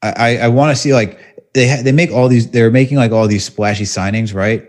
I 0.00 0.12
I, 0.12 0.36
I 0.44 0.48
want 0.48 0.76
to 0.76 0.80
see 0.80 0.94
like 0.94 1.18
they 1.54 1.68
ha- 1.68 1.82
they 1.82 1.92
make 1.92 2.12
all 2.12 2.28
these 2.28 2.50
they're 2.50 2.70
making 2.70 2.98
like 2.98 3.10
all 3.10 3.26
these 3.26 3.44
splashy 3.44 3.84
signings, 3.84 4.32
right? 4.32 4.68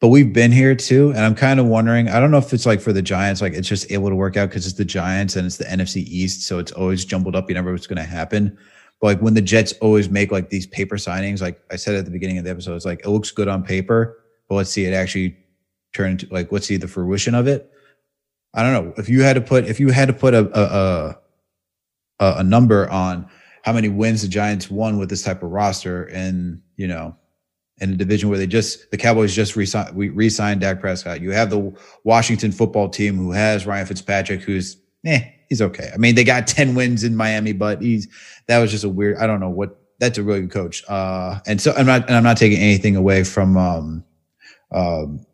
But 0.00 0.08
we've 0.08 0.32
been 0.32 0.52
here 0.52 0.74
too 0.74 1.10
and 1.10 1.20
i'm 1.20 1.34
kind 1.34 1.58
of 1.58 1.66
wondering 1.66 2.08
i 2.08 2.20
don't 2.20 2.30
know 2.30 2.38
if 2.38 2.52
it's 2.52 2.66
like 2.66 2.80
for 2.80 2.92
the 2.92 3.02
giants 3.02 3.40
like 3.40 3.52
it's 3.52 3.68
just 3.68 3.90
able 3.90 4.08
to 4.08 4.16
work 4.16 4.36
out 4.36 4.48
because 4.48 4.66
it's 4.66 4.76
the 4.76 4.84
giants 4.84 5.36
and 5.36 5.46
it's 5.46 5.56
the 5.56 5.64
nfc 5.64 5.96
east 5.96 6.42
so 6.42 6.58
it's 6.58 6.72
always 6.72 7.04
jumbled 7.04 7.34
up 7.34 7.48
you 7.48 7.54
never 7.54 7.68
know 7.68 7.72
what's 7.72 7.86
going 7.86 7.96
to 7.96 8.02
happen. 8.02 8.56
But 9.00 9.06
like 9.08 9.20
when 9.20 9.34
the 9.34 9.42
jets 9.42 9.74
always 9.82 10.08
make 10.08 10.32
like 10.32 10.48
these 10.48 10.66
paper 10.66 10.96
signings 10.96 11.42
like 11.42 11.60
i 11.70 11.76
said 11.76 11.94
at 11.94 12.04
the 12.04 12.10
beginning 12.10 12.38
of 12.38 12.44
the 12.44 12.50
episode 12.50 12.76
it's 12.76 12.86
like 12.86 13.00
it 13.00 13.08
looks 13.08 13.30
good 13.30 13.48
on 13.48 13.62
paper 13.62 14.22
but 14.48 14.54
let's 14.54 14.70
see 14.70 14.84
it 14.84 14.94
actually 14.94 15.36
turn 15.96 16.12
into 16.12 16.26
like 16.30 16.52
let's 16.52 16.66
see 16.66 16.76
the 16.76 16.88
fruition 16.88 17.34
of 17.34 17.48
it. 17.48 17.70
I 18.54 18.62
don't 18.62 18.72
know 18.72 18.94
if 18.96 19.08
you 19.08 19.22
had 19.22 19.34
to 19.34 19.40
put 19.40 19.66
if 19.66 19.80
you 19.80 19.90
had 19.90 20.08
to 20.08 20.14
put 20.14 20.34
a 20.34 20.48
a 20.58 21.18
a, 22.20 22.34
a 22.38 22.44
number 22.44 22.88
on 22.90 23.28
how 23.62 23.72
many 23.72 23.88
wins 23.88 24.22
the 24.22 24.28
giants 24.28 24.70
won 24.70 24.98
with 24.98 25.08
this 25.08 25.22
type 25.22 25.42
of 25.42 25.50
roster 25.50 26.04
and 26.04 26.62
you 26.76 26.86
know 26.86 27.16
in 27.78 27.92
a 27.92 27.96
division 27.96 28.28
where 28.28 28.38
they 28.38 28.46
just 28.46 28.90
the 28.90 28.96
Cowboys 28.96 29.34
just 29.34 29.56
re-signed, 29.56 29.94
we 29.94 30.08
re-signed 30.08 30.60
Dak 30.60 30.80
Prescott. 30.80 31.20
You 31.20 31.32
have 31.32 31.50
the 31.50 31.72
Washington 32.04 32.52
football 32.52 32.88
team 32.88 33.16
who 33.16 33.32
has 33.32 33.66
Ryan 33.66 33.86
Fitzpatrick, 33.86 34.42
who's 34.42 34.76
eh, 35.04 35.20
he's 35.48 35.60
okay. 35.60 35.90
I 35.92 35.96
mean, 35.96 36.14
they 36.14 36.24
got 36.24 36.46
ten 36.46 36.74
wins 36.74 37.04
in 37.04 37.16
Miami, 37.16 37.52
but 37.52 37.82
he's 37.82 38.08
that 38.46 38.58
was 38.58 38.70
just 38.70 38.84
a 38.84 38.88
weird. 38.88 39.18
I 39.18 39.26
don't 39.26 39.40
know 39.40 39.50
what. 39.50 39.78
That's 39.98 40.18
a 40.18 40.22
really 40.22 40.42
good 40.42 40.50
coach. 40.50 40.84
Uh, 40.88 41.40
and 41.46 41.58
so 41.58 41.72
I'm 41.72 41.86
not, 41.86 42.06
and 42.06 42.14
I'm 42.14 42.22
not 42.22 42.36
taking 42.36 42.58
anything 42.58 42.96
away 42.96 43.24
from. 43.24 43.56
Um, 43.56 44.04
um, 44.72 45.24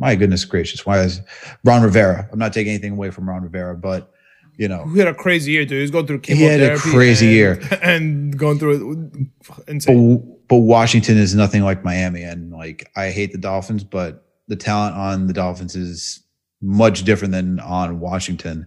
my 0.00 0.14
goodness 0.14 0.46
gracious, 0.46 0.86
why 0.86 1.00
is 1.00 1.20
Ron 1.62 1.82
Rivera? 1.82 2.26
I'm 2.32 2.38
not 2.38 2.54
taking 2.54 2.72
anything 2.72 2.92
away 2.92 3.10
from 3.10 3.28
Ron 3.28 3.42
Rivera, 3.42 3.76
but 3.76 4.10
you 4.56 4.68
know, 4.68 4.86
He 4.92 4.98
had 4.98 5.08
a 5.08 5.14
crazy 5.14 5.52
year, 5.52 5.64
dude. 5.64 5.80
He's 5.80 5.90
going 5.90 6.06
through 6.06 6.20
He 6.24 6.42
had 6.42 6.60
a 6.60 6.76
crazy 6.76 7.26
and- 7.26 7.34
year. 7.34 7.78
and 7.82 8.36
going 8.38 8.58
through 8.58 8.92
it. 8.92 9.68
Insane. 9.68 10.18
but, 10.18 10.48
but 10.48 10.56
Washington 10.58 11.16
is 11.16 11.34
nothing 11.34 11.62
like 11.62 11.84
Miami, 11.84 12.22
and 12.22 12.50
like 12.52 12.90
I 12.96 13.10
hate 13.10 13.32
the 13.32 13.38
Dolphins, 13.38 13.84
but 13.84 14.26
the 14.48 14.56
talent 14.56 14.96
on 14.96 15.26
the 15.26 15.32
Dolphins 15.32 15.76
is 15.76 16.22
much 16.60 17.04
different 17.04 17.32
than 17.32 17.60
on 17.60 18.00
Washington. 18.00 18.66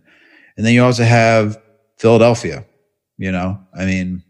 And 0.58 0.66
then 0.66 0.74
you 0.74 0.84
also 0.84 1.04
have 1.04 1.62
Philadelphia. 1.98 2.66
You 3.18 3.32
know, 3.32 3.60
I 3.78 3.86
mean, 3.86 4.24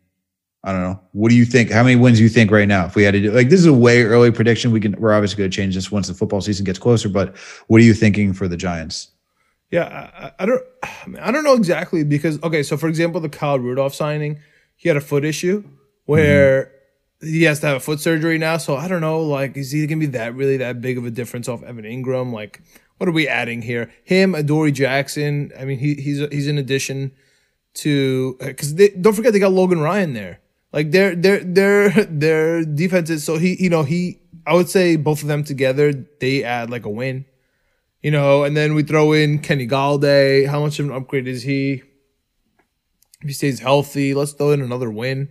I 0.63 0.71
don't 0.73 0.81
know. 0.81 0.99
What 1.13 1.29
do 1.29 1.35
you 1.35 1.45
think? 1.45 1.71
How 1.71 1.83
many 1.83 1.95
wins 1.95 2.17
do 2.17 2.23
you 2.23 2.29
think 2.29 2.51
right 2.51 2.67
now? 2.67 2.85
If 2.85 2.95
we 2.95 3.03
had 3.03 3.11
to 3.13 3.21
do 3.21 3.31
like 3.31 3.49
this 3.49 3.59
is 3.59 3.65
a 3.65 3.73
way 3.73 4.03
early 4.03 4.31
prediction, 4.31 4.71
we 4.71 4.79
can 4.81 4.93
we're 4.99 5.13
obviously 5.13 5.37
going 5.37 5.49
to 5.49 5.55
change 5.55 5.75
this 5.75 5.91
once 5.91 6.07
the 6.07 6.13
football 6.13 6.41
season 6.41 6.65
gets 6.65 6.79
closer. 6.79 7.07
But 7.07 7.37
what 7.67 7.79
are 7.79 7.83
you 7.83 7.93
thinking 7.93 8.33
for 8.33 8.47
the 8.47 8.57
Giants? 8.57 9.09
Yeah, 9.73 10.11
I, 10.37 10.43
I 10.43 10.45
don't, 10.45 10.61
I 11.19 11.31
don't 11.31 11.43
know 11.43 11.55
exactly 11.55 12.03
because 12.03 12.41
okay, 12.43 12.61
so 12.61 12.77
for 12.77 12.87
example, 12.87 13.19
the 13.19 13.29
Kyle 13.29 13.57
Rudolph 13.57 13.95
signing, 13.95 14.39
he 14.75 14.87
had 14.87 14.97
a 14.97 15.01
foot 15.01 15.25
issue 15.25 15.63
where 16.05 16.71
mm-hmm. 17.21 17.27
he 17.27 17.43
has 17.43 17.59
to 17.61 17.67
have 17.67 17.77
a 17.77 17.79
foot 17.79 17.99
surgery 17.99 18.37
now. 18.37 18.57
So 18.57 18.75
I 18.75 18.87
don't 18.87 19.01
know, 19.01 19.21
like, 19.23 19.57
is 19.57 19.71
he 19.71 19.87
gonna 19.87 19.99
be 19.99 20.05
that 20.07 20.35
really 20.35 20.57
that 20.57 20.79
big 20.79 20.99
of 20.99 21.05
a 21.05 21.11
difference 21.11 21.49
off 21.49 21.63
Evan 21.63 21.85
Engram? 21.85 22.31
Like, 22.31 22.61
what 22.97 23.09
are 23.09 23.13
we 23.13 23.27
adding 23.27 23.63
here? 23.63 23.91
Him, 24.03 24.35
Adoree' 24.35 24.71
Jackson. 24.71 25.51
I 25.59 25.65
mean, 25.65 25.79
he, 25.79 25.95
he's 25.95 26.19
he's 26.31 26.47
in 26.47 26.59
addition 26.59 27.11
to 27.75 28.37
because 28.39 28.73
don't 28.73 29.13
forget 29.13 29.33
they 29.33 29.39
got 29.39 29.53
Logan 29.53 29.81
Ryan 29.81 30.13
there. 30.13 30.39
Like 30.71 30.91
their 30.91 31.15
their 31.15 31.39
their 31.39 31.89
their 32.05 32.63
defenses. 32.63 33.23
So 33.23 33.39
he 33.39 33.55
you 33.59 33.71
know 33.71 33.81
he 33.81 34.19
I 34.45 34.53
would 34.53 34.69
say 34.69 34.97
both 34.97 35.23
of 35.23 35.27
them 35.27 35.43
together 35.43 35.93
they 36.19 36.43
add 36.43 36.69
like 36.69 36.85
a 36.85 36.91
win. 36.91 37.25
You 38.03 38.11
know, 38.11 38.43
and 38.43 38.55
then 38.55 38.75
we 38.75 38.83
throw 38.83 39.13
in 39.13 39.39
Kenny 39.39 39.65
Golladay. 39.65 40.45
How 40.45 40.59
much 40.59 40.77
of 40.77 40.85
an 40.87 40.91
upgrade 40.91 41.25
is 41.25 41.43
he? 41.43 41.83
If 43.21 43.27
he 43.27 43.33
stays 43.33 43.59
healthy, 43.61 44.13
let's 44.13 44.33
throw 44.33 44.51
in 44.51 44.61
another 44.61 44.91
win. 44.91 45.29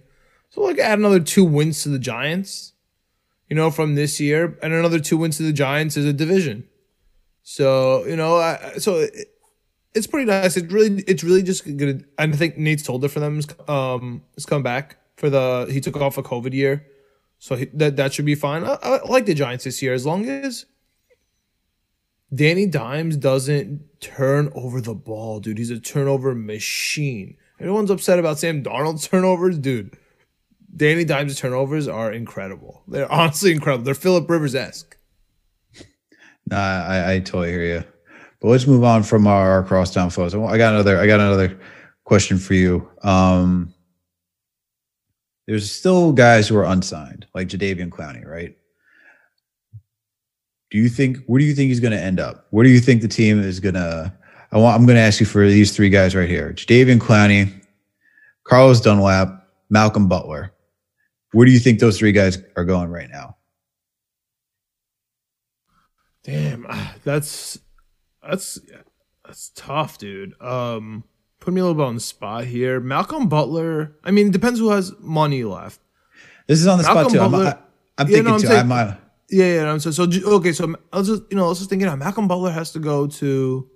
So 0.48 0.62
like 0.62 0.78
add 0.78 0.98
another 0.98 1.20
two 1.20 1.44
wins 1.44 1.82
to 1.82 1.90
the 1.90 1.98
Giants. 1.98 2.72
You 3.50 3.56
know, 3.56 3.70
from 3.70 3.94
this 3.94 4.18
year, 4.18 4.58
and 4.62 4.72
another 4.72 4.98
two 4.98 5.18
wins 5.18 5.36
to 5.36 5.42
the 5.42 5.52
Giants 5.52 5.98
is 5.98 6.06
a 6.06 6.12
division. 6.14 6.66
So 7.42 8.06
you 8.06 8.16
know, 8.16 8.36
I, 8.36 8.78
so 8.78 8.96
it, 9.00 9.28
it's 9.94 10.06
pretty 10.06 10.24
nice. 10.24 10.56
It's 10.56 10.72
really, 10.72 11.02
it's 11.06 11.22
really 11.22 11.42
just 11.42 11.64
gonna. 11.76 12.00
I 12.16 12.28
think 12.28 12.56
Nate 12.56 12.80
Solder 12.80 13.08
for 13.08 13.20
them 13.20 13.42
um 13.68 14.22
is 14.36 14.46
come 14.46 14.62
back 14.62 14.96
for 15.16 15.28
the 15.28 15.68
he 15.70 15.82
took 15.82 15.96
off 15.96 16.16
a 16.16 16.22
COVID 16.22 16.54
year, 16.54 16.86
so 17.38 17.56
he, 17.56 17.66
that 17.74 17.96
that 17.96 18.14
should 18.14 18.24
be 18.24 18.34
fine. 18.34 18.64
I, 18.64 18.78
I, 18.82 19.02
like 19.04 19.26
the 19.26 19.34
Giants 19.34 19.64
this 19.64 19.82
year 19.82 19.92
as 19.92 20.06
long 20.06 20.26
as 20.26 20.64
Danny 22.35 22.66
Dimes 22.66 23.16
doesn't 23.16 24.01
turn 24.01 24.51
over 24.55 24.80
the 24.80 24.95
ball, 24.95 25.41
dude. 25.41 25.59
He's 25.59 25.70
a 25.70 25.78
turnover 25.78 26.35
machine. 26.35 27.37
Everyone's 27.61 27.91
upset 27.91 28.18
about 28.18 28.39
Sam 28.39 28.62
Darnold's 28.62 29.07
turnovers, 29.09 29.59
dude. 29.59 29.97
Danny 30.74 31.05
Dimes' 31.05 31.39
turnovers 31.39 31.87
are 31.87 32.11
incredible. 32.11 32.83
They're 32.89 33.11
honestly 33.12 33.53
incredible. 33.53 33.85
They're 33.85 33.95
Philip 33.95 34.28
Rivers 34.28 34.55
esque. 34.55 34.97
Nah, 36.47 36.57
I, 36.57 37.14
I 37.14 37.18
totally 37.20 37.51
hear 37.51 37.64
you. 37.64 37.85
But 38.41 38.49
let's 38.49 38.66
move 38.66 38.83
on 38.83 39.03
from 39.03 39.26
our, 39.26 39.51
our 39.51 39.62
crosstown 39.62 40.11
foes. 40.11 40.35
I 40.35 40.59
got 40.59 40.72
another. 40.74 40.99
I 40.99 41.07
got 41.07 41.20
another 41.20 41.61
question 42.05 42.39
for 42.39 42.55
you. 42.55 42.89
Um, 43.03 43.72
there's 45.47 45.70
still 45.70 46.12
guys 46.12 46.49
who 46.49 46.57
are 46.57 46.64
unsigned, 46.64 47.26
like 47.35 47.49
Jadeveon 47.49 47.91
Clowney, 47.91 48.26
right? 48.26 48.57
Do 50.72 50.78
you 50.78 50.88
think 50.88 51.18
where 51.26 51.38
do 51.38 51.44
you 51.44 51.54
think 51.54 51.68
he's 51.68 51.80
going 51.80 51.92
to 51.92 52.00
end 52.00 52.18
up? 52.18 52.46
Where 52.48 52.64
do 52.64 52.70
you 52.70 52.80
think 52.80 53.02
the 53.02 53.08
team 53.08 53.38
is 53.38 53.60
going 53.60 53.74
to? 53.74 54.10
I 54.50 54.56
want. 54.56 54.74
I'm 54.74 54.86
going 54.86 54.96
to 54.96 55.02
ask 55.02 55.20
you 55.20 55.26
for 55.26 55.46
these 55.46 55.76
three 55.76 55.90
guys 55.90 56.16
right 56.16 56.30
here: 56.30 56.54
Jadeveon 56.54 56.98
Clowney, 56.98 57.52
Carlos 58.44 58.80
Dunlap, 58.80 59.48
Malcolm 59.68 60.08
Butler. 60.08 60.54
Where 61.32 61.44
do 61.44 61.52
you 61.52 61.58
think 61.58 61.78
those 61.78 61.98
three 61.98 62.12
guys 62.12 62.38
are 62.56 62.64
going 62.64 62.88
right 62.88 63.10
now? 63.10 63.36
Damn, 66.24 66.66
that's 67.04 67.58
that's 68.26 68.58
that's 69.26 69.50
tough, 69.54 69.98
dude. 69.98 70.40
Um, 70.40 71.04
put 71.38 71.52
me 71.52 71.60
a 71.60 71.64
little 71.64 71.76
bit 71.76 71.86
on 71.86 71.96
the 71.96 72.00
spot 72.00 72.46
here. 72.46 72.80
Malcolm 72.80 73.28
Butler. 73.28 73.98
I 74.04 74.10
mean, 74.10 74.28
it 74.28 74.32
depends 74.32 74.58
who 74.58 74.70
has 74.70 74.90
money 75.00 75.44
left. 75.44 75.80
This 76.46 76.60
is 76.60 76.66
on 76.66 76.78
the 76.78 76.84
Malcolm 76.84 77.10
spot 77.10 77.12
too. 77.12 77.18
Butler, 77.18 77.46
I'm, 77.46 77.58
I'm 77.98 78.06
thinking 78.06 78.24
yeah, 78.24 78.30
no, 78.30 78.34
I'm 78.36 78.40
too. 78.40 78.46
Saying, 78.46 78.72
I'm, 78.72 78.96
yeah, 79.33 79.55
yeah. 79.55 79.72
I'm 79.72 79.80
so, 79.80 79.91
so 79.91 80.05
okay. 80.05 80.53
So 80.53 80.74
I 80.93 80.99
was 80.99 81.09
just, 81.09 81.22
you 81.30 81.37
know, 81.37 81.47
I 81.47 81.49
was 81.49 81.59
just 81.59 81.70
thinking, 81.70 81.89
Malcolm 81.99 82.28
Butler 82.28 82.53
has 82.53 82.70
to 82.72 82.78
go 82.78 83.07
to. 83.07 83.68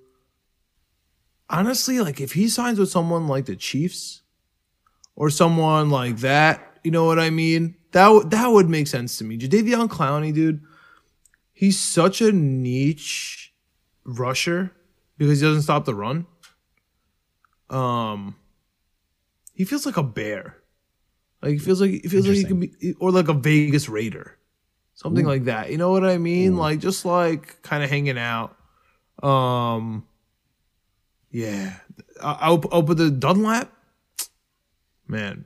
Honestly, 1.48 2.00
like 2.00 2.20
if 2.20 2.32
he 2.32 2.48
signs 2.48 2.78
with 2.78 2.90
someone 2.90 3.28
like 3.28 3.46
the 3.46 3.56
Chiefs, 3.56 4.22
or 5.16 5.30
someone 5.30 5.90
like 5.90 6.18
that, 6.18 6.78
you 6.84 6.90
know 6.90 7.04
what 7.04 7.18
I 7.18 7.30
mean? 7.30 7.74
That 7.92 8.30
that 8.30 8.48
would 8.48 8.68
make 8.68 8.86
sense 8.86 9.18
to 9.18 9.24
me. 9.24 9.38
Jadeveon 9.38 9.88
Clowney, 9.88 10.32
dude, 10.32 10.60
he's 11.52 11.80
such 11.80 12.20
a 12.20 12.30
niche 12.30 13.54
rusher 14.04 14.72
because 15.16 15.40
he 15.40 15.46
doesn't 15.46 15.62
stop 15.62 15.84
the 15.84 15.94
run. 15.94 16.26
Um, 17.70 18.36
he 19.54 19.64
feels 19.64 19.86
like 19.86 19.96
a 19.96 20.02
bear. 20.02 20.58
Like 21.42 21.52
he 21.52 21.58
feels 21.58 21.80
like 21.80 21.90
he 21.90 22.08
feels 22.08 22.28
like 22.28 22.36
he 22.36 22.44
can 22.44 22.60
be, 22.60 22.94
or 23.00 23.10
like 23.10 23.28
a 23.28 23.34
Vegas 23.34 23.88
Raider, 23.88 24.35
something 24.96 25.24
Ooh. 25.24 25.28
like 25.28 25.44
that. 25.44 25.70
You 25.70 25.78
know 25.78 25.92
what 25.92 26.04
I 26.04 26.18
mean? 26.18 26.54
Ooh. 26.54 26.58
Like 26.58 26.80
just 26.80 27.04
like 27.04 27.62
kind 27.62 27.84
of 27.84 27.88
hanging 27.88 28.18
out. 28.18 28.56
Um, 29.22 30.04
yeah, 31.30 31.74
I, 32.20 32.50
will 32.50 32.64
I'll 32.72 32.82
put 32.82 32.96
the 32.96 33.10
Dunlap. 33.10 33.72
Man, 35.06 35.44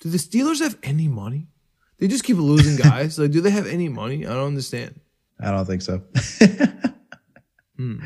do 0.00 0.10
the 0.10 0.18
Steelers 0.18 0.60
have 0.60 0.76
any 0.82 1.06
money? 1.06 1.46
They 1.98 2.08
just 2.08 2.24
keep 2.24 2.38
losing 2.38 2.76
guys. 2.88 3.18
like, 3.18 3.30
do 3.30 3.40
they 3.40 3.50
have 3.50 3.66
any 3.66 3.88
money? 3.88 4.26
I 4.26 4.30
don't 4.30 4.48
understand. 4.48 4.98
I 5.38 5.52
don't 5.52 5.66
think 5.66 5.82
so. 5.82 6.02
hmm. 7.76 8.00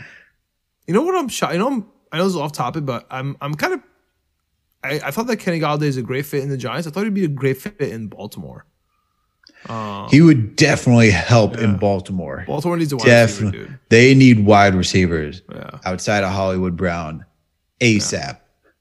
You 0.86 0.95
know 0.95 1.03
what 1.03 1.16
I'm 1.16 1.28
shocked? 1.28 1.55
You 1.55 1.59
know 1.59 1.68
I'm 1.68 1.86
I 2.12 2.18
know 2.18 2.24
this 2.24 2.34
is 2.34 2.40
off 2.40 2.53
topic, 2.53 2.84
but 2.84 3.07
I'm 3.11 3.36
I'm 3.40 3.55
kind 3.55 3.74
of 3.74 3.80
I, 4.84 5.01
I 5.07 5.11
thought 5.11 5.26
that 5.28 5.38
Kenny 5.38 5.59
Golladay 5.59 5.84
is 5.84 5.97
a 5.97 6.03
great 6.03 6.26
fit 6.26 6.42
in 6.42 6.51
the 6.51 6.59
Giants. 6.59 6.86
I 6.86 6.90
thought 6.90 7.05
he'd 7.05 7.14
be 7.14 7.24
a 7.24 7.28
great 7.28 7.57
fit 7.57 7.80
in 7.80 8.09
Baltimore. 8.09 8.66
Um, 9.69 10.09
he 10.11 10.21
would 10.21 10.57
definitely 10.57 11.11
help 11.11 11.57
yeah. 11.57 11.65
in 11.65 11.77
Baltimore. 11.79 12.45
Baltimore 12.47 12.77
needs 12.77 12.93
a 12.93 12.97
wide 12.97 13.07
definitely. 13.07 13.59
receiver, 13.59 13.71
dude. 13.71 13.81
They 13.89 14.15
need 14.15 14.45
wide 14.45 14.75
receivers 14.75 15.43
yeah. 15.51 15.79
outside 15.85 16.23
of 16.23 16.31
Hollywood 16.31 16.77
Brown 16.77 17.25
ASAP. 17.81 18.12
Yeah. 18.12 18.37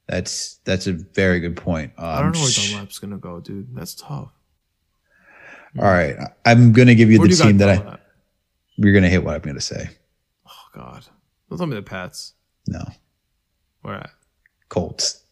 That's 0.06 0.56
that's 0.64 0.86
a 0.86 0.92
very 0.92 1.40
good 1.40 1.56
point. 1.56 1.92
Um, 1.96 2.04
I 2.04 2.20
don't 2.20 2.32
know 2.32 2.40
where 2.40 2.50
Dunlap's 2.50 2.98
gonna 2.98 3.16
go, 3.16 3.40
dude. 3.40 3.74
That's 3.74 3.94
tough. 3.94 4.30
All 5.78 5.84
right, 5.84 6.16
I'm 6.44 6.72
gonna 6.72 6.94
give 6.94 7.10
you 7.10 7.18
where 7.18 7.28
the 7.28 7.34
team 7.34 7.56
that 7.58 7.70
I. 7.70 7.76
That? 7.76 8.00
You're 8.76 8.92
gonna 8.92 9.08
hit 9.08 9.24
what 9.24 9.34
I'm 9.34 9.40
gonna 9.40 9.62
say. 9.62 9.88
Oh 10.46 10.66
God! 10.74 11.06
Don't 11.48 11.56
tell 11.56 11.66
me 11.66 11.76
the 11.76 11.82
Pats. 11.82 12.34
No. 12.68 12.84
Where 13.80 13.94
at? 13.94 14.10
Colts. 14.68 15.22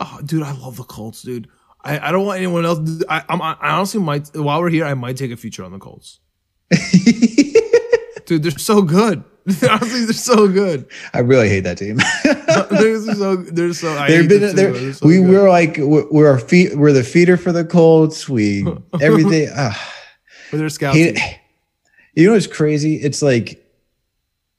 Oh, 0.00 0.20
dude, 0.24 0.42
I 0.42 0.52
love 0.52 0.76
the 0.76 0.84
Colts, 0.84 1.22
dude. 1.22 1.48
I, 1.84 2.08
I 2.08 2.12
don't 2.12 2.26
want 2.26 2.38
anyone 2.38 2.64
else. 2.64 3.02
I, 3.08 3.24
I'm, 3.28 3.40
I 3.40 3.56
honestly 3.62 4.00
might 4.00 4.34
while 4.36 4.60
we're 4.60 4.70
here, 4.70 4.84
I 4.84 4.94
might 4.94 5.16
take 5.16 5.30
a 5.30 5.36
feature 5.36 5.64
on 5.64 5.72
the 5.72 5.78
Colts. 5.78 6.20
dude, 8.26 8.42
they're 8.42 8.50
so 8.52 8.82
good. 8.82 9.24
Honestly, 9.70 10.04
they're 10.04 10.12
so 10.12 10.46
good. 10.46 10.86
I 11.14 11.20
really 11.20 11.48
hate 11.48 11.60
that 11.60 11.78
team. 11.78 11.96
they're 12.70 13.00
so. 13.00 13.36
They're 13.36 13.72
so. 13.72 13.92
I 13.92 14.08
They've 14.08 14.28
been. 14.28 14.54
They're, 14.54 14.72
they're 14.72 14.92
so 14.92 15.06
we 15.06 15.16
good. 15.16 15.30
were 15.30 15.48
like 15.48 15.76
we're 15.78 16.28
our 16.28 16.38
feet. 16.38 16.76
We're 16.76 16.92
the 16.92 17.02
feeder 17.02 17.38
for 17.38 17.50
the 17.50 17.64
Colts. 17.64 18.28
We 18.28 18.66
everything. 19.00 19.48
uh, 19.48 19.72
their 20.52 20.68
scouts. 20.68 20.98
You 20.98 22.26
know 22.26 22.32
what's 22.32 22.46
crazy? 22.46 22.96
It's 22.96 23.22
like 23.22 23.64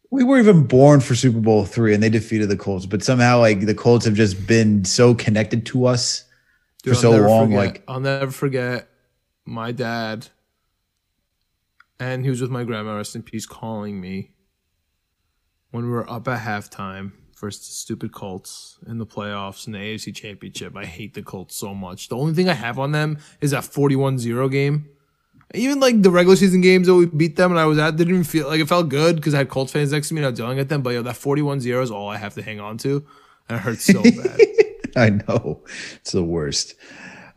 we 0.10 0.23
were 0.23 0.39
even 0.39 0.65
born 0.65 1.02
for 1.02 1.14
Super 1.14 1.39
Bowl 1.39 1.65
three, 1.65 1.93
and 1.93 2.02
they 2.02 2.10
defeated 2.10 2.49
the 2.49 2.57
Colts. 2.57 2.88
But 2.88 3.03
somehow, 3.03 3.39
like 3.39 3.68
the 3.68 3.76
Colts 3.76 4.06
have 4.06 4.15
just 4.15 4.48
been 4.48 4.85
so 4.85 5.14
connected 5.14 5.68
to 5.68 5.85
us 5.85 6.23
Dude, 6.84 6.97
for 6.97 7.07
I'll 7.07 7.14
so 7.14 7.27
long. 7.27 7.47
Forget, 7.47 7.60
like 7.60 7.84
I'll 7.88 7.99
never 7.99 8.31
forget 8.31 8.89
my 9.45 9.72
dad, 9.72 10.27
and 11.99 12.23
he 12.23 12.30
was 12.30 12.41
with 12.41 12.51
my 12.51 12.64
grandma. 12.64 12.95
Rest 12.95 13.15
in 13.15 13.23
peace, 13.23 13.45
calling 13.45 13.99
me 13.99 14.31
when 15.72 15.85
we 15.85 15.91
were 15.91 16.10
up 16.10 16.27
at 16.27 16.41
halftime 16.41 17.11
versus 17.39 17.68
the 17.68 17.73
stupid 17.73 18.11
Colts 18.11 18.77
in 18.88 18.97
the 18.97 19.06
playoffs 19.06 19.65
in 19.65 19.73
the 19.73 19.80
AFC 19.80 20.14
Championship. 20.14 20.76
I 20.76 20.85
hate 20.85 21.14
the 21.14 21.22
Colts 21.22 21.56
so 21.56 21.73
much. 21.73 22.10
The 22.10 22.18
only 22.18 22.34
thing 22.34 22.49
I 22.49 22.53
have 22.53 22.77
on 22.77 22.91
them 22.91 23.19
is 23.39 23.51
that 23.51 23.64
41-0 23.64 24.51
game 24.51 24.89
even 25.56 25.80
like 25.80 26.01
the 26.01 26.11
regular 26.11 26.35
season 26.35 26.61
games 26.61 26.88
that 26.88 26.93
we 26.93 27.07
beat 27.07 27.35
them 27.35 27.51
and 27.51 27.60
I 27.60 27.65
was 27.65 27.80
at 27.80 27.95
didn't 27.95 28.14
even 28.14 28.23
feel 28.23 28.47
like 28.47 28.60
it 28.60 28.68
felt 28.68 28.89
good 28.89 29.15
because 29.15 29.34
I 29.34 29.39
had 29.39 29.49
Colts 29.49 29.72
fans 29.72 29.91
next 29.91 30.10
to 30.10 30.14
me 30.14 30.19
and 30.19 30.27
I 30.27 30.30
was 30.30 30.39
yelling 30.39 30.60
at 30.60 30.69
them. 30.69 30.84
But 30.84 30.91
yo, 30.91 31.01
that 31.01 31.15
41 31.15 31.60
0 31.61 31.81
is 31.81 31.91
all 31.91 32.07
I 32.07 32.18
have 32.18 32.35
to 32.35 32.43
hang 32.43 32.60
on 32.60 32.77
to. 32.80 33.06
And 33.47 33.57
it 33.57 33.61
hurts 33.61 33.85
so 33.85 34.03
bad. 34.03 34.39
I 34.95 35.10
know. 35.10 35.64
It's 35.95 36.11
the 36.11 36.24
worst. 36.24 36.76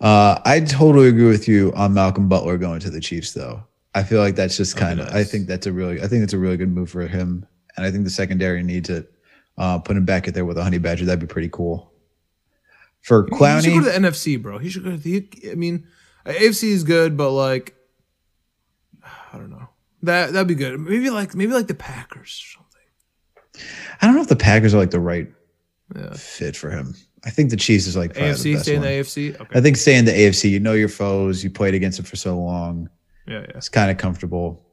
Uh, 0.01 0.41
I 0.45 0.61
totally 0.61 1.09
agree 1.09 1.29
with 1.29 1.47
you 1.47 1.73
on 1.75 1.95
Malcolm 1.95 2.29
Butler 2.29 2.59
going 2.59 2.81
to 2.81 2.91
the 2.91 3.01
Chiefs, 3.01 3.33
though. 3.33 3.63
I 3.95 4.03
feel 4.03 4.21
like 4.21 4.35
that's 4.35 4.57
just 4.57 4.77
kind 4.77 5.01
of. 5.01 5.07
Nice. 5.07 5.17
I 5.17 5.25
think 5.25 5.47
that's 5.47 5.67
a 5.67 5.73
really. 5.73 6.03
I 6.03 6.09
think 6.09 6.23
that's 6.23 6.33
a 6.33 6.39
really 6.39 6.57
good 6.57 6.71
move 6.71 6.91
for 6.91 7.07
him, 7.07 7.47
and 7.77 7.87
I 7.87 7.91
think 7.91 8.05
the 8.05 8.11
secondary 8.11 8.63
needs 8.63 8.91
it. 8.91 9.13
Uh, 9.59 9.79
put 9.79 9.97
him 9.97 10.05
back 10.05 10.27
in 10.27 10.35
there 10.35 10.47
with 10.47 10.57
a 10.57 10.65
honey 10.65 10.79
badger. 10.79 11.05
That'd 11.05 11.21
be 11.21 11.27
pretty 11.27 11.51
cool. 11.51 11.93
For 13.03 13.27
Clowney, 13.27 13.57
he 13.57 13.63
should 13.63 13.85
go 13.85 13.93
to 13.93 14.01
the 14.01 14.09
NFC, 14.09 14.41
bro. 14.41 14.59
He 14.59 14.71
should 14.71 14.85
go. 14.85 14.91
To 14.93 14.97
the, 14.97 15.29
I 15.51 15.55
mean, 15.55 15.87
AFC 16.25 16.65
is 16.71 16.85
good, 16.85 17.17
but 17.17 17.31
like 17.31 17.75
I 19.33 19.39
don't 19.39 19.51
know. 19.51 19.69
That 20.03 20.33
that'd 20.33 20.49
be 20.49 20.55
good. 20.55 20.79
Maybe 20.81 21.11
like 21.11 21.35
maybe 21.35 21.53
like 21.53 21.67
the 21.67 21.75
Packers 21.75 22.43
or 22.43 22.59
something. 22.59 23.69
I 24.01 24.07
don't 24.07 24.17
know 24.17 24.23
if 24.23 24.29
the 24.29 24.37
Packers 24.37 24.75
are 24.75 24.79
like 24.79 24.91
the 24.91 25.01
right 25.01 25.29
yeah. 25.95 26.15
fit 26.15 26.57
for 26.57 26.71
him. 26.71 26.95
I 27.25 27.31
think 27.31 27.51
the 27.51 27.57
Chiefs 27.57 27.87
is 27.87 27.97
like 27.97 28.15
AFC, 28.15 28.55
best 28.55 28.65
stay 28.65 28.75
in 28.75 28.83
the. 28.83 28.89
AFC. 28.89 29.41
Okay. 29.41 29.59
I 29.59 29.61
think 29.61 29.77
stay 29.77 29.97
in 29.97 30.05
the 30.05 30.13
AFC. 30.13 30.51
You 30.51 30.61
know 30.61 30.73
your 30.73 30.89
foes. 30.89 31.45
You 31.45 31.51
played 31.51 31.75
against 31.75 31.99
them 31.99 32.07
for 32.07 32.17
so 32.17 32.37
long. 32.39 32.89
yeah, 33.27 33.41
yeah. 33.41 33.57
It's 33.57 33.69
kind 33.69 33.91
of 33.91 33.99
comfortable. 33.99 34.65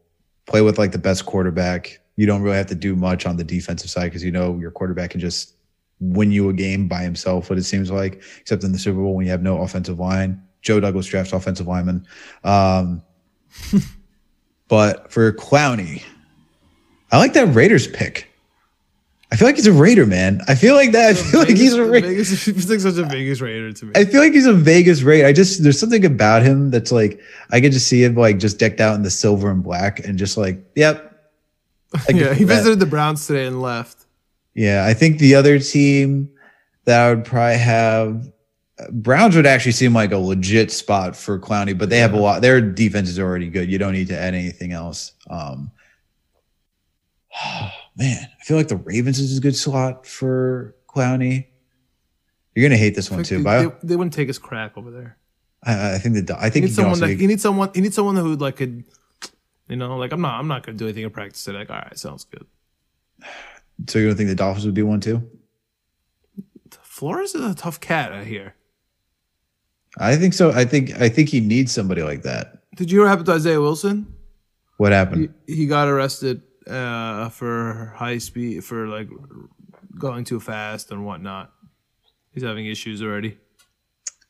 Play 0.47 0.61
with 0.61 0.77
like 0.77 0.91
the 0.91 0.97
best 0.97 1.25
quarterback. 1.25 1.99
You 2.15 2.25
don't 2.25 2.41
really 2.41 2.57
have 2.57 2.67
to 2.67 2.75
do 2.75 2.95
much 2.95 3.25
on 3.25 3.37
the 3.37 3.43
defensive 3.43 3.89
side 3.89 4.05
because 4.05 4.23
you 4.23 4.31
know 4.31 4.57
your 4.57 4.71
quarterback 4.71 5.11
can 5.11 5.19
just 5.19 5.53
win 5.99 6.31
you 6.31 6.49
a 6.49 6.53
game 6.53 6.87
by 6.87 7.01
himself. 7.03 7.49
What 7.49 7.59
it 7.59 7.63
seems 7.63 7.91
like, 7.91 8.23
except 8.39 8.63
in 8.63 8.71
the 8.71 8.79
Super 8.79 8.99
Bowl 8.99 9.15
when 9.15 9.25
you 9.25 9.31
have 9.31 9.43
no 9.43 9.61
offensive 9.61 9.99
line. 9.99 10.41
Joe 10.61 10.79
Douglas 10.79 11.05
drafts 11.05 11.33
offensive 11.33 11.67
lineman. 11.67 12.05
Um, 12.43 13.01
but 14.67 15.11
for 15.11 15.31
Clowney, 15.33 16.03
I 17.11 17.17
like 17.17 17.33
that 17.33 17.53
Raiders 17.53 17.87
pick. 17.87 18.28
I 19.31 19.35
feel 19.35 19.47
like 19.47 19.55
he's 19.55 19.67
a 19.67 19.73
Raider, 19.73 20.07
man. 20.07 20.41
I 20.47 20.55
feel 20.55 20.73
like 20.73 20.91
that. 20.93 21.11
I 21.11 21.13
feel 21.13 21.39
like 21.41 21.49
he's 21.49 21.73
a 21.73 21.85
Raider. 21.85 22.07
Vegas, 22.07 22.29
he's 22.45 22.69
like 22.69 22.79
such 22.79 22.97
a 22.97 23.03
Vegas 23.03 23.41
Raider 23.41 23.71
to 23.71 23.85
me. 23.85 23.91
I 23.95 24.05
feel 24.05 24.21
like 24.21 24.33
he's 24.33 24.47
a 24.47 24.53
Vegas 24.53 25.03
Raider. 25.03 25.27
I 25.27 25.33
just 25.33 25.61
there's 25.61 25.79
something 25.79 26.03
about 26.03 26.41
him 26.41 26.71
that's 26.71 26.91
like 26.91 27.21
I 27.51 27.61
could 27.61 27.71
just 27.71 27.87
see 27.87 28.03
him 28.03 28.15
like 28.15 28.39
just 28.39 28.57
decked 28.57 28.79
out 28.79 28.95
in 28.95 29.03
the 29.03 29.11
silver 29.11 29.51
and 29.51 29.63
black 29.63 29.99
and 29.99 30.17
just 30.17 30.37
like, 30.37 30.63
yep. 30.75 31.05
Yeah, 32.09 32.33
he 32.33 32.43
that. 32.43 32.55
visited 32.55 32.79
the 32.79 32.85
Browns 32.85 33.27
today 33.27 33.45
and 33.45 33.61
left. 33.61 34.05
Yeah, 34.55 34.85
I 34.85 34.93
think 34.93 35.19
the 35.19 35.35
other 35.35 35.59
team 35.59 36.31
that 36.85 36.99
I 36.99 37.13
would 37.13 37.25
probably 37.25 37.57
have 37.57 38.31
Browns 38.91 39.35
would 39.35 39.45
actually 39.45 39.73
seem 39.73 39.93
like 39.93 40.11
a 40.11 40.17
legit 40.17 40.71
spot 40.71 41.15
for 41.15 41.37
Clowney, 41.37 41.77
but 41.77 41.89
they 41.89 41.99
have 41.99 42.13
a 42.13 42.19
lot. 42.19 42.41
Their 42.41 42.61
defense 42.61 43.09
is 43.09 43.19
already 43.19 43.49
good. 43.49 43.69
You 43.69 43.77
don't 43.77 43.93
need 43.93 44.07
to 44.07 44.17
add 44.17 44.33
anything 44.33 44.71
else. 44.71 45.13
Um, 45.29 45.71
man, 47.99 48.27
I 48.39 48.43
feel 48.43 48.57
like 48.57 48.69
the 48.69 48.77
Ravens 48.77 49.19
is 49.19 49.37
a 49.37 49.41
good 49.41 49.55
slot 49.55 50.07
for 50.07 50.75
Clowney. 50.87 51.47
You're 52.55 52.67
gonna 52.67 52.77
hate 52.77 52.95
this 52.95 53.11
one 53.11 53.23
too, 53.23 53.43
they, 53.43 53.65
they, 53.65 53.71
they 53.83 53.95
wouldn't 53.95 54.13
take 54.13 54.27
his 54.27 54.39
crack 54.39 54.77
over 54.77 54.89
there. 54.89 55.17
I, 55.63 55.95
I 55.95 55.97
think 55.99 56.15
that 56.15 56.37
I 56.37 56.49
think 56.49 56.65
he 56.65 56.69
can 56.69 56.75
someone 56.75 56.99
that 56.99 57.09
he 57.09 57.27
needs 57.27 57.43
someone 57.43 57.69
he 57.75 57.81
needs 57.81 57.95
someone 57.95 58.15
who 58.15 58.35
like 58.35 58.55
could 58.55 58.85
you 59.67 59.75
know, 59.75 59.97
like 59.97 60.11
I'm 60.11 60.21
not 60.21 60.39
I'm 60.39 60.47
not 60.47 60.65
gonna 60.65 60.77
do 60.77 60.85
anything 60.85 61.03
in 61.03 61.11
practice 61.11 61.43
today. 61.43 61.59
Like, 61.59 61.69
all 61.69 61.75
right, 61.77 61.97
sounds 61.97 62.23
good. 62.23 62.45
So 63.87 63.99
you 63.99 64.07
don't 64.07 64.15
think 64.15 64.29
the 64.29 64.35
Dolphins 64.35 64.65
would 64.65 64.73
be 64.73 64.81
one 64.81 64.99
too? 64.99 65.29
Flores 66.81 67.35
is 67.35 67.45
a 67.45 67.55
tough 67.55 67.79
cat 67.79 68.11
out 68.11 68.25
here. 68.25 68.55
I 69.97 70.15
think 70.15 70.33
so. 70.33 70.51
I 70.51 70.65
think 70.65 70.99
I 70.99 71.07
think 71.07 71.29
he 71.29 71.39
needs 71.39 71.71
somebody 71.71 72.01
like 72.01 72.23
that. 72.23 72.63
Did 72.75 72.91
you 72.91 72.97
hear 72.97 73.05
what 73.05 73.09
happened 73.09 73.27
to 73.27 73.33
Isaiah 73.33 73.61
Wilson? 73.61 74.13
What 74.77 74.91
happened? 74.91 75.33
He, 75.45 75.55
he 75.55 75.67
got 75.67 75.87
arrested 75.87 76.41
uh, 76.67 77.29
for 77.29 77.93
high 77.95 78.17
speed 78.17 78.63
for 78.63 78.87
like 78.87 79.09
going 79.97 80.23
too 80.23 80.39
fast 80.39 80.91
and 80.91 81.05
whatnot. 81.05 81.51
He's 82.31 82.43
having 82.43 82.65
issues 82.67 83.01
already 83.01 83.37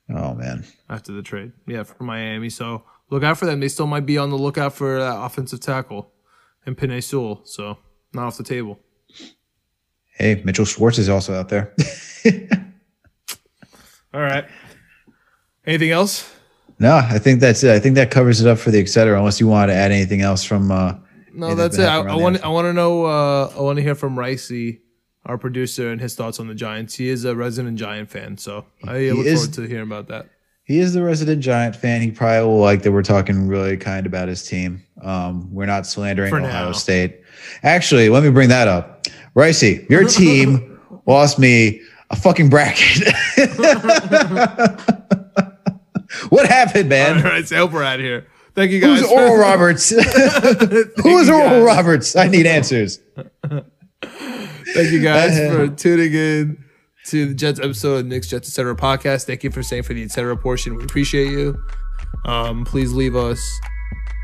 oh 0.09 0.33
man. 0.33 0.65
after 0.89 1.11
the 1.11 1.21
trade. 1.21 1.51
Yeah, 1.67 1.83
for 1.83 2.03
Miami. 2.03 2.49
So 2.49 2.83
look 3.09 3.23
out 3.23 3.37
for 3.37 3.45
them. 3.45 3.59
They 3.59 3.67
still 3.67 3.87
might 3.87 4.05
be 4.05 4.17
on 4.17 4.29
the 4.29 4.37
lookout 4.37 4.73
for 4.73 4.99
that 4.99 5.17
offensive 5.21 5.59
tackle 5.59 6.11
and 6.65 6.77
Penei 6.77 7.03
Sewell. 7.03 7.41
So 7.43 7.77
not 8.13 8.27
off 8.27 8.37
the 8.37 8.43
table. 8.43 8.79
Hey, 10.17 10.41
Mitchell 10.43 10.65
Schwartz 10.65 10.97
is 10.97 11.07
also 11.09 11.33
out 11.33 11.49
there. 11.49 11.73
All 14.13 14.21
right. 14.21 14.45
Anything 15.65 15.91
else? 15.91 16.33
no, 16.79 16.95
I 16.95 17.19
think 17.19 17.41
that's 17.41 17.63
it. 17.63 17.71
I 17.71 17.79
think 17.79 17.95
that 17.95 18.11
covers 18.11 18.41
it 18.41 18.47
up 18.47 18.57
for 18.57 18.71
the 18.71 18.79
etc. 18.79 19.17
Unless 19.17 19.39
you 19.39 19.47
want 19.47 19.69
to 19.69 19.75
add 19.75 19.91
anything 19.91 20.21
else 20.21 20.43
from. 20.43 20.71
uh 20.71 20.95
No, 21.33 21.55
that's 21.55 21.77
it. 21.77 21.87
I, 21.87 21.97
I 21.99 22.15
want 22.15 22.43
I 22.43 22.47
want 22.49 22.65
to 22.65 22.73
know. 22.73 23.05
Uh, 23.05 23.51
I 23.55 23.61
want 23.61 23.77
to 23.77 23.83
hear 23.83 23.95
from 23.95 24.15
Ricey, 24.15 24.79
our 25.25 25.37
producer, 25.37 25.91
and 25.91 26.01
his 26.01 26.15
thoughts 26.15 26.39
on 26.39 26.47
the 26.47 26.55
Giants. 26.55 26.95
He 26.95 27.09
is 27.09 27.25
a 27.25 27.35
resident 27.35 27.77
Giant 27.77 28.09
fan, 28.09 28.37
so 28.37 28.65
I 28.87 29.09
look 29.11 29.25
is- 29.25 29.39
forward 29.41 29.53
to 29.55 29.61
hearing 29.67 29.83
about 29.87 30.07
that. 30.07 30.27
He 30.63 30.77
is 30.79 30.93
the 30.93 31.01
resident 31.01 31.41
Giant 31.41 31.75
fan. 31.75 31.99
He 32.01 32.11
probably 32.11 32.47
will 32.47 32.59
like 32.59 32.83
that 32.83 32.91
we're 32.91 33.01
talking 33.01 33.47
really 33.47 33.75
kind 33.75 34.05
about 34.05 34.27
his 34.27 34.43
team. 34.45 34.83
Um, 35.01 35.51
we're 35.51 35.65
not 35.65 35.87
slandering 35.87 36.29
For 36.29 36.39
Ohio 36.39 36.67
now. 36.67 36.71
State. 36.73 37.21
Actually, 37.63 38.09
let 38.09 38.21
me 38.21 38.29
bring 38.29 38.49
that 38.49 38.67
up. 38.67 39.07
Ricey, 39.35 39.89
your 39.89 40.03
team 40.07 40.79
lost 41.07 41.39
me 41.39 41.81
a 42.11 42.15
fucking 42.15 42.51
bracket. 42.51 43.07
what 46.29 46.47
happened, 46.47 46.83
All 46.85 46.89
man? 46.89 47.23
right, 47.23 47.47
so 47.47 47.65
we're 47.65 47.83
out 47.83 47.99
here. 47.99 48.27
Thank 48.55 48.71
you 48.71 48.79
guys. 48.79 48.99
Who's 49.01 49.11
Oral 49.11 49.37
Roberts? 49.37 49.89
Who 49.89 51.17
is 51.17 51.29
Oral. 51.29 51.63
Roberts? 51.63 52.15
I 52.15 52.27
need 52.27 52.45
answers. 52.45 52.99
Thank 54.01 54.91
you 54.91 55.01
guys 55.01 55.37
for 55.37 55.67
tuning 55.69 56.13
in 56.13 56.63
to 57.07 57.27
the 57.27 57.33
Jets 57.33 57.59
episode 57.59 58.01
of 58.01 58.05
Knicks 58.05 58.27
Jets 58.27 58.47
Etc. 58.49 58.75
podcast. 58.75 59.25
Thank 59.25 59.43
you 59.43 59.49
for 59.49 59.63
staying 59.63 59.83
for 59.83 59.93
the 59.93 60.03
Etc. 60.03 60.35
portion. 60.37 60.75
We 60.75 60.83
appreciate 60.83 61.31
you. 61.31 61.57
Um, 62.25 62.65
please 62.65 62.93
leave 62.93 63.15
us 63.15 63.41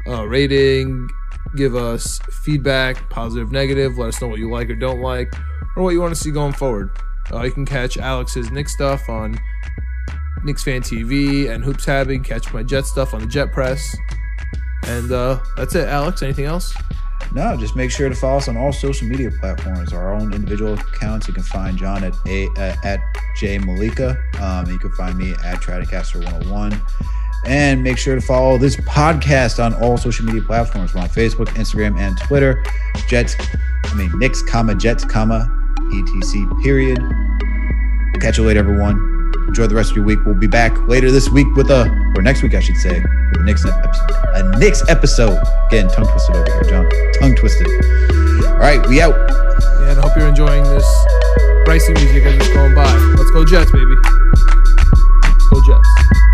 a 0.08 0.28
rating, 0.28 1.10
give 1.56 1.76
us 1.76 2.20
feedback, 2.44 3.10
positive, 3.10 3.52
negative. 3.52 3.98
Let 3.98 4.10
us 4.10 4.22
know 4.22 4.28
what 4.28 4.40
you 4.40 4.50
like 4.50 4.70
or 4.70 4.76
don't 4.76 5.02
like, 5.02 5.34
or 5.76 5.84
what 5.84 5.90
you 5.92 6.02
want 6.02 6.14
to 6.16 6.20
see 6.22 6.32
going 6.32 6.54
forward. 6.54 6.92
Uh, 7.32 7.44
you 7.44 7.52
can 7.52 7.66
catch 7.66 7.98
Alex's 7.98 8.52
Knicks 8.52 8.74
stuff 8.74 9.10
on 9.10 9.40
Knicks 10.44 10.64
Fan 10.64 10.82
TV 10.82 11.50
and 11.50 11.64
Hoops 11.64 11.86
Habit. 11.86 12.24
Catch 12.24 12.54
my 12.54 12.64
Jet 12.64 12.86
stuff 12.86 13.14
on 13.14 13.22
the 13.22 13.28
Jet 13.28 13.52
Press. 13.52 13.96
And 14.88 15.12
uh, 15.12 15.40
that's 15.58 15.76
it, 15.76 15.88
Alex. 15.88 16.22
Anything 16.22 16.46
else? 16.46 16.76
No, 17.34 17.58
just 17.58 17.76
make 17.76 17.92
sure 17.92 18.08
to 18.08 18.16
follow 18.16 18.38
us 18.38 18.48
on 18.48 18.56
all 18.56 18.72
social 18.72 19.08
media 19.08 19.32
platforms, 19.40 19.92
our 19.94 20.14
own 20.14 20.34
individual 20.34 20.74
accounts. 20.74 21.28
You 21.28 21.34
can 21.34 21.44
find 21.44 21.78
John 21.78 22.04
at 22.04 22.14
a 22.28 22.48
uh, 22.58 22.76
at 22.84 23.00
J 23.38 23.58
Malika. 23.58 24.18
Um, 24.42 24.68
you 24.68 24.80
can 24.80 24.92
find 24.92 25.18
me 25.18 25.32
at 25.44 25.58
Tradicaster101. 25.62 26.80
And 27.46 27.84
make 27.84 27.98
sure 27.98 28.16
to 28.16 28.22
follow 28.22 28.58
this 28.58 28.76
podcast 28.78 29.64
on 29.64 29.74
all 29.76 29.98
social 29.98 30.26
media 30.26 30.42
platforms. 30.42 30.96
We're 30.96 31.02
on 31.02 31.10
Facebook, 31.10 31.48
Instagram, 31.50 32.00
and 32.00 32.18
Twitter. 32.18 32.64
Jets, 33.08 33.36
I 33.84 33.94
mean 33.96 34.12
Knicks, 34.18 34.42
comma 34.42 34.74
Jets, 34.74 35.04
comma 35.04 35.48
ETC. 35.94 36.64
Period. 36.64 37.00
Catch 38.22 38.38
you 38.38 38.46
later, 38.46 38.62
everyone. 38.62 39.15
Enjoy 39.48 39.68
the 39.68 39.76
rest 39.76 39.92
of 39.92 39.96
your 39.96 40.06
week. 40.06 40.20
We'll 40.26 40.36
be 40.36 40.48
back 40.48 40.76
later 40.88 41.12
this 41.12 41.30
week 41.30 41.48
with 41.56 41.70
a, 41.70 41.90
or 42.16 42.22
next 42.22 42.42
week, 42.42 42.56
I 42.56 42.60
should 42.60 42.78
say, 42.78 43.00
with 43.00 43.42
a 43.42 43.44
Knicks 43.44 43.66
episode. 43.66 44.26
A 44.34 44.60
Knicks 44.60 44.84
episode. 44.90 45.42
Again, 45.68 45.88
tongue 45.90 46.08
twisted 46.08 46.36
over 46.36 46.52
here, 46.52 46.64
John. 46.64 46.90
Tongue 47.20 47.36
twisted. 47.36 47.68
All 48.48 48.58
right, 48.58 48.86
we 48.88 49.02
out. 49.02 49.16
Yeah, 49.16 49.92
and 49.92 50.00
I 50.00 50.02
hope 50.02 50.18
you're 50.18 50.28
enjoying 50.28 50.64
this 50.64 50.86
pricey 51.66 51.94
music 51.96 52.24
as 52.26 52.36
it's 52.36 52.50
going 52.50 52.76
by. 52.76 52.92
Let's 53.18 53.32
go 53.32 53.46
Jets, 53.46 53.72
baby. 53.72 53.96
Let's 55.24 55.48
go 55.50 55.62
Jets. 55.66 56.25